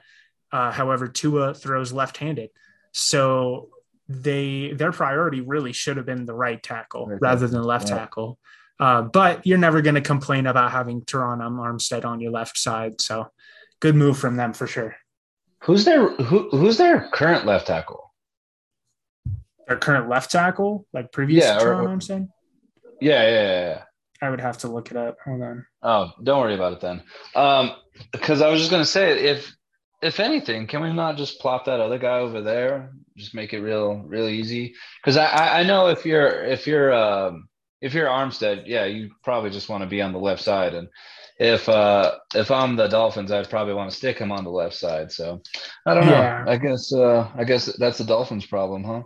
Uh, 0.51 0.73
however, 0.73 1.07
Tua 1.07 1.53
throws 1.53 1.93
left-handed. 1.93 2.51
So 2.93 3.69
they 4.09 4.73
their 4.73 4.93
priority 4.93 5.41
really 5.41 5.73
should 5.73 5.97
have 5.97 6.07
been 6.07 6.27
the 6.27 6.35
right 6.35 6.63
tackle 6.63 7.07
right. 7.07 7.21
rather 7.21 7.49
than 7.49 7.63
left 7.63 7.89
yeah. 7.89 7.99
tackle. 7.99 8.39
Uh, 8.79 9.03
but 9.03 9.47
you're 9.47 9.59
never 9.59 9.81
going 9.81 9.95
to 9.95 10.03
complain 10.03 10.47
about 10.47 10.71
having 10.71 11.01
Terron 11.03 11.39
Armstead 11.39 12.05
on 12.05 12.21
your 12.21 12.31
left 12.31 12.59
side. 12.59 13.01
So 13.01 13.31
good 13.81 13.95
move 13.95 14.19
from 14.19 14.37
them 14.37 14.53
for 14.53 14.67
sure. 14.67 14.97
Who's 15.63 15.85
their 15.85 16.11
who, 16.17 16.51
who's 16.51 16.77
their 16.77 17.09
current 17.13 17.47
left 17.47 17.67
tackle? 17.67 18.13
Their 19.67 19.79
current 19.79 20.09
left 20.09 20.31
tackle, 20.31 20.87
like 20.93 21.11
previous 21.11 21.45
yeah, 21.45 21.59
Terron 21.59 21.83
or, 21.83 21.89
Armstead. 21.89 22.29
Yeah, 23.01 23.23
yeah, 23.23 23.31
yeah, 23.31 23.83
I 24.23 24.31
would 24.31 24.41
have 24.41 24.59
to 24.59 24.69
look 24.69 24.91
it 24.91 24.97
up. 24.97 25.17
Hold 25.25 25.43
on. 25.43 25.67
Oh, 25.83 26.13
don't 26.23 26.41
worry 26.41 26.55
about 26.55 26.75
it 26.75 26.81
then. 26.81 27.03
Um, 27.35 27.73
because 28.13 28.43
I 28.43 28.49
was 28.49 28.61
just 28.61 28.71
gonna 28.71 28.85
say, 28.85 29.19
if 29.25 29.57
if 30.03 30.21
anything, 30.21 30.67
can 30.67 30.83
we 30.83 30.93
not 30.93 31.17
just 31.17 31.41
plop 31.41 31.65
that 31.65 31.81
other 31.81 31.99
guy 31.99 32.19
over 32.19 32.43
there? 32.43 32.93
Just 33.17 33.35
make 33.35 33.53
it 33.53 33.61
real, 33.61 34.03
real 34.07 34.29
easy. 34.29 34.75
Because 35.03 35.17
I, 35.17 35.61
I 35.61 35.63
know 35.63 35.89
if 35.89 36.05
you're 36.05 36.45
if 36.45 36.67
you're 36.67 36.93
um, 36.93 37.49
if 37.81 37.95
you're 37.95 38.07
Armstead, 38.07 38.65
yeah, 38.67 38.85
you 38.85 39.11
probably 39.23 39.51
just 39.51 39.69
want 39.69 39.83
to 39.83 39.89
be 39.89 40.03
on 40.03 40.13
the 40.13 40.19
left 40.19 40.43
side. 40.43 40.75
And 40.75 40.89
if 41.39 41.69
uh 41.69 42.15
if 42.35 42.51
I'm 42.51 42.77
the 42.77 42.89
Dolphins, 42.89 43.31
I'd 43.31 43.51
probably 43.51 43.75
want 43.75 43.91
to 43.91 43.97
stick 43.97 44.19
him 44.19 44.33
on 44.33 44.45
the 44.45 44.51
left 44.51 44.75
side. 44.75 45.13
So 45.13 45.43
I 45.85 45.95
don't 45.95 46.07
yeah. 46.07 46.45
know. 46.45 46.53
I 46.53 46.57
guess 46.57 46.93
uh 46.93 47.29
I 47.37 47.45
guess 47.45 47.67
that's 47.79 47.99
the 47.99 48.05
Dolphins' 48.05 48.47
problem, 48.47 48.85
huh? 48.85 49.03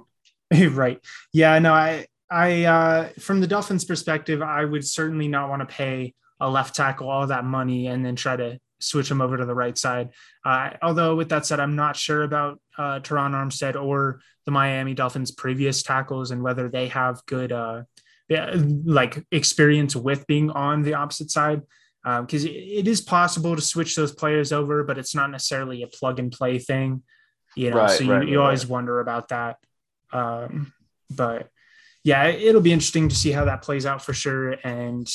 right. 0.71 1.01
Yeah. 1.33 1.59
No. 1.59 1.73
I 1.73 2.07
I 2.31 2.65
uh 2.65 3.09
from 3.19 3.41
the 3.41 3.47
Dolphins' 3.47 3.85
perspective, 3.85 4.43
I 4.43 4.65
would 4.65 4.87
certainly 4.87 5.29
not 5.29 5.49
want 5.49 5.69
to 5.69 5.75
pay 5.75 6.15
a 6.39 6.49
left 6.49 6.75
tackle 6.75 7.11
all 7.11 7.27
that 7.27 7.45
money 7.45 7.89
and 7.89 8.05
then 8.05 8.17
try 8.17 8.37
to 8.37 8.59
switch 8.81 9.11
him 9.11 9.21
over 9.21 9.37
to 9.37 9.45
the 9.45 9.55
right 9.55 9.77
side. 9.77 10.11
Uh, 10.45 10.71
although 10.83 11.15
with 11.15 11.29
that 11.29 11.47
said, 11.47 11.61
I'm 11.61 11.77
not 11.77 11.97
sure 11.97 12.23
about 12.23 12.61
uh, 12.77 13.01
Terron 13.01 13.33
Armstead 13.33 13.81
or 13.81 14.21
the 14.47 14.51
Miami 14.51 14.95
Dolphins' 14.95 15.31
previous 15.31 15.83
tackles 15.83 16.31
and 16.31 16.43
whether 16.43 16.69
they 16.69 16.89
have 16.89 17.25
good 17.27 17.53
uh, 17.53 17.83
like 18.29 19.25
experience 19.31 19.95
with 19.95 20.27
being 20.27 20.51
on 20.51 20.83
the 20.83 20.95
opposite 20.95 21.31
side. 21.31 21.63
Because 22.03 22.47
um, 22.47 22.51
it 22.51 22.89
is 22.89 23.03
possible 23.03 23.55
to 23.55 23.61
switch 23.61 23.95
those 23.95 24.11
players 24.11 24.53
over, 24.53 24.85
but 24.85 24.97
it's 24.97 25.15
not 25.15 25.31
necessarily 25.31 25.83
a 25.83 25.87
plug 25.87 26.19
and 26.19 26.33
play 26.33 26.59
thing, 26.59 27.03
you 27.55 27.71
know. 27.71 27.77
Right, 27.77 27.91
so 27.91 28.05
you, 28.05 28.13
right, 28.13 28.27
you 28.27 28.39
right, 28.39 28.45
always 28.45 28.67
wonder 28.67 29.01
about 29.01 29.29
that. 29.29 29.59
Um, 30.11 30.73
but 31.11 31.51
yeah, 32.03 32.29
it'll 32.29 32.63
be 32.63 32.73
interesting 32.73 33.11
to 33.11 33.15
see 33.15 33.33
how 33.33 33.45
that 33.45 33.61
plays 33.61 33.85
out 33.85 34.03
for 34.03 34.15
sure. 34.15 34.53
And 34.65 35.07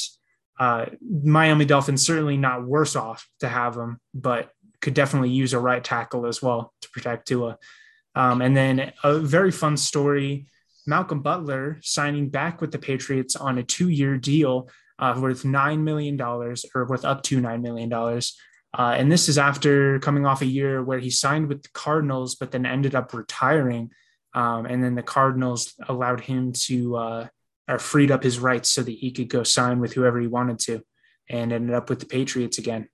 uh, 0.60 0.86
Miami 1.02 1.66
Dolphins 1.66 2.06
certainly 2.06 2.38
not 2.38 2.66
worse 2.66 2.96
off 2.96 3.28
to 3.40 3.48
have 3.48 3.76
him, 3.76 4.00
but 4.14 4.52
could 4.82 4.94
definitely 4.94 5.32
use 5.32 5.54
a 5.54 5.60
right 5.60 5.84
tackle 5.84 6.26
as 6.26 6.42
well 6.42 6.74
to 6.82 6.90
protect 6.92 7.28
Tua. 7.28 7.58
Um, 8.14 8.42
and 8.42 8.56
then 8.56 8.94
a 9.04 9.20
very 9.20 9.52
fun 9.52 9.76
story 9.78 10.48
Malcolm 10.88 11.22
Butler 11.22 11.80
signing 11.82 12.30
back 12.30 12.62
with 12.62 12.72
the 12.72 12.78
Patriots 12.78 13.36
on 13.36 13.58
a 13.58 13.64
two 13.64 13.90
year 13.90 14.18
deal 14.18 14.70
uh, 15.00 15.18
worth 15.20 15.44
$9 15.44 15.82
million 15.82 16.20
or 16.22 16.56
worth 16.86 17.06
up 17.06 17.24
to 17.24 17.42
$9 17.42 17.62
million. 17.62 17.92
Uh, 17.92 18.96
and 18.98 19.12
this 19.12 19.30
is 19.30 19.38
after 19.38 20.00
coming 20.00 20.26
off 20.26 20.42
a 20.42 20.46
year 20.46 20.84
where 20.84 21.00
he 21.00 21.10
signed 21.10 21.48
with 21.48 21.64
the 21.64 21.70
Cardinals, 21.70 22.36
but 22.36 22.52
then 22.52 22.66
ended 22.66 22.96
up 22.96 23.14
retiring. 23.14 23.92
Um, 24.34 24.66
and 24.66 24.84
then 24.84 24.96
the 24.96 25.04
Cardinals 25.04 25.74
allowed 25.88 26.22
him 26.22 26.52
to 26.54 26.96
uh, 26.96 27.28
or 27.68 27.80
freed 27.80 28.12
up 28.12 28.24
his 28.24 28.40
rights 28.40 28.70
so 28.70 28.84
that 28.84 28.92
he 28.92 29.12
could 29.12 29.30
go 29.30 29.44
sign 29.44 29.80
with 29.80 29.94
whoever 29.94 30.20
he 30.20 30.28
wanted 30.28 30.60
to, 30.60 30.82
and 31.30 31.52
ended 31.52 31.76
up 31.76 31.90
with 31.90 32.00
the 32.00 32.06
Patriots 32.06 32.58
again. 32.58 32.88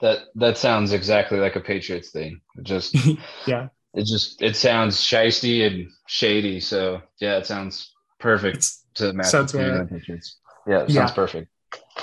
That 0.00 0.18
that 0.36 0.58
sounds 0.58 0.92
exactly 0.92 1.38
like 1.38 1.56
a 1.56 1.60
Patriots 1.60 2.10
thing. 2.10 2.40
It 2.56 2.64
just 2.64 2.94
yeah, 3.46 3.68
it 3.94 4.04
just 4.04 4.42
it 4.42 4.56
sounds 4.56 4.96
shisty 4.96 5.66
and 5.66 5.88
shady. 6.06 6.60
So 6.60 7.02
yeah, 7.20 7.38
it 7.38 7.46
sounds 7.46 7.92
perfect 8.20 8.58
it's, 8.58 8.84
to 8.94 9.12
match 9.12 9.26
sounds 9.26 9.52
the 9.52 9.88
Patriots. 9.90 10.38
Yeah, 10.66 10.82
it 10.82 10.90
yeah. 10.90 11.00
sounds 11.00 11.12
perfect. 11.12 11.48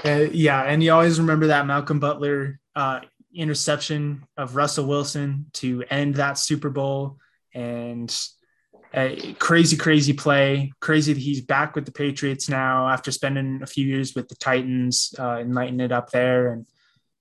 Uh, 0.04 0.28
yeah, 0.32 0.64
and 0.64 0.84
you 0.84 0.92
always 0.92 1.20
remember 1.20 1.48
that 1.48 1.66
Malcolm 1.66 2.00
Butler 2.00 2.60
uh, 2.76 3.00
interception 3.34 4.26
of 4.38 4.56
Russell 4.56 4.86
Wilson 4.86 5.48
to 5.54 5.84
end 5.90 6.16
that 6.16 6.38
Super 6.38 6.70
Bowl, 6.70 7.18
and 7.54 8.14
crazy, 9.40 9.76
crazy 9.76 10.14
play. 10.14 10.72
Crazy 10.80 11.14
that 11.14 11.20
he's 11.20 11.42
back 11.42 11.76
with 11.76 11.86
the 11.86 11.92
Patriots 11.92 12.48
now 12.48 12.88
after 12.88 13.12
spending 13.12 13.62
a 13.62 13.68
few 13.68 13.86
years 13.86 14.16
with 14.16 14.30
the 14.30 14.36
Titans 14.36 15.14
uh, 15.20 15.44
it 15.82 15.92
up 15.92 16.12
there, 16.12 16.54
and 16.54 16.66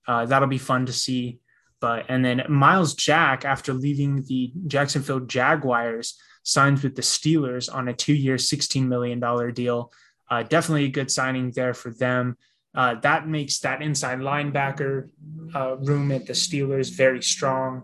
uh, 0.06 0.24
that'll 0.26 0.48
be 0.48 0.58
fun 0.58 0.86
to 0.86 0.92
see. 0.92 1.40
But 1.80 2.06
and 2.08 2.24
then 2.24 2.44
Myles 2.48 2.94
Jack, 2.94 3.44
after 3.44 3.72
leaving 3.72 4.22
the 4.22 4.52
Jacksonville 4.68 5.20
Jaguars, 5.20 6.16
signs 6.44 6.82
with 6.82 6.94
the 6.94 7.02
Steelers 7.02 7.72
on 7.72 7.88
a 7.88 7.92
two-year, 7.92 8.38
sixteen 8.38 8.88
million 8.88 9.18
dollar 9.18 9.50
deal. 9.50 9.92
Uh, 10.30 10.42
definitely 10.44 10.84
a 10.84 10.90
good 10.90 11.10
signing 11.10 11.50
there 11.50 11.74
for 11.74 11.90
them. 11.90 12.36
Uh, 12.74 12.94
that 13.00 13.28
makes 13.28 13.58
that 13.60 13.82
inside 13.82 14.18
linebacker 14.18 15.08
uh, 15.54 15.76
room 15.76 16.10
at 16.12 16.26
the 16.26 16.32
Steelers 16.32 16.96
very 16.96 17.22
strong 17.22 17.82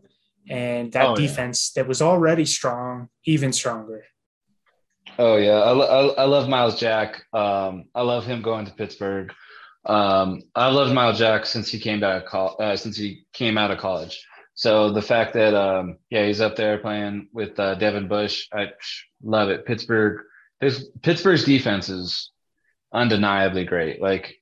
and 0.50 0.92
that 0.92 1.06
oh, 1.06 1.16
defense 1.16 1.72
yeah. 1.74 1.82
that 1.82 1.88
was 1.88 2.02
already 2.02 2.44
strong 2.44 3.08
even 3.24 3.52
stronger. 3.52 4.04
Oh 5.18 5.36
yeah, 5.36 5.60
I, 5.60 5.72
I, 5.72 6.06
I 6.06 6.24
love 6.24 6.48
Myles 6.48 6.78
Jack. 6.78 7.22
Um, 7.32 7.84
I 7.94 8.02
love 8.02 8.26
him 8.26 8.42
going 8.42 8.66
to 8.66 8.72
Pittsburgh. 8.72 9.32
Um, 9.86 10.42
I 10.54 10.68
loved 10.68 10.92
Myles 10.92 11.18
Jack 11.18 11.46
since 11.46 11.70
he 11.70 11.78
came 11.78 12.00
back 12.00 12.24
uh, 12.34 12.76
since 12.76 12.96
he 12.96 13.24
came 13.32 13.56
out 13.56 13.70
of 13.70 13.78
college. 13.78 14.26
So 14.54 14.90
the 14.92 15.02
fact 15.02 15.32
that 15.34 15.54
um, 15.54 15.96
yeah 16.10 16.26
he's 16.26 16.40
up 16.40 16.56
there 16.56 16.78
playing 16.78 17.28
with 17.32 17.58
uh, 17.58 17.76
Devin 17.76 18.08
Bush, 18.08 18.46
I 18.52 18.70
love 19.22 19.48
it. 19.48 19.64
Pittsburgh, 19.64 20.22
his 20.60 20.90
Pittsburgh's 21.02 21.44
defense 21.44 21.88
is 21.88 22.30
undeniably 22.92 23.64
great. 23.64 24.02
Like 24.02 24.34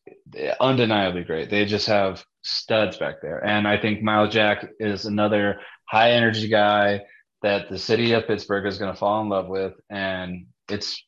undeniably 0.61 1.25
great. 1.25 1.51
They 1.51 1.67
just 1.67 1.87
have 1.87 2.25
studs 2.43 2.97
back 2.97 3.17
there, 3.21 3.45
and 3.45 3.69
I 3.69 3.79
think 3.79 4.03
Myles 4.03 4.33
Jack 4.33 4.67
is 4.81 5.05
another 5.05 5.61
high 5.89 6.13
energy 6.13 6.49
guy 6.49 7.03
that 7.43 7.69
the 7.69 7.79
city 7.79 8.13
of 8.13 8.27
Pittsburgh 8.27 8.67
is 8.67 8.79
going 8.79 8.93
to 8.93 8.99
fall 8.99 9.23
in 9.23 9.29
love 9.29 9.49
with. 9.49 9.75
And 9.89 10.47
it's, 10.69 11.03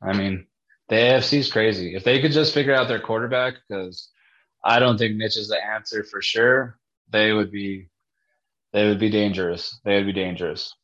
I 0.00 0.16
mean, 0.16 0.46
the 0.88 0.96
AFC 0.96 1.38
is 1.38 1.52
crazy. 1.52 1.94
If 1.94 2.04
they 2.04 2.20
could 2.20 2.32
just 2.32 2.54
figure 2.54 2.74
out 2.74 2.88
their 2.88 3.00
quarterback, 3.00 3.54
because 3.68 4.10
I 4.64 4.78
don't 4.78 4.96
think 4.96 5.16
Mitch 5.16 5.36
is 5.36 5.48
the 5.48 5.62
answer 5.62 6.04
for 6.04 6.22
sure, 6.22 6.78
they 7.10 7.32
would 7.32 7.50
be, 7.50 7.88
they 8.72 8.88
would 8.88 9.00
be 9.00 9.10
dangerous. 9.10 9.78
They 9.84 9.96
would 9.96 10.06
be 10.06 10.12
dangerous. 10.12 10.74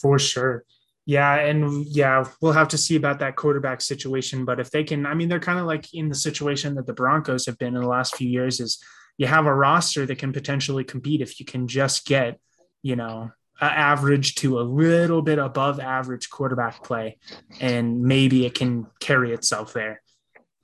For 0.00 0.18
sure. 0.18 0.64
Yeah, 1.06 1.34
and 1.34 1.86
yeah, 1.86 2.24
we'll 2.40 2.52
have 2.52 2.68
to 2.68 2.78
see 2.78 2.94
about 2.94 3.18
that 3.18 3.34
quarterback 3.34 3.80
situation. 3.80 4.44
But 4.44 4.60
if 4.60 4.70
they 4.70 4.84
can, 4.84 5.06
I 5.06 5.14
mean, 5.14 5.28
they're 5.28 5.40
kind 5.40 5.58
of 5.58 5.66
like 5.66 5.92
in 5.92 6.08
the 6.08 6.14
situation 6.14 6.76
that 6.76 6.86
the 6.86 6.92
Broncos 6.92 7.46
have 7.46 7.58
been 7.58 7.74
in 7.74 7.80
the 7.80 7.88
last 7.88 8.14
few 8.14 8.28
years. 8.28 8.60
Is 8.60 8.78
you 9.18 9.26
have 9.26 9.46
a 9.46 9.54
roster 9.54 10.06
that 10.06 10.18
can 10.18 10.32
potentially 10.32 10.84
compete 10.84 11.20
if 11.20 11.40
you 11.40 11.46
can 11.46 11.68
just 11.68 12.06
get, 12.06 12.38
you 12.82 12.96
know, 12.96 13.30
average 13.60 14.36
to 14.36 14.58
a 14.58 14.62
little 14.62 15.22
bit 15.22 15.38
above 15.38 15.80
average 15.80 16.30
quarterback 16.30 16.82
play, 16.82 17.18
and 17.60 18.02
maybe 18.02 18.46
it 18.46 18.54
can 18.54 18.86
carry 19.00 19.32
itself 19.32 19.72
there. 19.72 20.00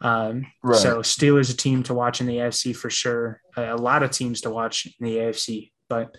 Um, 0.00 0.46
right. 0.62 0.78
So 0.78 0.98
Steelers 1.00 1.52
a 1.52 1.56
team 1.56 1.82
to 1.84 1.94
watch 1.94 2.20
in 2.20 2.26
the 2.26 2.36
AFC 2.36 2.74
for 2.74 2.90
sure. 2.90 3.40
A, 3.56 3.76
lot 3.76 4.02
of 4.02 4.10
teams 4.10 4.42
to 4.42 4.50
watch 4.50 4.86
in 4.86 5.06
the 5.06 5.16
AFC, 5.16 5.72
but 5.88 6.16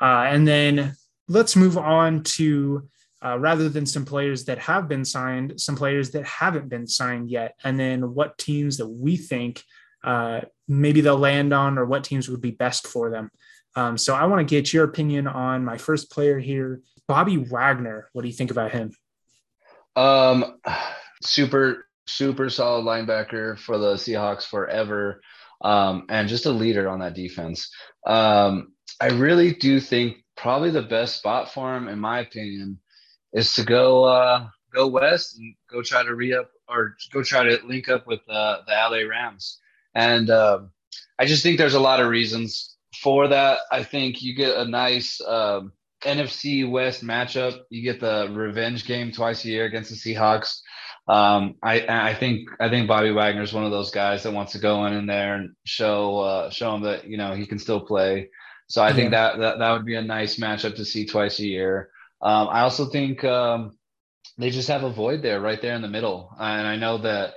uh, 0.00 0.24
and 0.28 0.46
then 0.46 0.94
let's 1.28 1.56
move 1.56 1.78
on 1.78 2.22
to 2.24 2.88
uh, 3.24 3.38
rather 3.38 3.68
than 3.68 3.86
some 3.86 4.04
players 4.04 4.44
that 4.46 4.58
have 4.58 4.88
been 4.88 5.04
signed, 5.04 5.60
some 5.60 5.76
players 5.76 6.10
that 6.10 6.26
haven't 6.26 6.68
been 6.68 6.86
signed 6.86 7.30
yet, 7.30 7.54
and 7.62 7.78
then 7.78 8.14
what 8.14 8.38
teams 8.38 8.78
that 8.78 8.88
we 8.88 9.16
think 9.16 9.62
uh, 10.04 10.40
maybe 10.68 11.00
they'll 11.00 11.18
land 11.18 11.52
on 11.52 11.78
or 11.78 11.84
what 11.84 12.04
teams 12.04 12.28
would 12.28 12.40
be 12.40 12.50
best 12.50 12.86
for 12.86 13.10
them. 13.10 13.30
Um, 13.74 13.96
so 13.96 14.14
I 14.14 14.26
want 14.26 14.46
to 14.46 14.54
get 14.54 14.72
your 14.72 14.84
opinion 14.84 15.26
on 15.26 15.64
my 15.64 15.78
first 15.78 16.10
player 16.10 16.38
here, 16.38 16.80
Bobby 17.08 17.38
Wagner. 17.38 18.08
What 18.12 18.22
do 18.22 18.28
you 18.28 18.34
think 18.34 18.50
about 18.50 18.72
him? 18.72 18.92
Um, 19.96 20.58
super, 21.22 21.86
super 22.06 22.50
solid 22.50 22.84
linebacker 22.84 23.58
for 23.58 23.78
the 23.78 23.94
Seahawks 23.94 24.44
forever, 24.44 25.20
um, 25.62 26.06
and 26.08 26.28
just 26.28 26.46
a 26.46 26.50
leader 26.50 26.88
on 26.88 27.00
that 27.00 27.14
defense. 27.14 27.70
Um, 28.06 28.72
I 29.00 29.08
really 29.08 29.54
do 29.54 29.80
think 29.80 30.18
probably 30.36 30.70
the 30.70 30.82
best 30.82 31.16
spot 31.16 31.52
for 31.52 31.74
him, 31.76 31.88
in 31.88 31.98
my 31.98 32.20
opinion, 32.20 32.78
is 33.32 33.54
to 33.54 33.64
go 33.64 34.04
uh, 34.04 34.48
go 34.72 34.86
west 34.86 35.38
and 35.38 35.54
go 35.70 35.82
try 35.82 36.02
to 36.02 36.14
re 36.14 36.34
up 36.34 36.50
or 36.68 36.96
go 37.12 37.22
try 37.22 37.44
to 37.44 37.58
link 37.66 37.88
up 37.88 38.06
with 38.06 38.20
uh, 38.28 38.58
the 38.66 38.72
LA 38.72 39.08
Rams. 39.08 39.60
And 39.94 40.30
um, 40.30 40.70
I 41.18 41.26
just 41.26 41.42
think 41.42 41.58
there's 41.58 41.74
a 41.74 41.80
lot 41.80 42.00
of 42.00 42.08
reasons 42.08 42.76
for 43.02 43.28
that. 43.28 43.60
I 43.70 43.82
think 43.82 44.22
you 44.22 44.34
get 44.34 44.56
a 44.56 44.64
nice 44.64 45.20
um, 45.20 45.72
NFC 46.04 46.68
West 46.68 47.04
matchup. 47.04 47.60
You 47.70 47.82
get 47.82 48.00
the 48.00 48.28
revenge 48.30 48.86
game 48.86 49.12
twice 49.12 49.44
a 49.44 49.48
year 49.48 49.64
against 49.64 49.90
the 49.90 49.96
Seahawks. 49.96 50.60
Um, 51.08 51.56
I 51.62 51.84
I 51.88 52.14
think 52.14 52.48
I 52.60 52.68
think 52.68 52.86
Bobby 52.86 53.10
Wagner 53.10 53.42
is 53.42 53.52
one 53.52 53.64
of 53.64 53.72
those 53.72 53.90
guys 53.90 54.22
that 54.22 54.32
wants 54.32 54.52
to 54.52 54.58
go 54.58 54.86
in, 54.86 54.92
in 54.92 55.06
there 55.06 55.34
and 55.34 55.54
show 55.64 56.20
uh, 56.20 56.50
show 56.50 56.74
him 56.74 56.82
that 56.82 57.08
you 57.08 57.16
know 57.16 57.34
he 57.34 57.46
can 57.46 57.58
still 57.58 57.80
play. 57.80 58.30
So 58.68 58.82
I 58.82 58.88
yeah. 58.88 58.94
think 58.94 59.10
that, 59.10 59.38
that 59.38 59.58
that 59.58 59.72
would 59.72 59.84
be 59.84 59.96
a 59.96 60.02
nice 60.02 60.36
matchup 60.36 60.76
to 60.76 60.84
see 60.84 61.06
twice 61.06 61.38
a 61.40 61.44
year. 61.44 61.90
Um, 62.22 62.48
I 62.48 62.60
also 62.60 62.86
think 62.86 63.24
um, 63.24 63.76
they 64.38 64.50
just 64.50 64.68
have 64.68 64.84
a 64.84 64.92
void 64.92 65.22
there, 65.22 65.40
right 65.40 65.60
there 65.60 65.74
in 65.74 65.82
the 65.82 65.88
middle. 65.88 66.30
And 66.38 66.66
I 66.66 66.76
know 66.76 66.98
that, 66.98 67.34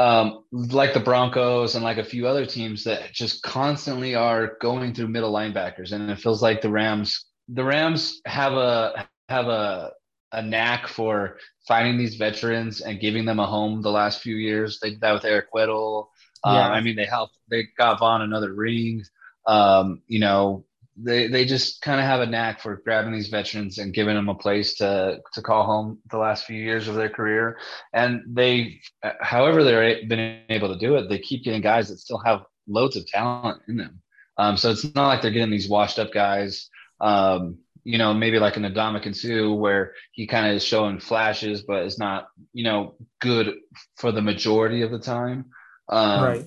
um, 0.00 0.44
like 0.50 0.94
the 0.94 1.00
Broncos 1.00 1.74
and 1.74 1.84
like 1.84 1.98
a 1.98 2.04
few 2.04 2.26
other 2.26 2.46
teams 2.46 2.84
that 2.84 3.12
just 3.12 3.42
constantly 3.42 4.14
are 4.14 4.56
going 4.58 4.94
through 4.94 5.08
middle 5.08 5.30
linebackers, 5.30 5.92
and 5.92 6.10
it 6.10 6.18
feels 6.18 6.40
like 6.40 6.62
the 6.62 6.70
Rams, 6.70 7.26
the 7.48 7.64
Rams 7.64 8.22
have 8.24 8.54
a 8.54 9.06
have 9.28 9.48
a 9.48 9.92
a 10.32 10.40
knack 10.40 10.88
for 10.88 11.36
finding 11.68 11.98
these 11.98 12.14
veterans 12.14 12.80
and 12.80 12.98
giving 12.98 13.26
them 13.26 13.40
a 13.40 13.46
home 13.46 13.82
the 13.82 13.90
last 13.90 14.22
few 14.22 14.36
years. 14.36 14.78
They 14.80 14.90
did 14.90 15.02
that 15.02 15.12
with 15.12 15.24
Eric 15.26 15.52
Weddle. 15.54 16.06
Um. 16.44 16.56
I 16.56 16.80
mean, 16.80 16.96
they 16.96 17.04
helped. 17.04 17.36
They 17.50 17.64
got 17.76 17.98
Von 17.98 18.22
another 18.22 18.54
ring. 18.54 19.04
Um, 19.46 20.00
you 20.06 20.20
know, 20.20 20.64
they 20.96 21.28
they 21.28 21.44
just 21.44 21.82
kind 21.82 22.00
of 22.00 22.06
have 22.06 22.20
a 22.20 22.26
knack 22.26 22.60
for 22.60 22.76
grabbing 22.76 23.12
these 23.12 23.28
veterans 23.28 23.78
and 23.78 23.94
giving 23.94 24.14
them 24.14 24.28
a 24.28 24.34
place 24.34 24.74
to 24.76 25.20
to 25.34 25.42
call 25.42 25.64
home 25.64 25.98
the 26.10 26.18
last 26.18 26.44
few 26.44 26.60
years 26.60 26.88
of 26.88 26.94
their 26.94 27.08
career. 27.08 27.58
And 27.92 28.22
they, 28.26 28.80
however, 29.20 29.64
they're 29.64 30.06
been 30.06 30.40
able 30.48 30.68
to 30.68 30.78
do 30.78 30.96
it, 30.96 31.08
they 31.08 31.18
keep 31.18 31.44
getting 31.44 31.62
guys 31.62 31.88
that 31.88 31.98
still 31.98 32.18
have 32.18 32.42
loads 32.66 32.96
of 32.96 33.06
talent 33.06 33.62
in 33.68 33.76
them. 33.76 34.00
Um, 34.36 34.56
so 34.56 34.70
it's 34.70 34.94
not 34.94 35.08
like 35.08 35.22
they're 35.22 35.30
getting 35.30 35.50
these 35.50 35.68
washed 35.68 35.98
up 35.98 36.12
guys. 36.12 36.68
Um, 37.00 37.58
you 37.84 37.98
know, 37.98 38.12
maybe 38.12 38.38
like 38.38 38.56
an 38.56 38.64
Ndamukong 38.64 39.16
Suh 39.16 39.54
where 39.54 39.94
he 40.12 40.26
kind 40.26 40.46
of 40.46 40.54
is 40.56 40.64
showing 40.64 41.00
flashes, 41.00 41.62
but 41.62 41.84
is 41.84 41.98
not, 41.98 42.28
you 42.52 42.64
know, 42.64 42.94
good 43.20 43.54
for 43.96 44.12
the 44.12 44.20
majority 44.20 44.82
of 44.82 44.90
the 44.90 44.98
time. 44.98 45.46
Um, 45.88 46.22
right. 46.22 46.44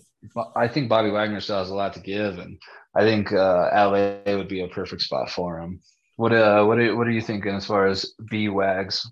I 0.55 0.67
think 0.67 0.89
Bobby 0.89 1.09
Wagner 1.09 1.41
still 1.41 1.57
has 1.57 1.69
a 1.69 1.75
lot 1.75 1.93
to 1.95 1.99
give, 1.99 2.37
and 2.37 2.59
I 2.95 3.01
think 3.01 3.31
uh, 3.31 3.69
LA 3.73 4.35
would 4.35 4.47
be 4.47 4.61
a 4.61 4.67
perfect 4.67 5.01
spot 5.01 5.29
for 5.29 5.59
him. 5.59 5.81
What 6.15 6.31
uh, 6.31 6.63
what 6.65 6.77
are, 6.79 6.95
what 6.95 7.07
are 7.07 7.11
you 7.11 7.21
thinking 7.21 7.55
as 7.55 7.65
far 7.65 7.87
as 7.87 8.13
B 8.29 8.49
Wags? 8.49 9.09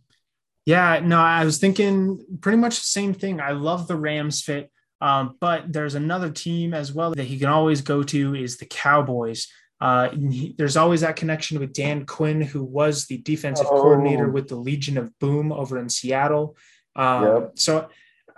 Yeah, 0.66 1.00
no, 1.04 1.20
I 1.20 1.44
was 1.44 1.58
thinking 1.58 2.24
pretty 2.40 2.60
much 2.60 2.78
the 2.78 2.86
same 2.86 3.14
thing. 3.14 3.42
I 3.42 3.52
love 3.52 3.88
the 3.88 3.96
Rams 3.96 4.44
fit, 4.44 4.72
um, 5.02 5.36
but 5.40 5.74
there's 5.74 5.96
another 5.96 6.30
team 6.30 6.76
as 6.76 6.94
well 6.94 7.12
that 7.12 7.24
he 7.24 7.40
can 7.40 7.50
always 7.50 7.82
go 7.82 8.04
to 8.04 8.36
is 8.36 8.58
the 8.58 8.68
Cowboys. 8.68 9.48
Uh, 9.80 10.10
he, 10.12 10.54
there's 10.60 10.78
always 10.78 11.02
that 11.02 11.16
connection 11.16 11.60
with 11.60 11.74
Dan 11.74 12.06
Quinn, 12.06 12.40
who 12.40 12.64
was 12.64 13.08
the 13.08 13.18
defensive 13.18 13.66
oh. 13.68 13.82
coordinator 13.82 14.30
with 14.30 14.48
the 14.48 14.56
Legion 14.56 15.00
of 15.00 15.18
Boom 15.18 15.52
over 15.52 15.80
in 15.80 15.90
Seattle. 15.90 16.56
Um, 16.96 17.24
yep. 17.24 17.52
So 17.56 17.90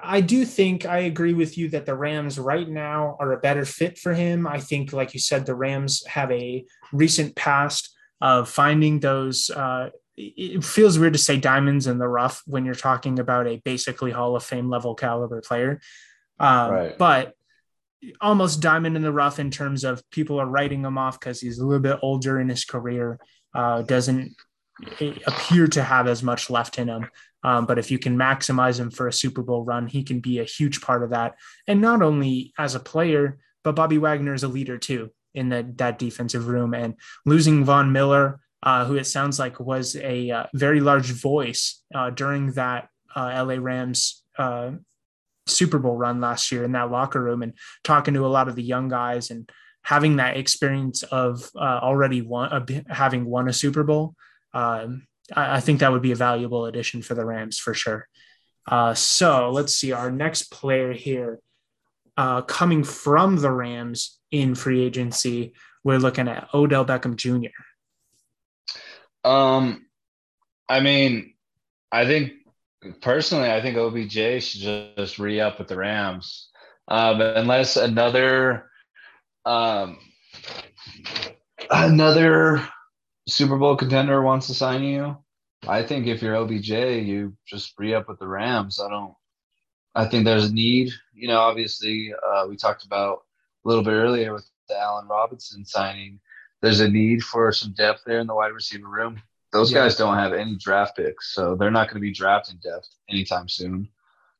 I 0.03 0.21
do 0.21 0.45
think 0.45 0.85
I 0.85 0.99
agree 0.99 1.33
with 1.33 1.57
you 1.57 1.69
that 1.69 1.85
the 1.85 1.95
Rams 1.95 2.37
right 2.37 2.67
now 2.67 3.15
are 3.19 3.31
a 3.31 3.39
better 3.39 3.65
fit 3.65 3.97
for 3.97 4.13
him. 4.13 4.45
I 4.45 4.59
think, 4.59 4.91
like 4.91 5.13
you 5.13 5.19
said, 5.19 5.45
the 5.45 5.55
Rams 5.55 6.05
have 6.07 6.31
a 6.31 6.65
recent 6.91 7.35
past 7.35 7.95
of 8.21 8.49
finding 8.49 8.99
those. 8.99 9.49
Uh, 9.49 9.89
it 10.15 10.63
feels 10.63 10.99
weird 10.99 11.13
to 11.13 11.19
say 11.19 11.37
diamonds 11.37 11.87
in 11.87 11.97
the 11.97 12.07
rough 12.07 12.43
when 12.45 12.65
you're 12.65 12.75
talking 12.75 13.17
about 13.17 13.47
a 13.47 13.61
basically 13.63 14.11
Hall 14.11 14.35
of 14.35 14.43
Fame 14.43 14.69
level 14.69 14.93
caliber 14.93 15.41
player. 15.41 15.79
Um, 16.39 16.71
right. 16.71 16.97
But 16.97 17.33
almost 18.19 18.61
diamond 18.61 18.95
in 18.95 19.01
the 19.01 19.11
rough 19.11 19.39
in 19.39 19.49
terms 19.49 19.83
of 19.83 20.07
people 20.11 20.39
are 20.39 20.45
writing 20.45 20.83
him 20.83 20.97
off 20.97 21.19
because 21.19 21.39
he's 21.39 21.59
a 21.59 21.65
little 21.65 21.81
bit 21.81 21.99
older 22.01 22.39
in 22.39 22.49
his 22.49 22.65
career, 22.65 23.19
uh, 23.55 23.81
doesn't 23.81 24.35
appear 25.25 25.67
to 25.67 25.83
have 25.83 26.07
as 26.07 26.21
much 26.21 26.49
left 26.49 26.77
in 26.77 26.87
him. 26.89 27.07
Um, 27.43 27.65
but 27.65 27.77
if 27.77 27.91
you 27.91 27.99
can 27.99 28.17
maximize 28.17 28.79
him 28.79 28.89
for 28.89 29.07
a 29.07 29.13
Super 29.13 29.41
Bowl 29.41 29.63
run, 29.63 29.87
he 29.87 30.03
can 30.03 30.19
be 30.19 30.39
a 30.39 30.45
huge 30.45 30.81
part 30.81 31.03
of 31.03 31.09
that. 31.09 31.35
And 31.67 31.81
not 31.81 32.01
only 32.01 32.53
as 32.57 32.75
a 32.75 32.79
player, 32.79 33.39
but 33.63 33.75
Bobby 33.75 33.97
Wagner 33.97 34.33
is 34.33 34.43
a 34.43 34.47
leader 34.47 34.77
too 34.77 35.11
in 35.33 35.49
that 35.49 35.99
defensive 35.99 36.47
room. 36.47 36.73
And 36.73 36.95
losing 37.25 37.65
Von 37.65 37.91
Miller, 37.91 38.39
uh, 38.61 38.85
who 38.85 38.95
it 38.95 39.05
sounds 39.05 39.39
like 39.39 39.59
was 39.59 39.95
a 39.95 40.31
uh, 40.31 40.45
very 40.53 40.79
large 40.79 41.11
voice 41.11 41.83
uh, 41.93 42.11
during 42.11 42.51
that 42.53 42.89
uh, 43.15 43.43
LA 43.45 43.55
Rams 43.59 44.23
uh, 44.37 44.71
Super 45.45 45.79
Bowl 45.79 45.97
run 45.97 46.21
last 46.21 46.51
year 46.51 46.63
in 46.63 46.71
that 46.73 46.91
locker 46.91 47.21
room 47.21 47.41
and 47.41 47.53
talking 47.83 48.13
to 48.13 48.25
a 48.25 48.27
lot 48.27 48.47
of 48.47 48.55
the 48.55 48.63
young 48.63 48.87
guys 48.87 49.29
and 49.29 49.49
having 49.81 50.15
that 50.15 50.37
experience 50.37 51.03
of 51.03 51.49
uh, 51.55 51.79
already 51.81 52.21
won, 52.21 52.65
having 52.89 53.25
won 53.25 53.49
a 53.49 53.53
Super 53.53 53.83
Bowl. 53.83 54.15
Um, 54.53 55.07
I, 55.31 55.57
I, 55.57 55.59
think 55.59 55.79
that 55.79 55.91
would 55.91 56.01
be 56.01 56.11
a 56.11 56.15
valuable 56.15 56.65
addition 56.65 57.01
for 57.01 57.13
the 57.13 57.25
Rams 57.25 57.57
for 57.57 57.73
sure. 57.73 58.07
Uh, 58.67 58.93
so 58.93 59.49
let's 59.49 59.73
see 59.75 59.91
our 59.91 60.11
next 60.11 60.51
player 60.51 60.93
here 60.93 61.39
uh, 62.17 62.41
coming 62.41 62.83
from 62.83 63.37
the 63.37 63.51
Rams 63.51 64.19
in 64.31 64.55
free 64.55 64.83
agency. 64.83 65.53
We're 65.83 65.99
looking 65.99 66.27
at 66.27 66.49
Odell 66.53 66.85
Beckham 66.85 67.15
Jr. 67.15 67.49
Um, 69.23 69.85
I 70.69 70.79
mean, 70.79 71.33
I 71.91 72.05
think 72.05 72.33
personally, 73.01 73.51
I 73.51 73.61
think 73.61 73.77
OBJ 73.77 74.43
should 74.43 74.95
just 74.97 75.19
re 75.19 75.39
up 75.39 75.59
with 75.59 75.67
the 75.67 75.77
Rams, 75.77 76.49
um, 76.87 77.21
unless 77.21 77.77
another 77.77 78.69
um, 79.45 79.97
another 81.69 82.67
Super 83.27 83.57
Bowl 83.57 83.75
contender 83.75 84.21
wants 84.21 84.47
to 84.47 84.53
sign 84.53 84.83
you. 84.83 85.17
I 85.67 85.83
think 85.83 86.07
if 86.07 86.21
you're 86.21 86.35
OBJ, 86.35 86.69
you 86.69 87.37
just 87.47 87.73
re 87.77 87.93
up 87.93 88.09
with 88.09 88.19
the 88.19 88.27
Rams. 88.27 88.79
I 88.79 88.89
don't. 88.89 89.13
I 89.95 90.05
think 90.05 90.25
there's 90.25 90.49
a 90.49 90.53
need. 90.53 90.91
You 91.13 91.27
know, 91.27 91.39
obviously, 91.39 92.13
uh, 92.13 92.47
we 92.49 92.57
talked 92.57 92.85
about 92.85 93.23
a 93.63 93.67
little 93.67 93.83
bit 93.83 93.91
earlier 93.91 94.33
with 94.33 94.49
the 94.67 94.77
Allen 94.77 95.07
Robinson 95.07 95.65
signing. 95.65 96.19
There's 96.61 96.79
a 96.79 96.89
need 96.89 97.23
for 97.23 97.51
some 97.51 97.73
depth 97.73 98.01
there 98.05 98.19
in 98.19 98.27
the 98.27 98.35
wide 98.35 98.53
receiver 98.53 98.87
room 98.87 99.21
those 99.53 99.71
yeah. 99.71 99.83
guys 99.83 99.95
don't 99.95 100.17
have 100.17 100.33
any 100.33 100.55
draft 100.55 100.97
picks, 100.97 101.33
so 101.33 101.55
they're 101.55 101.71
not 101.71 101.87
going 101.87 101.95
to 101.95 102.01
be 102.01 102.11
drafting 102.11 102.59
depth 102.61 102.89
anytime 103.07 103.47
soon. 103.47 103.87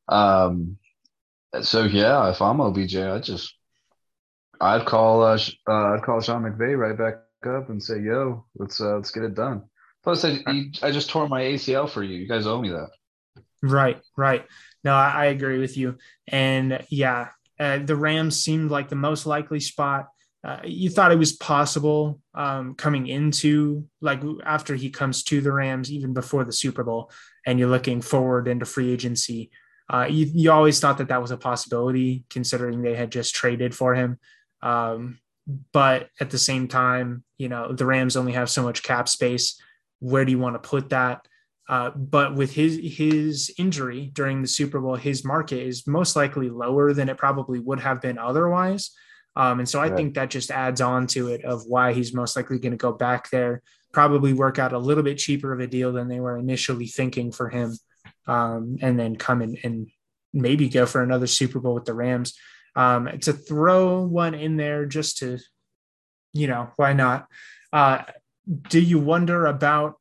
Um, 0.08 0.76
so 1.62 1.84
yeah, 1.84 2.30
if 2.30 2.42
I'm 2.42 2.60
OBJ, 2.60 2.96
I 2.96 3.20
just 3.20 3.54
I'd 4.60 4.84
call 4.84 5.22
uh, 5.22 5.38
uh 5.68 5.94
I'd 5.94 6.02
call 6.02 6.20
Sean 6.20 6.42
McVay 6.42 6.76
right 6.76 6.98
back 6.98 7.14
up 7.46 7.70
and 7.70 7.82
say, 7.82 8.00
"Yo, 8.00 8.44
let's 8.56 8.80
uh, 8.80 8.96
let's 8.96 9.10
get 9.10 9.24
it 9.24 9.34
done." 9.34 9.64
Plus, 10.02 10.24
I 10.24 10.40
I 10.82 10.90
just 10.90 11.10
tore 11.10 11.28
my 11.28 11.42
ACL 11.42 11.88
for 11.88 12.02
you. 12.02 12.16
You 12.16 12.28
guys 12.28 12.46
owe 12.46 12.60
me 12.60 12.70
that. 12.70 12.90
Right, 13.62 14.00
right. 14.16 14.44
No, 14.82 14.94
I, 14.94 15.10
I 15.10 15.24
agree 15.26 15.58
with 15.58 15.76
you. 15.76 15.96
And 16.28 16.84
yeah, 16.90 17.28
uh, 17.58 17.78
the 17.78 17.96
Rams 17.96 18.42
seemed 18.42 18.70
like 18.70 18.88
the 18.88 18.96
most 18.96 19.24
likely 19.24 19.60
spot 19.60 20.08
uh, 20.44 20.60
you 20.62 20.90
thought 20.90 21.10
it 21.10 21.18
was 21.18 21.32
possible 21.32 22.20
um, 22.34 22.74
coming 22.74 23.06
into 23.06 23.88
like 24.02 24.20
after 24.44 24.74
he 24.74 24.90
comes 24.90 25.22
to 25.24 25.40
the 25.40 25.50
Rams, 25.50 25.90
even 25.90 26.12
before 26.12 26.44
the 26.44 26.52
Super 26.52 26.84
Bowl, 26.84 27.10
and 27.46 27.58
you're 27.58 27.70
looking 27.70 28.02
forward 28.02 28.46
into 28.46 28.66
free 28.66 28.92
agency. 28.92 29.50
Uh, 29.88 30.06
you, 30.08 30.30
you 30.34 30.52
always 30.52 30.78
thought 30.80 30.98
that 30.98 31.08
that 31.08 31.22
was 31.22 31.30
a 31.30 31.38
possibility, 31.38 32.24
considering 32.28 32.82
they 32.82 32.94
had 32.94 33.10
just 33.10 33.34
traded 33.34 33.74
for 33.74 33.94
him. 33.94 34.18
Um, 34.60 35.18
but 35.72 36.08
at 36.20 36.30
the 36.30 36.38
same 36.38 36.68
time, 36.68 37.24
you 37.38 37.48
know 37.48 37.72
the 37.72 37.86
Rams 37.86 38.16
only 38.16 38.32
have 38.32 38.50
so 38.50 38.62
much 38.62 38.82
cap 38.82 39.08
space. 39.08 39.60
Where 40.00 40.24
do 40.24 40.32
you 40.32 40.38
want 40.38 40.54
to 40.54 40.68
put 40.68 40.90
that? 40.90 41.26
Uh, 41.68 41.90
but 41.90 42.34
with 42.34 42.52
his 42.52 42.78
his 42.82 43.52
injury 43.58 44.10
during 44.12 44.42
the 44.42 44.48
Super 44.48 44.80
Bowl, 44.80 44.96
his 44.96 45.24
market 45.24 45.66
is 45.66 45.86
most 45.86 46.14
likely 46.14 46.50
lower 46.50 46.92
than 46.92 47.08
it 47.08 47.16
probably 47.16 47.58
would 47.58 47.80
have 47.80 48.00
been 48.00 48.18
otherwise. 48.18 48.90
Um, 49.36 49.58
and 49.58 49.68
so 49.68 49.80
I 49.80 49.90
think 49.90 50.14
that 50.14 50.30
just 50.30 50.50
adds 50.50 50.80
on 50.80 51.08
to 51.08 51.28
it 51.28 51.44
of 51.44 51.66
why 51.66 51.92
he's 51.92 52.14
most 52.14 52.36
likely 52.36 52.58
going 52.58 52.72
to 52.72 52.76
go 52.76 52.92
back 52.92 53.30
there, 53.30 53.62
probably 53.92 54.32
work 54.32 54.60
out 54.60 54.72
a 54.72 54.78
little 54.78 55.02
bit 55.02 55.18
cheaper 55.18 55.52
of 55.52 55.58
a 55.58 55.66
deal 55.66 55.92
than 55.92 56.06
they 56.08 56.20
were 56.20 56.38
initially 56.38 56.86
thinking 56.86 57.32
for 57.32 57.48
him, 57.48 57.76
um, 58.28 58.76
and 58.80 58.98
then 58.98 59.16
come 59.16 59.42
in 59.42 59.56
and 59.64 59.88
maybe 60.32 60.68
go 60.68 60.86
for 60.86 61.02
another 61.02 61.26
Super 61.26 61.58
Bowl 61.58 61.74
with 61.74 61.84
the 61.84 61.94
Rams. 61.94 62.38
Um, 62.76 63.08
to 63.20 63.32
throw 63.32 64.02
one 64.02 64.34
in 64.34 64.56
there 64.56 64.84
just 64.86 65.18
to, 65.18 65.38
you 66.32 66.46
know, 66.46 66.70
why 66.76 66.92
not? 66.92 67.28
Uh, 67.72 68.02
do 68.68 68.80
you 68.80 68.98
wonder 68.98 69.46
about 69.46 69.94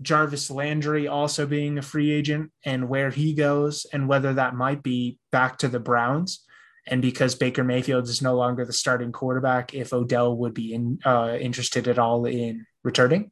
Jarvis 0.00 0.50
Landry 0.50 1.06
also 1.06 1.46
being 1.46 1.76
a 1.76 1.82
free 1.82 2.10
agent 2.10 2.50
and 2.64 2.88
where 2.88 3.10
he 3.10 3.34
goes 3.34 3.86
and 3.92 4.08
whether 4.08 4.34
that 4.34 4.54
might 4.54 4.82
be 4.82 5.18
back 5.30 5.58
to 5.58 5.68
the 5.68 5.80
Browns? 5.80 6.44
and 6.90 7.02
because 7.02 7.34
Baker 7.34 7.64
Mayfield 7.64 8.08
is 8.08 8.22
no 8.22 8.34
longer 8.34 8.64
the 8.64 8.72
starting 8.72 9.12
quarterback, 9.12 9.74
if 9.74 9.92
Odell 9.92 10.36
would 10.36 10.54
be 10.54 10.72
in, 10.72 10.98
uh, 11.04 11.36
interested 11.38 11.86
at 11.88 11.98
all 11.98 12.24
in 12.24 12.66
returning? 12.82 13.30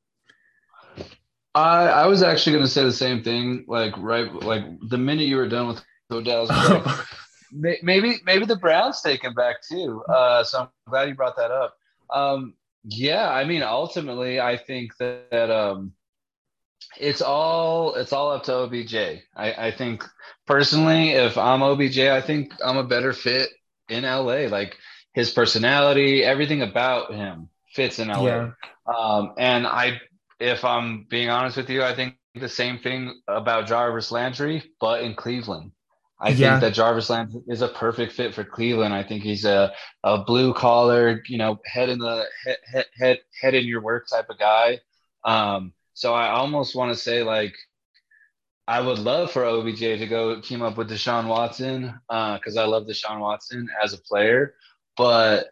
I 1.55 1.87
I 1.89 2.07
was 2.07 2.23
actually 2.23 2.53
going 2.53 2.65
to 2.65 2.71
say 2.71 2.85
the 2.85 2.93
same 2.93 3.23
thing. 3.23 3.65
Like 3.67 3.97
right, 3.97 4.33
like 4.33 4.65
the 4.89 4.99
minute 4.99 5.27
you 5.27 5.37
were 5.37 5.49
done 5.49 5.69
with 5.69 5.83
Odell's, 6.11 6.51
like, 6.71 6.85
maybe 7.53 8.17
maybe 8.25 8.45
the 8.45 8.57
Browns 8.57 9.01
take 9.01 9.23
him 9.23 9.35
back 9.35 9.57
too. 9.63 10.03
Uh, 10.09 10.45
so 10.45 10.61
I'm 10.61 10.69
glad 10.89 11.09
you 11.09 11.15
brought 11.15 11.37
that 11.37 11.51
up. 11.51 11.75
Um, 12.11 12.55
yeah, 12.85 13.29
I 13.29 13.45
mean, 13.45 13.63
ultimately, 13.63 14.41
I 14.41 14.57
think 14.57 14.97
that, 14.99 15.31
that 15.31 15.51
um, 15.51 15.93
it's 16.99 17.23
all 17.23 17.95
it's 17.95 18.13
all 18.13 18.33
up 18.33 18.45
to 18.45 18.55
OBJ. 18.55 18.95
I, 19.35 19.53
I 19.67 19.71
think 19.71 20.05
personally, 20.47 21.11
if 21.11 21.37
I'm 21.37 21.63
OBJ, 21.63 21.99
I 21.99 22.21
think 22.21 22.53
I'm 22.65 22.77
a 22.77 22.85
better 22.85 23.13
fit 23.13 23.51
in 23.89 24.05
LA. 24.05 24.47
Like 24.49 24.77
his 25.15 25.31
personality, 25.31 26.23
everything 26.23 26.63
about 26.63 27.13
him 27.13 27.49
fits 27.73 27.99
in 27.99 28.09
LA. 28.09 28.25
Yeah. 28.25 28.51
Um, 28.87 29.35
and 29.37 29.67
I 29.67 30.01
if 30.39 30.65
I'm 30.65 31.07
being 31.09 31.31
honest 31.31 31.57
with 31.57 31.71
you, 31.71 31.83
I 31.83 31.95
think 31.95 32.17
the 32.35 32.49
same 32.49 32.79
thing 32.79 33.21
about 33.27 33.67
Jarvis 33.67 34.13
Landry, 34.13 34.63
but 34.81 35.03
in 35.03 35.15
Cleveland. 35.15 35.73
I 36.19 36.31
yeah. 36.31 36.53
think 36.53 36.61
that 36.63 36.75
Jarvis 36.75 37.11
Landry 37.11 37.43
is 37.47 37.63
a 37.63 37.69
perfect 37.69 38.13
fit 38.13 38.35
for 38.35 38.43
Cleveland. 38.43 38.95
I 38.95 39.03
think 39.03 39.23
he's 39.23 39.45
a, 39.45 39.73
a 40.03 40.19
blue 40.19 40.55
collar, 40.55 41.23
you 41.29 41.37
know, 41.37 41.61
head 41.67 41.91
in 41.91 41.99
the 41.99 42.25
head, 42.45 42.87
head, 42.99 43.19
head 43.41 43.55
in 43.55 43.67
your 43.67 43.83
work 43.83 44.09
type 44.09 44.31
of 44.31 44.39
guy. 44.39 44.81
Um, 45.25 45.73
so 45.93 46.15
I 46.15 46.31
almost 46.31 46.75
want 46.75 46.93
to 46.93 46.99
say 46.99 47.23
like 47.23 47.55
I 48.69 48.81
would 48.81 48.99
love 48.99 49.31
for 49.31 49.45
OBJ 49.45 49.79
to 49.79 50.07
go 50.07 50.41
team 50.41 50.63
up 50.63 50.77
with 50.77 50.91
Deshaun 50.91 51.29
Watson 51.29 51.95
because 52.09 52.57
uh, 52.57 52.63
I 52.63 52.67
love 52.67 52.87
Deshaun 52.87 53.21
Watson 53.21 53.69
as 53.83 53.93
a 53.93 53.99
player, 53.99 54.55
but 54.97 55.49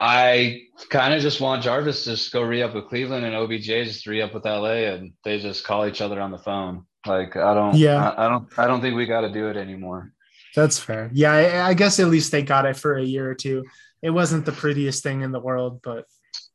I 0.00 0.62
kind 0.90 1.14
of 1.14 1.22
just 1.22 1.40
want 1.40 1.62
Jarvis 1.62 2.04
to 2.04 2.10
just 2.10 2.32
go 2.32 2.42
re 2.42 2.62
up 2.62 2.74
with 2.74 2.88
Cleveland 2.88 3.24
and 3.24 3.34
OBJ 3.34 3.66
just 3.86 4.06
re 4.06 4.20
up 4.20 4.34
with 4.34 4.44
LA, 4.44 4.88
and 4.92 5.12
they 5.24 5.38
just 5.38 5.64
call 5.64 5.86
each 5.86 6.00
other 6.00 6.20
on 6.20 6.32
the 6.32 6.38
phone. 6.38 6.86
Like 7.06 7.36
I 7.36 7.54
don't, 7.54 7.76
yeah, 7.76 8.10
I, 8.10 8.26
I 8.26 8.28
don't, 8.28 8.58
I 8.58 8.66
don't 8.66 8.80
think 8.80 8.96
we 8.96 9.06
got 9.06 9.22
to 9.22 9.30
do 9.30 9.48
it 9.48 9.56
anymore. 9.56 10.12
That's 10.54 10.78
fair. 10.78 11.10
Yeah, 11.12 11.32
I, 11.32 11.68
I, 11.70 11.74
guess 11.74 11.98
at 11.98 12.06
least 12.06 12.30
they 12.30 12.42
got 12.42 12.64
it 12.64 12.76
for 12.76 12.96
a 12.96 13.02
year 13.02 13.28
or 13.28 13.34
two. 13.34 13.64
It 14.02 14.10
wasn't 14.10 14.46
the 14.46 14.52
prettiest 14.52 15.02
thing 15.02 15.22
in 15.22 15.32
the 15.32 15.40
world, 15.40 15.80
but 15.82 16.06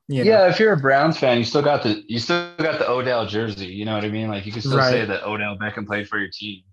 you 0.07 0.23
know. 0.23 0.31
yeah, 0.31 0.49
if 0.49 0.59
you're 0.59 0.73
a 0.73 0.77
Browns 0.77 1.17
fan, 1.17 1.37
you 1.37 1.43
still 1.43 1.61
got 1.61 1.83
the 1.83 2.03
you 2.07 2.17
still 2.17 2.51
got 2.57 2.79
the 2.79 2.89
Odell 2.89 3.25
jersey. 3.25 3.67
You 3.67 3.85
know 3.85 3.93
what 3.93 4.05
I 4.05 4.09
mean? 4.09 4.29
Like 4.29 4.45
you 4.45 4.51
can 4.51 4.61
still 4.61 4.77
right. 4.77 4.89
say 4.89 5.05
that 5.05 5.27
Odell 5.27 5.57
Beckham 5.57 5.85
played 5.85 6.07
for 6.07 6.17
your 6.17 6.29
team. 6.31 6.63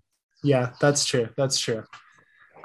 Yeah, 0.43 0.71
that's 0.79 1.05
true. 1.05 1.29
That's 1.35 1.59
true. 1.59 1.83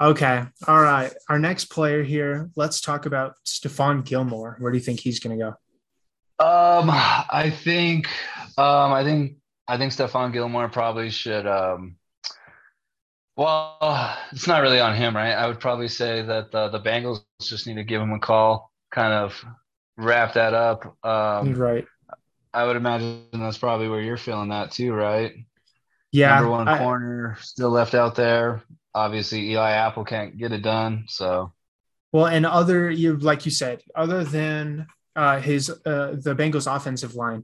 Okay. 0.01 0.43
All 0.67 0.81
right. 0.81 1.13
Our 1.29 1.39
next 1.39 1.65
player 1.65 2.03
here. 2.03 2.49
Let's 2.55 2.81
talk 2.81 3.05
about 3.05 3.35
Stephon 3.45 4.03
Gilmore. 4.03 4.57
Where 4.59 4.71
do 4.71 4.77
you 4.77 4.83
think 4.83 4.99
he's 4.99 5.19
going 5.19 5.37
to 5.37 5.45
go? 5.45 5.49
Um, 6.43 6.89
I 6.89 7.53
think, 7.63 8.07
um, 8.57 8.91
I 8.91 9.03
think, 9.03 9.37
I 9.67 9.77
think 9.77 9.93
Stephon 9.93 10.33
Gilmore 10.33 10.69
probably 10.69 11.09
should. 11.09 11.47
Um, 11.47 11.95
well, 13.35 14.17
it's 14.31 14.47
not 14.47 14.61
really 14.61 14.79
on 14.79 14.95
him, 14.95 15.15
right? 15.15 15.31
I 15.31 15.47
would 15.47 15.59
probably 15.59 15.87
say 15.87 16.21
that 16.21 16.51
the, 16.51 16.69
the 16.69 16.79
Bengals 16.79 17.23
just 17.41 17.65
need 17.65 17.75
to 17.75 17.83
give 17.83 18.01
him 18.01 18.11
a 18.11 18.19
call, 18.19 18.71
kind 18.91 19.13
of 19.13 19.43
wrap 19.97 20.33
that 20.33 20.53
up. 20.53 20.97
Um, 21.05 21.53
right. 21.55 21.85
I 22.53 22.65
would 22.65 22.75
imagine 22.75 23.25
that's 23.33 23.57
probably 23.57 23.89
where 23.89 24.01
you're 24.01 24.17
feeling 24.17 24.49
that 24.49 24.71
too, 24.71 24.93
right? 24.93 25.33
Yeah. 26.11 26.35
Number 26.35 26.51
one 26.51 26.67
I, 26.67 26.77
corner 26.77 27.37
still 27.41 27.71
left 27.71 27.95
out 27.95 28.15
there. 28.15 28.61
Obviously, 28.93 29.49
Eli 29.51 29.71
Apple 29.71 30.05
can't 30.05 30.37
get 30.37 30.51
it 30.51 30.61
done. 30.61 31.05
So, 31.07 31.51
well, 32.11 32.27
and 32.27 32.45
other 32.45 32.91
you 32.91 33.17
like 33.17 33.45
you 33.45 33.51
said, 33.51 33.81
other 33.95 34.23
than 34.23 34.85
uh, 35.15 35.39
his 35.39 35.71
uh, 35.71 36.15
the 36.21 36.35
Bengals 36.37 36.73
offensive 36.73 37.15
line, 37.15 37.43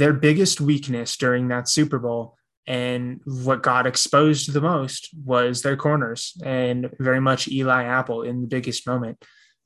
their 0.00 0.14
biggest 0.14 0.62
weakness 0.62 1.18
during 1.18 1.48
that 1.48 1.68
Super 1.68 1.98
Bowl 1.98 2.38
and 2.66 3.20
what 3.26 3.62
got 3.62 3.86
exposed 3.86 4.50
the 4.50 4.60
most 4.60 5.10
was 5.24 5.60
their 5.60 5.76
corners 5.76 6.40
and 6.42 6.90
very 6.98 7.20
much 7.20 7.48
Eli 7.48 7.84
Apple 7.84 8.22
in 8.22 8.40
the 8.40 8.46
biggest 8.46 8.86
moment. 8.86 9.22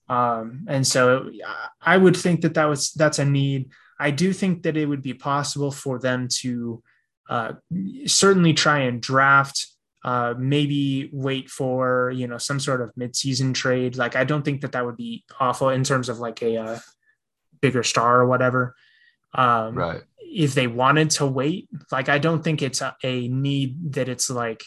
Um, 0.09 0.67
and 0.69 0.85
so 0.85 1.31
I 1.81 1.97
would 1.97 2.17
think 2.17 2.41
that 2.41 2.55
that 2.55 2.65
was 2.65 2.93
that's 2.93 3.21
a 3.21 3.25
need. 3.25 3.71
I 4.01 4.11
do 4.11 4.33
think 4.33 4.65
that 4.65 4.77
it 4.77 4.87
would 4.87 5.03
be 5.03 5.15
possible 5.15 5.71
for 5.71 6.01
them 6.01 6.27
to 6.41 6.83
uh, 7.31 7.53
certainly 8.07 8.55
try 8.55 8.81
and 8.81 9.01
draft. 9.01 9.69
Uh, 10.05 10.35
maybe 10.37 11.09
wait 11.13 11.49
for 11.49 12.11
you 12.11 12.27
know 12.27 12.39
some 12.39 12.59
sort 12.59 12.83
of 12.83 12.93
midseason 12.97 13.55
trade. 13.55 13.97
Like 13.97 14.17
I 14.17 14.25
don't 14.25 14.45
think 14.45 14.63
that 14.63 14.73
that 14.73 14.85
would 14.85 14.97
be 14.97 15.25
awful 15.39 15.69
in 15.71 15.85
terms 15.85 16.09
of 16.09 16.19
like 16.19 16.43
a, 16.43 16.57
a 16.57 16.65
uh, 16.65 16.79
bigger 17.61 17.85
star 17.85 18.21
or 18.21 18.27
whatever. 18.27 18.75
Um, 19.35 19.75
right. 19.75 20.03
If 20.35 20.55
they 20.55 20.67
wanted 20.67 21.11
to 21.11 21.27
wait, 21.27 21.69
like 21.93 22.09
I 22.09 22.19
don't 22.19 22.43
think 22.43 22.63
it's 22.63 22.81
a, 22.81 22.97
a 23.03 23.29
need 23.29 23.93
that 23.95 24.09
it's 24.09 24.29
like 24.29 24.63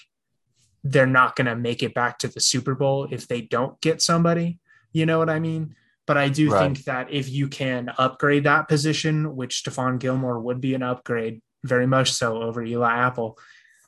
they're 0.84 1.06
not 1.06 1.36
going 1.36 1.48
to 1.48 1.56
make 1.56 1.84
it 1.84 1.94
back 1.94 2.20
to 2.20 2.28
the 2.28 2.40
Super 2.40 2.76
Bowl 2.76 3.08
if 3.12 3.28
they 3.28 3.42
don't 3.42 3.80
get 3.82 4.02
somebody. 4.02 4.60
You 4.94 5.06
know 5.06 5.20
what 5.20 5.30
I 5.30 5.40
mean? 5.40 5.76
But 6.06 6.18
I 6.18 6.30
do 6.30 6.52
right. 6.52 6.60
think 6.60 6.86
that 6.86 7.12
if 7.12 7.30
you 7.30 7.50
can 7.50 7.92
upgrade 7.98 8.46
that 8.46 8.70
position, 8.70 9.36
which 9.36 9.64
Stephon 9.64 10.00
Gilmore 10.00 10.40
would 10.40 10.62
be 10.62 10.74
an 10.74 10.84
upgrade, 10.84 11.42
very 11.64 11.86
much 11.86 12.14
so 12.14 12.42
over 12.42 12.64
Eli 12.64 12.96
Apple, 12.96 13.38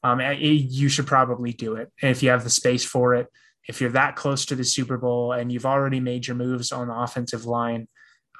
um, 0.03 0.19
it, 0.19 0.37
you 0.37 0.89
should 0.89 1.07
probably 1.07 1.53
do 1.53 1.75
it 1.75 1.91
And 2.01 2.11
if 2.11 2.23
you 2.23 2.29
have 2.29 2.43
the 2.43 2.49
space 2.49 2.85
for 2.85 3.15
it. 3.15 3.27
If 3.67 3.81
you're 3.81 3.91
that 3.91 4.15
close 4.15 4.45
to 4.45 4.55
the 4.55 4.63
Super 4.63 4.97
Bowl 4.97 5.33
and 5.33 5.51
you've 5.51 5.65
already 5.65 5.99
made 5.99 6.25
your 6.25 6.35
moves 6.35 6.71
on 6.71 6.87
the 6.87 6.95
offensive 6.95 7.45
line, 7.45 7.87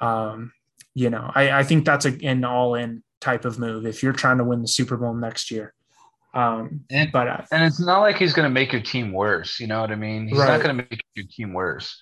um, 0.00 0.52
you 0.94 1.08
know, 1.08 1.30
I, 1.34 1.50
I, 1.60 1.62
think 1.62 1.84
that's 1.84 2.04
a, 2.04 2.18
an 2.24 2.44
all-in 2.44 3.02
type 3.20 3.44
of 3.44 3.58
move 3.58 3.86
if 3.86 4.02
you're 4.02 4.12
trying 4.12 4.38
to 4.38 4.44
win 4.44 4.62
the 4.62 4.68
Super 4.68 4.96
Bowl 4.96 5.14
next 5.14 5.50
year. 5.50 5.74
Um, 6.32 6.84
and, 6.90 7.10
but 7.10 7.28
uh, 7.28 7.44
and 7.50 7.64
it's 7.64 7.80
not 7.80 8.00
like 8.00 8.16
he's 8.16 8.32
going 8.32 8.48
to 8.48 8.52
make 8.52 8.72
your 8.72 8.82
team 8.82 9.12
worse. 9.12 9.58
You 9.58 9.66
know 9.66 9.80
what 9.80 9.90
I 9.90 9.96
mean? 9.96 10.28
He's 10.28 10.38
right. 10.38 10.48
not 10.48 10.62
going 10.62 10.76
to 10.76 10.86
make 10.88 11.04
your 11.14 11.26
team 11.26 11.52
worse. 11.52 12.00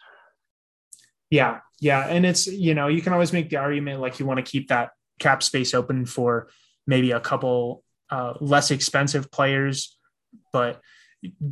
Yeah, 1.31 1.61
yeah, 1.81 2.07
and 2.07 2.27
it's 2.27 2.47
you 2.47 2.75
know 2.75 2.89
you 2.89 3.03
can 3.03 3.13
always 3.13 3.33
make 3.33 3.51
the 3.51 3.57
argument 3.57 4.01
like 4.01 4.19
you 4.19 4.27
want 4.27 4.45
to 4.45 4.51
keep 4.51 4.69
that 4.69 4.91
cap 5.19 5.43
space 5.43 5.75
open 5.75 6.05
for 6.05 6.49
maybe 6.87 7.11
a 7.11 7.21
couple 7.21 7.83
uh, 8.11 8.35
less 8.41 8.71
expensive 8.71 9.31
players, 9.31 9.97
but 10.53 10.81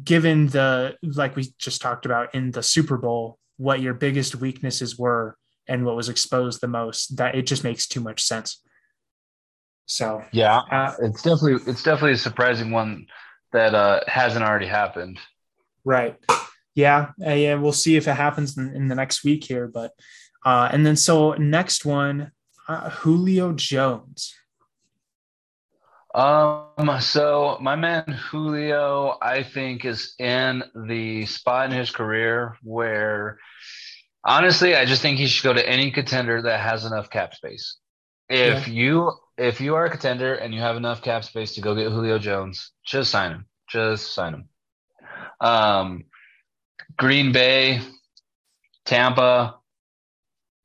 given 0.05 0.49
the 0.49 0.97
like 1.03 1.37
we 1.37 1.53
just 1.59 1.81
talked 1.81 2.07
about 2.07 2.35
in 2.35 2.51
the 2.51 2.63
Super 2.63 2.97
Bowl, 2.97 3.39
what 3.57 3.81
your 3.81 3.95
biggest 3.95 4.37
weaknesses 4.37 4.99
were 4.99 5.37
and 5.69 5.85
what 5.85 5.97
was 5.97 6.09
exposed 6.09 6.61
the 6.61 6.69
most, 6.69 7.17
that 7.17 7.35
it 7.35 7.43
just 7.43 7.65
makes 7.65 7.87
too 7.87 8.01
much 8.01 8.23
sense. 8.23 8.63
So 9.87 10.23
yeah, 10.33 10.59
uh, 10.71 10.95
it's 11.01 11.23
definitely 11.23 11.71
it's 11.71 11.83
definitely 11.83 12.13
a 12.13 12.19
surprising 12.19 12.71
one 12.71 13.07
that 13.53 13.75
uh, 13.75 14.01
hasn't 14.07 14.45
already 14.45 14.67
happened. 14.67 15.19
Right 15.85 16.17
yeah, 16.77 17.13
uh, 17.27 17.33
yeah, 17.33 17.55
we'll 17.55 17.73
see 17.73 17.97
if 17.97 18.07
it 18.07 18.15
happens 18.15 18.57
in, 18.57 18.77
in 18.77 18.89
the 18.89 18.95
next 18.95 19.25
week 19.25 19.43
here. 19.43 19.67
But 19.67 19.93
uh, 20.45 20.69
and 20.71 20.87
then 20.87 20.95
so 20.95 21.33
next 21.33 21.85
one, 21.85 22.31
uh, 22.69 22.91
Julio 22.91 23.53
Jones. 23.53 24.35
Um, 26.15 26.99
so 27.01 27.59
my 27.61 27.77
man 27.77 28.05
Julio, 28.31 29.17
I 29.21 29.43
think, 29.43 29.85
is 29.85 30.15
in 30.19 30.63
the 30.87 31.27
spot 31.27 31.71
in 31.71 31.77
his 31.77 31.91
career 31.91 32.57
where 32.63 33.39
honestly, 34.23 34.77
I 34.77 34.85
just 34.85 35.03
think 35.03 35.19
he 35.19 35.27
should 35.27 35.45
go 35.45 35.55
to 35.55 35.69
any 35.69 35.91
contender 35.91 36.43
that 36.43 36.61
has 36.61 36.85
enough 36.85 37.09
cap 37.09 37.35
space. 37.35 37.77
If 38.29 38.69
yeah. 38.69 38.75
you 38.75 39.13
if 39.39 39.61
you 39.61 39.75
are 39.75 39.87
a 39.87 39.91
contender 39.91 40.35
and 40.35 40.55
you 40.55 40.61
have 40.61 40.77
enough 40.77 41.03
cap 41.03 41.25
space 41.25 41.55
to 41.55 41.61
go 41.61 41.75
get 41.75 41.91
Julio 41.91 42.19
Jones, 42.19 42.73
just 42.85 43.11
sign 43.11 43.33
him. 43.33 43.47
Just 43.69 44.15
sign 44.15 44.35
him. 44.35 44.49
Um, 45.41 46.05
Green 46.97 47.33
Bay, 47.33 47.81
Tampa, 48.85 49.57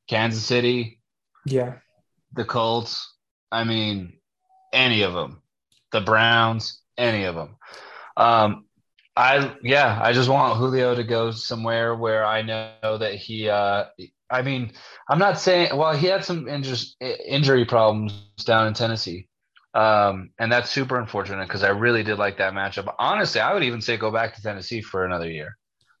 Kansas 0.08 0.44
City. 0.44 1.00
Yeah. 1.44 1.74
The 2.32 2.44
Colts. 2.44 3.12
I 3.50 3.64
mean, 3.64 4.14
any 4.72 5.02
of 5.02 5.12
them. 5.12 5.42
The 5.90 6.00
Browns, 6.00 6.80
any 6.96 7.24
of 7.24 7.34
them. 7.34 7.56
Um, 8.16 8.64
I 9.14 9.54
yeah, 9.62 9.98
I 10.02 10.12
just 10.12 10.30
want 10.30 10.56
Julio 10.56 10.94
to 10.94 11.04
go 11.04 11.32
somewhere 11.32 11.94
where 11.94 12.24
I 12.24 12.40
know 12.40 12.96
that 12.98 13.14
he. 13.14 13.48
Uh, 13.48 13.84
I 14.32 14.42
mean, 14.42 14.72
I'm 15.08 15.18
not 15.18 15.38
saying. 15.38 15.76
Well, 15.76 15.94
he 15.94 16.06
had 16.06 16.24
some 16.24 16.48
injury 16.48 16.78
injury 17.26 17.64
problems 17.64 18.14
down 18.44 18.66
in 18.66 18.74
Tennessee, 18.74 19.28
um, 19.74 20.30
and 20.38 20.50
that's 20.50 20.70
super 20.70 20.98
unfortunate 20.98 21.46
because 21.46 21.62
I 21.62 21.68
really 21.68 22.02
did 22.02 22.18
like 22.18 22.38
that 22.38 22.54
matchup. 22.54 22.92
Honestly, 22.98 23.40
I 23.40 23.52
would 23.52 23.62
even 23.62 23.80
say 23.80 23.96
go 23.96 24.10
back 24.10 24.34
to 24.34 24.42
Tennessee 24.42 24.80
for 24.80 25.04
another 25.04 25.30
year. 25.30 25.56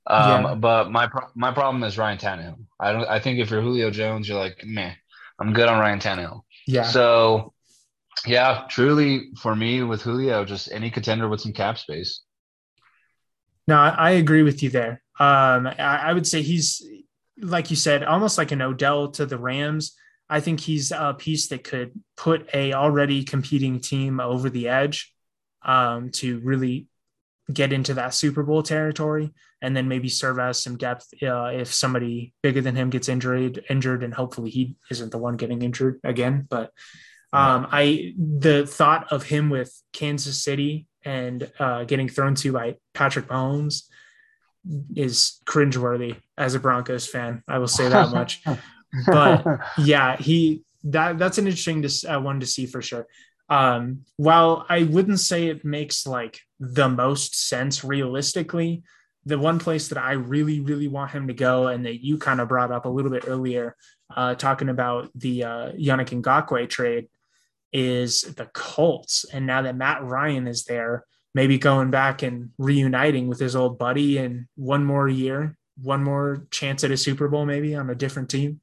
Um, 0.06 0.44
yeah. 0.44 0.54
But 0.54 0.90
my 0.90 1.08
my 1.34 1.52
problem 1.52 1.84
is 1.84 1.98
Ryan 1.98 2.18
Tannehill. 2.18 2.58
I 2.80 2.92
don't. 2.92 3.08
I 3.08 3.20
think 3.20 3.38
if 3.38 3.50
you're 3.50 3.62
Julio 3.62 3.90
Jones, 3.90 4.28
you're 4.28 4.38
like, 4.38 4.64
man, 4.64 4.96
I'm 5.38 5.52
good 5.52 5.68
on 5.68 5.78
Ryan 5.78 6.00
Tannehill. 6.00 6.42
Yeah. 6.66 6.84
So, 6.84 7.52
yeah, 8.26 8.64
truly 8.68 9.30
for 9.38 9.54
me 9.54 9.82
with 9.82 10.02
Julio, 10.02 10.44
just 10.44 10.72
any 10.72 10.90
contender 10.90 11.28
with 11.28 11.40
some 11.40 11.52
cap 11.52 11.78
space. 11.78 12.22
No, 13.68 13.76
I 13.76 14.12
agree 14.12 14.42
with 14.42 14.62
you 14.62 14.70
there. 14.70 15.02
Um, 15.20 15.66
I, 15.66 16.00
I 16.06 16.12
would 16.12 16.26
say 16.26 16.42
he's 16.42 16.84
like 17.42 17.70
you 17.70 17.76
said, 17.76 18.04
almost 18.04 18.38
like 18.38 18.52
an 18.52 18.62
Odell 18.62 19.10
to 19.12 19.26
the 19.26 19.38
Rams. 19.38 19.96
I 20.30 20.40
think 20.40 20.60
he's 20.60 20.92
a 20.92 21.14
piece 21.18 21.48
that 21.48 21.64
could 21.64 21.92
put 22.16 22.48
a 22.54 22.72
already 22.72 23.24
competing 23.24 23.80
team 23.80 24.20
over 24.20 24.48
the 24.48 24.68
edge 24.68 25.12
um, 25.62 26.10
to 26.12 26.38
really 26.40 26.86
get 27.52 27.72
into 27.72 27.94
that 27.94 28.14
Super 28.14 28.42
Bowl 28.42 28.62
territory 28.62 29.32
and 29.60 29.76
then 29.76 29.88
maybe 29.88 30.08
serve 30.08 30.38
as 30.38 30.62
some 30.62 30.78
depth 30.78 31.08
uh, 31.22 31.50
if 31.52 31.72
somebody 31.72 32.32
bigger 32.42 32.60
than 32.60 32.76
him 32.76 32.88
gets 32.88 33.08
injured 33.08 33.64
injured 33.68 34.02
and 34.02 34.14
hopefully 34.14 34.48
he 34.48 34.76
isn't 34.90 35.10
the 35.10 35.18
one 35.18 35.36
getting 35.36 35.60
injured 35.60 36.00
again 36.04 36.46
but 36.48 36.70
um, 37.34 37.66
I 37.70 38.14
the 38.18 38.66
thought 38.66 39.10
of 39.10 39.24
him 39.24 39.48
with 39.48 39.74
Kansas 39.92 40.42
City 40.42 40.86
and 41.04 41.50
uh, 41.58 41.84
getting 41.84 42.08
thrown 42.08 42.34
to 42.36 42.52
by 42.52 42.76
Patrick 42.92 43.26
Mahomes 43.28 43.84
is 44.94 45.40
cringeworthy 45.46 46.16
as 46.38 46.54
a 46.54 46.60
Broncos 46.60 47.06
fan. 47.06 47.42
I 47.48 47.58
will 47.58 47.68
say 47.68 47.88
that 47.88 48.10
much. 48.10 48.42
but 49.06 49.44
yeah, 49.78 50.16
he 50.16 50.62
that 50.84 51.18
that's 51.18 51.38
an 51.38 51.46
interesting 51.46 51.82
to, 51.82 52.06
uh, 52.06 52.20
one 52.20 52.40
to 52.40 52.46
see 52.46 52.66
for 52.66 52.82
sure. 52.82 53.06
Um, 53.48 54.04
while 54.16 54.64
I 54.68 54.84
wouldn't 54.84 55.20
say 55.20 55.48
it 55.48 55.64
makes 55.64 56.06
like 56.06 56.40
the 56.58 56.88
most 56.88 57.48
sense 57.48 57.84
realistically, 57.84 58.82
the 59.24 59.38
one 59.38 59.58
place 59.58 59.88
that 59.88 59.98
I 59.98 60.12
really, 60.12 60.60
really 60.60 60.88
want 60.88 61.10
him 61.10 61.28
to 61.28 61.34
go, 61.34 61.68
and 61.68 61.84
that 61.84 62.02
you 62.02 62.18
kind 62.18 62.40
of 62.40 62.48
brought 62.48 62.72
up 62.72 62.86
a 62.86 62.88
little 62.88 63.10
bit 63.10 63.24
earlier, 63.26 63.76
uh, 64.14 64.34
talking 64.34 64.68
about 64.68 65.10
the 65.14 65.44
uh, 65.44 65.72
Yannick 65.72 66.22
Ngakoue 66.22 66.68
trade, 66.68 67.08
is 67.72 68.22
the 68.22 68.46
Colts. 68.46 69.24
And 69.32 69.46
now 69.46 69.62
that 69.62 69.76
Matt 69.76 70.02
Ryan 70.02 70.46
is 70.46 70.64
there, 70.64 71.04
maybe 71.34 71.58
going 71.58 71.90
back 71.90 72.22
and 72.22 72.50
reuniting 72.58 73.28
with 73.28 73.40
his 73.40 73.56
old 73.56 73.78
buddy 73.78 74.18
and 74.18 74.46
one 74.56 74.84
more 74.84 75.08
year, 75.08 75.56
one 75.82 76.04
more 76.04 76.46
chance 76.50 76.84
at 76.84 76.90
a 76.90 76.96
Super 76.96 77.28
Bowl, 77.28 77.46
maybe 77.46 77.74
on 77.74 77.90
a 77.90 77.94
different 77.94 78.30
team. 78.30 78.60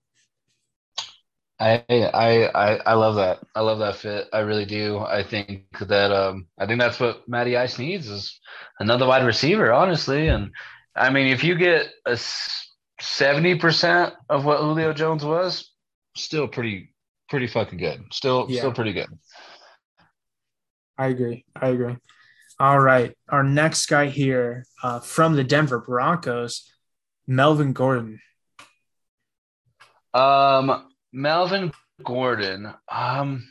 I 1.59 1.83
I 1.89 2.79
I 2.85 2.93
love 2.93 3.15
that. 3.15 3.39
I 3.53 3.59
love 3.59 3.79
that 3.79 3.97
fit. 3.97 4.27
I 4.31 4.39
really 4.39 4.65
do. 4.65 4.99
I 4.99 5.23
think 5.23 5.65
that 5.81 6.11
um 6.11 6.47
I 6.57 6.65
think 6.65 6.79
that's 6.79 6.99
what 6.99 7.27
Matty 7.27 7.57
Ice 7.57 7.77
needs 7.77 8.07
is 8.09 8.39
another 8.79 9.05
wide 9.05 9.25
receiver, 9.25 9.73
honestly. 9.73 10.29
And 10.29 10.51
I 10.95 11.09
mean, 11.09 11.27
if 11.27 11.43
you 11.43 11.55
get 11.55 11.89
a 12.05 12.17
seventy 13.01 13.55
percent 13.55 14.13
of 14.29 14.45
what 14.45 14.59
Julio 14.59 14.93
Jones 14.93 15.25
was, 15.25 15.69
still 16.15 16.47
pretty 16.47 16.93
pretty 17.29 17.47
fucking 17.47 17.77
good. 17.77 18.05
Still 18.13 18.45
yeah. 18.47 18.59
still 18.59 18.73
pretty 18.73 18.93
good. 18.93 19.09
I 20.97 21.07
agree. 21.07 21.43
I 21.55 21.69
agree. 21.69 21.97
All 22.61 22.77
right, 22.77 23.15
our 23.29 23.41
next 23.41 23.85
guy 23.85 24.07
here 24.07 24.65
uh, 24.83 24.99
from 24.99 25.37
the 25.37 25.45
Denver 25.45 25.79
Broncos, 25.79 26.69
Melvin 27.25 27.71
Gordon. 27.71 28.19
Um, 30.13 30.89
Melvin 31.13 31.71
Gordon. 32.03 32.73
Um, 32.91 33.47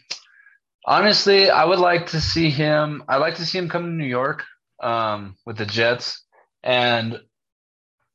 honestly, 0.84 1.48
I 1.48 1.64
would 1.64 1.78
like 1.78 2.09
to 2.09 2.20
see 2.20 2.50
him. 2.50 3.02
I 3.09 3.16
like 3.16 3.36
to 3.36 3.46
see 3.46 3.56
him 3.56 3.70
come 3.70 3.84
to 3.84 3.88
New 3.88 4.04
York 4.04 4.44
um, 4.82 5.36
with 5.46 5.56
the 5.56 5.64
Jets, 5.64 6.22
and 6.62 7.18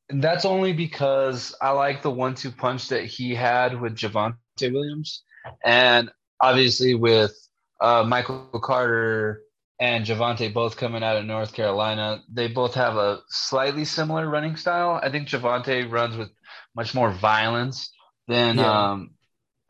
that's 0.10 0.46
only 0.46 0.74
because 0.74 1.56
I 1.60 1.72
like 1.72 2.04
the 2.04 2.12
one-two 2.12 2.52
punch 2.52 2.90
that 2.90 3.06
he 3.06 3.34
had 3.34 3.82
with 3.82 3.96
Javonte 3.96 4.36
Williams, 4.62 5.24
and 5.66 6.12
obviously 6.40 6.94
with 6.94 7.36
uh, 7.82 8.04
Michael 8.04 8.48
Carter 8.62 9.42
and 9.84 10.06
Javonte 10.06 10.54
both 10.54 10.78
coming 10.78 11.04
out 11.04 11.18
of 11.18 11.26
North 11.26 11.52
Carolina. 11.52 12.24
They 12.32 12.48
both 12.48 12.74
have 12.76 12.96
a 12.96 13.20
slightly 13.28 13.84
similar 13.84 14.30
running 14.30 14.56
style. 14.56 14.98
I 15.04 15.10
think 15.10 15.28
Javonte 15.28 15.92
runs 15.92 16.16
with 16.16 16.30
much 16.74 16.96
more 16.96 17.12
violence 17.12 17.92
than 18.30 18.60
yeah. 18.60 18.92
um, 18.92 19.12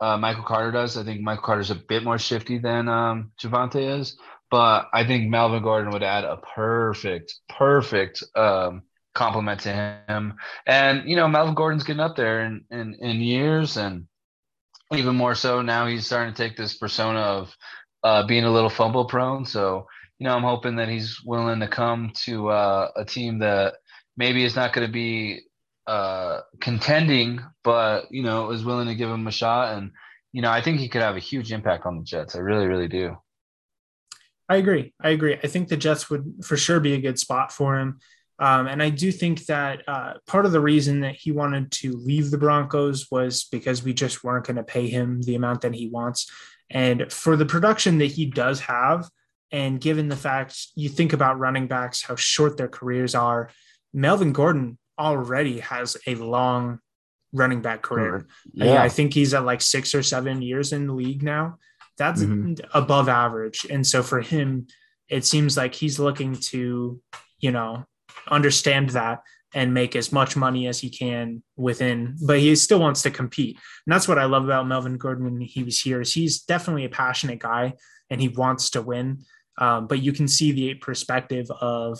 uh, 0.00 0.16
Michael 0.16 0.44
Carter 0.44 0.70
does. 0.70 0.96
I 0.96 1.02
think 1.02 1.20
Michael 1.20 1.42
Carter's 1.42 1.72
a 1.72 1.74
bit 1.74 2.04
more 2.04 2.16
shifty 2.16 2.58
than 2.58 2.88
um, 2.88 3.32
Javonte 3.42 3.98
is, 3.98 4.16
but 4.52 4.88
I 4.92 5.04
think 5.04 5.30
Melvin 5.30 5.64
Gordon 5.64 5.90
would 5.90 6.04
add 6.04 6.22
a 6.22 6.36
perfect, 6.36 7.34
perfect 7.48 8.22
um, 8.36 8.82
compliment 9.16 9.62
to 9.62 10.04
him. 10.06 10.34
And 10.64 11.08
you 11.08 11.16
know, 11.16 11.26
Melvin 11.26 11.56
Gordon's 11.56 11.82
getting 11.82 11.98
up 11.98 12.14
there 12.14 12.44
in, 12.44 12.64
in 12.70 12.94
in 13.00 13.20
years, 13.20 13.76
and 13.76 14.06
even 14.92 15.16
more 15.16 15.34
so 15.34 15.60
now 15.60 15.88
he's 15.88 16.06
starting 16.06 16.32
to 16.32 16.40
take 16.40 16.56
this 16.56 16.78
persona 16.78 17.18
of 17.18 17.56
uh, 18.04 18.24
being 18.28 18.44
a 18.44 18.52
little 18.52 18.70
fumble 18.70 19.06
prone. 19.06 19.44
So 19.44 19.88
you 20.18 20.24
know, 20.24 20.36
I'm 20.36 20.42
hoping 20.42 20.76
that 20.76 20.88
he's 20.88 21.20
willing 21.24 21.60
to 21.60 21.68
come 21.68 22.12
to 22.24 22.48
uh, 22.48 22.90
a 22.96 23.04
team 23.04 23.40
that 23.40 23.74
maybe 24.16 24.44
is 24.44 24.56
not 24.56 24.72
going 24.72 24.86
to 24.86 24.92
be 24.92 25.42
uh, 25.86 26.40
contending, 26.60 27.40
but 27.62 28.06
you 28.10 28.22
know, 28.22 28.50
is 28.50 28.64
willing 28.64 28.88
to 28.88 28.94
give 28.94 29.10
him 29.10 29.26
a 29.26 29.32
shot. 29.32 29.76
And 29.76 29.90
you 30.32 30.42
know, 30.42 30.50
I 30.50 30.60
think 30.60 30.78
he 30.78 30.88
could 30.88 31.02
have 31.02 31.16
a 31.16 31.20
huge 31.20 31.52
impact 31.52 31.86
on 31.86 31.98
the 31.98 32.04
Jets. 32.04 32.34
I 32.34 32.38
really, 32.38 32.66
really 32.66 32.88
do. 32.88 33.16
I 34.48 34.56
agree. 34.56 34.92
I 35.00 35.10
agree. 35.10 35.38
I 35.42 35.46
think 35.46 35.68
the 35.68 35.76
Jets 35.76 36.10
would 36.10 36.44
for 36.44 36.56
sure 36.56 36.80
be 36.80 36.94
a 36.94 37.00
good 37.00 37.18
spot 37.18 37.50
for 37.50 37.78
him. 37.78 37.98
Um, 38.38 38.66
and 38.66 38.82
I 38.82 38.90
do 38.90 39.12
think 39.12 39.46
that 39.46 39.82
uh, 39.88 40.14
part 40.26 40.44
of 40.44 40.52
the 40.52 40.60
reason 40.60 41.00
that 41.00 41.14
he 41.14 41.30
wanted 41.30 41.70
to 41.72 41.92
leave 41.92 42.30
the 42.30 42.38
Broncos 42.38 43.10
was 43.10 43.44
because 43.44 43.84
we 43.84 43.94
just 43.94 44.24
weren't 44.24 44.46
going 44.46 44.56
to 44.56 44.64
pay 44.64 44.88
him 44.88 45.22
the 45.22 45.36
amount 45.36 45.60
that 45.62 45.74
he 45.74 45.88
wants. 45.88 46.30
And 46.68 47.12
for 47.12 47.36
the 47.36 47.46
production 47.46 47.98
that 47.98 48.10
he 48.10 48.26
does 48.26 48.60
have, 48.60 49.08
and 49.54 49.80
given 49.80 50.08
the 50.08 50.16
fact 50.16 50.66
you 50.74 50.88
think 50.88 51.12
about 51.12 51.38
running 51.38 51.68
backs, 51.68 52.02
how 52.02 52.16
short 52.16 52.56
their 52.56 52.66
careers 52.66 53.14
are, 53.14 53.50
Melvin 53.92 54.32
Gordon 54.32 54.78
already 54.98 55.60
has 55.60 55.96
a 56.08 56.16
long 56.16 56.80
running 57.32 57.62
back 57.62 57.80
career. 57.80 58.26
Yeah. 58.52 58.72
I, 58.72 58.86
I 58.86 58.88
think 58.88 59.14
he's 59.14 59.32
at 59.32 59.44
like 59.44 59.60
six 59.60 59.94
or 59.94 60.02
seven 60.02 60.42
years 60.42 60.72
in 60.72 60.88
the 60.88 60.92
league 60.92 61.22
now. 61.22 61.58
That's 61.98 62.22
mm-hmm. 62.22 62.64
above 62.76 63.08
average. 63.08 63.64
And 63.70 63.86
so 63.86 64.02
for 64.02 64.20
him, 64.20 64.66
it 65.08 65.24
seems 65.24 65.56
like 65.56 65.72
he's 65.72 66.00
looking 66.00 66.34
to, 66.50 67.00
you 67.38 67.50
know, 67.52 67.84
understand 68.28 68.90
that 68.90 69.20
and 69.54 69.72
make 69.72 69.94
as 69.94 70.10
much 70.10 70.34
money 70.34 70.66
as 70.66 70.80
he 70.80 70.90
can 70.90 71.44
within, 71.56 72.16
but 72.26 72.40
he 72.40 72.56
still 72.56 72.80
wants 72.80 73.02
to 73.02 73.10
compete. 73.12 73.56
And 73.86 73.94
that's 73.94 74.08
what 74.08 74.18
I 74.18 74.24
love 74.24 74.42
about 74.42 74.66
Melvin 74.66 74.98
Gordon 74.98 75.24
when 75.26 75.40
he 75.40 75.62
was 75.62 75.78
here 75.78 76.00
is 76.00 76.12
he's 76.12 76.40
definitely 76.40 76.86
a 76.86 76.88
passionate 76.88 77.38
guy 77.38 77.74
and 78.10 78.20
he 78.20 78.26
wants 78.26 78.70
to 78.70 78.82
win. 78.82 79.22
Um, 79.58 79.86
but 79.86 80.00
you 80.00 80.12
can 80.12 80.28
see 80.28 80.52
the 80.52 80.74
perspective 80.74 81.50
of 81.50 81.98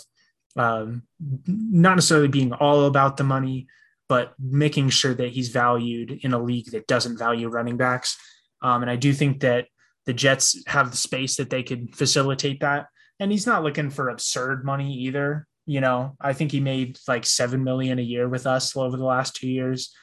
um, 0.57 1.03
not 1.47 1.95
necessarily 1.95 2.27
being 2.27 2.53
all 2.53 2.85
about 2.85 3.17
the 3.17 3.23
money, 3.23 3.67
but 4.07 4.33
making 4.39 4.89
sure 4.89 5.13
that 5.13 5.29
he's 5.29 5.49
valued 5.49 6.11
in 6.11 6.33
a 6.33 6.41
league 6.41 6.71
that 6.71 6.87
doesn't 6.87 7.17
value 7.17 7.47
running 7.47 7.77
backs. 7.77 8.17
Um, 8.61 8.81
and 8.81 8.91
I 8.91 8.95
do 8.95 9.13
think 9.13 9.41
that 9.41 9.67
the 10.05 10.13
Jets 10.13 10.63
have 10.67 10.91
the 10.91 10.97
space 10.97 11.37
that 11.37 11.49
they 11.49 11.63
could 11.63 11.95
facilitate 11.95 12.59
that. 12.61 12.87
And 13.19 13.31
he's 13.31 13.47
not 13.47 13.63
looking 13.63 13.89
for 13.89 14.09
absurd 14.09 14.63
money 14.63 14.93
either. 14.93 15.47
You 15.65 15.81
know, 15.81 16.15
I 16.21 16.33
think 16.33 16.51
he 16.51 16.59
made 16.59 16.99
like 17.07 17.25
seven 17.25 17.63
million 17.63 17.97
a 17.97 18.03
year 18.03 18.29
with 18.29 18.45
us 18.45 18.75
over 18.77 18.97
the 18.97 19.05
last 19.05 19.35
two 19.35 19.49
years. 19.49 19.93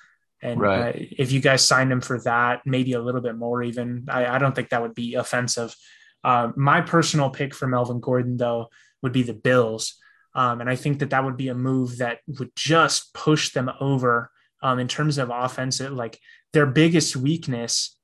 And 0.43 0.61
right. 0.61 0.97
uh, 0.97 0.99
if 0.99 1.31
you 1.31 1.41
guys 1.41 1.65
signed 1.65 1.93
him 1.93 2.01
for 2.01 2.21
that, 2.23 2.63
maybe 2.67 2.95
a 2.95 3.01
little 3.01 3.21
bit 3.21 3.37
more, 3.37 3.63
even 3.63 4.07
I, 4.09 4.27
I 4.27 4.39
don't 4.39 4.55
think 4.55 4.71
that 4.71 4.83
would 4.83 4.95
be 4.95 5.15
offensive. 5.15 5.75
Uh, 6.25 6.53
my 6.57 6.81
personal 6.81 7.31
pick 7.31 7.55
for 7.55 7.67
Melvin 7.67 8.01
Gordon, 8.01 8.37
though, 8.37 8.69
would 9.03 9.13
be 9.13 9.23
the 9.23 9.35
Bills. 9.35 9.95
Um, 10.35 10.61
and 10.61 10.71
I 10.71 10.77
think 10.77 11.01
that 11.01 11.11
that 11.11 11.25
would 11.25 11.37
be 11.37 11.49
a 11.49 11.55
move 11.55 11.99
that 11.99 12.21
would 12.27 12.51
just 12.57 13.13
push 13.13 13.53
them 13.53 13.71
over 13.81 14.31
um, 14.63 14.79
in 14.79 14.89
terms 14.89 15.19
of 15.19 15.31
offensive, 15.31 15.93
like 15.93 16.19
their 16.53 16.67
biggest 16.67 17.17
weakness. 17.17 17.97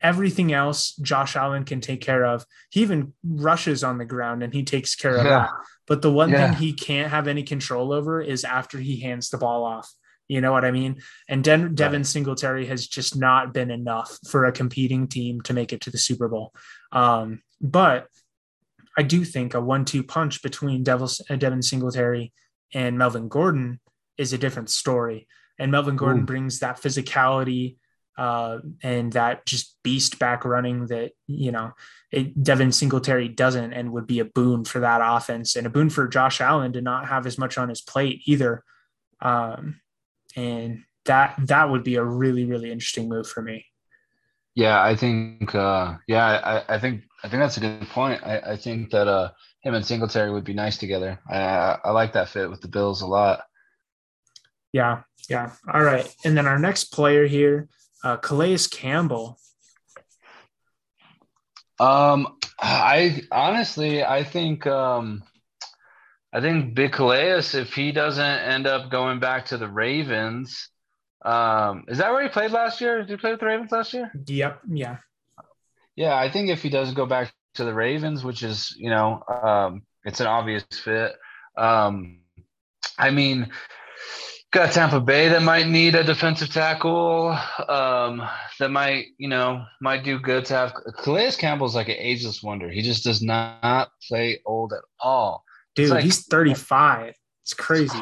Everything 0.00 0.52
else, 0.52 0.94
Josh 0.96 1.36
Allen 1.36 1.64
can 1.64 1.80
take 1.80 2.00
care 2.00 2.24
of. 2.24 2.44
He 2.70 2.82
even 2.82 3.12
rushes 3.24 3.84
on 3.84 3.98
the 3.98 4.04
ground 4.04 4.42
and 4.42 4.54
he 4.54 4.62
takes 4.62 4.94
care 4.94 5.16
of 5.16 5.24
yeah. 5.24 5.30
that. 5.30 5.50
But 5.86 6.02
the 6.02 6.12
one 6.12 6.30
yeah. 6.30 6.50
thing 6.50 6.58
he 6.58 6.72
can't 6.72 7.10
have 7.10 7.26
any 7.26 7.42
control 7.42 7.92
over 7.92 8.20
is 8.20 8.44
after 8.44 8.78
he 8.78 9.00
hands 9.00 9.28
the 9.28 9.38
ball 9.38 9.64
off. 9.64 9.92
You 10.28 10.40
know 10.40 10.52
what 10.52 10.64
I 10.64 10.70
mean? 10.70 11.00
And 11.28 11.42
De- 11.42 11.68
Devin 11.70 12.04
Singletary 12.04 12.66
has 12.66 12.86
just 12.86 13.16
not 13.16 13.54
been 13.54 13.70
enough 13.70 14.18
for 14.28 14.44
a 14.44 14.52
competing 14.52 15.08
team 15.08 15.40
to 15.42 15.54
make 15.54 15.72
it 15.72 15.80
to 15.82 15.90
the 15.90 15.98
Super 15.98 16.28
Bowl. 16.28 16.54
Um, 16.92 17.42
but 17.60 18.06
I 18.96 19.02
do 19.02 19.24
think 19.24 19.54
a 19.54 19.60
one-two 19.60 20.04
punch 20.04 20.42
between 20.42 20.82
Devils, 20.82 21.22
uh, 21.30 21.36
Devin 21.36 21.62
Singletary 21.62 22.32
and 22.74 22.98
Melvin 22.98 23.28
Gordon 23.28 23.80
is 24.18 24.32
a 24.32 24.38
different 24.38 24.70
story. 24.70 25.26
And 25.58 25.72
Melvin 25.72 25.96
Gordon 25.96 26.22
Ooh. 26.22 26.26
brings 26.26 26.60
that 26.60 26.80
physicality 26.80 27.76
uh, 28.18 28.58
and 28.82 29.12
that 29.12 29.46
just 29.46 29.76
beast 29.84 30.18
back 30.18 30.44
running 30.44 30.86
that 30.86 31.12
you 31.28 31.52
know 31.52 31.70
it, 32.10 32.42
Devin 32.42 32.72
Singletary 32.72 33.28
doesn't, 33.28 33.72
and 33.72 33.92
would 33.92 34.08
be 34.08 34.18
a 34.18 34.24
boon 34.24 34.64
for 34.64 34.80
that 34.80 35.00
offense 35.02 35.54
and 35.54 35.66
a 35.66 35.70
boon 35.70 35.88
for 35.88 36.08
Josh 36.08 36.40
Allen 36.40 36.72
to 36.72 36.80
not 36.80 37.06
have 37.06 37.26
as 37.26 37.38
much 37.38 37.56
on 37.56 37.68
his 37.68 37.80
plate 37.80 38.22
either. 38.26 38.64
Um, 39.20 39.80
and 40.38 40.84
that 41.06 41.34
that 41.46 41.68
would 41.68 41.82
be 41.82 41.96
a 41.96 42.04
really 42.04 42.44
really 42.44 42.70
interesting 42.70 43.08
move 43.08 43.26
for 43.26 43.42
me. 43.42 43.66
Yeah, 44.54 44.82
I 44.82 44.96
think. 44.96 45.54
Uh, 45.54 45.96
yeah, 46.06 46.26
I, 46.26 46.74
I 46.74 46.78
think 46.78 47.02
I 47.22 47.28
think 47.28 47.40
that's 47.40 47.56
a 47.56 47.60
good 47.60 47.88
point. 47.88 48.22
I, 48.24 48.38
I 48.52 48.56
think 48.56 48.90
that 48.90 49.06
uh, 49.06 49.30
him 49.62 49.74
and 49.74 49.84
Singletary 49.84 50.32
would 50.32 50.44
be 50.44 50.54
nice 50.54 50.78
together. 50.78 51.20
I, 51.30 51.38
I, 51.38 51.78
I 51.84 51.90
like 51.90 52.12
that 52.14 52.28
fit 52.28 52.50
with 52.50 52.60
the 52.60 52.68
Bills 52.68 53.02
a 53.02 53.06
lot. 53.06 53.42
Yeah, 54.72 55.02
yeah. 55.28 55.52
All 55.72 55.82
right, 55.82 56.12
and 56.24 56.36
then 56.36 56.46
our 56.46 56.58
next 56.58 56.86
player 56.86 57.26
here, 57.26 57.68
uh, 58.04 58.16
Calais 58.16 58.66
Campbell. 58.70 59.38
Um, 61.80 62.36
I 62.58 63.22
honestly, 63.30 64.02
I 64.02 64.24
think, 64.24 64.66
um, 64.66 65.22
I 66.32 66.40
think 66.40 66.74
Big 66.74 66.92
Calais, 66.92 67.38
if 67.54 67.72
he 67.72 67.92
doesn't 67.92 68.24
end 68.24 68.66
up 68.66 68.90
going 68.90 69.18
back 69.18 69.46
to 69.46 69.56
the 69.56 69.68
Ravens, 69.68 70.68
um, 71.24 71.84
is 71.88 71.98
that 71.98 72.12
where 72.12 72.22
he 72.22 72.28
played 72.28 72.50
last 72.50 72.80
year? 72.80 72.98
Did 72.98 73.10
he 73.10 73.16
play 73.16 73.30
with 73.30 73.40
the 73.40 73.46
Ravens 73.46 73.72
last 73.72 73.94
year? 73.94 74.12
Yep. 74.26 74.60
Yeah. 74.68 74.96
Yeah, 75.96 76.16
I 76.16 76.30
think 76.30 76.50
if 76.50 76.62
he 76.62 76.68
does 76.68 76.92
go 76.92 77.06
back 77.06 77.32
to 77.54 77.64
the 77.64 77.74
Ravens, 77.74 78.22
which 78.24 78.42
is, 78.42 78.74
you 78.78 78.90
know, 78.90 79.22
um, 79.42 79.82
it's 80.04 80.20
an 80.20 80.26
obvious 80.26 80.64
fit. 80.70 81.16
Um, 81.56 82.20
I 82.98 83.10
mean, 83.10 83.50
got 84.52 84.72
Tampa 84.72 85.00
Bay 85.00 85.28
that 85.28 85.42
might 85.42 85.66
need 85.66 85.94
a 85.94 86.04
defensive 86.04 86.52
tackle. 86.52 87.36
Um, 87.68 88.22
that 88.60 88.70
might, 88.70 89.06
you 89.18 89.28
know, 89.28 89.64
might 89.80 90.04
do 90.04 90.18
good 90.18 90.44
to 90.46 90.54
have. 90.54 90.74
Calais 91.02 91.32
Campbell's 91.32 91.74
like 91.74 91.88
an 91.88 91.96
ageless 91.98 92.42
wonder. 92.42 92.70
He 92.70 92.82
just 92.82 93.02
does 93.02 93.22
not 93.22 93.90
play 94.06 94.40
old 94.46 94.72
at 94.72 94.82
all. 95.00 95.44
Dude, 95.78 95.90
like, 95.90 96.04
he's 96.04 96.26
35. 96.26 97.14
It's 97.42 97.54
crazy. 97.54 97.98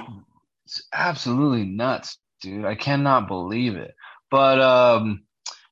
It's 0.64 0.82
absolutely 0.92 1.64
nuts, 1.64 2.18
dude. 2.40 2.64
I 2.64 2.74
cannot 2.74 3.28
believe 3.28 3.76
it. 3.76 3.94
But 4.30 4.60
um, 4.60 5.24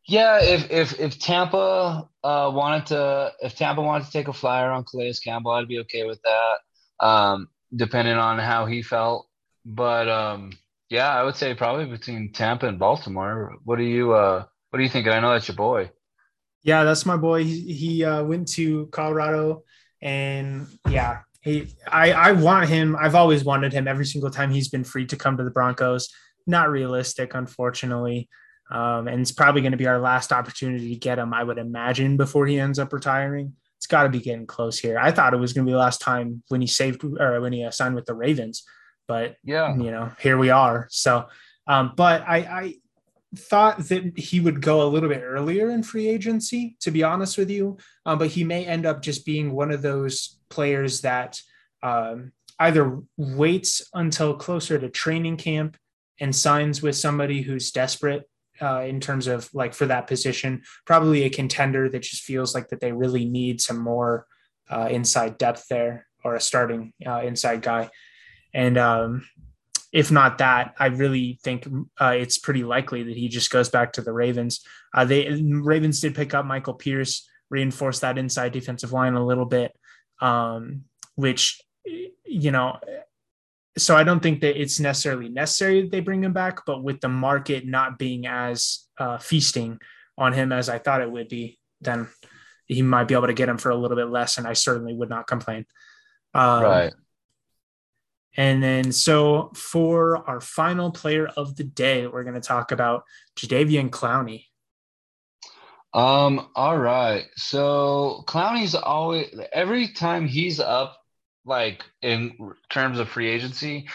yeah, 0.07 0.41
if 0.43 0.71
if 0.71 1.01
if 1.01 1.19
Tampa 1.19 2.09
uh, 2.23 2.51
wanted 2.55 2.87
to, 2.87 3.33
if 3.43 3.57
Tampa 3.57 3.83
wanted 3.83 4.05
to 4.05 4.13
take 4.13 4.29
a 4.29 4.33
flyer 4.33 4.71
on 4.71 4.85
Calais 4.85 5.15
Campbell, 5.25 5.53
I'd 5.53 5.67
be 5.67 5.81
okay 5.81 6.05
with 6.05 6.21
that. 6.23 7.05
Um, 7.05 7.49
depending 7.75 8.15
on 8.15 8.39
how 8.39 8.67
he 8.67 8.83
felt. 8.83 9.27
But 9.65 10.09
um, 10.09 10.53
yeah, 10.91 11.09
I 11.09 11.23
would 11.23 11.37
say 11.37 11.55
probably 11.55 11.87
between 11.87 12.33
Tampa 12.33 12.69
and 12.69 12.79
Baltimore. 12.79 13.57
What 13.65 13.79
do 13.79 13.85
you 13.85 14.13
uh 14.13 14.45
what 14.71 14.77
do 14.77 14.83
you 14.83 14.91
think? 14.91 15.09
I 15.09 15.21
know 15.21 15.33
that's 15.33 15.49
your 15.49 15.57
boy. 15.57 15.91
Yeah, 16.63 16.85
that's 16.85 17.07
my 17.07 17.17
boy. 17.17 17.45
He, 17.45 17.73
he 17.73 18.05
uh, 18.05 18.25
went 18.25 18.49
to 18.53 18.87
Colorado, 18.87 19.65
and 20.01 20.67
yeah, 20.89 21.21
he 21.45 21.69
I 21.87 22.13
I 22.13 22.33
want 22.33 22.69
him. 22.69 22.97
I've 22.99 23.15
always 23.15 23.45
wanted 23.45 23.73
him. 23.73 23.87
Every 23.87 24.07
single 24.07 24.31
time 24.31 24.51
he's 24.51 24.69
been 24.69 24.85
free 24.85 25.07
to 25.07 25.17
come 25.17 25.37
to 25.37 25.45
the 25.45 25.51
Broncos. 25.51 26.09
Not 26.47 26.71
realistic, 26.71 27.35
unfortunately. 27.35 28.29
Um, 28.71 29.09
and 29.09 29.21
it's 29.21 29.33
probably 29.33 29.61
going 29.61 29.73
to 29.73 29.79
be 29.79 29.87
our 29.87 30.01
last 30.01 30.33
opportunity 30.33 30.89
to 30.95 30.99
get 30.99 31.19
him, 31.19 31.35
I 31.35 31.45
would 31.45 31.59
imagine, 31.59 32.17
before 32.17 32.47
he 32.47 32.59
ends 32.59 32.79
up 32.79 32.93
retiring. 32.93 33.55
It's 33.77 33.87
got 33.87 34.05
to 34.05 34.09
be 34.09 34.21
getting 34.21 34.47
close 34.47 34.79
here. 34.79 34.99
I 34.99 35.11
thought 35.11 35.35
it 35.35 35.39
was 35.39 35.53
going 35.53 35.67
to 35.67 35.69
be 35.69 35.75
the 35.75 35.79
last 35.79 36.01
time 36.01 36.43
when 36.49 36.63
he 36.63 36.67
saved 36.67 37.05
or 37.05 37.41
when 37.41 37.53
he 37.53 37.63
uh, 37.63 37.71
signed 37.71 37.95
with 37.95 38.07
the 38.07 38.15
Ravens 38.15 38.65
but 39.07 39.37
yeah, 39.45 39.75
you 39.77 39.91
know, 39.91 40.13
here 40.21 40.39
we 40.39 40.51
are. 40.51 40.87
So, 40.91 41.27
um, 41.67 41.93
but 41.97 42.23
I, 42.27 42.37
I 42.37 42.75
thought 43.37 43.79
that 43.89 44.19
he 44.19 44.41
would 44.41 44.61
go 44.61 44.83
a 44.83 44.89
little 44.89 45.09
bit 45.09 45.23
earlier 45.23 45.71
in 45.71 45.83
free 45.83 46.09
agency, 46.09 46.77
to 46.81 46.91
be 46.91 47.03
honest 47.03 47.37
with 47.37 47.51
you. 47.51 47.79
Um, 48.07 48.19
but 48.19 48.29
he 48.29 48.45
may 48.45 48.65
end 48.65 48.87
up 48.87 49.03
just 49.03 49.27
being 49.27 49.53
one 49.53 49.71
of 49.71 49.83
those 49.83 50.34
players 50.55 51.01
that 51.01 51.41
um, 51.83 52.33
either 52.59 53.01
waits 53.17 53.83
until 53.93 54.35
closer 54.35 54.79
to 54.79 54.89
training 54.89 55.37
camp 55.37 55.77
and 56.21 56.35
signs 56.35 56.81
with 56.81 56.97
somebody 56.97 57.43
who's 57.43 57.73
desperate 57.73 58.29
uh, 58.63 58.83
in 58.87 59.01
terms 59.01 59.27
of 59.27 59.51
like 59.53 59.75
for 59.75 59.87
that 59.87 60.07
position, 60.07 60.63
probably 60.87 61.25
a 61.25 61.31
contender 61.31 61.89
that 61.89 62.03
just 62.03 62.23
feels 62.23 62.55
like 62.55 62.69
that 62.69 62.81
they 62.81 62.93
really 62.93 63.25
need 63.25 63.61
some 63.61 63.79
more 63.79 64.27
uh, 64.71 64.89
inside 64.91 65.39
depth 65.39 65.67
there 65.69 66.07
or 66.23 66.37
a 66.37 66.41
starting 66.41 66.93
uh, 67.05 67.21
inside 67.21 67.63
guy. 67.63 67.91
And 68.55 68.79
um, 68.79 69.27
if 69.93 70.11
not 70.11 70.39
that, 70.39 70.75
I 70.79 70.87
really 70.87 71.39
think 71.43 71.67
uh, 72.01 72.15
it's 72.17 72.39
pretty 72.39 72.65
likely 72.65 73.03
that 73.03 73.17
he 73.17 73.29
just 73.29 73.51
goes 73.51 73.69
back 73.69 73.93
to 73.95 74.03
the 74.03 74.13
Ravens. 74.13 74.65
Uh, 74.95 75.05
they 75.05 75.29
Ravens 75.43 76.01
did 76.01 76.15
pick 76.15 76.33
up 76.33 76.47
Michael 76.47 76.75
Pierce, 76.75 77.29
reinforce 77.51 78.01
that 78.01 78.19
inside 78.19 78.53
defensive 78.53 78.93
line 78.93 79.15
a 79.15 79.27
little 79.27 79.45
bit, 79.45 79.77
um, 80.21 80.85
which 81.15 81.61
you 82.25 82.51
know. 82.51 82.79
So 83.77 83.97
I 83.97 84.05
don't 84.05 84.23
think 84.23 84.41
that 84.43 84.61
it's 84.61 84.79
necessarily 84.79 85.29
necessary 85.29 85.83
that 85.83 85.91
they 85.91 86.01
bring 86.01 86.23
him 86.23 86.33
back, 86.33 86.65
but 86.65 86.85
with 86.85 87.01
the 87.01 87.09
market 87.09 87.67
not 87.67 87.99
being 87.99 88.25
as 88.25 88.87
uh, 88.99 89.19
feasting 89.19 89.81
on 90.17 90.33
him 90.33 90.53
as 90.53 90.69
I 90.69 90.79
thought 90.79 91.03
it 91.03 91.11
would 91.11 91.29
be, 91.29 91.59
then 91.81 92.09
he 92.67 92.83
might 92.83 93.09
be 93.09 93.15
able 93.15 93.27
to 93.27 93.35
get 93.35 93.49
him 93.49 93.59
for 93.59 93.71
a 93.71 93.77
little 93.77 93.97
bit 93.97 94.09
less, 94.09 94.39
and 94.39 94.47
I 94.47 94.53
certainly 94.53 94.95
would 94.95 95.11
not 95.11 95.27
complain. 95.27 95.67
Um, 96.35 96.63
right. 96.63 96.95
And 98.37 98.63
then, 98.63 98.91
so 98.91 99.53
for 99.55 100.29
our 100.29 100.41
final 100.41 100.91
player 100.91 101.27
of 101.37 101.57
the 101.57 101.65
day, 101.65 102.07
we're 102.07 102.25
going 102.25 102.35
to 102.35 102.41
talk 102.41 102.73
about 102.73 103.05
Jadeveon 103.37 103.91
Clowney. 103.91 104.47
Um. 105.95 106.49
All 106.57 106.77
right. 106.77 107.27
So 107.37 108.25
Clowney's 108.27 108.75
always 108.75 109.33
every 109.53 109.89
time 109.89 110.27
he's 110.27 110.59
up, 110.61 110.99
like 111.45 111.85
in 112.03 112.33
terms 112.69 112.99
of 112.99 113.09
free 113.09 113.31
agency, 113.31 113.89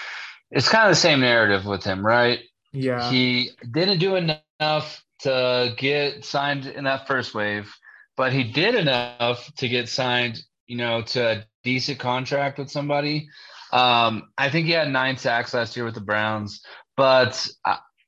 it's 0.49 0.69
kind 0.69 0.87
of 0.87 0.91
the 0.91 1.01
same 1.01 1.19
narrative 1.19 1.65
with 1.65 1.83
him, 1.83 2.05
right? 2.05 2.39
Yeah. 2.71 3.09
He 3.09 3.51
didn't 3.69 3.99
do 3.99 4.15
enough 4.15 5.03
to 5.19 5.73
get 5.77 6.23
signed 6.23 6.65
in 6.65 6.85
that 6.85 7.07
first 7.07 7.35
wave, 7.35 7.73
but 8.15 8.31
he 8.31 8.43
did 8.43 8.75
enough 8.75 9.53
to 9.55 9.67
get 9.67 9.89
signed, 9.89 10.41
you 10.67 10.77
know, 10.77 11.01
to 11.01 11.27
a 11.27 11.45
decent 11.63 11.99
contract 11.99 12.57
with 12.57 12.71
somebody. 12.71 13.27
Um, 13.71 14.29
I 14.37 14.49
think 14.49 14.65
he 14.65 14.71
had 14.71 14.89
nine 14.89 15.17
sacks 15.17 15.53
last 15.53 15.75
year 15.75 15.85
with 15.85 15.95
the 15.95 16.01
Browns. 16.01 16.61
But 16.95 17.47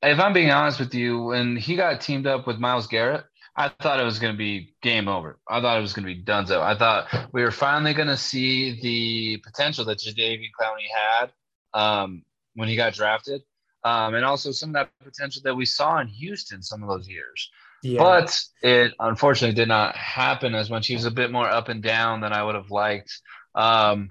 if 0.02 0.18
I'm 0.18 0.32
being 0.32 0.50
honest 0.50 0.80
with 0.80 0.94
you, 0.94 1.24
when 1.24 1.56
he 1.56 1.76
got 1.76 2.00
teamed 2.00 2.26
up 2.26 2.46
with 2.46 2.58
Myles 2.58 2.86
Garrett, 2.86 3.24
I 3.54 3.68
thought 3.68 4.00
it 4.00 4.04
was 4.04 4.18
going 4.18 4.32
to 4.32 4.38
be 4.38 4.74
game 4.82 5.08
over. 5.08 5.38
I 5.48 5.60
thought 5.60 5.78
it 5.78 5.82
was 5.82 5.92
going 5.92 6.06
to 6.06 6.14
be 6.14 6.22
donezo. 6.22 6.60
I 6.60 6.76
thought 6.76 7.08
we 7.32 7.42
were 7.42 7.50
finally 7.50 7.92
going 7.92 8.08
to 8.08 8.16
see 8.16 8.80
the 8.80 9.42
potential 9.44 9.84
that 9.86 9.98
Jadeveon 9.98 10.48
Clowney 10.58 10.88
had 10.94 11.32
um, 11.74 12.22
when 12.54 12.68
he 12.68 12.76
got 12.76 12.94
drafted, 12.94 13.42
um, 13.84 14.14
and 14.14 14.24
also 14.24 14.52
some 14.52 14.70
of 14.70 14.74
that 14.74 14.90
potential 15.04 15.42
that 15.44 15.54
we 15.54 15.66
saw 15.66 15.98
in 16.00 16.08
Houston 16.08 16.62
some 16.62 16.82
of 16.82 16.88
those 16.88 17.08
years. 17.08 17.50
Yeah. 17.82 17.98
But 17.98 18.40
it 18.62 18.94
unfortunately 18.98 19.56
did 19.56 19.68
not 19.68 19.96
happen 19.96 20.54
as 20.54 20.70
much. 20.70 20.86
He 20.86 20.94
was 20.94 21.04
a 21.04 21.10
bit 21.10 21.32
more 21.32 21.48
up 21.48 21.68
and 21.68 21.82
down 21.82 22.20
than 22.20 22.32
I 22.32 22.42
would 22.42 22.54
have 22.54 22.70
liked. 22.70 23.20
Um, 23.54 24.08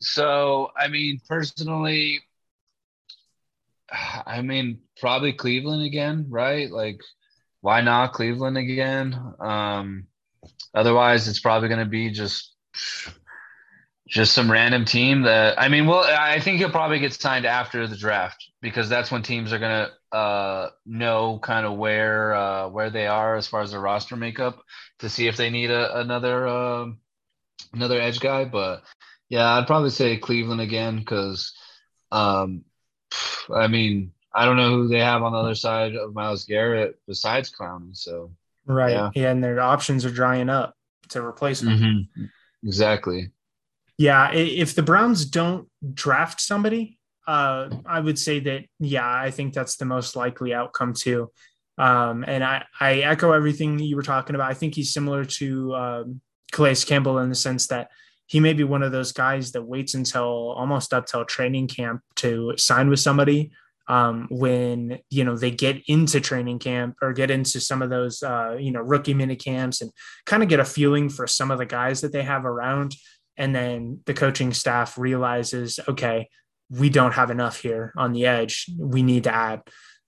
so, 0.00 0.70
I 0.76 0.88
mean, 0.88 1.20
personally, 1.28 2.20
I 4.26 4.40
mean, 4.42 4.80
probably 4.98 5.32
Cleveland 5.32 5.82
again, 5.82 6.26
right? 6.28 6.70
Like, 6.70 7.00
why 7.60 7.80
not 7.80 8.12
Cleveland 8.12 8.56
again? 8.56 9.14
Um, 9.38 10.06
otherwise, 10.74 11.28
it's 11.28 11.40
probably 11.40 11.68
going 11.68 11.84
to 11.84 11.90
be 11.90 12.10
just 12.10 12.54
just 14.08 14.32
some 14.32 14.50
random 14.50 14.84
team 14.84 15.22
that 15.22 15.58
I 15.60 15.68
mean, 15.68 15.86
well, 15.86 16.02
I 16.04 16.40
think 16.40 16.58
he'll 16.58 16.70
probably 16.70 16.98
get 16.98 17.14
signed 17.14 17.46
after 17.46 17.86
the 17.86 17.96
draft 17.96 18.50
because 18.60 18.88
that's 18.88 19.10
when 19.10 19.22
teams 19.22 19.52
are 19.52 19.58
going 19.58 19.86
to 19.86 20.16
uh, 20.16 20.70
know 20.84 21.38
kind 21.40 21.64
of 21.64 21.76
where 21.78 22.34
uh, 22.34 22.68
where 22.68 22.90
they 22.90 23.06
are 23.06 23.36
as 23.36 23.46
far 23.46 23.62
as 23.62 23.70
their 23.70 23.80
roster 23.80 24.16
makeup 24.16 24.62
to 24.98 25.08
see 25.08 25.28
if 25.28 25.36
they 25.36 25.50
need 25.50 25.70
a, 25.70 26.00
another 26.00 26.46
uh, 26.46 26.86
another 27.72 28.00
edge 28.00 28.20
guy. 28.20 28.44
But 28.44 28.82
yeah, 29.28 29.48
I'd 29.54 29.68
probably 29.68 29.90
say 29.90 30.16
Cleveland 30.16 30.60
again 30.60 30.98
because, 30.98 31.54
um, 32.10 32.64
I 33.54 33.68
mean, 33.68 34.12
I 34.34 34.44
don't 34.44 34.56
know 34.56 34.70
who 34.70 34.88
they 34.88 35.00
have 35.00 35.22
on 35.22 35.32
the 35.32 35.38
other 35.38 35.54
side 35.54 35.96
of 35.96 36.14
Myles 36.14 36.44
Garrett 36.44 36.98
besides 37.06 37.50
Clowney. 37.50 37.96
So 37.96 38.30
right, 38.66 38.92
yeah, 38.92 39.10
yeah 39.14 39.30
and 39.30 39.42
their 39.42 39.60
options 39.60 40.04
are 40.04 40.10
drying 40.10 40.48
up 40.48 40.74
to 41.10 41.24
replace 41.24 41.62
him. 41.62 41.68
Mm-hmm. 41.68 42.24
Exactly. 42.66 43.30
Yeah, 43.98 44.32
if 44.32 44.74
the 44.74 44.82
Browns 44.82 45.26
don't 45.26 45.68
draft 45.92 46.40
somebody, 46.40 46.98
uh, 47.26 47.68
I 47.84 48.00
would 48.00 48.18
say 48.18 48.40
that 48.40 48.64
yeah, 48.78 49.08
I 49.08 49.30
think 49.30 49.52
that's 49.52 49.76
the 49.76 49.84
most 49.84 50.16
likely 50.16 50.54
outcome 50.54 50.94
too. 50.94 51.30
Um, 51.76 52.24
and 52.26 52.44
I, 52.44 52.64
I 52.78 52.98
echo 52.98 53.32
everything 53.32 53.78
you 53.78 53.96
were 53.96 54.02
talking 54.02 54.34
about. 54.34 54.50
I 54.50 54.54
think 54.54 54.74
he's 54.74 54.92
similar 54.92 55.24
to 55.24 55.74
um, 55.74 56.20
Calais 56.52 56.76
Campbell 56.86 57.18
in 57.18 57.28
the 57.28 57.34
sense 57.34 57.66
that 57.68 57.88
he 58.26 58.38
may 58.38 58.52
be 58.52 58.64
one 58.64 58.82
of 58.82 58.92
those 58.92 59.12
guys 59.12 59.52
that 59.52 59.62
waits 59.62 59.94
until 59.94 60.52
almost 60.52 60.92
up 60.92 61.06
till 61.06 61.24
training 61.24 61.68
camp 61.68 62.02
to 62.16 62.54
sign 62.56 62.88
with 62.88 63.00
somebody 63.00 63.50
um, 63.90 64.28
when 64.30 65.00
you 65.10 65.24
know 65.24 65.36
they 65.36 65.50
get 65.50 65.82
into 65.88 66.20
training 66.20 66.58
camp 66.58 66.96
or 67.02 67.12
get 67.12 67.30
into 67.30 67.60
some 67.60 67.82
of 67.82 67.90
those 67.90 68.22
uh, 68.22 68.56
you 68.58 68.70
know 68.70 68.80
rookie 68.80 69.14
mini 69.14 69.36
camps 69.36 69.80
and 69.80 69.90
kind 70.26 70.42
of 70.42 70.48
get 70.48 70.60
a 70.60 70.64
feeling 70.64 71.08
for 71.08 71.26
some 71.26 71.50
of 71.50 71.58
the 71.58 71.66
guys 71.66 72.00
that 72.00 72.12
they 72.12 72.22
have 72.22 72.46
around 72.46 72.94
and 73.36 73.54
then 73.54 74.00
the 74.06 74.14
coaching 74.14 74.52
staff 74.52 74.96
realizes 74.96 75.80
okay 75.88 76.28
we 76.70 76.88
don't 76.88 77.14
have 77.14 77.30
enough 77.30 77.60
here 77.60 77.92
on 77.96 78.12
the 78.12 78.26
edge 78.26 78.66
we 78.78 79.02
need 79.02 79.24
to 79.24 79.34
add 79.34 79.60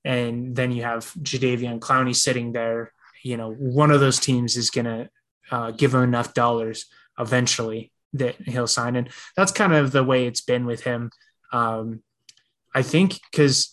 and 0.04 0.54
then 0.54 0.70
you 0.70 0.82
have 0.82 1.12
Jadeveon 1.14 1.80
Clowney 1.80 2.14
sitting 2.14 2.52
there 2.52 2.92
you 3.24 3.36
know 3.36 3.52
one 3.52 3.90
of 3.90 4.00
those 4.00 4.20
teams 4.20 4.56
is 4.56 4.70
going 4.70 4.86
to 4.86 5.08
uh, 5.50 5.70
give 5.72 5.94
him 5.94 6.02
enough 6.02 6.34
dollars 6.34 6.86
eventually 7.18 7.92
that 8.14 8.36
he'll 8.42 8.66
sign. 8.66 8.96
And 8.96 9.08
that's 9.36 9.52
kind 9.52 9.72
of 9.72 9.92
the 9.92 10.04
way 10.04 10.26
it's 10.26 10.40
been 10.40 10.66
with 10.66 10.82
him. 10.82 11.10
Um, 11.52 12.02
I 12.74 12.82
think 12.82 13.18
because 13.30 13.70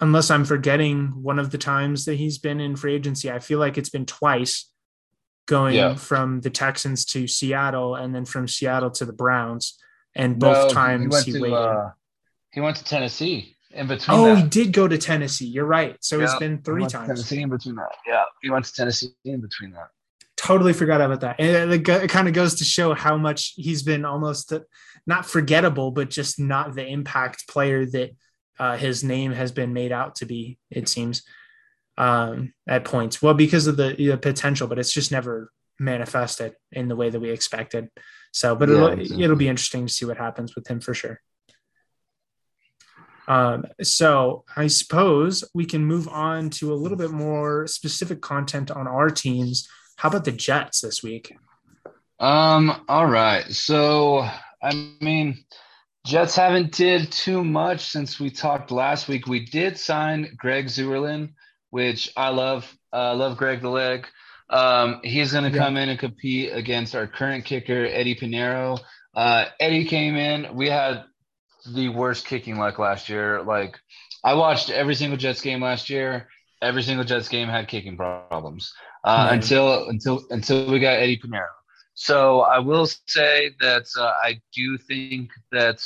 unless 0.00 0.30
I'm 0.30 0.44
forgetting 0.44 1.08
one 1.22 1.38
of 1.38 1.50
the 1.50 1.58
times 1.58 2.04
that 2.06 2.14
he's 2.14 2.38
been 2.38 2.60
in 2.60 2.76
free 2.76 2.94
agency, 2.94 3.30
I 3.30 3.38
feel 3.38 3.58
like 3.58 3.78
it's 3.78 3.90
been 3.90 4.06
twice 4.06 4.70
going 5.46 5.74
yeah. 5.74 5.94
from 5.94 6.40
the 6.40 6.50
Texans 6.50 7.04
to 7.06 7.26
Seattle 7.26 7.94
and 7.94 8.14
then 8.14 8.24
from 8.24 8.48
Seattle 8.48 8.90
to 8.92 9.04
the 9.04 9.12
Browns. 9.12 9.78
And 10.14 10.38
both 10.38 10.68
no, 10.68 10.74
times 10.74 11.24
he, 11.24 11.32
he 11.32 11.40
waited. 11.40 11.54
Uh, 11.54 11.90
he 12.52 12.60
went 12.60 12.76
to 12.78 12.84
Tennessee 12.84 13.56
in 13.70 13.86
between. 13.86 14.18
Oh, 14.18 14.34
that. 14.34 14.38
he 14.38 14.48
did 14.48 14.72
go 14.72 14.88
to 14.88 14.98
Tennessee. 14.98 15.46
You're 15.46 15.66
right. 15.66 15.96
So 16.00 16.18
yeah, 16.18 16.24
it's 16.24 16.34
been 16.36 16.62
three 16.62 16.86
times. 16.86 17.08
Tennessee 17.08 17.42
in 17.42 17.50
between 17.50 17.76
that. 17.76 17.94
Yeah, 18.06 18.24
he 18.42 18.50
went 18.50 18.64
to 18.64 18.72
Tennessee 18.72 19.10
in 19.24 19.40
between 19.40 19.70
that 19.72 19.88
totally 20.40 20.72
forgot 20.72 21.00
about 21.02 21.20
that. 21.20 21.36
And 21.38 21.72
it, 21.72 21.86
it 21.86 22.10
kind 22.10 22.26
of 22.26 22.32
goes 22.32 22.56
to 22.56 22.64
show 22.64 22.94
how 22.94 23.16
much 23.18 23.52
he's 23.56 23.82
been 23.82 24.04
almost 24.04 24.52
not 25.06 25.26
forgettable, 25.26 25.90
but 25.90 26.08
just 26.08 26.40
not 26.40 26.74
the 26.74 26.86
impact 26.86 27.46
player 27.46 27.84
that 27.86 28.10
uh, 28.60 28.76
his 28.76 29.02
name 29.02 29.32
has 29.32 29.50
been 29.50 29.72
made 29.72 29.90
out 29.90 30.16
to 30.16 30.26
be. 30.26 30.58
It 30.70 30.86
seems 30.86 31.22
um, 31.96 32.52
at 32.68 32.84
points. 32.84 33.22
Well, 33.22 33.32
because 33.32 33.66
of 33.66 33.78
the, 33.78 33.94
the, 33.96 34.18
potential, 34.18 34.68
but 34.68 34.78
it's 34.78 34.92
just 34.92 35.10
never 35.10 35.50
manifested 35.78 36.54
in 36.70 36.86
the 36.86 36.94
way 36.94 37.08
that 37.08 37.18
we 37.18 37.30
expected. 37.30 37.88
So, 38.32 38.54
but 38.54 38.68
yeah, 38.68 38.74
it'll, 38.74 38.88
exactly. 38.88 39.24
it'll 39.24 39.36
be 39.36 39.48
interesting 39.48 39.86
to 39.86 39.92
see 39.92 40.04
what 40.04 40.18
happens 40.18 40.54
with 40.54 40.68
him 40.68 40.80
for 40.80 40.92
sure. 40.92 41.20
Um, 43.26 43.64
so 43.82 44.44
I 44.56 44.66
suppose 44.66 45.42
we 45.54 45.64
can 45.64 45.84
move 45.84 46.06
on 46.08 46.50
to 46.50 46.72
a 46.72 46.74
little 46.74 46.98
bit 46.98 47.12
more 47.12 47.66
specific 47.66 48.20
content 48.20 48.70
on 48.70 48.86
our 48.86 49.08
teams. 49.08 49.68
How 49.96 50.10
about 50.10 50.24
the 50.24 50.32
Jets 50.32 50.82
this 50.82 51.02
week? 51.02 51.34
Um, 52.18 52.84
all 52.88 53.06
right. 53.06 53.44
So 53.50 54.28
I 54.62 54.96
mean, 55.00 55.44
Jets 56.06 56.34
haven't 56.34 56.72
did 56.72 57.12
too 57.12 57.44
much 57.44 57.80
since 57.80 58.18
we 58.18 58.30
talked 58.30 58.70
last 58.70 59.08
week. 59.08 59.26
We 59.26 59.44
did 59.44 59.78
sign 59.78 60.34
Greg 60.36 60.66
Zuerlein, 60.66 61.34
which 61.70 62.10
I 62.16 62.30
love. 62.30 62.72
I 62.92 63.10
uh, 63.10 63.14
love 63.14 63.36
Greg 63.36 63.60
the 63.60 63.68
leg. 63.68 64.06
Um, 64.48 65.00
he's 65.04 65.32
going 65.32 65.44
to 65.44 65.56
yeah. 65.56 65.64
come 65.64 65.76
in 65.76 65.88
and 65.88 65.98
compete 65.98 66.52
against 66.52 66.94
our 66.96 67.06
current 67.06 67.44
kicker 67.44 67.86
Eddie 67.86 68.16
Piñeiro. 68.16 68.80
Uh, 69.14 69.44
Eddie 69.60 69.84
came 69.84 70.16
in. 70.16 70.56
We 70.56 70.68
had 70.68 71.04
the 71.72 71.88
worst 71.90 72.26
kicking 72.26 72.58
luck 72.58 72.78
last 72.78 73.08
year. 73.08 73.42
Like 73.42 73.78
I 74.24 74.34
watched 74.34 74.70
every 74.70 74.94
single 74.94 75.18
Jets 75.18 75.40
game 75.40 75.62
last 75.62 75.90
year. 75.90 76.28
Every 76.62 76.82
single 76.82 77.04
Jets 77.04 77.28
game 77.28 77.48
had 77.48 77.68
kicking 77.68 77.96
problems 77.96 78.72
uh, 79.04 79.26
mm-hmm. 79.26 79.34
until 79.34 79.88
until 79.88 80.24
until 80.30 80.70
we 80.70 80.80
got 80.80 80.98
Eddie 80.98 81.18
Piñeiro. 81.18 81.46
So 81.94 82.40
I 82.40 82.58
will 82.58 82.86
say 83.06 83.50
that 83.60 83.86
uh, 83.98 84.12
I 84.22 84.40
do 84.54 84.78
think 84.78 85.30
that 85.52 85.84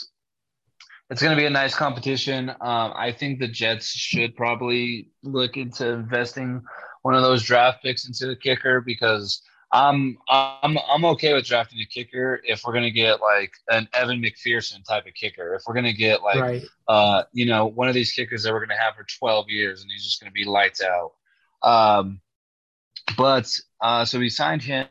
it's 1.11 1.23
going 1.23 1.37
to 1.37 1.41
be 1.41 1.47
a 1.47 1.51
nice 1.51 1.75
competition. 1.75 2.51
Um, 2.51 2.93
I 2.97 3.15
think 3.17 3.39
the 3.39 3.49
Jets 3.49 3.89
should 3.89 4.37
probably 4.37 5.11
look 5.23 5.57
into 5.57 5.89
investing 5.89 6.63
one 7.03 7.15
of 7.15 7.23
those 7.23 7.43
draft 7.43 7.83
picks 7.83 8.07
into 8.07 8.27
the 8.27 8.37
kicker 8.37 8.81
because 8.81 9.43
I'm 9.75 10.17
I'm 10.29 10.79
I'm 10.89 11.05
okay 11.07 11.35
with 11.35 11.47
drafting 11.47 11.81
a 11.81 11.87
kicker 11.87 12.41
if 12.45 12.63
we're 12.65 12.73
gonna 12.73 12.93
get 12.93 13.21
like 13.21 13.53
an 13.69 13.89
Evan 13.93 14.23
McPherson 14.23 14.85
type 14.85 15.07
of 15.07 15.15
kicker. 15.15 15.55
If 15.55 15.63
we're 15.67 15.75
gonna 15.75 15.93
get 15.93 16.23
like 16.23 16.41
right. 16.41 16.63
uh 16.87 17.25
you 17.33 17.45
know 17.45 17.67
one 17.67 17.89
of 17.89 17.95
these 17.95 18.13
kickers 18.13 18.45
that 18.45 18.53
we're 18.53 18.65
gonna 18.65 18.81
have 18.81 18.95
for 18.95 19.05
12 19.19 19.47
years 19.49 19.83
and 19.83 19.91
he's 19.91 20.05
just 20.05 20.21
gonna 20.21 20.31
be 20.31 20.45
lights 20.45 20.81
out. 20.81 21.13
Um, 21.69 22.21
but 23.17 23.53
uh, 23.81 24.05
so 24.05 24.19
we 24.19 24.29
signed 24.29 24.63
him. 24.63 24.87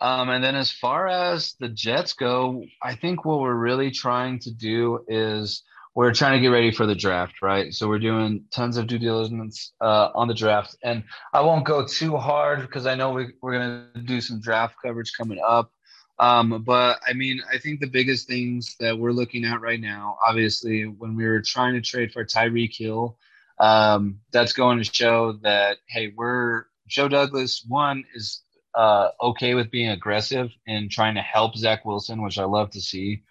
Um, 0.00 0.30
and 0.30 0.42
then 0.42 0.54
as 0.54 0.70
far 0.70 1.08
as 1.08 1.54
the 1.60 1.68
Jets 1.68 2.14
go, 2.14 2.64
I 2.82 2.94
think 2.94 3.24
what 3.24 3.40
we're 3.40 3.54
really 3.54 3.90
trying 3.90 4.38
to 4.40 4.50
do 4.50 5.04
is 5.08 5.62
we're 5.94 6.14
trying 6.14 6.38
to 6.38 6.40
get 6.40 6.48
ready 6.48 6.70
for 6.70 6.86
the 6.86 6.94
draft, 6.94 7.42
right? 7.42 7.74
So 7.74 7.88
we're 7.88 7.98
doing 7.98 8.44
tons 8.50 8.76
of 8.76 8.86
due 8.86 8.98
diligence 8.98 9.72
uh, 9.80 10.10
on 10.14 10.28
the 10.28 10.34
draft, 10.34 10.76
and 10.82 11.04
I 11.32 11.40
won't 11.42 11.66
go 11.66 11.84
too 11.86 12.16
hard 12.16 12.62
because 12.62 12.86
I 12.86 12.94
know 12.94 13.10
we, 13.10 13.28
we're 13.42 13.52
going 13.52 13.86
to 13.94 14.00
do 14.00 14.20
some 14.20 14.40
draft 14.40 14.76
coverage 14.82 15.12
coming 15.16 15.40
up. 15.46 15.70
Um, 16.18 16.62
but 16.64 17.00
I 17.06 17.14
mean, 17.14 17.40
I 17.52 17.58
think 17.58 17.80
the 17.80 17.86
biggest 17.86 18.28
things 18.28 18.76
that 18.78 18.98
we're 18.98 19.12
looking 19.12 19.44
at 19.44 19.60
right 19.60 19.80
now, 19.80 20.16
obviously, 20.26 20.84
when 20.84 21.16
we 21.16 21.26
were 21.26 21.42
trying 21.42 21.74
to 21.74 21.80
trade 21.80 22.12
for 22.12 22.24
Tyreek 22.24 22.76
Hill, 22.76 23.16
um, 23.58 24.20
that's 24.30 24.52
going 24.52 24.78
to 24.78 24.84
show 24.84 25.32
that 25.42 25.78
hey, 25.88 26.12
we're 26.14 26.64
Joe 26.86 27.08
Douglas. 27.08 27.64
One 27.66 28.04
is 28.14 28.42
uh, 28.74 29.08
okay 29.20 29.54
with 29.54 29.70
being 29.70 29.90
aggressive 29.90 30.50
and 30.66 30.90
trying 30.90 31.14
to 31.14 31.22
help 31.22 31.56
Zach 31.56 31.84
Wilson, 31.84 32.22
which 32.22 32.38
I 32.38 32.44
love 32.44 32.70
to 32.70 32.80
see. 32.80 33.22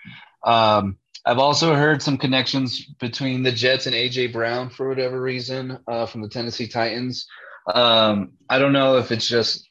Um, 0.43 0.97
I've 1.25 1.37
also 1.37 1.75
heard 1.75 2.01
some 2.01 2.17
connections 2.17 2.85
between 2.99 3.43
the 3.43 3.51
Jets 3.51 3.85
and 3.85 3.95
AJ 3.95 4.33
Brown 4.33 4.69
for 4.69 4.87
whatever 4.87 5.21
reason 5.21 5.79
uh, 5.87 6.05
from 6.05 6.21
the 6.21 6.29
Tennessee 6.29 6.67
Titans. 6.67 7.27
Um, 7.73 8.33
I 8.49 8.57
don't 8.57 8.73
know 8.73 8.97
if 8.97 9.11
it's 9.11 9.27
just 9.27 9.69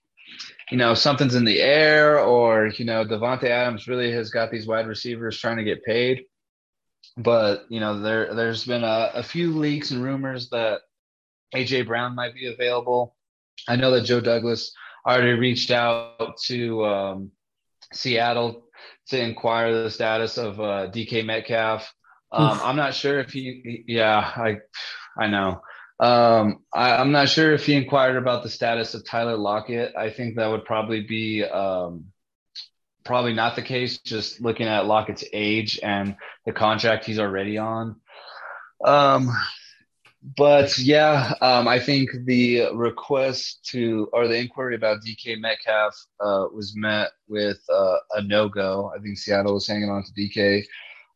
you 0.70 0.76
know 0.76 0.94
something's 0.94 1.34
in 1.34 1.44
the 1.44 1.60
air 1.60 2.20
or 2.20 2.66
you 2.66 2.84
know 2.84 3.04
Davante 3.04 3.44
Adams 3.44 3.88
really 3.88 4.12
has 4.12 4.30
got 4.30 4.50
these 4.50 4.66
wide 4.66 4.86
receivers 4.86 5.38
trying 5.38 5.56
to 5.56 5.64
get 5.64 5.84
paid. 5.84 6.24
But 7.16 7.64
you 7.68 7.80
know 7.80 8.00
there 8.00 8.34
there's 8.34 8.64
been 8.64 8.84
a, 8.84 9.10
a 9.14 9.22
few 9.22 9.52
leaks 9.52 9.90
and 9.90 10.02
rumors 10.02 10.50
that 10.50 10.80
AJ 11.54 11.86
Brown 11.86 12.14
might 12.14 12.34
be 12.34 12.46
available. 12.46 13.16
I 13.66 13.76
know 13.76 13.90
that 13.92 14.02
Joe 14.02 14.20
Douglas 14.20 14.72
already 15.14 15.32
reached 15.32 15.70
out 15.70 16.36
to 16.46 16.84
um, 16.84 17.30
Seattle 17.92 18.64
to 19.08 19.20
inquire 19.20 19.82
the 19.82 19.90
status 19.90 20.38
of 20.38 20.60
uh, 20.60 20.90
DK 20.90 21.24
Metcalf. 21.24 21.92
Um, 22.30 22.60
I'm 22.62 22.76
not 22.76 22.94
sure 22.94 23.18
if 23.20 23.30
he, 23.30 23.84
yeah, 23.86 24.18
I, 24.18 24.58
I 25.18 25.28
know. 25.28 25.62
Um, 26.00 26.60
I, 26.72 27.00
am 27.00 27.10
not 27.10 27.28
sure 27.28 27.52
if 27.54 27.66
he 27.66 27.74
inquired 27.74 28.16
about 28.16 28.42
the 28.42 28.50
status 28.50 28.94
of 28.94 29.04
Tyler 29.04 29.36
Lockett. 29.36 29.96
I 29.96 30.10
think 30.10 30.36
that 30.36 30.46
would 30.48 30.64
probably 30.64 31.00
be 31.00 31.42
um, 31.42 32.12
probably 33.04 33.32
not 33.32 33.56
the 33.56 33.62
case. 33.62 33.98
Just 33.98 34.40
looking 34.40 34.66
at 34.66 34.86
Lockett's 34.86 35.24
age 35.32 35.80
and 35.82 36.16
the 36.44 36.52
contract 36.52 37.06
he's 37.06 37.18
already 37.18 37.58
on. 37.58 37.96
Um, 38.84 39.30
but 40.22 40.76
yeah, 40.78 41.32
um, 41.40 41.68
I 41.68 41.78
think 41.78 42.10
the 42.24 42.68
request 42.74 43.64
to 43.70 44.08
or 44.12 44.26
the 44.26 44.36
inquiry 44.38 44.74
about 44.74 45.02
DK 45.02 45.38
Metcalf 45.40 45.94
uh, 46.20 46.46
was 46.52 46.74
met 46.76 47.10
with 47.28 47.58
uh, 47.72 47.96
a 48.14 48.22
no 48.22 48.48
go. 48.48 48.92
I 48.96 49.00
think 49.00 49.16
Seattle 49.16 49.54
was 49.54 49.66
hanging 49.66 49.90
on 49.90 50.02
to 50.02 50.12
DK. 50.12 50.64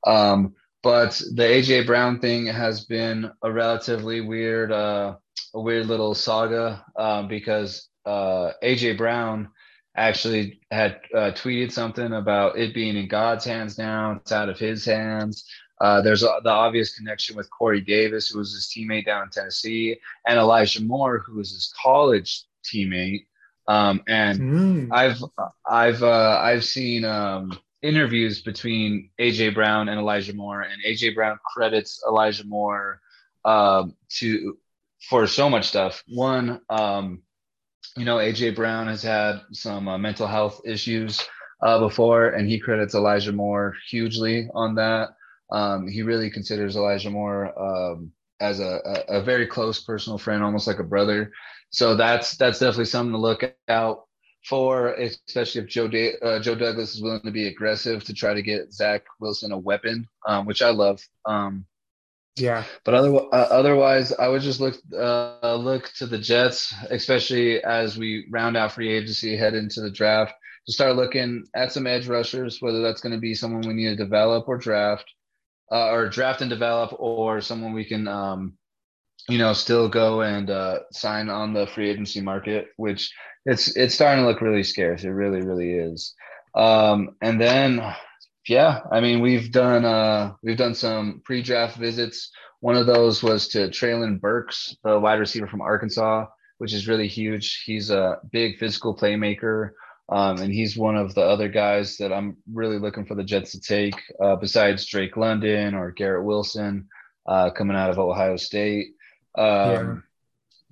Um, 0.07 0.55
but 0.82 1.20
the 1.34 1.42
AJ 1.42 1.86
Brown 1.86 2.18
thing 2.18 2.46
has 2.46 2.84
been 2.84 3.30
a 3.42 3.53
relatively 3.53 4.20
weird, 4.20 4.72
uh, 4.72 5.16
a 5.55 5.61
weird 5.61 5.86
little 5.86 6.14
saga 6.14 6.84
um, 6.96 7.28
because 7.28 7.88
uh, 8.05 8.53
AJ 8.62 8.98
Brown 8.98 9.48
actually 9.96 10.61
had 10.70 11.00
uh, 11.14 11.30
tweeted 11.32 11.70
something 11.70 12.12
about 12.12 12.59
it 12.59 12.74
being 12.74 12.96
in 12.96 13.09
God's 13.09 13.44
hands 13.44 13.78
now. 13.78 14.12
It's 14.12 14.32
out 14.32 14.48
of 14.48 14.59
His 14.59 14.84
hands. 14.84 15.44
Uh, 15.83 16.01
there's 16.01 16.22
a, 16.22 16.41
the 16.45 16.51
obvious 16.51 16.97
connection 16.97 17.37
with 17.37 17.51
Corey 17.51 17.80
Davis, 17.80 18.28
who 18.28 18.39
was 18.39 18.55
his 18.55 18.66
teammate 18.68 19.05
down 19.05 19.24
in 19.24 19.30
Tennessee, 19.30 19.99
and 20.24 20.39
Elijah 20.39 20.80
Moore, 20.80 21.18
who 21.18 21.35
was 21.35 21.51
his 21.51 21.74
college 21.83 22.45
teammate. 22.64 23.26
Um, 23.66 24.01
and 24.07 24.41
mm. 24.41 24.89
I've 24.93 25.18
I've 25.68 26.03
uh, 26.05 26.39
I've 26.41 26.64
seen 26.64 27.05
um, 27.05 27.59
interviews 27.83 28.43
between 28.43 29.11
AJ 29.20 29.55
Brown 29.55 29.89
and 29.89 29.99
Elijah 29.99 30.35
Moore, 30.35 30.61
and 30.61 30.80
AJ 30.87 31.16
Brown 31.16 31.41
credits 31.45 32.01
Elijah 32.09 32.47
Moore 32.47 33.01
um, 33.45 33.97
to 34.18 34.57
for 35.09 35.26
so 35.26 35.51
much 35.51 35.66
stuff. 35.66 36.05
One, 36.07 36.61
um, 36.70 37.22
you 37.97 38.05
know, 38.05 38.18
AJ 38.18 38.55
Brown 38.55 38.87
has 38.87 39.03
had 39.03 39.41
some 39.51 39.88
uh, 39.88 39.99
mental 39.99 40.29
health 40.29 40.61
issues 40.64 41.21
uh, 41.61 41.80
before, 41.80 42.29
and 42.29 42.49
he 42.49 42.61
credits 42.61 42.95
Elijah 42.95 43.33
Moore 43.33 43.75
hugely 43.88 44.49
on 44.54 44.76
that. 44.76 45.11
Um, 45.53 45.87
he 45.87 46.03
really 46.03 46.30
considers 46.30 46.76
Elijah 46.76 47.11
Moore 47.11 47.53
um, 47.61 48.11
as 48.41 48.58
a, 48.58 48.80
a, 49.08 49.18
a, 49.18 49.22
very 49.22 49.46
close 49.46 49.80
personal 49.80 50.18
friend, 50.18 50.42
almost 50.42 50.66
like 50.66 50.79
a 50.79 50.84
brother. 50.84 51.30
So 51.70 51.95
that's 51.95 52.37
that's 52.37 52.58
definitely 52.58 52.87
something 52.87 53.12
to 53.12 53.18
look 53.18 53.54
out 53.68 54.07
for, 54.49 54.95
especially 54.95 55.61
if 55.61 55.68
Joe 55.68 55.88
da- 55.88 56.18
uh, 56.20 56.41
Joe 56.41 56.54
Douglas 56.54 56.95
is 56.95 57.03
willing 57.03 57.22
to 57.22 57.30
be 57.30 57.49
aggressive 57.49 58.03
to 58.04 58.14
try 58.14 58.33
to 58.34 58.42
get 58.42 58.72
Zach 58.72 59.04
Wilson 59.20 59.53
a 59.53 59.58
weapon, 59.58 60.08
um, 60.26 60.46
which 60.46 60.62
I 60.62 60.70
love. 60.70 61.07
Um, 61.26 61.66
yeah, 62.37 62.64
but 62.84 62.95
other, 62.95 63.14
uh, 63.14 63.49
otherwise, 63.50 64.11
I 64.14 64.29
would 64.29 64.41
just 64.41 64.58
look 64.58 64.76
uh, 64.95 65.54
look 65.57 65.92
to 65.99 66.07
the 66.07 66.18
Jets, 66.18 66.74
especially 66.88 67.62
as 67.62 67.99
we 67.99 68.26
round 68.30 68.57
out 68.57 68.72
free 68.72 68.91
agency, 68.91 69.37
head 69.37 69.54
into 69.54 69.83
the 69.83 69.91
draft, 69.91 70.33
to 70.66 70.72
start 70.72 70.96
looking 70.96 71.45
at 71.54 71.72
some 71.72 71.87
edge 71.87 72.08
rushers, 72.08 72.57
whether 72.61 72.80
that's 72.80 73.03
going 73.03 73.14
to 73.14 73.20
be 73.20 73.34
someone 73.34 73.68
we 73.68 73.74
need 73.74 73.91
to 73.91 73.96
develop 73.96 74.49
or 74.49 74.57
draft 74.57 75.04
uh, 75.72 75.90
or 75.90 76.08
draft 76.08 76.42
and 76.42 76.50
develop, 76.50 76.92
or 76.99 77.40
someone 77.40 77.72
we 77.72 77.84
can, 77.84 78.07
um, 78.07 78.58
you 79.28 79.38
know, 79.38 79.53
still 79.54 79.88
go 79.88 80.20
and 80.20 80.50
uh, 80.50 80.80
sign 80.92 81.30
on 81.30 81.54
the 81.54 81.66
free 81.66 81.88
agency 81.88 82.20
market, 82.20 82.68
which 82.76 83.11
it's 83.46 83.74
it's 83.76 83.94
starting 83.94 84.22
to 84.22 84.28
look 84.28 84.40
really 84.40 84.62
scarce. 84.62 85.04
It 85.04 85.11
really, 85.11 85.40
really 85.40 85.72
is. 85.72 86.14
Um, 86.54 87.16
and 87.22 87.40
then, 87.40 87.80
yeah, 88.46 88.80
I 88.92 89.00
mean, 89.00 89.20
we've 89.20 89.50
done 89.50 89.84
uh, 89.84 90.34
we've 90.42 90.58
done 90.58 90.74
some 90.74 91.22
pre-draft 91.24 91.78
visits. 91.78 92.30
One 92.61 92.76
of 92.76 92.86
those 92.86 93.22
was 93.22 93.49
to 93.49 93.68
Treylon 93.68 94.20
Burks, 94.20 94.76
the 94.84 95.00
wide 95.00 95.18
receiver 95.18 95.49
from 95.49 95.62
Arkansas, 95.62 96.26
which 96.58 96.72
is 96.72 96.86
really 96.86 97.08
huge. 97.08 97.62
He's 97.64 97.90
a 97.90 98.18
big 98.30 98.58
physical 98.58 98.96
playmaker. 98.96 99.70
Um, 100.08 100.38
and 100.38 100.53
he's 100.53 100.76
one 100.76 100.96
of 100.96 101.14
the 101.14 101.22
other 101.22 101.49
guys 101.49 101.96
that 101.99 102.12
I'm 102.12 102.37
really 102.53 102.79
looking 102.79 103.07
for 103.07 103.14
the 103.14 103.24
Jets 103.24 103.53
to 103.53 103.61
take, 103.61 103.95
uh, 104.22 104.37
besides 104.37 104.87
Drake 104.87 105.16
London 105.16 105.74
or 105.74 105.91
Garrett 105.91 106.24
Wilson 106.24 106.88
uh, 107.26 107.50
coming 107.50 107.76
out 107.76 107.91
of 107.91 107.99
Ohio 107.99 108.37
State. 108.37 108.95
Um, 109.37 109.46
yeah. 109.46 109.95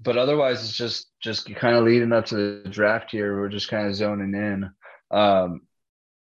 But 0.02 0.16
otherwise, 0.16 0.65
it's 0.65 0.77
just 0.77 1.09
just 1.20 1.55
kind 1.55 1.77
of 1.77 1.85
leading 1.85 2.12
up 2.12 2.27
to 2.27 2.62
the 2.62 2.69
draft 2.70 3.11
here. 3.11 3.39
We're 3.39 3.48
just 3.48 3.69
kind 3.69 3.86
of 3.86 3.94
zoning 3.94 4.35
in. 4.35 4.70
Um, 5.11 5.62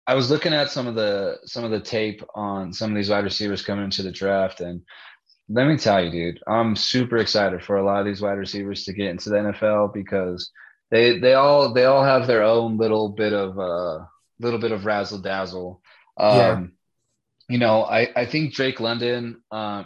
I 0.05 0.15
was 0.15 0.29
looking 0.29 0.53
at 0.53 0.69
some 0.69 0.87
of 0.87 0.95
the 0.95 1.39
some 1.45 1.63
of 1.63 1.71
the 1.71 1.79
tape 1.79 2.21
on 2.35 2.73
some 2.73 2.91
of 2.91 2.95
these 2.95 3.09
wide 3.09 3.23
receivers 3.23 3.63
coming 3.63 3.85
into 3.85 4.03
the 4.03 4.11
draft, 4.11 4.61
and 4.61 4.81
let 5.49 5.67
me 5.67 5.77
tell 5.77 6.03
you, 6.03 6.11
dude, 6.11 6.39
I'm 6.47 6.75
super 6.75 7.17
excited 7.17 7.63
for 7.63 7.77
a 7.77 7.85
lot 7.85 7.99
of 7.99 8.05
these 8.05 8.21
wide 8.21 8.37
receivers 8.37 8.85
to 8.85 8.93
get 8.93 9.09
into 9.09 9.29
the 9.29 9.37
NFL 9.37 9.93
because 9.93 10.51
they 10.93 11.17
they 11.17 11.33
all 11.33 11.73
they 11.73 11.85
all 11.85 12.03
have 12.03 12.27
their 12.27 12.43
own 12.43 12.77
little 12.77 13.09
bit 13.09 13.33
of 13.33 13.57
uh 13.57 14.05
little 14.39 14.59
bit 14.59 14.71
of 14.71 14.85
razzle 14.85 15.19
dazzle. 15.19 15.81
Um, 16.17 16.37
yeah. 16.37 16.63
You 17.49 17.57
know, 17.57 17.83
I 17.83 18.09
I 18.15 18.25
think 18.27 18.53
Drake 18.53 18.79
London, 18.79 19.41
uh, 19.51 19.85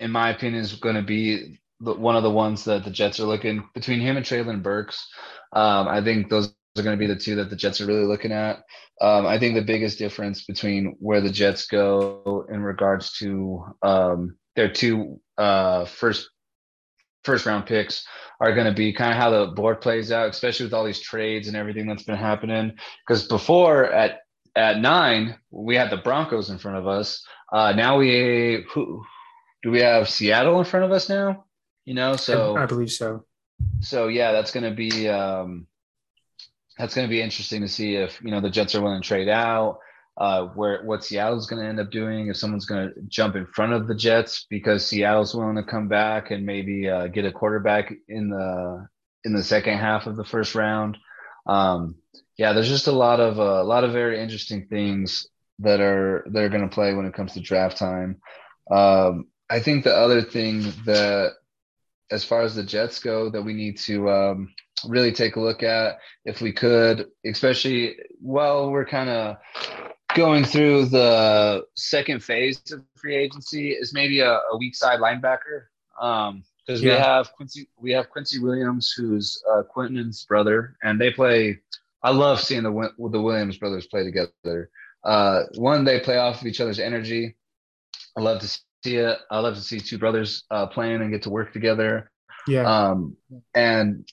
in 0.00 0.10
my 0.10 0.30
opinion, 0.30 0.62
is 0.62 0.72
going 0.76 0.94
to 0.94 1.02
be 1.02 1.60
the, 1.80 1.92
one 1.92 2.16
of 2.16 2.22
the 2.22 2.30
ones 2.30 2.64
that 2.64 2.84
the 2.84 2.90
Jets 2.90 3.20
are 3.20 3.26
looking 3.26 3.68
between 3.74 4.00
him 4.00 4.16
and 4.16 4.24
Treylon 4.24 4.62
Burks. 4.62 5.06
Um, 5.52 5.88
I 5.88 6.02
think 6.02 6.30
those 6.30 6.48
are 6.78 6.82
going 6.82 6.98
to 6.98 7.06
be 7.06 7.12
the 7.12 7.20
two 7.20 7.36
that 7.36 7.50
the 7.50 7.56
Jets 7.56 7.82
are 7.82 7.86
really 7.86 8.06
looking 8.06 8.32
at. 8.32 8.62
Um, 9.02 9.26
I 9.26 9.38
think 9.38 9.54
the 9.54 9.62
biggest 9.62 9.98
difference 9.98 10.46
between 10.46 10.96
where 11.00 11.20
the 11.20 11.30
Jets 11.30 11.66
go 11.66 12.46
in 12.50 12.62
regards 12.62 13.12
to 13.18 13.62
um, 13.82 14.38
their 14.56 14.72
two 14.72 15.20
uh, 15.36 15.84
first 15.84 16.30
first 17.24 17.44
round 17.44 17.66
picks 17.66 18.06
are 18.40 18.54
going 18.54 18.66
to 18.66 18.72
be 18.72 18.92
kind 18.92 19.12
of 19.12 19.16
how 19.16 19.30
the 19.30 19.52
board 19.52 19.80
plays 19.80 20.12
out, 20.12 20.30
especially 20.30 20.66
with 20.66 20.74
all 20.74 20.84
these 20.84 21.00
trades 21.00 21.48
and 21.48 21.56
everything 21.56 21.86
that's 21.86 22.02
been 22.02 22.16
happening. 22.16 22.72
Because 23.06 23.26
before 23.26 23.86
at 23.86 24.20
at 24.56 24.80
nine, 24.80 25.36
we 25.50 25.74
had 25.76 25.90
the 25.90 25.96
Broncos 25.96 26.50
in 26.50 26.58
front 26.58 26.78
of 26.78 26.86
us. 26.86 27.24
Uh, 27.52 27.72
now 27.72 27.98
we 27.98 28.64
who 28.72 29.04
do 29.62 29.70
we 29.70 29.80
have 29.80 30.08
Seattle 30.08 30.58
in 30.58 30.64
front 30.64 30.84
of 30.84 30.92
us 30.92 31.08
now? 31.08 31.44
You 31.84 31.94
know, 31.94 32.16
so 32.16 32.56
I 32.56 32.66
believe 32.66 32.90
so. 32.90 33.24
So 33.80 34.08
yeah, 34.08 34.32
that's 34.32 34.52
going 34.52 34.64
to 34.64 34.74
be 34.74 35.08
um, 35.08 35.66
that's 36.78 36.94
going 36.94 37.06
to 37.06 37.10
be 37.10 37.22
interesting 37.22 37.62
to 37.62 37.68
see 37.68 37.96
if 37.96 38.20
you 38.22 38.30
know 38.30 38.40
the 38.40 38.50
Jets 38.50 38.74
are 38.74 38.82
willing 38.82 39.02
to 39.02 39.06
trade 39.06 39.28
out 39.28 39.78
uh, 40.16 40.46
where 40.46 40.82
what 40.84 41.04
Seattle's 41.04 41.46
going 41.46 41.62
to 41.62 41.68
end 41.68 41.80
up 41.80 41.90
doing 41.90 42.28
if 42.28 42.36
someone's 42.36 42.66
going 42.66 42.88
to 42.88 43.02
jump 43.08 43.34
in 43.34 43.46
front 43.46 43.72
of 43.72 43.88
the 43.88 43.94
Jets 43.94 44.46
because 44.48 44.86
Seattle's 44.86 45.34
willing 45.34 45.56
to 45.56 45.64
come 45.64 45.88
back 45.88 46.30
and 46.30 46.46
maybe 46.46 46.88
uh, 46.88 47.08
get 47.08 47.24
a 47.24 47.32
quarterback 47.32 47.92
in 48.08 48.30
the 48.30 48.86
in 49.24 49.32
the 49.32 49.42
second 49.42 49.78
half 49.78 50.06
of 50.06 50.16
the 50.16 50.24
first 50.24 50.54
round. 50.54 50.98
Um, 51.46 51.96
yeah, 52.36 52.52
there's 52.52 52.68
just 52.68 52.86
a 52.86 52.92
lot 52.92 53.20
of 53.20 53.38
uh, 53.38 53.62
a 53.62 53.64
lot 53.64 53.84
of 53.84 53.92
very 53.92 54.20
interesting 54.20 54.66
things 54.68 55.26
that 55.60 55.80
are 55.80 56.24
that 56.30 56.42
are 56.42 56.48
going 56.48 56.68
to 56.68 56.74
play 56.74 56.94
when 56.94 57.06
it 57.06 57.14
comes 57.14 57.32
to 57.34 57.40
draft 57.40 57.76
time. 57.76 58.20
Um, 58.70 59.26
I 59.50 59.60
think 59.60 59.84
the 59.84 59.94
other 59.94 60.22
thing 60.22 60.62
that, 60.86 61.32
as 62.10 62.24
far 62.24 62.42
as 62.42 62.54
the 62.54 62.64
Jets 62.64 62.98
go, 63.00 63.30
that 63.30 63.42
we 63.42 63.52
need 63.52 63.78
to 63.80 64.10
um, 64.10 64.54
really 64.88 65.12
take 65.12 65.36
a 65.36 65.40
look 65.40 65.62
at, 65.62 65.98
if 66.24 66.40
we 66.40 66.52
could, 66.52 67.06
especially 67.26 67.96
well, 68.20 68.70
we're 68.70 68.86
kind 68.86 69.10
of 69.10 69.36
going 70.14 70.44
through 70.44 70.86
the 70.86 71.66
second 71.74 72.22
phase 72.22 72.60
of 72.72 72.82
free 72.96 73.16
agency 73.16 73.70
is 73.70 73.92
maybe 73.92 74.20
a, 74.20 74.40
a 74.52 74.56
weak 74.56 74.74
side 74.74 75.00
linebacker. 75.00 75.64
Um, 76.00 76.44
because 76.66 76.82
yeah. 76.82 76.94
we 76.94 77.00
have 77.00 77.32
Quincy, 77.34 77.68
we 77.78 77.92
have 77.92 78.08
Quincy 78.08 78.38
Williams, 78.38 78.92
who's 78.96 79.42
uh, 79.52 79.62
Quinnen's 79.62 80.24
brother, 80.24 80.76
and 80.82 80.98
they 80.98 81.10
play. 81.10 81.58
I 82.02 82.10
love 82.10 82.40
seeing 82.40 82.62
the 82.62 82.90
the 82.98 83.20
Williams 83.20 83.58
brothers 83.58 83.86
play 83.86 84.02
together. 84.02 84.70
Uh, 85.04 85.42
one, 85.56 85.84
they 85.84 86.00
play 86.00 86.16
off 86.16 86.40
of 86.40 86.46
each 86.46 86.60
other's 86.60 86.78
energy. 86.78 87.36
I 88.16 88.22
love 88.22 88.40
to 88.40 88.48
see 88.48 88.96
it. 88.96 89.18
I 89.30 89.40
love 89.40 89.54
to 89.56 89.60
see 89.60 89.78
two 89.78 89.98
brothers 89.98 90.44
uh, 90.50 90.66
playing 90.66 91.02
and 91.02 91.10
get 91.10 91.22
to 91.22 91.30
work 91.30 91.52
together. 91.52 92.10
Yeah. 92.46 92.62
Um, 92.62 93.16
and 93.54 94.08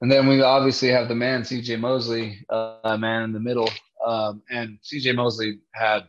and 0.00 0.10
then 0.10 0.26
we 0.26 0.42
obviously 0.42 0.88
have 0.88 1.08
the 1.08 1.14
man 1.14 1.44
C.J. 1.44 1.76
Mosley, 1.76 2.44
uh, 2.48 2.96
man 2.98 3.22
in 3.22 3.32
the 3.32 3.40
middle, 3.40 3.68
um, 4.04 4.42
and 4.50 4.78
CJ 4.82 5.14
Mosley 5.14 5.60
had, 5.72 6.04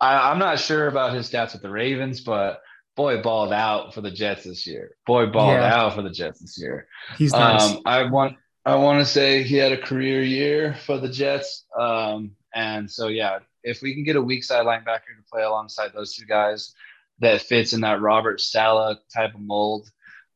I, 0.00 0.30
am 0.30 0.38
not 0.38 0.58
sure 0.58 0.88
about 0.88 1.14
his 1.14 1.30
stats 1.30 1.52
with 1.52 1.62
the 1.62 1.70
Ravens, 1.70 2.20
but 2.20 2.62
boy 2.96 3.22
balled 3.22 3.52
out 3.52 3.94
for 3.94 4.00
the 4.00 4.10
Jets 4.10 4.44
this 4.44 4.66
year. 4.66 4.96
Boy 5.06 5.26
balled 5.26 5.54
yeah. 5.54 5.74
out 5.74 5.94
for 5.94 6.02
the 6.02 6.10
Jets 6.10 6.40
this 6.40 6.58
year. 6.58 6.86
He's 7.16 7.32
nice. 7.32 7.62
Um, 7.62 7.82
I 7.86 8.04
want 8.04 8.36
I 8.64 8.76
want 8.76 9.00
to 9.00 9.06
say 9.06 9.42
he 9.42 9.56
had 9.56 9.72
a 9.72 9.80
career 9.80 10.22
year 10.22 10.74
for 10.86 10.98
the 10.98 11.08
Jets. 11.08 11.64
Um, 11.78 12.32
and 12.54 12.90
so 12.90 13.08
yeah, 13.08 13.40
if 13.62 13.82
we 13.82 13.94
can 13.94 14.04
get 14.04 14.16
a 14.16 14.22
weak 14.22 14.44
side 14.44 14.66
linebacker 14.66 15.16
to 15.16 15.30
play 15.30 15.42
alongside 15.42 15.92
those 15.92 16.14
two 16.14 16.24
guys 16.24 16.74
that 17.18 17.42
fits 17.42 17.72
in 17.72 17.82
that 17.82 18.00
Robert 18.00 18.40
Saleh 18.40 18.98
type 19.12 19.34
of 19.34 19.40
mold, 19.40 19.90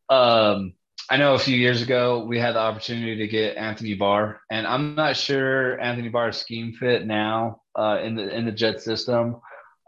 um, 0.09 0.74
I 1.11 1.17
know 1.17 1.35
a 1.35 1.39
few 1.39 1.57
years 1.57 1.81
ago 1.83 2.25
we 2.25 2.39
had 2.39 2.55
the 2.55 2.61
opportunity 2.61 3.17
to 3.17 3.29
get 3.29 3.57
Anthony 3.57 3.95
Barr, 3.95 4.41
and 4.51 4.67
I'm 4.67 4.95
not 4.95 5.17
sure 5.17 5.81
Anthony 5.81 6.09
Barr's 6.09 6.37
scheme 6.37 6.73
fit 6.73 7.07
now 7.07 7.63
uh, 7.79 8.01
in 8.03 8.15
the 8.15 8.29
in 8.29 8.45
the 8.45 8.53
Jet 8.53 8.83
system. 8.83 9.41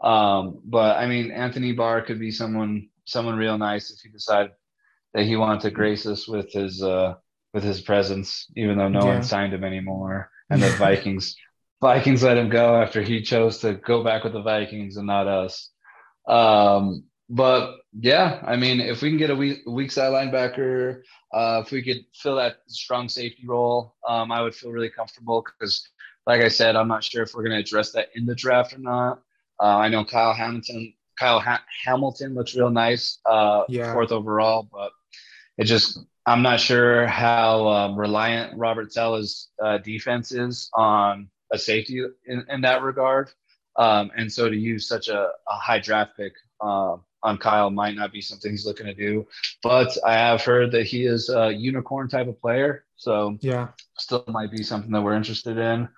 Um, 0.03 0.61
but 0.65 0.97
I 0.97 1.05
mean, 1.05 1.31
Anthony 1.31 1.73
Barr 1.73 2.01
could 2.01 2.19
be 2.19 2.31
someone 2.31 2.89
someone 3.05 3.37
real 3.37 3.57
nice 3.57 3.91
if 3.91 3.99
he 4.01 4.09
decided 4.09 4.51
that 5.13 5.25
he 5.25 5.35
wanted 5.35 5.61
to 5.61 5.71
grace 5.71 6.05
us 6.05 6.27
with 6.27 6.51
his 6.51 6.81
uh, 6.81 7.15
with 7.53 7.63
his 7.63 7.81
presence, 7.81 8.47
even 8.55 8.77
though 8.77 8.89
no 8.89 9.01
yeah. 9.01 9.13
one 9.13 9.23
signed 9.23 9.53
him 9.53 9.63
anymore, 9.63 10.31
and 10.49 10.61
the 10.61 10.69
Vikings 10.77 11.35
Vikings 11.81 12.21
let 12.21 12.37
him 12.37 12.49
go 12.49 12.79
after 12.81 13.01
he 13.01 13.21
chose 13.21 13.57
to 13.59 13.73
go 13.73 14.03
back 14.03 14.23
with 14.23 14.33
the 14.33 14.41
Vikings 14.41 14.97
and 14.97 15.07
not 15.07 15.27
us. 15.27 15.69
Um, 16.27 17.05
but 17.27 17.77
yeah, 17.99 18.39
I 18.45 18.55
mean, 18.55 18.79
if 18.79 19.01
we 19.01 19.09
can 19.09 19.17
get 19.17 19.29
a 19.29 19.35
weak, 19.35 19.59
weak 19.67 19.91
side 19.91 20.13
linebacker, 20.13 21.01
uh, 21.33 21.61
if 21.65 21.71
we 21.71 21.81
could 21.81 22.05
fill 22.13 22.37
that 22.37 22.57
strong 22.67 23.09
safety 23.09 23.43
role, 23.45 23.95
um, 24.07 24.31
I 24.31 24.41
would 24.41 24.55
feel 24.55 24.71
really 24.71 24.89
comfortable 24.89 25.43
because, 25.43 25.87
like 26.25 26.41
I 26.41 26.47
said, 26.47 26.75
I'm 26.75 26.87
not 26.87 27.03
sure 27.03 27.23
if 27.23 27.33
we're 27.33 27.43
going 27.43 27.55
to 27.55 27.61
address 27.61 27.91
that 27.91 28.09
in 28.15 28.25
the 28.25 28.35
draft 28.35 28.73
or 28.73 28.79
not. 28.79 29.21
Uh, 29.59 29.77
I 29.77 29.89
know 29.89 30.05
Kyle 30.05 30.33
Hamilton, 30.33 30.93
Kyle 31.19 31.39
ha- 31.39 31.63
Hamilton 31.85 32.33
looks 32.33 32.55
real 32.55 32.69
nice, 32.69 33.19
uh, 33.29 33.63
yeah. 33.67 33.93
fourth 33.93 34.11
overall, 34.11 34.67
but 34.71 34.91
it 35.57 35.65
just 35.65 35.99
I'm 36.25 36.41
not 36.41 36.59
sure 36.59 37.07
how 37.07 37.67
um, 37.67 37.95
reliant 37.95 38.57
Robert 38.57 38.93
Saleh's 38.93 39.49
uh, 39.61 39.79
defense 39.79 40.31
is 40.31 40.69
on 40.75 41.29
a 41.51 41.57
safety 41.57 42.03
in, 42.25 42.45
in 42.47 42.61
that 42.61 42.83
regard. 42.83 43.31
Um, 43.75 44.11
and 44.15 44.31
so 44.31 44.49
to 44.49 44.55
use 44.55 44.87
such 44.87 45.07
a, 45.07 45.29
a 45.49 45.55
high 45.55 45.79
draft 45.79 46.15
pick 46.17 46.33
um, 46.61 47.01
on 47.23 47.37
Kyle 47.37 47.69
might 47.69 47.95
not 47.95 48.11
be 48.11 48.21
something 48.21 48.51
he's 48.51 48.65
looking 48.65 48.87
to 48.87 48.93
do. 48.93 49.27
But 49.61 49.95
I 50.05 50.13
have 50.13 50.41
heard 50.43 50.71
that 50.71 50.85
he 50.85 51.05
is 51.05 51.29
a 51.29 51.51
unicorn 51.51 52.09
type 52.09 52.27
of 52.27 52.39
player. 52.39 52.85
So 52.95 53.37
yeah, 53.41 53.69
still 53.97 54.23
might 54.27 54.51
be 54.51 54.63
something 54.63 54.91
that 54.91 55.01
we're 55.01 55.15
interested 55.15 55.57
in. 55.57 55.89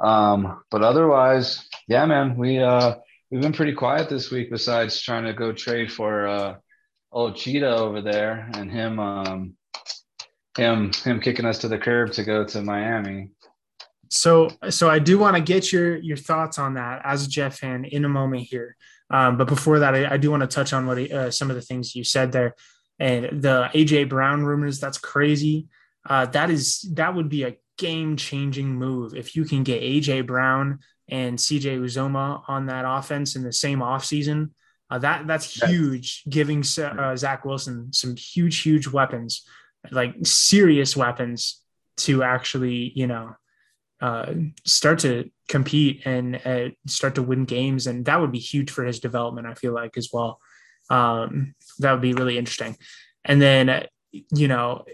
Um, 0.00 0.62
but 0.70 0.82
otherwise, 0.82 1.68
yeah, 1.88 2.06
man, 2.06 2.36
we 2.36 2.58
uh 2.58 2.96
we've 3.30 3.42
been 3.42 3.52
pretty 3.52 3.74
quiet 3.74 4.08
this 4.08 4.30
week 4.30 4.50
besides 4.50 5.00
trying 5.00 5.24
to 5.24 5.32
go 5.32 5.52
trade 5.52 5.92
for 5.92 6.26
uh 6.26 6.56
old 7.12 7.36
Cheetah 7.36 7.76
over 7.76 8.00
there 8.00 8.50
and 8.54 8.70
him 8.70 9.00
um 9.00 9.54
him 10.56 10.92
him 11.04 11.20
kicking 11.20 11.46
us 11.46 11.58
to 11.58 11.68
the 11.68 11.78
curb 11.78 12.12
to 12.12 12.24
go 12.24 12.44
to 12.44 12.62
Miami. 12.62 13.30
So 14.10 14.50
so 14.70 14.88
I 14.88 14.98
do 14.98 15.18
want 15.18 15.36
to 15.36 15.42
get 15.42 15.72
your 15.72 15.96
your 15.98 16.16
thoughts 16.16 16.58
on 16.58 16.74
that 16.74 17.02
as 17.04 17.26
a 17.26 17.28
Jet 17.28 17.54
fan 17.54 17.84
in 17.84 18.04
a 18.04 18.08
moment 18.08 18.42
here. 18.42 18.76
Um, 19.10 19.36
but 19.36 19.48
before 19.48 19.78
that, 19.78 19.94
I, 19.94 20.14
I 20.14 20.16
do 20.16 20.30
want 20.30 20.42
to 20.42 20.46
touch 20.46 20.72
on 20.72 20.86
what 20.86 20.98
uh, 20.98 21.30
some 21.30 21.50
of 21.50 21.56
the 21.56 21.62
things 21.62 21.94
you 21.94 22.04
said 22.04 22.32
there, 22.32 22.54
and 22.98 23.42
the 23.42 23.70
AJ 23.74 24.08
Brown 24.08 24.44
rumors. 24.44 24.80
That's 24.80 24.98
crazy. 24.98 25.68
Uh, 26.08 26.26
that 26.26 26.50
is 26.50 26.82
that 26.94 27.14
would 27.14 27.28
be 27.28 27.44
a 27.44 27.56
game 27.76 28.16
changing 28.16 28.74
move 28.74 29.14
if 29.14 29.36
you 29.36 29.44
can 29.44 29.62
get 29.62 29.82
AJ 29.82 30.26
Brown 30.26 30.80
and 31.08 31.38
CJ 31.38 31.80
Uzomah 31.80 32.42
on 32.48 32.66
that 32.66 32.84
offense 32.86 33.36
in 33.36 33.42
the 33.42 33.52
same 33.52 33.78
offseason. 33.78 34.50
Uh, 34.90 34.98
that 34.98 35.26
that's 35.26 35.62
huge, 35.62 36.24
giving 36.28 36.64
uh, 36.78 37.16
Zach 37.16 37.44
Wilson 37.44 37.92
some 37.92 38.16
huge, 38.16 38.62
huge 38.62 38.88
weapons, 38.88 39.46
like 39.90 40.14
serious 40.24 40.96
weapons 40.96 41.62
to 41.98 42.22
actually, 42.22 42.92
you 42.94 43.06
know, 43.06 43.36
uh, 44.00 44.32
start 44.64 45.00
to 45.00 45.30
compete 45.48 46.02
and 46.04 46.40
uh, 46.44 46.68
start 46.86 47.14
to 47.16 47.22
win 47.22 47.44
games, 47.44 47.86
and 47.86 48.04
that 48.04 48.20
would 48.20 48.32
be 48.32 48.38
huge 48.38 48.70
for 48.70 48.84
his 48.84 49.00
development. 49.00 49.46
I 49.46 49.54
feel 49.54 49.72
like 49.72 49.96
as 49.96 50.10
well. 50.12 50.40
Um, 50.90 51.54
that 51.80 51.92
would 51.92 52.00
be 52.00 52.14
really 52.14 52.38
interesting. 52.38 52.76
And 53.24 53.42
then, 53.42 53.86
you 54.12 54.48
know, 54.48 54.84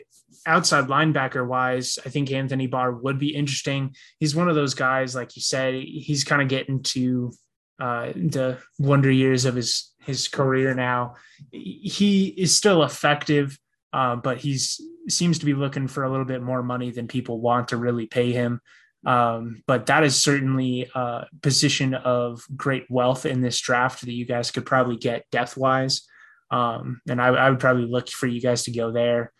outside 0.47 0.87
linebacker 0.87 1.47
wise, 1.47 1.99
I 2.05 2.09
think 2.09 2.33
Anthony 2.33 2.67
Barr 2.67 2.93
would 2.93 3.19
be 3.19 3.35
interesting. 3.35 3.95
He's 4.19 4.35
one 4.35 4.49
of 4.49 4.55
those 4.55 4.75
guys, 4.75 5.15
like 5.15 5.37
you 5.37 5.43
said, 5.43 5.75
he's 5.75 6.25
kind 6.25 6.43
of 6.43 6.49
getting 6.49 6.83
to 6.83 7.33
uh, 7.81 8.13
the 8.15 8.59
wonder 8.79 9.11
years 9.11 9.45
of 9.45 9.55
his 9.55 9.93
his 10.01 10.29
career 10.29 10.75
now. 10.75 11.15
He 11.51 12.27
is 12.29 12.57
still 12.57 12.83
effective, 12.83 13.59
uh, 13.93 14.17
but 14.17 14.39
he's 14.39 14.81
seems 15.09 15.39
to 15.39 15.47
be 15.47 15.55
looking 15.55 15.89
for 15.89 16.05
a 16.05 16.11
little 16.11 16.25
bit 16.25 16.43
more 16.43 16.63
money 16.63 16.91
than 16.91 17.09
people 17.09 17.41
want 17.41 17.69
to 17.69 17.77
really 17.77 18.07
pay 18.07 18.33
him. 18.33 18.61
Um, 19.07 19.63
but 19.67 19.87
that 19.87 20.03
is 20.03 20.23
certainly 20.23 20.89
a 20.95 21.27
position 21.43 21.95
of 21.95 22.43
great 22.57 22.87
wealth 22.89 23.27
in 23.27 23.43
this 23.43 23.61
draft 23.61 24.01
that 24.01 24.13
you 24.13 24.25
guys 24.25 24.51
could 24.51 24.65
probably 24.65 24.97
get 24.97 25.31
depth 25.31 25.57
wise. 25.57 26.07
Um, 26.51 27.01
and 27.09 27.21
I, 27.21 27.29
I, 27.29 27.51
would 27.51 27.61
probably 27.61 27.87
look 27.87 28.09
for 28.09 28.27
you 28.27 28.41
guys 28.41 28.65
to 28.65 28.71
go 28.71 28.93
there, 28.93 29.33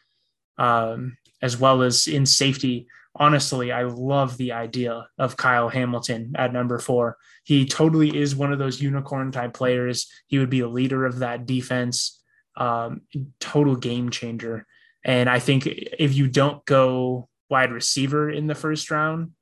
um, 0.59 1.17
as 1.41 1.57
well 1.57 1.83
as 1.83 2.07
in 2.09 2.27
safety. 2.27 2.89
honestly, 3.15 3.71
I 3.71 3.85
love 3.85 4.37
the 4.37 4.53
idea 4.53 5.07
of 5.19 5.37
Kyle 5.37 5.69
Hamilton 5.69 6.33
at 6.37 6.53
number 6.53 6.79
four. 6.79 7.17
He 7.45 7.67
totally 7.67 8.17
is 8.17 8.35
one 8.35 8.53
of 8.53 8.59
those 8.59 8.81
unicorn 8.81 9.31
type 9.31 9.55
players. 9.55 10.11
He 10.27 10.39
would 10.39 10.51
be 10.51 10.61
a 10.61 10.69
leader 10.69 11.07
of 11.07 11.21
that 11.21 11.47
defense, 11.47 12.21
um, 12.57 13.03
total 13.39 13.77
game 13.77 14.11
changer. 14.11 14.67
And 15.05 15.29
I 15.29 15.39
think 15.39 15.67
if 15.67 16.15
you 16.15 16.27
don't 16.27 16.65
go 16.65 17.29
wide 17.51 17.71
receiver 17.71 18.31
in 18.31 18.47
the 18.47 18.55
first 18.55 18.91
round, 18.91 19.33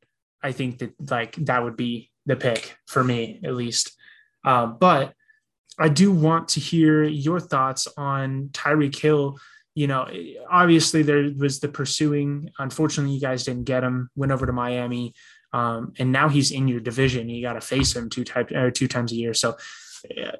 I 0.43 0.53
think 0.53 0.79
that 0.79 0.93
like 1.11 1.37
that 1.37 1.63
would 1.63 1.77
be 1.77 2.11
the 2.27 2.37
pick 2.37 2.77
for 2.87 3.03
me 3.03 3.41
at 3.45 3.55
least. 3.55 3.97
Uh, 4.45 4.67
but 4.67 5.15
I 5.79 5.89
do 5.89 6.13
want 6.13 6.49
to 6.49 6.61
hear 6.61 7.03
your 7.05 7.41
thoughts 7.41 7.89
on 7.97 8.51
Tyreek 8.53 8.99
Hill. 8.99 9.39
You 9.75 9.87
know, 9.87 10.07
obviously 10.51 11.03
there 11.03 11.31
was 11.37 11.61
the 11.61 11.69
pursuing. 11.69 12.51
Unfortunately, 12.59 13.15
you 13.15 13.21
guys 13.21 13.45
didn't 13.45 13.65
get 13.65 13.83
him. 13.83 14.11
Went 14.15 14.33
over 14.33 14.45
to 14.45 14.53
Miami, 14.53 15.15
um, 15.53 15.95
and 15.99 16.13
now 16.13 16.29
he's 16.29 16.51
in 16.51 16.69
your 16.69 16.81
division. 16.81 17.29
You 17.31 17.43
got 17.43 17.55
to 17.55 17.61
face 17.61 17.97
him 17.97 18.11
two 18.11 18.25
type 18.25 18.51
or 18.53 18.71
two 18.71 18.89
times 18.89 19.13
a 19.13 19.17
year. 19.17 19.33
So, 19.33 19.57
uh, 20.11 20.33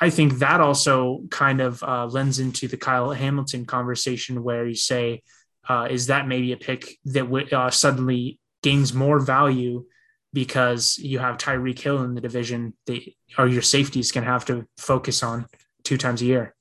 I 0.00 0.10
think 0.10 0.38
that 0.38 0.60
also 0.60 1.22
kind 1.30 1.60
of 1.60 1.82
uh, 1.84 2.06
lends 2.06 2.40
into 2.40 2.66
the 2.66 2.78
Kyle 2.78 3.12
Hamilton 3.12 3.66
conversation, 3.66 4.42
where 4.42 4.66
you 4.66 4.74
say, 4.74 5.22
uh, 5.68 5.86
"Is 5.88 6.08
that 6.08 6.26
maybe 6.26 6.50
a 6.52 6.56
pick 6.56 6.98
that 7.04 7.24
w- 7.24 7.46
uh, 7.52 7.70
suddenly 7.70 8.39
gains 8.62 8.92
more 8.92 9.18
value 9.18 9.84
because 10.32 10.98
you 10.98 11.18
have 11.18 11.38
Tyreek 11.38 11.78
Hill 11.78 12.02
in 12.02 12.14
the 12.14 12.20
division 12.20 12.74
that 12.86 13.00
are 13.36 13.48
your 13.48 13.62
safeties 13.62 14.12
can 14.12 14.24
have 14.24 14.44
to 14.46 14.66
focus 14.76 15.22
on 15.22 15.46
two 15.82 15.96
times 15.96 16.22
a 16.22 16.26
year? 16.26 16.54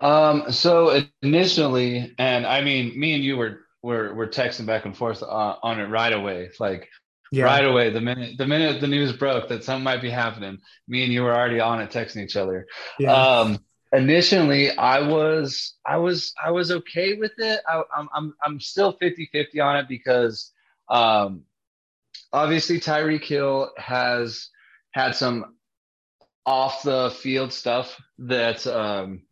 Um, 0.00 0.50
so 0.50 1.02
initially, 1.22 2.14
and 2.18 2.46
I 2.46 2.62
mean, 2.62 2.98
me 2.98 3.14
and 3.14 3.24
you 3.24 3.36
were 3.36 3.60
were 3.82 4.14
were 4.14 4.26
texting 4.26 4.66
back 4.66 4.84
and 4.84 4.96
forth 4.96 5.22
uh, 5.22 5.56
on 5.62 5.80
it 5.80 5.86
right 5.86 6.12
away. 6.12 6.50
Like 6.58 6.88
yeah. 7.30 7.44
right 7.44 7.64
away, 7.64 7.90
the 7.90 8.00
minute 8.00 8.38
the 8.38 8.46
minute 8.46 8.80
the 8.80 8.88
news 8.88 9.12
broke 9.12 9.48
that 9.48 9.64
something 9.64 9.84
might 9.84 10.02
be 10.02 10.10
happening, 10.10 10.58
me 10.88 11.04
and 11.04 11.12
you 11.12 11.22
were 11.22 11.34
already 11.34 11.60
on 11.60 11.80
it 11.80 11.90
texting 11.90 12.24
each 12.24 12.36
other. 12.36 12.66
Yeah. 12.98 13.12
Um, 13.12 13.58
initially 13.94 14.70
i 14.78 14.98
was 14.98 15.74
i 15.84 15.96
was 15.96 16.32
i 16.42 16.50
was 16.50 16.70
okay 16.70 17.12
with 17.12 17.32
it 17.36 17.60
I, 17.68 17.82
am 17.98 18.08
I'm, 18.14 18.34
I'm 18.42 18.58
still 18.58 18.92
50 18.92 19.28
50 19.30 19.60
on 19.60 19.76
it 19.76 19.86
because 19.86 20.52
um 20.92 21.44
obviously 22.32 22.80
Tyreek 22.80 23.24
Hill 23.24 23.70
has 23.76 24.48
had 24.92 25.14
some 25.14 25.56
off 26.46 26.82
the 26.82 27.10
field 27.10 27.52
stuff 27.52 28.00
that 28.18 28.66
um, 28.66 29.22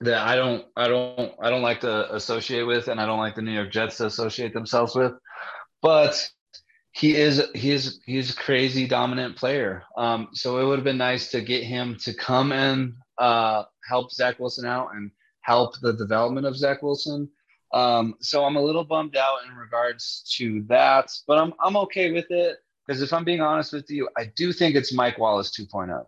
that 0.00 0.18
I 0.18 0.36
don't 0.36 0.64
I 0.76 0.88
don't 0.88 1.32
I 1.40 1.50
don't 1.50 1.62
like 1.62 1.80
to 1.80 2.14
associate 2.14 2.64
with, 2.64 2.88
and 2.88 3.00
I 3.00 3.06
don't 3.06 3.18
like 3.18 3.34
the 3.34 3.42
New 3.42 3.52
York 3.52 3.72
Jets 3.72 3.98
to 3.98 4.06
associate 4.06 4.52
themselves 4.52 4.94
with. 4.94 5.12
But 5.82 6.28
he 6.92 7.14
is 7.14 7.42
he 7.54 7.70
is 7.70 8.00
he's 8.04 8.32
a 8.32 8.36
crazy 8.36 8.86
dominant 8.86 9.36
player. 9.36 9.82
Um, 9.96 10.28
so 10.32 10.60
it 10.60 10.64
would 10.64 10.78
have 10.78 10.84
been 10.84 10.98
nice 10.98 11.30
to 11.30 11.40
get 11.40 11.64
him 11.64 11.96
to 12.04 12.14
come 12.14 12.52
and 12.52 12.94
uh, 13.18 13.64
help 13.88 14.12
Zach 14.12 14.38
Wilson 14.38 14.66
out 14.66 14.88
and 14.94 15.10
help 15.40 15.78
the 15.80 15.92
development 15.92 16.46
of 16.46 16.56
Zach 16.56 16.82
Wilson. 16.82 17.28
Um, 17.74 18.14
so 18.20 18.44
I'm 18.44 18.54
a 18.54 18.62
little 18.62 18.84
bummed 18.84 19.16
out 19.16 19.38
in 19.48 19.56
regards 19.56 20.22
to 20.36 20.62
that, 20.68 21.10
but 21.26 21.38
I'm 21.38 21.52
I'm 21.60 21.76
okay 21.78 22.12
with 22.12 22.30
it 22.30 22.58
because 22.86 23.02
if 23.02 23.12
I'm 23.12 23.24
being 23.24 23.40
honest 23.40 23.72
with 23.72 23.90
you, 23.90 24.08
I 24.16 24.30
do 24.36 24.52
think 24.52 24.76
it's 24.76 24.92
Mike 24.92 25.18
Wallace 25.18 25.50
2.0. 25.50 26.04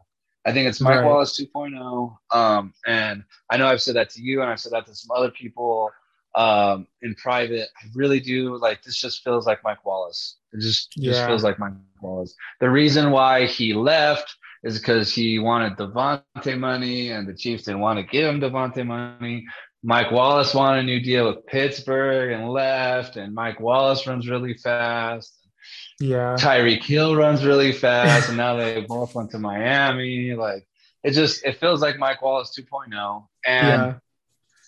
I 0.46 0.52
think 0.52 0.68
it's 0.68 0.80
Mike 0.80 0.98
right. 0.98 1.04
Wallace 1.04 1.38
2.0. 1.38 2.16
Um, 2.30 2.72
and 2.86 3.24
I 3.50 3.56
know 3.56 3.66
I've 3.66 3.82
said 3.82 3.96
that 3.96 4.10
to 4.10 4.22
you, 4.22 4.42
and 4.42 4.50
I've 4.50 4.60
said 4.60 4.72
that 4.72 4.86
to 4.86 4.94
some 4.94 5.10
other 5.16 5.30
people 5.30 5.90
um, 6.36 6.86
in 7.02 7.16
private. 7.16 7.68
I 7.82 7.86
really 7.94 8.20
do 8.20 8.56
like 8.58 8.82
this. 8.84 8.96
Just 8.96 9.24
feels 9.24 9.44
like 9.44 9.64
Mike 9.64 9.84
Wallace. 9.84 10.36
It 10.52 10.60
just 10.60 10.92
yeah. 10.96 11.12
just 11.12 11.26
feels 11.26 11.42
like 11.42 11.58
Mike 11.58 11.72
Wallace. 12.00 12.34
The 12.60 12.70
reason 12.70 13.10
why 13.10 13.46
he 13.46 13.74
left 13.74 14.36
is 14.62 14.78
because 14.78 15.12
he 15.12 15.40
wanted 15.40 15.76
Davante 15.76 16.58
money, 16.58 17.10
and 17.10 17.26
the 17.26 17.34
Chiefs 17.34 17.64
didn't 17.64 17.80
want 17.80 17.98
to 17.98 18.04
give 18.04 18.32
him 18.32 18.40
Davante 18.40 18.86
money. 18.86 19.44
Mike 19.86 20.10
Wallace 20.10 20.52
wanted 20.52 20.80
a 20.80 20.82
new 20.82 20.98
deal 20.98 21.28
with 21.28 21.46
Pittsburgh 21.46 22.32
and 22.32 22.50
left, 22.50 23.16
and 23.16 23.32
Mike 23.32 23.60
Wallace 23.60 24.04
runs 24.04 24.28
really 24.28 24.54
fast. 24.54 25.32
Yeah. 26.00 26.34
Tyreek 26.36 26.82
Hill 26.82 27.14
runs 27.14 27.44
really 27.44 27.70
fast, 27.70 28.26
and 28.26 28.36
now 28.36 28.56
they 28.56 28.80
both 28.88 29.14
went 29.14 29.30
to 29.30 29.38
Miami. 29.38 30.34
Like 30.34 30.66
it 31.04 31.12
just 31.12 31.44
it 31.44 31.60
feels 31.60 31.82
like 31.82 32.00
Mike 32.00 32.20
Wallace 32.20 32.52
2.0. 32.58 33.28
And 33.46 33.66
yeah. 33.66 33.94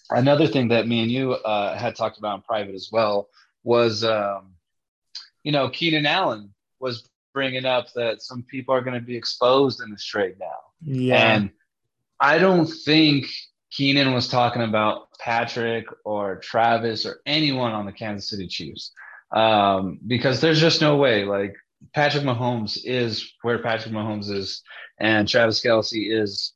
another 0.08 0.46
thing 0.46 0.68
that 0.68 0.86
me 0.86 1.00
and 1.02 1.10
you 1.10 1.32
uh, 1.32 1.76
had 1.76 1.96
talked 1.96 2.18
about 2.18 2.36
in 2.36 2.42
private 2.42 2.76
as 2.76 2.90
well 2.92 3.28
was, 3.64 4.04
um, 4.04 4.54
you 5.42 5.50
know, 5.50 5.68
Keenan 5.68 6.06
Allen 6.06 6.54
was 6.78 7.08
bringing 7.34 7.64
up 7.64 7.92
that 7.94 8.22
some 8.22 8.44
people 8.44 8.72
are 8.72 8.82
going 8.82 8.94
to 8.94 9.04
be 9.04 9.16
exposed 9.16 9.80
in 9.80 9.90
this 9.90 10.04
trade 10.04 10.36
now. 10.38 10.60
Yeah. 10.80 11.34
And 11.34 11.50
I 12.20 12.38
don't 12.38 12.66
think 12.66 13.26
Keenan 13.70 14.14
was 14.14 14.28
talking 14.28 14.62
about 14.62 15.08
Patrick 15.18 15.86
or 16.04 16.36
Travis 16.36 17.04
or 17.04 17.20
anyone 17.26 17.72
on 17.72 17.86
the 17.86 17.92
Kansas 17.92 18.30
City 18.30 18.46
Chiefs 18.46 18.92
um, 19.32 19.98
because 20.06 20.40
there's 20.40 20.60
just 20.60 20.80
no 20.80 20.96
way. 20.96 21.24
Like 21.24 21.54
Patrick 21.94 22.24
Mahomes 22.24 22.78
is 22.82 23.32
where 23.42 23.58
Patrick 23.58 23.94
Mahomes 23.94 24.30
is, 24.30 24.62
and 24.98 25.28
Travis 25.28 25.62
Kelce 25.62 26.10
is 26.10 26.52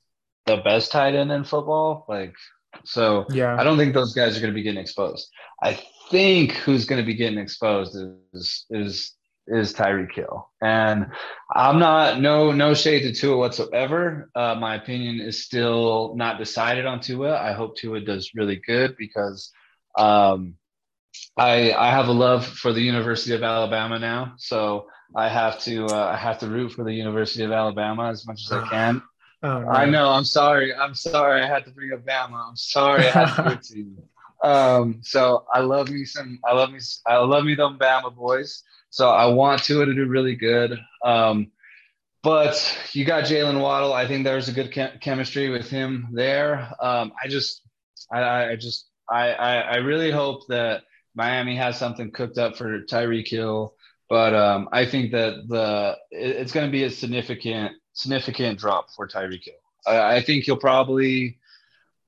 the 0.47 0.56
best 0.59 0.90
tight 0.90 1.14
end 1.14 1.30
in 1.30 1.44
football. 1.44 2.05
Like, 2.09 2.34
so 2.84 3.26
yeah, 3.30 3.56
I 3.59 3.64
don't 3.64 3.76
think 3.76 3.94
those 3.94 4.14
guys 4.14 4.36
are 4.36 4.40
going 4.40 4.52
to 4.52 4.55
be 4.55 4.62
getting 4.62 4.80
exposed. 4.80 5.30
I 5.62 5.80
think 6.10 6.52
who's 6.52 6.84
going 6.84 7.01
to 7.01 7.06
be 7.06 7.14
getting 7.14 7.39
exposed 7.39 7.97
is 8.32 8.66
is 8.70 9.12
is 9.47 9.74
Tyreek 9.74 10.14
Hill. 10.14 10.48
And 10.62 11.06
I'm 11.55 11.78
not 11.78 12.20
no 12.20 12.52
no 12.52 12.74
shade 12.74 13.02
to 13.02 13.12
Tua 13.12 13.36
whatsoever. 13.36 14.31
Uh, 14.35 14.55
my 14.55 14.77
opinion 14.77 15.20
is 15.20 15.44
still 15.44 16.14
not 16.16 16.39
decided 16.39 16.86
on 16.86 17.01
Tua. 17.01 17.39
I 17.39 17.52
hope 17.52 17.77
Tua 17.77 18.01
does 18.01 18.32
really 18.35 18.56
good 18.56 18.97
because 18.97 19.52
um, 19.98 20.55
I 21.36 21.73
I 21.73 21.90
have 21.90 22.09
a 22.09 22.12
love 22.12 22.47
for 22.47 22.73
the 22.73 22.82
University 22.82 23.35
of 23.35 23.43
Alabama 23.43 23.98
now. 23.98 24.35
So 24.39 24.86
I 25.14 25.28
have 25.28 25.60
to 25.62 25.86
uh, 25.86 26.10
I 26.12 26.16
have 26.16 26.39
to 26.40 26.47
root 26.48 26.73
for 26.73 26.85
the 26.85 26.94
University 26.94 27.44
of 27.44 27.52
Alabama 27.52 28.10
as 28.10 28.27
much 28.27 28.43
as 28.44 28.52
I 28.52 28.69
can. 28.70 29.02
Oh, 29.44 29.60
no. 29.60 29.69
I 29.69 29.86
know. 29.86 30.09
I'm 30.09 30.24
sorry. 30.24 30.73
I'm 30.73 30.94
sorry. 30.94 31.43
I 31.43 31.47
had 31.47 31.64
to 31.64 31.73
bring 31.73 31.93
up 31.93 32.05
Bama. 32.05 32.48
I'm 32.48 32.56
sorry. 32.56 33.09
I 33.09 33.10
had 33.10 33.35
to 33.48 33.56
to 33.56 33.78
you. 33.78 33.97
Um, 34.44 34.98
so 35.02 35.47
I 35.55 35.60
love 35.60 35.89
me 35.89 36.05
some. 36.05 36.40
I 36.44 36.52
love 36.52 36.73
me. 36.73 36.81
I 37.06 37.19
love 37.19 37.44
me 37.44 37.55
them 37.55 37.78
Bama 37.78 38.12
boys. 38.12 38.64
So 38.93 39.09
I 39.09 39.24
want 39.24 39.62
Tua 39.62 39.86
to 39.86 39.94
do 39.94 40.05
really 40.05 40.36
good. 40.36 40.78
Um, 41.02 41.51
but 42.23 42.78
you 42.93 43.06
got 43.06 43.24
Jaylen 43.24 43.62
Waddle. 43.62 43.94
I 43.94 44.06
think 44.06 44.23
there's 44.23 44.51
a 44.51 44.52
good 44.52 44.70
chem- 44.70 44.98
chemistry 45.01 45.48
with 45.48 45.70
him 45.70 46.09
there. 46.12 46.70
Um, 46.78 47.14
I 47.20 47.27
just, 47.27 47.62
I, 48.12 48.51
I 48.51 48.56
just, 48.56 48.90
I, 49.09 49.32
I, 49.32 49.55
I, 49.60 49.77
really 49.77 50.10
hope 50.10 50.47
that 50.48 50.82
Miami 51.14 51.56
has 51.56 51.78
something 51.78 52.12
cooked 52.12 52.36
up 52.36 52.55
for 52.55 52.82
Tyreek 52.82 53.28
Hill. 53.28 53.74
But 54.10 54.35
um, 54.35 54.69
I 54.73 54.85
think 54.85 55.12
that 55.12 55.48
the 55.48 55.97
it, 56.10 56.36
it's 56.36 56.52
going 56.52 56.66
to 56.66 56.70
be 56.70 56.85
a 56.85 56.90
significant, 56.90 57.73
significant 57.94 58.59
drop 58.59 58.90
for 58.94 59.09
Tyreek 59.09 59.44
Hill. 59.44 59.55
I, 59.86 60.16
I 60.16 60.20
think 60.20 60.44
he'll 60.44 60.59
probably 60.59 61.39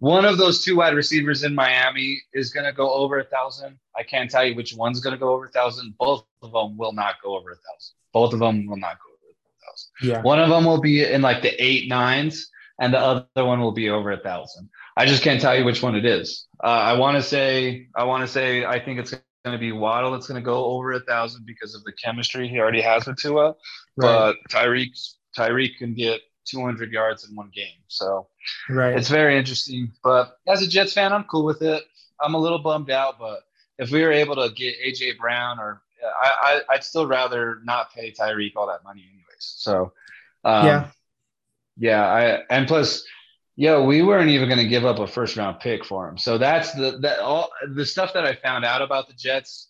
one 0.00 0.26
of 0.26 0.36
those 0.36 0.62
two 0.62 0.76
wide 0.76 0.94
receivers 0.94 1.44
in 1.44 1.54
Miami 1.54 2.20
is 2.34 2.52
going 2.52 2.66
to 2.66 2.72
go 2.72 2.92
over 2.92 3.20
a 3.20 3.24
thousand. 3.24 3.78
I 3.96 4.02
can't 4.02 4.30
tell 4.30 4.44
you 4.44 4.54
which 4.54 4.74
one's 4.74 5.00
going 5.00 5.12
to 5.14 5.18
go 5.18 5.32
over 5.32 5.46
a 5.46 5.50
thousand. 5.50 5.94
Both 5.98 6.24
of 6.42 6.52
them 6.52 6.76
will 6.76 6.92
not 6.92 7.16
go 7.22 7.36
over 7.36 7.50
a 7.50 7.54
thousand. 7.54 7.94
Both 8.12 8.32
of 8.32 8.40
them 8.40 8.66
will 8.66 8.76
not 8.76 8.98
go 8.98 9.10
over 9.10 9.32
a 9.32 9.66
thousand. 9.66 10.16
Yeah. 10.16 10.22
One 10.22 10.40
of 10.40 10.48
them 10.48 10.64
will 10.64 10.80
be 10.80 11.04
in 11.04 11.22
like 11.22 11.42
the 11.42 11.62
eight 11.62 11.88
nines, 11.88 12.50
and 12.80 12.92
the 12.92 12.98
other 12.98 13.44
one 13.44 13.60
will 13.60 13.72
be 13.72 13.90
over 13.90 14.12
a 14.12 14.20
thousand. 14.20 14.68
I 14.96 15.06
just 15.06 15.22
can't 15.22 15.40
tell 15.40 15.56
you 15.56 15.64
which 15.64 15.82
one 15.82 15.94
it 15.94 16.04
is. 16.04 16.46
Uh, 16.62 16.66
I 16.66 16.92
want 16.94 17.16
to 17.16 17.22
say, 17.22 17.88
I 17.96 18.04
want 18.04 18.22
to 18.22 18.28
say, 18.28 18.64
I 18.64 18.78
think 18.84 19.00
it's 19.00 19.10
going 19.44 19.52
to 19.52 19.58
be 19.58 19.72
Waddle 19.72 20.12
that's 20.12 20.26
going 20.26 20.40
to 20.40 20.44
go 20.44 20.64
over 20.64 20.92
a 20.92 21.00
thousand 21.00 21.44
because 21.46 21.74
of 21.74 21.84
the 21.84 21.92
chemistry 21.92 22.48
he 22.48 22.58
already 22.58 22.80
has 22.80 23.06
with 23.06 23.18
Tua. 23.18 23.48
Right. 23.48 23.54
But 23.96 24.36
Tyreek, 24.50 24.96
Tyreek 25.36 25.76
can 25.78 25.94
get 25.94 26.20
200 26.46 26.92
yards 26.92 27.28
in 27.28 27.34
one 27.34 27.50
game. 27.54 27.82
So 27.88 28.28
right. 28.68 28.96
it's 28.96 29.08
very 29.08 29.36
interesting. 29.36 29.92
But 30.02 30.36
as 30.48 30.62
a 30.62 30.66
Jets 30.66 30.92
fan, 30.92 31.12
I'm 31.12 31.24
cool 31.24 31.44
with 31.44 31.62
it. 31.62 31.82
I'm 32.20 32.34
a 32.34 32.38
little 32.38 32.60
bummed 32.60 32.90
out, 32.90 33.18
but 33.18 33.40
if 33.78 33.90
we 33.90 34.02
were 34.02 34.12
able 34.12 34.36
to 34.36 34.52
get 34.54 34.74
AJ 34.84 35.18
Brown 35.18 35.58
or 35.58 35.82
I, 36.04 36.62
I 36.68 36.74
would 36.74 36.84
still 36.84 37.06
rather 37.06 37.60
not 37.64 37.92
pay 37.92 38.12
Tyreek 38.12 38.52
all 38.56 38.66
that 38.66 38.84
money 38.84 39.04
anyways. 39.08 39.24
So 39.38 39.92
um, 40.44 40.66
yeah, 40.66 40.86
yeah. 41.76 42.04
I 42.04 42.42
and 42.50 42.66
plus, 42.66 43.04
yeah, 43.56 43.80
we 43.80 44.02
weren't 44.02 44.30
even 44.30 44.48
going 44.48 44.60
to 44.60 44.68
give 44.68 44.84
up 44.84 44.98
a 44.98 45.06
first 45.06 45.36
round 45.36 45.60
pick 45.60 45.84
for 45.84 46.08
him. 46.08 46.18
So 46.18 46.38
that's 46.38 46.72
the 46.72 46.98
that 47.02 47.20
all 47.20 47.50
the 47.74 47.86
stuff 47.86 48.12
that 48.14 48.24
I 48.24 48.34
found 48.34 48.64
out 48.64 48.82
about 48.82 49.08
the 49.08 49.14
Jets 49.14 49.68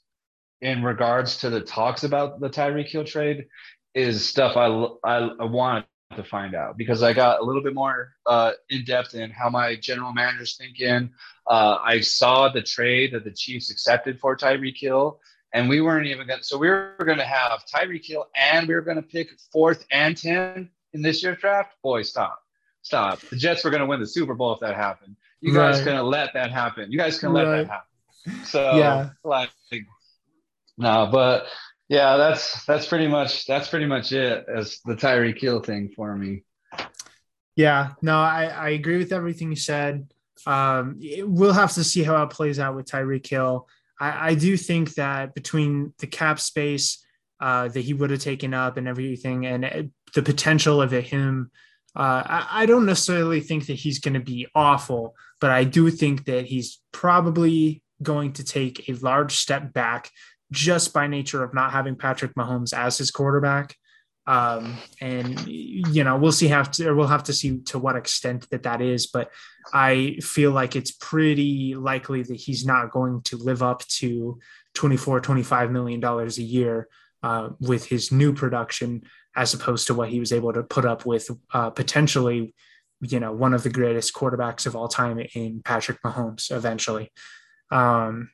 in 0.61 0.83
regards 0.83 1.39
to 1.39 1.51
the 1.51 1.61
talks 1.61 2.05
about 2.05 2.41
the 2.41 2.51
Tyreek 2.51 2.89
Hill 2.89 3.05
trade 3.05 3.47
is 3.95 4.27
stuff 4.27 4.57
I 4.57 4.67
I, 5.09 5.29
I 5.41 5.45
wanted 5.45 5.87
to 6.17 6.25
find 6.25 6.55
out 6.55 6.77
because 6.77 7.03
I 7.03 7.13
got 7.13 7.41
a 7.41 7.45
little 7.45 7.63
bit 7.63 7.75
more 7.75 8.13
uh, 8.27 8.53
in 8.71 8.85
depth 8.85 9.15
in 9.15 9.31
how 9.31 9.51
my 9.51 9.77
general 9.77 10.13
manager's 10.13 10.57
thinking. 10.57 11.11
Uh, 11.47 11.79
I 11.83 12.01
saw 12.01 12.49
the 12.49 12.63
trade 12.63 13.13
that 13.13 13.25
the 13.25 13.31
Chiefs 13.31 13.71
accepted 13.71 14.19
for 14.19 14.37
Tyreek 14.37 14.79
Hill, 14.79 15.21
and 15.53 15.69
we 15.69 15.81
weren't 15.81 16.07
even 16.07 16.27
going 16.27 16.41
to. 16.41 16.45
So 16.45 16.59
we 16.59 16.69
were 16.69 16.97
going 16.99 17.19
to 17.19 17.25
have 17.25 17.63
Tyreek 17.73 18.07
Hill, 18.07 18.27
and 18.35 18.67
we 18.67 18.75
were 18.75 18.81
going 18.81 18.97
to 18.97 19.03
pick 19.03 19.29
fourth 19.53 19.85
and 19.91 20.17
ten 20.17 20.71
in 20.93 21.03
this 21.03 21.23
year's 21.23 21.39
draft. 21.39 21.75
Boy, 21.83 22.03
stop, 22.03 22.41
stop. 22.83 23.21
The 23.21 23.37
Jets 23.37 23.65
were 23.65 23.71
going 23.71 23.83
to 23.83 23.87
win 23.87 24.01
the 24.01 24.07
Super 24.07 24.35
Bowl 24.35 24.55
if 24.55 24.61
that 24.61 24.75
happened. 24.75 25.17
You 25.41 25.53
guys 25.53 25.77
right. 25.77 25.85
couldn't 25.85 26.07
let 26.07 26.33
that 26.35 26.51
happen. 26.51 26.91
You 26.91 26.99
guys 26.99 27.19
couldn't 27.19 27.35
right. 27.35 27.47
let 27.47 27.69
that 27.69 27.71
happen. 27.71 28.45
So 28.47 28.77
yeah, 28.77 29.11
like 29.23 29.51
no, 30.79 31.09
but 31.13 31.45
yeah, 31.89 32.17
that's 32.17 32.65
that's 32.65 32.87
pretty 32.87 33.07
much 33.07 33.47
that's 33.47 33.69
pretty 33.69 33.87
much 33.87 34.13
it 34.13 34.47
as 34.49 34.81
the 34.87 34.95
Tyreek 34.95 35.39
Hill 35.39 35.61
thing 35.61 35.93
for 35.95 36.17
me. 36.17 36.45
Yeah, 37.57 37.93
no, 38.03 38.17
I, 38.17 38.47
I 38.47 38.69
agree 38.71 38.97
with 38.97 39.13
everything 39.13 39.51
you 39.51 39.57
said. 39.57 40.13
Um, 40.47 41.01
we'll 41.21 41.53
have 41.53 41.73
to 41.75 41.85
see 41.85 42.03
how 42.03 42.23
it 42.23 42.31
plays 42.31 42.59
out 42.59 42.77
with 42.77 42.87
Tyreek 42.87 43.27
Hill. 43.27 43.69
I, 44.01 44.31
I 44.31 44.35
do 44.35 44.57
think 44.57 44.95
that 44.95 45.35
between 45.35 45.95
the 45.99 46.07
cap 46.07 46.41
space 46.41 47.05
uh, 47.41 47.69
that 47.69 47.81
he 47.81 47.95
would 47.95 48.11
have 48.11 48.21
taken 48.21 48.55
up 48.55 48.77
and 48.77 48.89
everything, 48.89 49.47
and 49.47 49.65
uh, 49.65 49.83
the 50.15 50.23
potential 50.23 50.81
of 50.83 50.91
him, 50.91 51.51
uh, 51.97 52.23
I, 52.25 52.47
I 52.51 52.67
don't 52.67 52.87
necessarily 52.87 53.41
think 53.41 53.67
that 53.67 53.75
he's 53.75 54.01
going 54.01 54.15
to 54.15 54.21
be 54.21 54.47
awful, 54.55 55.15
but 55.41 55.51
I 55.51 55.65
do 55.65 55.91
think 55.91 56.25
that 56.27 56.47
he's 56.47 56.81
probably 56.93 57.83
going 58.03 58.33
to 58.35 58.45
take 58.45 58.89
a 58.89 58.95
large 58.95 59.37
step 59.37 59.73
back 59.73 60.11
just 60.53 60.93
by 60.93 61.07
nature 61.07 61.43
of 61.43 61.55
not 61.55 61.73
having 61.73 61.97
Patrick 61.97 62.35
Mahomes 62.35 62.73
as 62.73 62.99
his 62.99 63.11
quarterback. 63.11 63.77
Um, 64.27 64.77
and 65.01 65.47
you 65.47 66.03
know, 66.03 66.17
we'll 66.17 66.33
see 66.33 66.49
have 66.49 66.71
to, 66.73 66.93
we'll 66.95 67.07
have 67.09 67.25
to 67.25 67.33
see 67.33 67.59
to 67.67 67.79
what 67.79 67.97
extent 67.97 68.49
that 68.51 68.63
that 68.63 68.81
is, 68.81 69.07
but 69.07 69.31
I 69.73 70.19
feel 70.23 70.51
like 70.51 70.77
it's 70.77 70.93
pretty 70.93 71.75
likely 71.75 72.23
that 72.23 72.37
he's 72.37 72.65
not 72.65 72.91
going 72.91 73.23
to 73.23 73.37
live 73.37 73.63
up 73.63 73.87
to 73.89 74.39
24, 74.75 75.21
25 75.21 75.71
million 75.71 76.01
dollars 76.01 76.39
a 76.39 76.43
year 76.43 76.89
uh, 77.23 77.51
with 77.61 77.87
his 77.87 78.13
new 78.13 78.33
production, 78.33 79.03
as 79.37 79.55
opposed 79.55 79.87
to 79.87 79.95
what 79.95 80.11
he 80.11 80.21
was 80.21 80.33
able 80.33 80.53
to 80.53 80.63
put 80.63 80.85
up 80.85 81.07
with 81.07 81.31
uh, 81.53 81.71
potentially, 81.71 82.55
you 83.01 83.21
know, 83.21 83.33
one 83.33 83.55
of 83.55 83.63
the 83.63 83.71
greatest 83.71 84.15
quarterbacks 84.15 84.67
of 84.67 84.77
all 84.77 84.89
time 84.89 85.19
in 85.35 85.63
Patrick 85.65 86.03
Mahomes 86.03 86.51
eventually. 86.51 87.11
Um, 87.71 88.31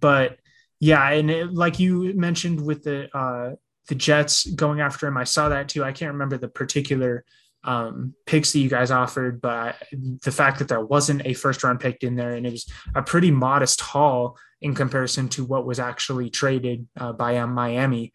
but 0.00 0.38
yeah, 0.80 1.10
and 1.10 1.30
it, 1.30 1.52
like 1.52 1.80
you 1.80 2.14
mentioned 2.14 2.64
with 2.64 2.84
the 2.84 3.08
uh, 3.16 3.56
the 3.88 3.94
Jets 3.94 4.46
going 4.46 4.80
after 4.80 5.06
him, 5.06 5.16
I 5.16 5.24
saw 5.24 5.48
that 5.48 5.68
too. 5.68 5.82
I 5.82 5.92
can't 5.92 6.12
remember 6.12 6.38
the 6.38 6.48
particular 6.48 7.24
um, 7.64 8.14
picks 8.26 8.52
that 8.52 8.60
you 8.60 8.68
guys 8.68 8.90
offered, 8.90 9.40
but 9.40 9.76
the 9.92 10.30
fact 10.30 10.58
that 10.58 10.68
there 10.68 10.84
wasn't 10.84 11.22
a 11.24 11.34
first 11.34 11.64
round 11.64 11.80
pick 11.80 12.02
in 12.02 12.14
there 12.14 12.32
and 12.32 12.46
it 12.46 12.52
was 12.52 12.66
a 12.94 13.02
pretty 13.02 13.30
modest 13.30 13.80
haul 13.80 14.38
in 14.60 14.74
comparison 14.74 15.28
to 15.30 15.44
what 15.44 15.66
was 15.66 15.78
actually 15.78 16.30
traded 16.30 16.86
uh, 16.98 17.12
by 17.12 17.36
um, 17.36 17.52
Miami, 17.52 18.12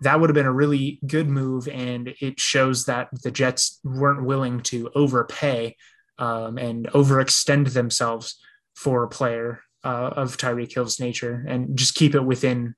that 0.00 0.20
would 0.20 0.30
have 0.30 0.34
been 0.34 0.46
a 0.46 0.52
really 0.52 0.98
good 1.06 1.28
move. 1.28 1.68
And 1.68 2.14
it 2.20 2.38
shows 2.38 2.84
that 2.86 3.08
the 3.22 3.30
Jets 3.30 3.80
weren't 3.82 4.24
willing 4.24 4.60
to 4.62 4.90
overpay 4.94 5.76
um, 6.18 6.58
and 6.58 6.86
overextend 6.88 7.72
themselves 7.72 8.38
for 8.74 9.04
a 9.04 9.08
player 9.08 9.62
uh, 9.84 10.10
of 10.16 10.36
Tyreek 10.36 10.74
Hill's 10.74 11.00
nature 11.00 11.44
and 11.48 11.76
just 11.76 11.94
keep 11.94 12.14
it 12.14 12.24
within 12.24 12.74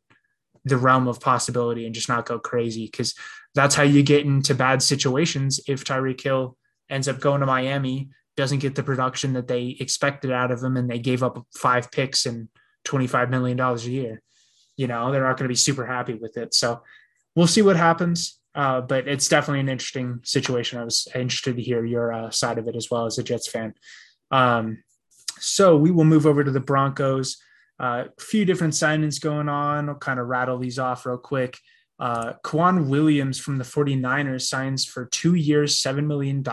the 0.64 0.76
realm 0.76 1.08
of 1.08 1.20
possibility 1.20 1.86
and 1.86 1.94
just 1.94 2.08
not 2.08 2.26
go 2.26 2.38
crazy 2.38 2.86
because 2.86 3.14
that's 3.54 3.74
how 3.74 3.82
you 3.82 4.02
get 4.02 4.24
into 4.24 4.54
bad 4.54 4.82
situations 4.82 5.60
if 5.66 5.84
Tyreek 5.84 6.20
Hill 6.20 6.56
ends 6.90 7.08
up 7.08 7.20
going 7.20 7.40
to 7.40 7.46
Miami, 7.46 8.10
doesn't 8.36 8.60
get 8.60 8.74
the 8.74 8.82
production 8.82 9.32
that 9.32 9.48
they 9.48 9.76
expected 9.80 10.30
out 10.30 10.50
of 10.50 10.62
him, 10.62 10.76
and 10.76 10.88
they 10.88 10.98
gave 10.98 11.22
up 11.22 11.44
five 11.56 11.90
picks 11.90 12.24
and 12.24 12.48
$25 12.86 13.30
million 13.30 13.58
a 13.58 13.76
year. 13.78 14.22
You 14.76 14.86
know, 14.86 15.10
they're 15.10 15.24
not 15.24 15.36
going 15.36 15.44
to 15.44 15.52
be 15.52 15.56
super 15.56 15.84
happy 15.84 16.14
with 16.14 16.36
it. 16.36 16.54
So 16.54 16.82
we'll 17.34 17.48
see 17.48 17.62
what 17.62 17.76
happens. 17.76 18.38
Uh, 18.54 18.80
but 18.80 19.06
it's 19.06 19.28
definitely 19.28 19.60
an 19.60 19.68
interesting 19.68 20.20
situation. 20.24 20.78
I 20.78 20.84
was 20.84 21.06
interested 21.14 21.56
to 21.56 21.62
hear 21.62 21.84
your 21.84 22.12
uh, 22.12 22.30
side 22.30 22.58
of 22.58 22.66
it 22.66 22.76
as 22.76 22.90
well 22.90 23.06
as 23.06 23.18
a 23.18 23.22
Jets 23.22 23.48
fan. 23.48 23.74
Um, 24.30 24.82
so 25.38 25.76
we 25.76 25.90
will 25.90 26.04
move 26.04 26.26
over 26.26 26.42
to 26.42 26.50
the 26.50 26.60
Broncos. 26.60 27.36
A 27.80 27.84
uh, 27.84 28.04
few 28.18 28.44
different 28.44 28.74
signings 28.74 29.20
going 29.20 29.48
on. 29.48 29.88
I'll 29.88 29.94
kind 29.94 30.18
of 30.18 30.26
rattle 30.26 30.58
these 30.58 30.78
off 30.78 31.06
real 31.06 31.16
quick. 31.16 31.58
Uh, 32.00 32.34
K'Waun 32.44 32.88
Williams 32.88 33.40
from 33.40 33.58
the 33.58 33.64
49ers 33.64 34.42
signs 34.42 34.84
for 34.84 35.06
two 35.06 35.34
years, 35.34 35.80
$7 35.80 36.06
million. 36.06 36.44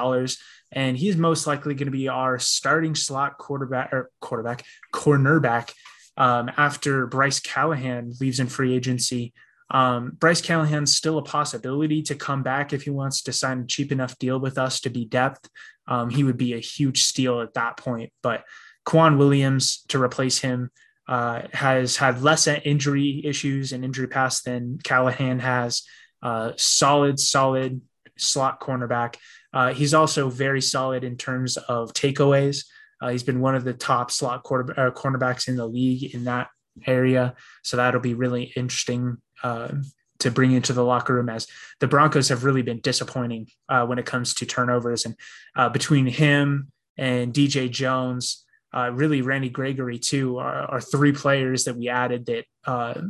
And 0.72 0.98
he's 0.98 1.16
most 1.16 1.46
likely 1.48 1.76
going 1.76 1.86
to 1.86 1.92
be 1.92 2.08
our 2.08 2.40
starting 2.40 2.96
slot 2.96 3.38
quarterback 3.38 3.94
or 3.94 4.10
quarterback, 4.22 4.64
cornerback 4.94 5.72
um, 6.18 6.50
after 6.58 7.06
Bryce 7.08 7.40
Callahan 7.40 8.14
leaves 8.20 8.40
in 8.40 8.48
free 8.48 8.76
agency. 8.76 9.34
Um, 9.72 10.12
Bryce 10.20 10.42
Callahan's 10.42 10.96
still 10.96 11.18
a 11.18 11.24
possibility 11.24 12.02
to 12.04 12.16
come 12.16 12.44
back 12.44 12.74
if 12.74 12.84
he 12.84 12.90
wants 12.90 13.24
to 13.24 13.34
sign 13.34 13.62
a 13.62 13.66
cheap 13.66 13.92
enough 13.92 14.18
deal 14.20 14.40
with 14.40 14.58
us 14.58 14.80
to 14.82 14.90
be 14.90 15.06
depth. 15.06 15.50
Um, 15.88 16.10
he 16.10 16.24
would 16.24 16.38
be 16.38 16.54
a 16.54 16.60
huge 16.60 17.04
steal 17.04 17.42
at 17.42 17.54
that 17.54 17.78
point. 17.78 18.12
But 18.22 18.44
K'Waun 18.88 19.18
Williams 19.18 19.84
to 19.90 20.02
replace 20.02 20.40
him 20.40 20.72
uh, 21.08 21.44
has 21.54 21.98
had 21.98 22.22
less 22.22 22.48
injury 22.48 23.22
issues 23.24 23.72
and 23.72 23.86
injury 23.86 24.08
past 24.08 24.46
than 24.46 24.80
Callahan 24.84 25.40
has. 25.40 25.84
Uh, 26.22 26.54
solid, 26.56 27.20
solid 27.20 27.82
slot 28.18 28.60
cornerback. 28.60 29.16
Uh, 29.54 29.74
he's 29.74 29.94
also 29.94 30.30
very 30.30 30.62
solid 30.62 31.04
in 31.04 31.18
terms 31.18 31.58
of 31.58 31.94
takeaways. 31.94 32.66
Uh, 33.02 33.10
he's 33.10 33.24
been 33.24 33.40
one 33.40 33.56
of 33.56 33.64
the 33.64 33.74
top 33.74 34.10
slot 34.10 34.42
quarter, 34.44 34.74
uh, 34.80 34.92
cornerbacks 34.92 35.48
in 35.48 35.56
the 35.56 35.68
league 35.68 36.16
in 36.16 36.24
that 36.24 36.48
area. 36.88 37.36
So 37.64 37.78
that'll 37.78 38.02
be 38.02 38.16
really 38.16 38.52
interesting 38.56 39.18
uh, 39.44 39.74
to 40.20 40.32
bring 40.32 40.54
into 40.54 40.74
the 40.74 40.84
locker 40.84 41.14
room 41.14 41.30
as 41.30 41.46
the 41.80 41.88
Broncos 41.88 42.30
have 42.30 42.44
really 42.44 42.64
been 42.64 42.80
disappointing 42.80 43.48
when 43.68 44.00
it 44.00 44.06
comes 44.06 44.34
to 44.36 44.46
turnovers. 44.46 45.06
And 45.06 45.74
between 45.74 46.08
him 46.08 46.72
and 46.98 47.34
DJ 47.34 47.70
Jones, 47.70 48.45
uh, 48.76 48.92
really 48.94 49.22
Randy 49.22 49.50
Gregory 49.50 50.00
too 50.00 50.38
are, 50.38 50.64
are, 50.64 50.82
three 50.82 51.14
players 51.14 51.64
that 51.64 51.78
we 51.78 51.88
added 51.90 52.26
that 52.26 52.46
uh, 52.66 53.02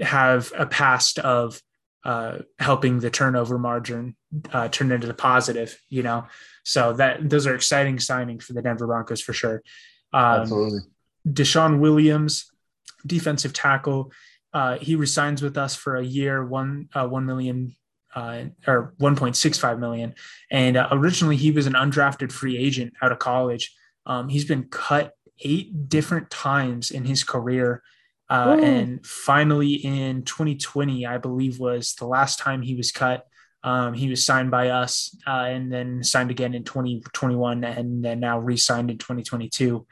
have 0.00 0.52
a 0.56 0.66
past 0.66 1.18
of 1.18 1.60
uh, 2.04 2.38
helping 2.58 3.00
the 3.00 3.10
turnover 3.10 3.58
margin 3.58 4.16
uh, 4.52 4.68
turn 4.68 4.92
into 4.92 5.06
the 5.06 5.14
positive. 5.14 5.78
You 5.88 6.02
know, 6.02 6.26
so 6.64 6.94
that 6.94 7.28
those 7.28 7.46
are 7.46 7.54
exciting 7.54 7.98
signings 7.98 8.42
for 8.42 8.54
the 8.54 8.62
Denver 8.62 8.86
Broncos 8.86 9.20
for 9.20 9.32
sure. 9.32 9.62
Um, 10.12 10.42
Absolutely. 10.42 10.80
DeShawn 11.28 11.80
Williams, 11.80 12.50
defensive 13.06 13.52
tackle. 13.52 14.12
Uh, 14.54 14.78
he 14.78 14.94
resigns 14.94 15.42
with 15.42 15.58
us 15.58 15.74
for 15.74 15.96
a 15.96 16.04
year, 16.04 16.44
one 16.44 16.88
uh, 16.94 17.06
one 17.06 17.26
million 17.26 17.76
uh, 18.14 18.44
or 18.66 18.94
1.65 18.98 19.78
million. 19.78 20.14
And 20.50 20.78
uh, 20.78 20.88
originally, 20.90 21.36
he 21.36 21.50
was 21.50 21.66
an 21.66 21.74
undrafted 21.74 22.32
free 22.32 22.56
agent 22.56 22.94
out 23.02 23.12
of 23.12 23.18
college. 23.18 23.75
Um, 24.06 24.28
he's 24.28 24.44
been 24.44 24.64
cut 24.64 25.12
eight 25.40 25.88
different 25.88 26.30
times 26.30 26.90
in 26.90 27.04
his 27.04 27.24
career. 27.24 27.82
Uh, 28.28 28.58
and 28.60 29.06
finally, 29.06 29.74
in 29.74 30.22
2020, 30.22 31.06
I 31.06 31.18
believe 31.18 31.58
was 31.58 31.94
the 31.94 32.06
last 32.06 32.38
time 32.38 32.62
he 32.62 32.74
was 32.74 32.90
cut. 32.90 33.26
Um, 33.62 33.94
he 33.94 34.08
was 34.08 34.24
signed 34.24 34.50
by 34.50 34.70
us 34.70 35.16
uh, 35.26 35.46
and 35.48 35.72
then 35.72 36.02
signed 36.02 36.30
again 36.30 36.54
in 36.54 36.64
2021 36.64 37.64
and 37.64 38.04
then 38.04 38.20
now 38.20 38.38
re 38.38 38.56
signed 38.56 38.90
in 38.90 38.98
2022. 38.98 39.86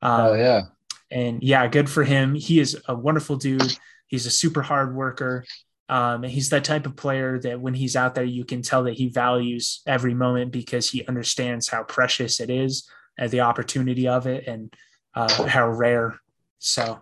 Um, 0.00 0.20
oh, 0.20 0.34
yeah. 0.34 0.62
And 1.10 1.42
yeah, 1.42 1.66
good 1.68 1.88
for 1.88 2.04
him. 2.04 2.34
He 2.34 2.58
is 2.58 2.76
a 2.86 2.94
wonderful 2.94 3.36
dude. 3.36 3.76
He's 4.06 4.26
a 4.26 4.30
super 4.30 4.62
hard 4.62 4.94
worker. 4.94 5.44
Um, 5.90 6.24
and 6.24 6.32
he's 6.32 6.50
that 6.50 6.64
type 6.64 6.86
of 6.86 6.96
player 6.96 7.38
that 7.40 7.60
when 7.60 7.72
he's 7.72 7.96
out 7.96 8.14
there, 8.14 8.24
you 8.24 8.44
can 8.44 8.60
tell 8.60 8.84
that 8.84 8.94
he 8.94 9.08
values 9.08 9.80
every 9.86 10.12
moment 10.12 10.52
because 10.52 10.90
he 10.90 11.06
understands 11.06 11.68
how 11.68 11.82
precious 11.82 12.40
it 12.40 12.50
is 12.50 12.88
and 13.18 13.30
the 13.30 13.40
opportunity 13.40 14.08
of 14.08 14.26
it 14.26 14.46
and 14.46 14.72
uh, 15.14 15.46
how 15.46 15.68
rare. 15.68 16.18
So, 16.58 17.00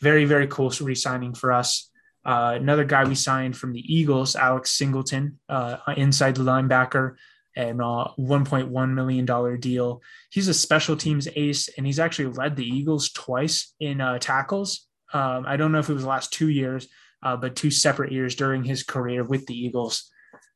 very, 0.00 0.24
very 0.24 0.46
cool 0.46 0.72
re 0.80 0.94
signing 0.94 1.34
for 1.34 1.52
us. 1.52 1.90
Uh, 2.24 2.54
another 2.56 2.84
guy 2.84 3.04
we 3.04 3.14
signed 3.14 3.56
from 3.56 3.72
the 3.72 3.94
Eagles, 3.94 4.34
Alex 4.34 4.72
Singleton, 4.72 5.38
uh, 5.48 5.76
inside 5.96 6.34
the 6.34 6.42
linebacker, 6.42 7.14
and 7.54 7.80
a 7.80 8.10
$1.1 8.18 8.94
million 8.94 9.60
deal. 9.60 10.02
He's 10.30 10.48
a 10.48 10.54
special 10.54 10.96
teams 10.96 11.28
ace, 11.36 11.68
and 11.76 11.86
he's 11.86 11.98
actually 11.98 12.32
led 12.32 12.56
the 12.56 12.66
Eagles 12.66 13.10
twice 13.10 13.74
in 13.80 14.00
uh, 14.00 14.18
tackles. 14.18 14.86
Um, 15.12 15.44
I 15.46 15.56
don't 15.56 15.72
know 15.72 15.78
if 15.78 15.88
it 15.88 15.94
was 15.94 16.02
the 16.02 16.08
last 16.08 16.32
two 16.32 16.48
years, 16.48 16.88
uh, 17.22 17.36
but 17.36 17.56
two 17.56 17.70
separate 17.70 18.12
years 18.12 18.34
during 18.34 18.64
his 18.64 18.82
career 18.82 19.24
with 19.24 19.46
the 19.46 19.54
Eagles. 19.54 20.10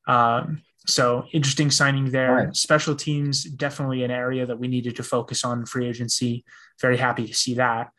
Um, 0.07 0.63
so 0.87 1.27
interesting 1.33 1.71
signing 1.71 2.11
there. 2.11 2.33
Right. 2.33 2.57
Special 2.57 2.95
teams, 2.95 3.45
definitely 3.45 4.03
an 4.03 4.11
area 4.11 4.47
that 4.47 4.59
we 4.59 4.69
needed 4.69 4.97
to 4.97 5.03
focus 5.03 5.45
on 5.45 5.67
free 5.67 5.87
agency. 5.87 6.45
Very 6.81 6.97
happy 6.97 7.27
to 7.27 7.35
see 7.35 7.55
that. 7.55 7.91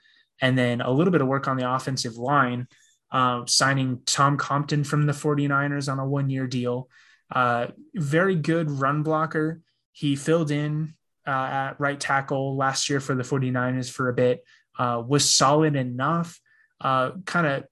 And 0.41 0.57
then 0.57 0.81
a 0.81 0.91
little 0.91 1.11
bit 1.11 1.21
of 1.21 1.27
work 1.27 1.47
on 1.47 1.57
the 1.57 1.71
offensive 1.71 2.17
line, 2.17 2.67
uh, 3.11 3.45
signing 3.45 4.01
Tom 4.05 4.37
Compton 4.37 4.83
from 4.83 5.05
the 5.05 5.13
49ers 5.13 5.91
on 5.91 5.99
a 5.99 6.07
one 6.07 6.29
year 6.29 6.47
deal. 6.47 6.89
Uh, 7.33 7.67
very 7.95 8.35
good 8.35 8.69
run 8.69 9.03
blocker. 9.03 9.61
He 9.91 10.15
filled 10.15 10.51
in 10.51 10.95
uh, 11.27 11.29
at 11.29 11.79
right 11.79 11.99
tackle 11.99 12.57
last 12.57 12.89
year 12.89 12.99
for 12.99 13.13
the 13.13 13.23
49ers 13.23 13.91
for 13.91 14.09
a 14.09 14.13
bit, 14.13 14.43
uh, 14.79 15.01
was 15.05 15.31
solid 15.31 15.75
enough. 15.75 16.39
Uh, 16.79 17.11
kind 17.25 17.45
of 17.45 17.63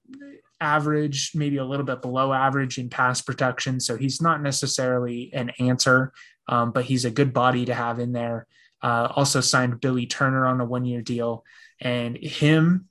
average, 0.60 1.32
maybe 1.34 1.56
a 1.56 1.64
little 1.64 1.86
bit 1.86 2.02
below 2.02 2.32
average 2.32 2.78
in 2.78 2.88
pass 2.90 3.20
protection. 3.20 3.80
So 3.80 3.96
he's 3.96 4.20
not 4.20 4.42
necessarily 4.42 5.30
an 5.32 5.50
answer, 5.58 6.12
um, 6.48 6.72
but 6.72 6.84
he's 6.84 7.04
a 7.04 7.10
good 7.10 7.32
body 7.32 7.64
to 7.64 7.74
have 7.74 7.98
in 7.98 8.12
there. 8.12 8.46
Uh, 8.82 9.08
also 9.14 9.40
signed 9.40 9.80
Billy 9.80 10.06
Turner 10.06 10.46
on 10.46 10.60
a 10.60 10.64
one 10.64 10.84
year 10.84 11.02
deal. 11.02 11.44
And 11.80 12.16
him, 12.16 12.88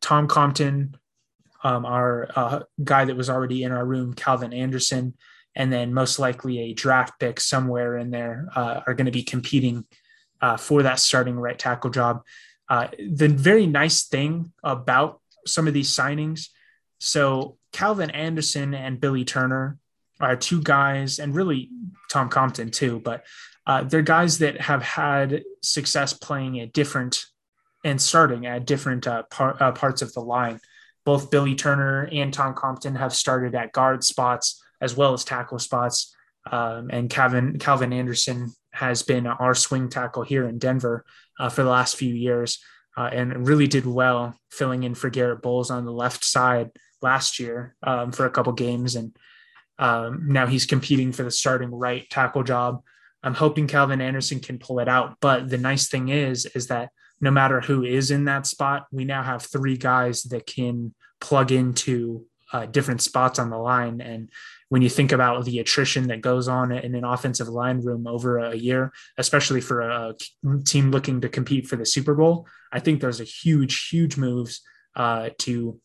Tom 0.00 0.28
Compton, 0.28 0.96
um, 1.64 1.84
our 1.84 2.28
uh, 2.34 2.60
guy 2.82 3.04
that 3.04 3.16
was 3.16 3.30
already 3.30 3.62
in 3.62 3.72
our 3.72 3.84
room, 3.84 4.14
Calvin 4.14 4.52
Anderson, 4.52 5.14
and 5.54 5.72
then 5.72 5.94
most 5.94 6.18
likely 6.18 6.58
a 6.58 6.74
draft 6.74 7.20
pick 7.20 7.40
somewhere 7.40 7.96
in 7.98 8.10
there 8.10 8.48
uh, 8.54 8.80
are 8.86 8.94
going 8.94 9.06
to 9.06 9.12
be 9.12 9.22
competing 9.22 9.84
uh, 10.40 10.56
for 10.56 10.82
that 10.82 10.98
starting 10.98 11.38
right 11.38 11.58
tackle 11.58 11.90
job. 11.90 12.22
Uh, 12.68 12.88
the 13.08 13.28
very 13.28 13.66
nice 13.66 14.04
thing 14.04 14.52
about 14.64 15.20
some 15.46 15.68
of 15.68 15.74
these 15.74 15.90
signings, 15.90 16.48
so 17.02 17.58
Calvin 17.72 18.10
Anderson 18.10 18.74
and 18.74 19.00
Billy 19.00 19.24
Turner 19.24 19.76
are 20.20 20.36
two 20.36 20.62
guys, 20.62 21.18
and 21.18 21.34
really 21.34 21.68
Tom 22.08 22.28
Compton 22.28 22.70
too, 22.70 23.00
but 23.00 23.24
uh, 23.66 23.82
they're 23.82 24.02
guys 24.02 24.38
that 24.38 24.60
have 24.60 24.84
had 24.84 25.42
success 25.62 26.12
playing 26.12 26.60
at 26.60 26.72
different 26.72 27.26
and 27.84 28.00
starting 28.00 28.46
at 28.46 28.66
different 28.66 29.08
uh, 29.08 29.24
par- 29.24 29.56
uh, 29.60 29.72
parts 29.72 30.00
of 30.00 30.12
the 30.12 30.20
line. 30.20 30.60
Both 31.04 31.32
Billy 31.32 31.56
Turner 31.56 32.08
and 32.12 32.32
Tom 32.32 32.54
Compton 32.54 32.94
have 32.94 33.12
started 33.12 33.56
at 33.56 33.72
guard 33.72 34.04
spots 34.04 34.62
as 34.80 34.96
well 34.96 35.12
as 35.12 35.24
tackle 35.24 35.58
spots. 35.58 36.14
Um, 36.48 36.88
and 36.92 37.10
Calvin 37.10 37.58
Calvin 37.58 37.92
Anderson 37.92 38.52
has 38.70 39.02
been 39.02 39.26
our 39.26 39.56
swing 39.56 39.88
tackle 39.88 40.22
here 40.22 40.48
in 40.48 40.58
Denver 40.60 41.04
uh, 41.40 41.48
for 41.48 41.64
the 41.64 41.70
last 41.70 41.96
few 41.96 42.14
years, 42.14 42.60
uh, 42.96 43.10
and 43.12 43.48
really 43.48 43.66
did 43.66 43.86
well 43.86 44.38
filling 44.52 44.84
in 44.84 44.94
for 44.94 45.10
Garrett 45.10 45.42
Bolles 45.42 45.72
on 45.72 45.84
the 45.84 45.92
left 45.92 46.24
side 46.24 46.70
last 47.02 47.38
year 47.38 47.74
um, 47.82 48.12
for 48.12 48.26
a 48.26 48.30
couple 48.30 48.52
games, 48.52 48.96
and 48.96 49.16
um, 49.78 50.28
now 50.28 50.46
he's 50.46 50.66
competing 50.66 51.12
for 51.12 51.22
the 51.22 51.30
starting 51.30 51.70
right 51.70 52.08
tackle 52.10 52.42
job. 52.42 52.82
I'm 53.22 53.34
hoping 53.34 53.66
Calvin 53.66 54.00
Anderson 54.00 54.40
can 54.40 54.58
pull 54.58 54.80
it 54.80 54.88
out. 54.88 55.16
But 55.20 55.48
the 55.48 55.58
nice 55.58 55.88
thing 55.88 56.08
is, 56.08 56.46
is 56.46 56.66
that 56.68 56.90
no 57.20 57.30
matter 57.30 57.60
who 57.60 57.84
is 57.84 58.10
in 58.10 58.24
that 58.24 58.46
spot, 58.46 58.86
we 58.90 59.04
now 59.04 59.22
have 59.22 59.42
three 59.42 59.76
guys 59.76 60.24
that 60.24 60.46
can 60.46 60.94
plug 61.20 61.52
into 61.52 62.26
uh, 62.52 62.66
different 62.66 63.00
spots 63.00 63.38
on 63.38 63.48
the 63.48 63.56
line. 63.56 64.00
And 64.00 64.28
when 64.68 64.82
you 64.82 64.88
think 64.88 65.12
about 65.12 65.44
the 65.44 65.58
attrition 65.60 66.08
that 66.08 66.20
goes 66.20 66.48
on 66.48 66.72
in 66.72 66.94
an 66.94 67.04
offensive 67.04 67.48
line 67.48 67.80
room 67.80 68.06
over 68.06 68.38
a 68.38 68.54
year, 68.54 68.92
especially 69.16 69.60
for 69.60 69.80
a 69.80 70.14
team 70.64 70.90
looking 70.90 71.20
to 71.20 71.28
compete 71.28 71.66
for 71.66 71.76
the 71.76 71.86
Super 71.86 72.14
Bowl, 72.14 72.46
I 72.72 72.80
think 72.80 73.00
those 73.00 73.20
are 73.20 73.24
huge, 73.24 73.88
huge 73.88 74.16
moves 74.16 74.60
uh, 74.96 75.30
to 75.38 75.80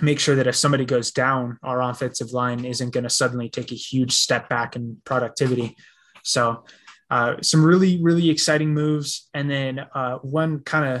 make 0.00 0.18
sure 0.18 0.34
that 0.36 0.46
if 0.46 0.56
somebody 0.56 0.84
goes 0.84 1.12
down, 1.12 1.58
our 1.62 1.80
offensive 1.82 2.32
line 2.32 2.64
isn't 2.64 2.92
going 2.92 3.04
to 3.04 3.10
suddenly 3.10 3.48
take 3.48 3.70
a 3.70 3.76
huge 3.76 4.12
step 4.12 4.48
back 4.48 4.76
in 4.76 5.00
productivity. 5.04 5.76
So, 6.22 6.64
uh, 7.10 7.36
some 7.42 7.64
really, 7.64 8.02
really 8.02 8.30
exciting 8.30 8.74
moves. 8.74 9.28
And 9.34 9.48
then 9.48 9.86
uh, 9.94 10.16
one 10.18 10.60
kind 10.60 10.98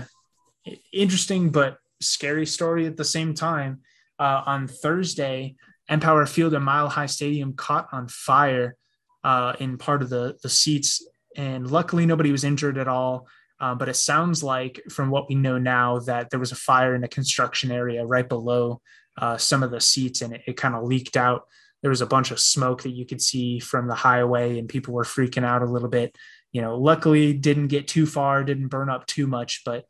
of 0.66 0.74
interesting 0.92 1.50
but 1.50 1.78
scary 2.00 2.46
story 2.46 2.86
at 2.86 2.96
the 2.96 3.04
same 3.04 3.34
time. 3.34 3.80
Uh, 4.18 4.42
on 4.46 4.68
Thursday, 4.68 5.56
Empower 5.88 6.24
Field 6.26 6.54
and 6.54 6.64
Mile 6.64 6.88
High 6.88 7.06
Stadium 7.06 7.54
caught 7.54 7.88
on 7.90 8.06
fire 8.08 8.76
uh, 9.24 9.54
in 9.58 9.76
part 9.76 10.02
of 10.02 10.10
the, 10.10 10.36
the 10.42 10.48
seats. 10.48 11.04
And 11.36 11.68
luckily, 11.68 12.06
nobody 12.06 12.30
was 12.30 12.44
injured 12.44 12.78
at 12.78 12.86
all. 12.86 13.26
Uh, 13.60 13.74
but 13.74 13.88
it 13.88 13.96
sounds 13.96 14.42
like, 14.42 14.82
from 14.90 15.10
what 15.10 15.28
we 15.28 15.34
know 15.34 15.58
now, 15.58 15.98
that 16.00 16.30
there 16.30 16.40
was 16.40 16.52
a 16.52 16.56
fire 16.56 16.94
in 16.94 17.04
a 17.04 17.08
construction 17.08 17.70
area 17.70 18.04
right 18.04 18.28
below 18.28 18.80
uh, 19.16 19.36
some 19.36 19.62
of 19.62 19.70
the 19.70 19.80
seats 19.80 20.22
and 20.22 20.34
it, 20.34 20.42
it 20.46 20.56
kind 20.56 20.74
of 20.74 20.84
leaked 20.84 21.16
out. 21.16 21.46
There 21.82 21.90
was 21.90 22.00
a 22.00 22.06
bunch 22.06 22.30
of 22.30 22.40
smoke 22.40 22.82
that 22.82 22.90
you 22.90 23.06
could 23.06 23.20
see 23.20 23.58
from 23.60 23.86
the 23.86 23.94
highway 23.94 24.58
and 24.58 24.68
people 24.68 24.94
were 24.94 25.04
freaking 25.04 25.44
out 25.44 25.62
a 25.62 25.70
little 25.70 25.88
bit. 25.88 26.16
You 26.52 26.62
know 26.62 26.78
luckily 26.78 27.32
didn't 27.32 27.66
get 27.66 27.88
too 27.88 28.06
far 28.06 28.44
didn't 28.44 28.68
burn 28.68 28.88
up 28.88 29.06
too 29.06 29.26
much 29.26 29.62
but 29.66 29.86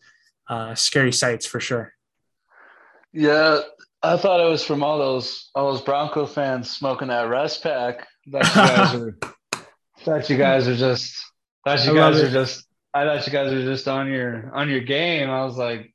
uh, 0.49 0.75
scary 0.75 1.13
sights 1.13 1.47
for 1.47 1.61
sure. 1.61 1.93
Yeah 3.13 3.61
i 4.05 4.19
thought 4.19 4.39
it 4.39 4.49
was 4.49 4.63
from 4.63 4.83
all 4.83 4.99
those 4.99 5.51
all 5.55 5.73
those 5.73 5.81
bronco 5.81 6.27
fans 6.27 6.71
smoking 6.71 7.09
that 7.09 7.29
rest 7.29 7.63
pack. 7.63 8.07
That 8.27 8.45
you 8.45 8.55
guys 8.55 8.95
are 8.95 9.19
that 10.05 10.31
you 10.31 10.37
guys 10.37 10.69
are 10.69 10.77
just 10.77 11.23
that 11.65 11.85
you 11.87 11.95
guys 11.95 12.21
are 12.21 12.31
just 12.31 12.67
i 12.95 13.05
thought 13.05 13.27
you 13.27 13.33
guys 13.33 13.53
were 13.53 13.63
just 13.63 13.89
on 13.89 14.09
your 14.09 14.51
on 14.55 14.69
your 14.69 14.81
game 14.81 15.29
i 15.31 15.45
was 15.45 15.57
like 15.57 15.95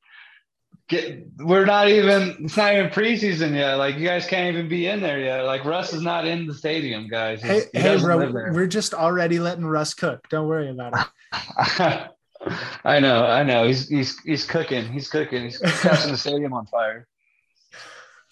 Get, 0.89 1.23
we're 1.37 1.65
not 1.65 1.87
even 1.87 2.35
it's 2.45 2.57
not 2.57 2.73
even 2.73 2.89
preseason 2.89 3.53
yet. 3.53 3.75
Like 3.75 3.97
you 3.97 4.07
guys 4.07 4.25
can't 4.25 4.55
even 4.55 4.67
be 4.67 4.87
in 4.87 5.01
there 5.01 5.19
yet. 5.19 5.41
Like 5.41 5.63
Russ 5.63 5.93
is 5.93 6.01
not 6.01 6.25
in 6.25 6.47
the 6.47 6.53
stadium, 6.55 7.07
guys. 7.07 7.43
Hey, 7.43 7.65
hey, 7.73 7.99
bro, 7.99 8.17
we're 8.51 8.65
just 8.65 8.95
already 8.95 9.37
letting 9.37 9.67
Russ 9.67 9.93
cook. 9.93 10.27
Don't 10.29 10.47
worry 10.47 10.71
about 10.71 10.93
it. 11.31 12.09
I 12.83 12.99
know, 12.99 13.23
I 13.23 13.43
know. 13.43 13.67
He's 13.67 13.87
he's 13.87 14.19
he's 14.21 14.45
cooking. 14.45 14.91
He's 14.91 15.09
cooking. 15.09 15.43
He's 15.43 15.59
catching 15.59 16.11
the 16.11 16.17
stadium 16.17 16.53
on 16.53 16.65
fire. 16.65 17.07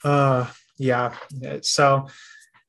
Uh, 0.03 0.47
yeah. 0.79 1.13
So 1.61 2.07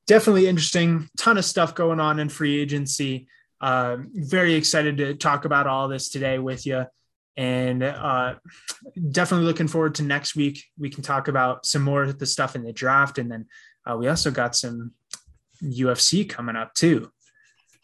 definitely 0.06 0.48
interesting. 0.48 1.08
Ton 1.16 1.38
of 1.38 1.46
stuff 1.46 1.74
going 1.74 1.98
on 1.98 2.18
in 2.18 2.28
free 2.28 2.60
agency. 2.60 3.28
Uh, 3.60 3.98
very 4.14 4.54
excited 4.54 4.96
to 4.98 5.14
talk 5.14 5.44
about 5.44 5.66
all 5.66 5.88
this 5.88 6.08
today 6.08 6.38
with 6.38 6.66
you 6.66 6.84
and 7.38 7.84
uh, 7.84 8.34
definitely 9.12 9.46
looking 9.46 9.68
forward 9.68 9.94
to 9.94 10.02
next 10.02 10.34
week. 10.34 10.64
We 10.76 10.90
can 10.90 11.04
talk 11.04 11.28
about 11.28 11.64
some 11.64 11.82
more 11.82 12.02
of 12.02 12.18
the 12.18 12.26
stuff 12.26 12.56
in 12.56 12.64
the 12.64 12.72
draft, 12.72 13.16
and 13.16 13.30
then 13.30 13.46
uh, 13.86 13.96
we 13.96 14.08
also 14.08 14.32
got 14.32 14.56
some 14.56 14.92
UFC 15.62 16.28
coming 16.28 16.56
up 16.56 16.74
too. 16.74 17.12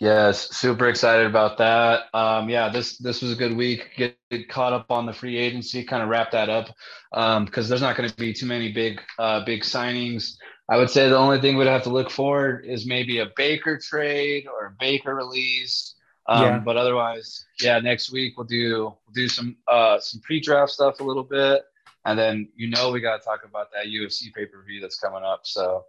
Yes, 0.01 0.51
super 0.57 0.89
excited 0.89 1.27
about 1.27 1.57
that. 1.59 2.07
Um, 2.13 2.49
yeah, 2.49 2.69
this 2.69 2.99
this 2.99 3.23
was 3.23 3.31
a 3.31 3.37
good 3.37 3.57
week. 3.57 3.91
Get, 3.97 4.17
get 4.29 4.49
caught 4.49 4.73
up 4.73 4.91
on 4.91 5.07
the 5.07 5.13
free 5.13 5.37
agency, 5.37 5.85
kind 5.85 6.03
of 6.03 6.09
wrap 6.09 6.33
that 6.33 6.51
up 6.51 6.67
because 7.13 7.67
um, 7.67 7.69
there's 7.69 7.81
not 7.81 7.97
going 7.97 8.09
to 8.09 8.17
be 8.17 8.33
too 8.33 8.47
many 8.47 8.73
big 8.73 9.01
uh, 9.21 9.45
big 9.45 9.63
signings. 9.63 10.35
I 10.69 10.79
would 10.79 10.91
say 10.91 11.09
the 11.09 11.17
only 11.17 11.41
thing 11.41 11.57
we'd 11.57 11.67
have 11.67 11.83
to 11.83 11.91
look 11.91 12.11
for 12.11 12.59
is 12.59 12.87
maybe 12.87 13.19
a 13.19 13.27
Baker 13.37 13.79
trade 13.79 14.47
or 14.47 14.67
a 14.67 14.75
Baker 14.81 15.15
release. 15.15 15.95
Um, 16.27 16.43
yeah. 16.43 16.59
But 16.59 16.79
otherwise, 16.79 17.45
yeah, 17.61 17.79
next 17.81 18.11
week 18.11 18.39
we'll 18.39 18.47
do 18.47 18.85
we'll 18.85 19.15
do 19.15 19.29
some 19.29 19.57
uh, 19.69 20.01
some 20.01 20.23
pre-draft 20.23 20.73
stuff 20.73 21.01
a 21.01 21.05
little 21.05 21.23
bit, 21.23 21.65
and 22.07 22.19
then 22.19 22.49
you 22.57 22.71
know 22.71 22.91
we 22.91 23.01
got 23.01 23.19
to 23.19 23.25
talk 23.25 23.45
about 23.45 23.69
that 23.73 23.87
UFC 23.87 24.33
pay-per-view 24.33 24.81
that's 24.81 24.99
coming 24.99 25.23
up. 25.23 25.41
So 25.43 25.85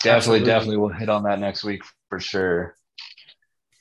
definitely, 0.00 0.16
Absolutely. 0.16 0.46
definitely, 0.46 0.76
we'll 0.78 0.88
hit 0.88 1.10
on 1.10 1.24
that 1.24 1.38
next 1.38 1.64
week 1.64 1.82
for 2.08 2.18
sure. 2.18 2.74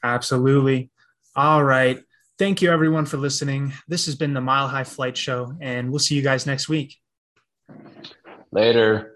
Absolutely. 0.03 0.91
All 1.37 1.63
right. 1.63 2.03
Thank 2.37 2.61
you, 2.61 2.69
everyone, 2.69 3.05
for 3.05 3.15
listening. 3.15 3.71
This 3.87 4.05
has 4.07 4.15
been 4.15 4.33
the 4.33 4.41
Mile 4.41 4.67
High 4.67 4.83
Flight 4.83 5.15
Show, 5.15 5.55
and 5.61 5.89
we'll 5.89 5.99
see 5.99 6.15
you 6.15 6.21
guys 6.21 6.45
next 6.45 6.67
week. 6.67 6.97
Later. 8.51 9.12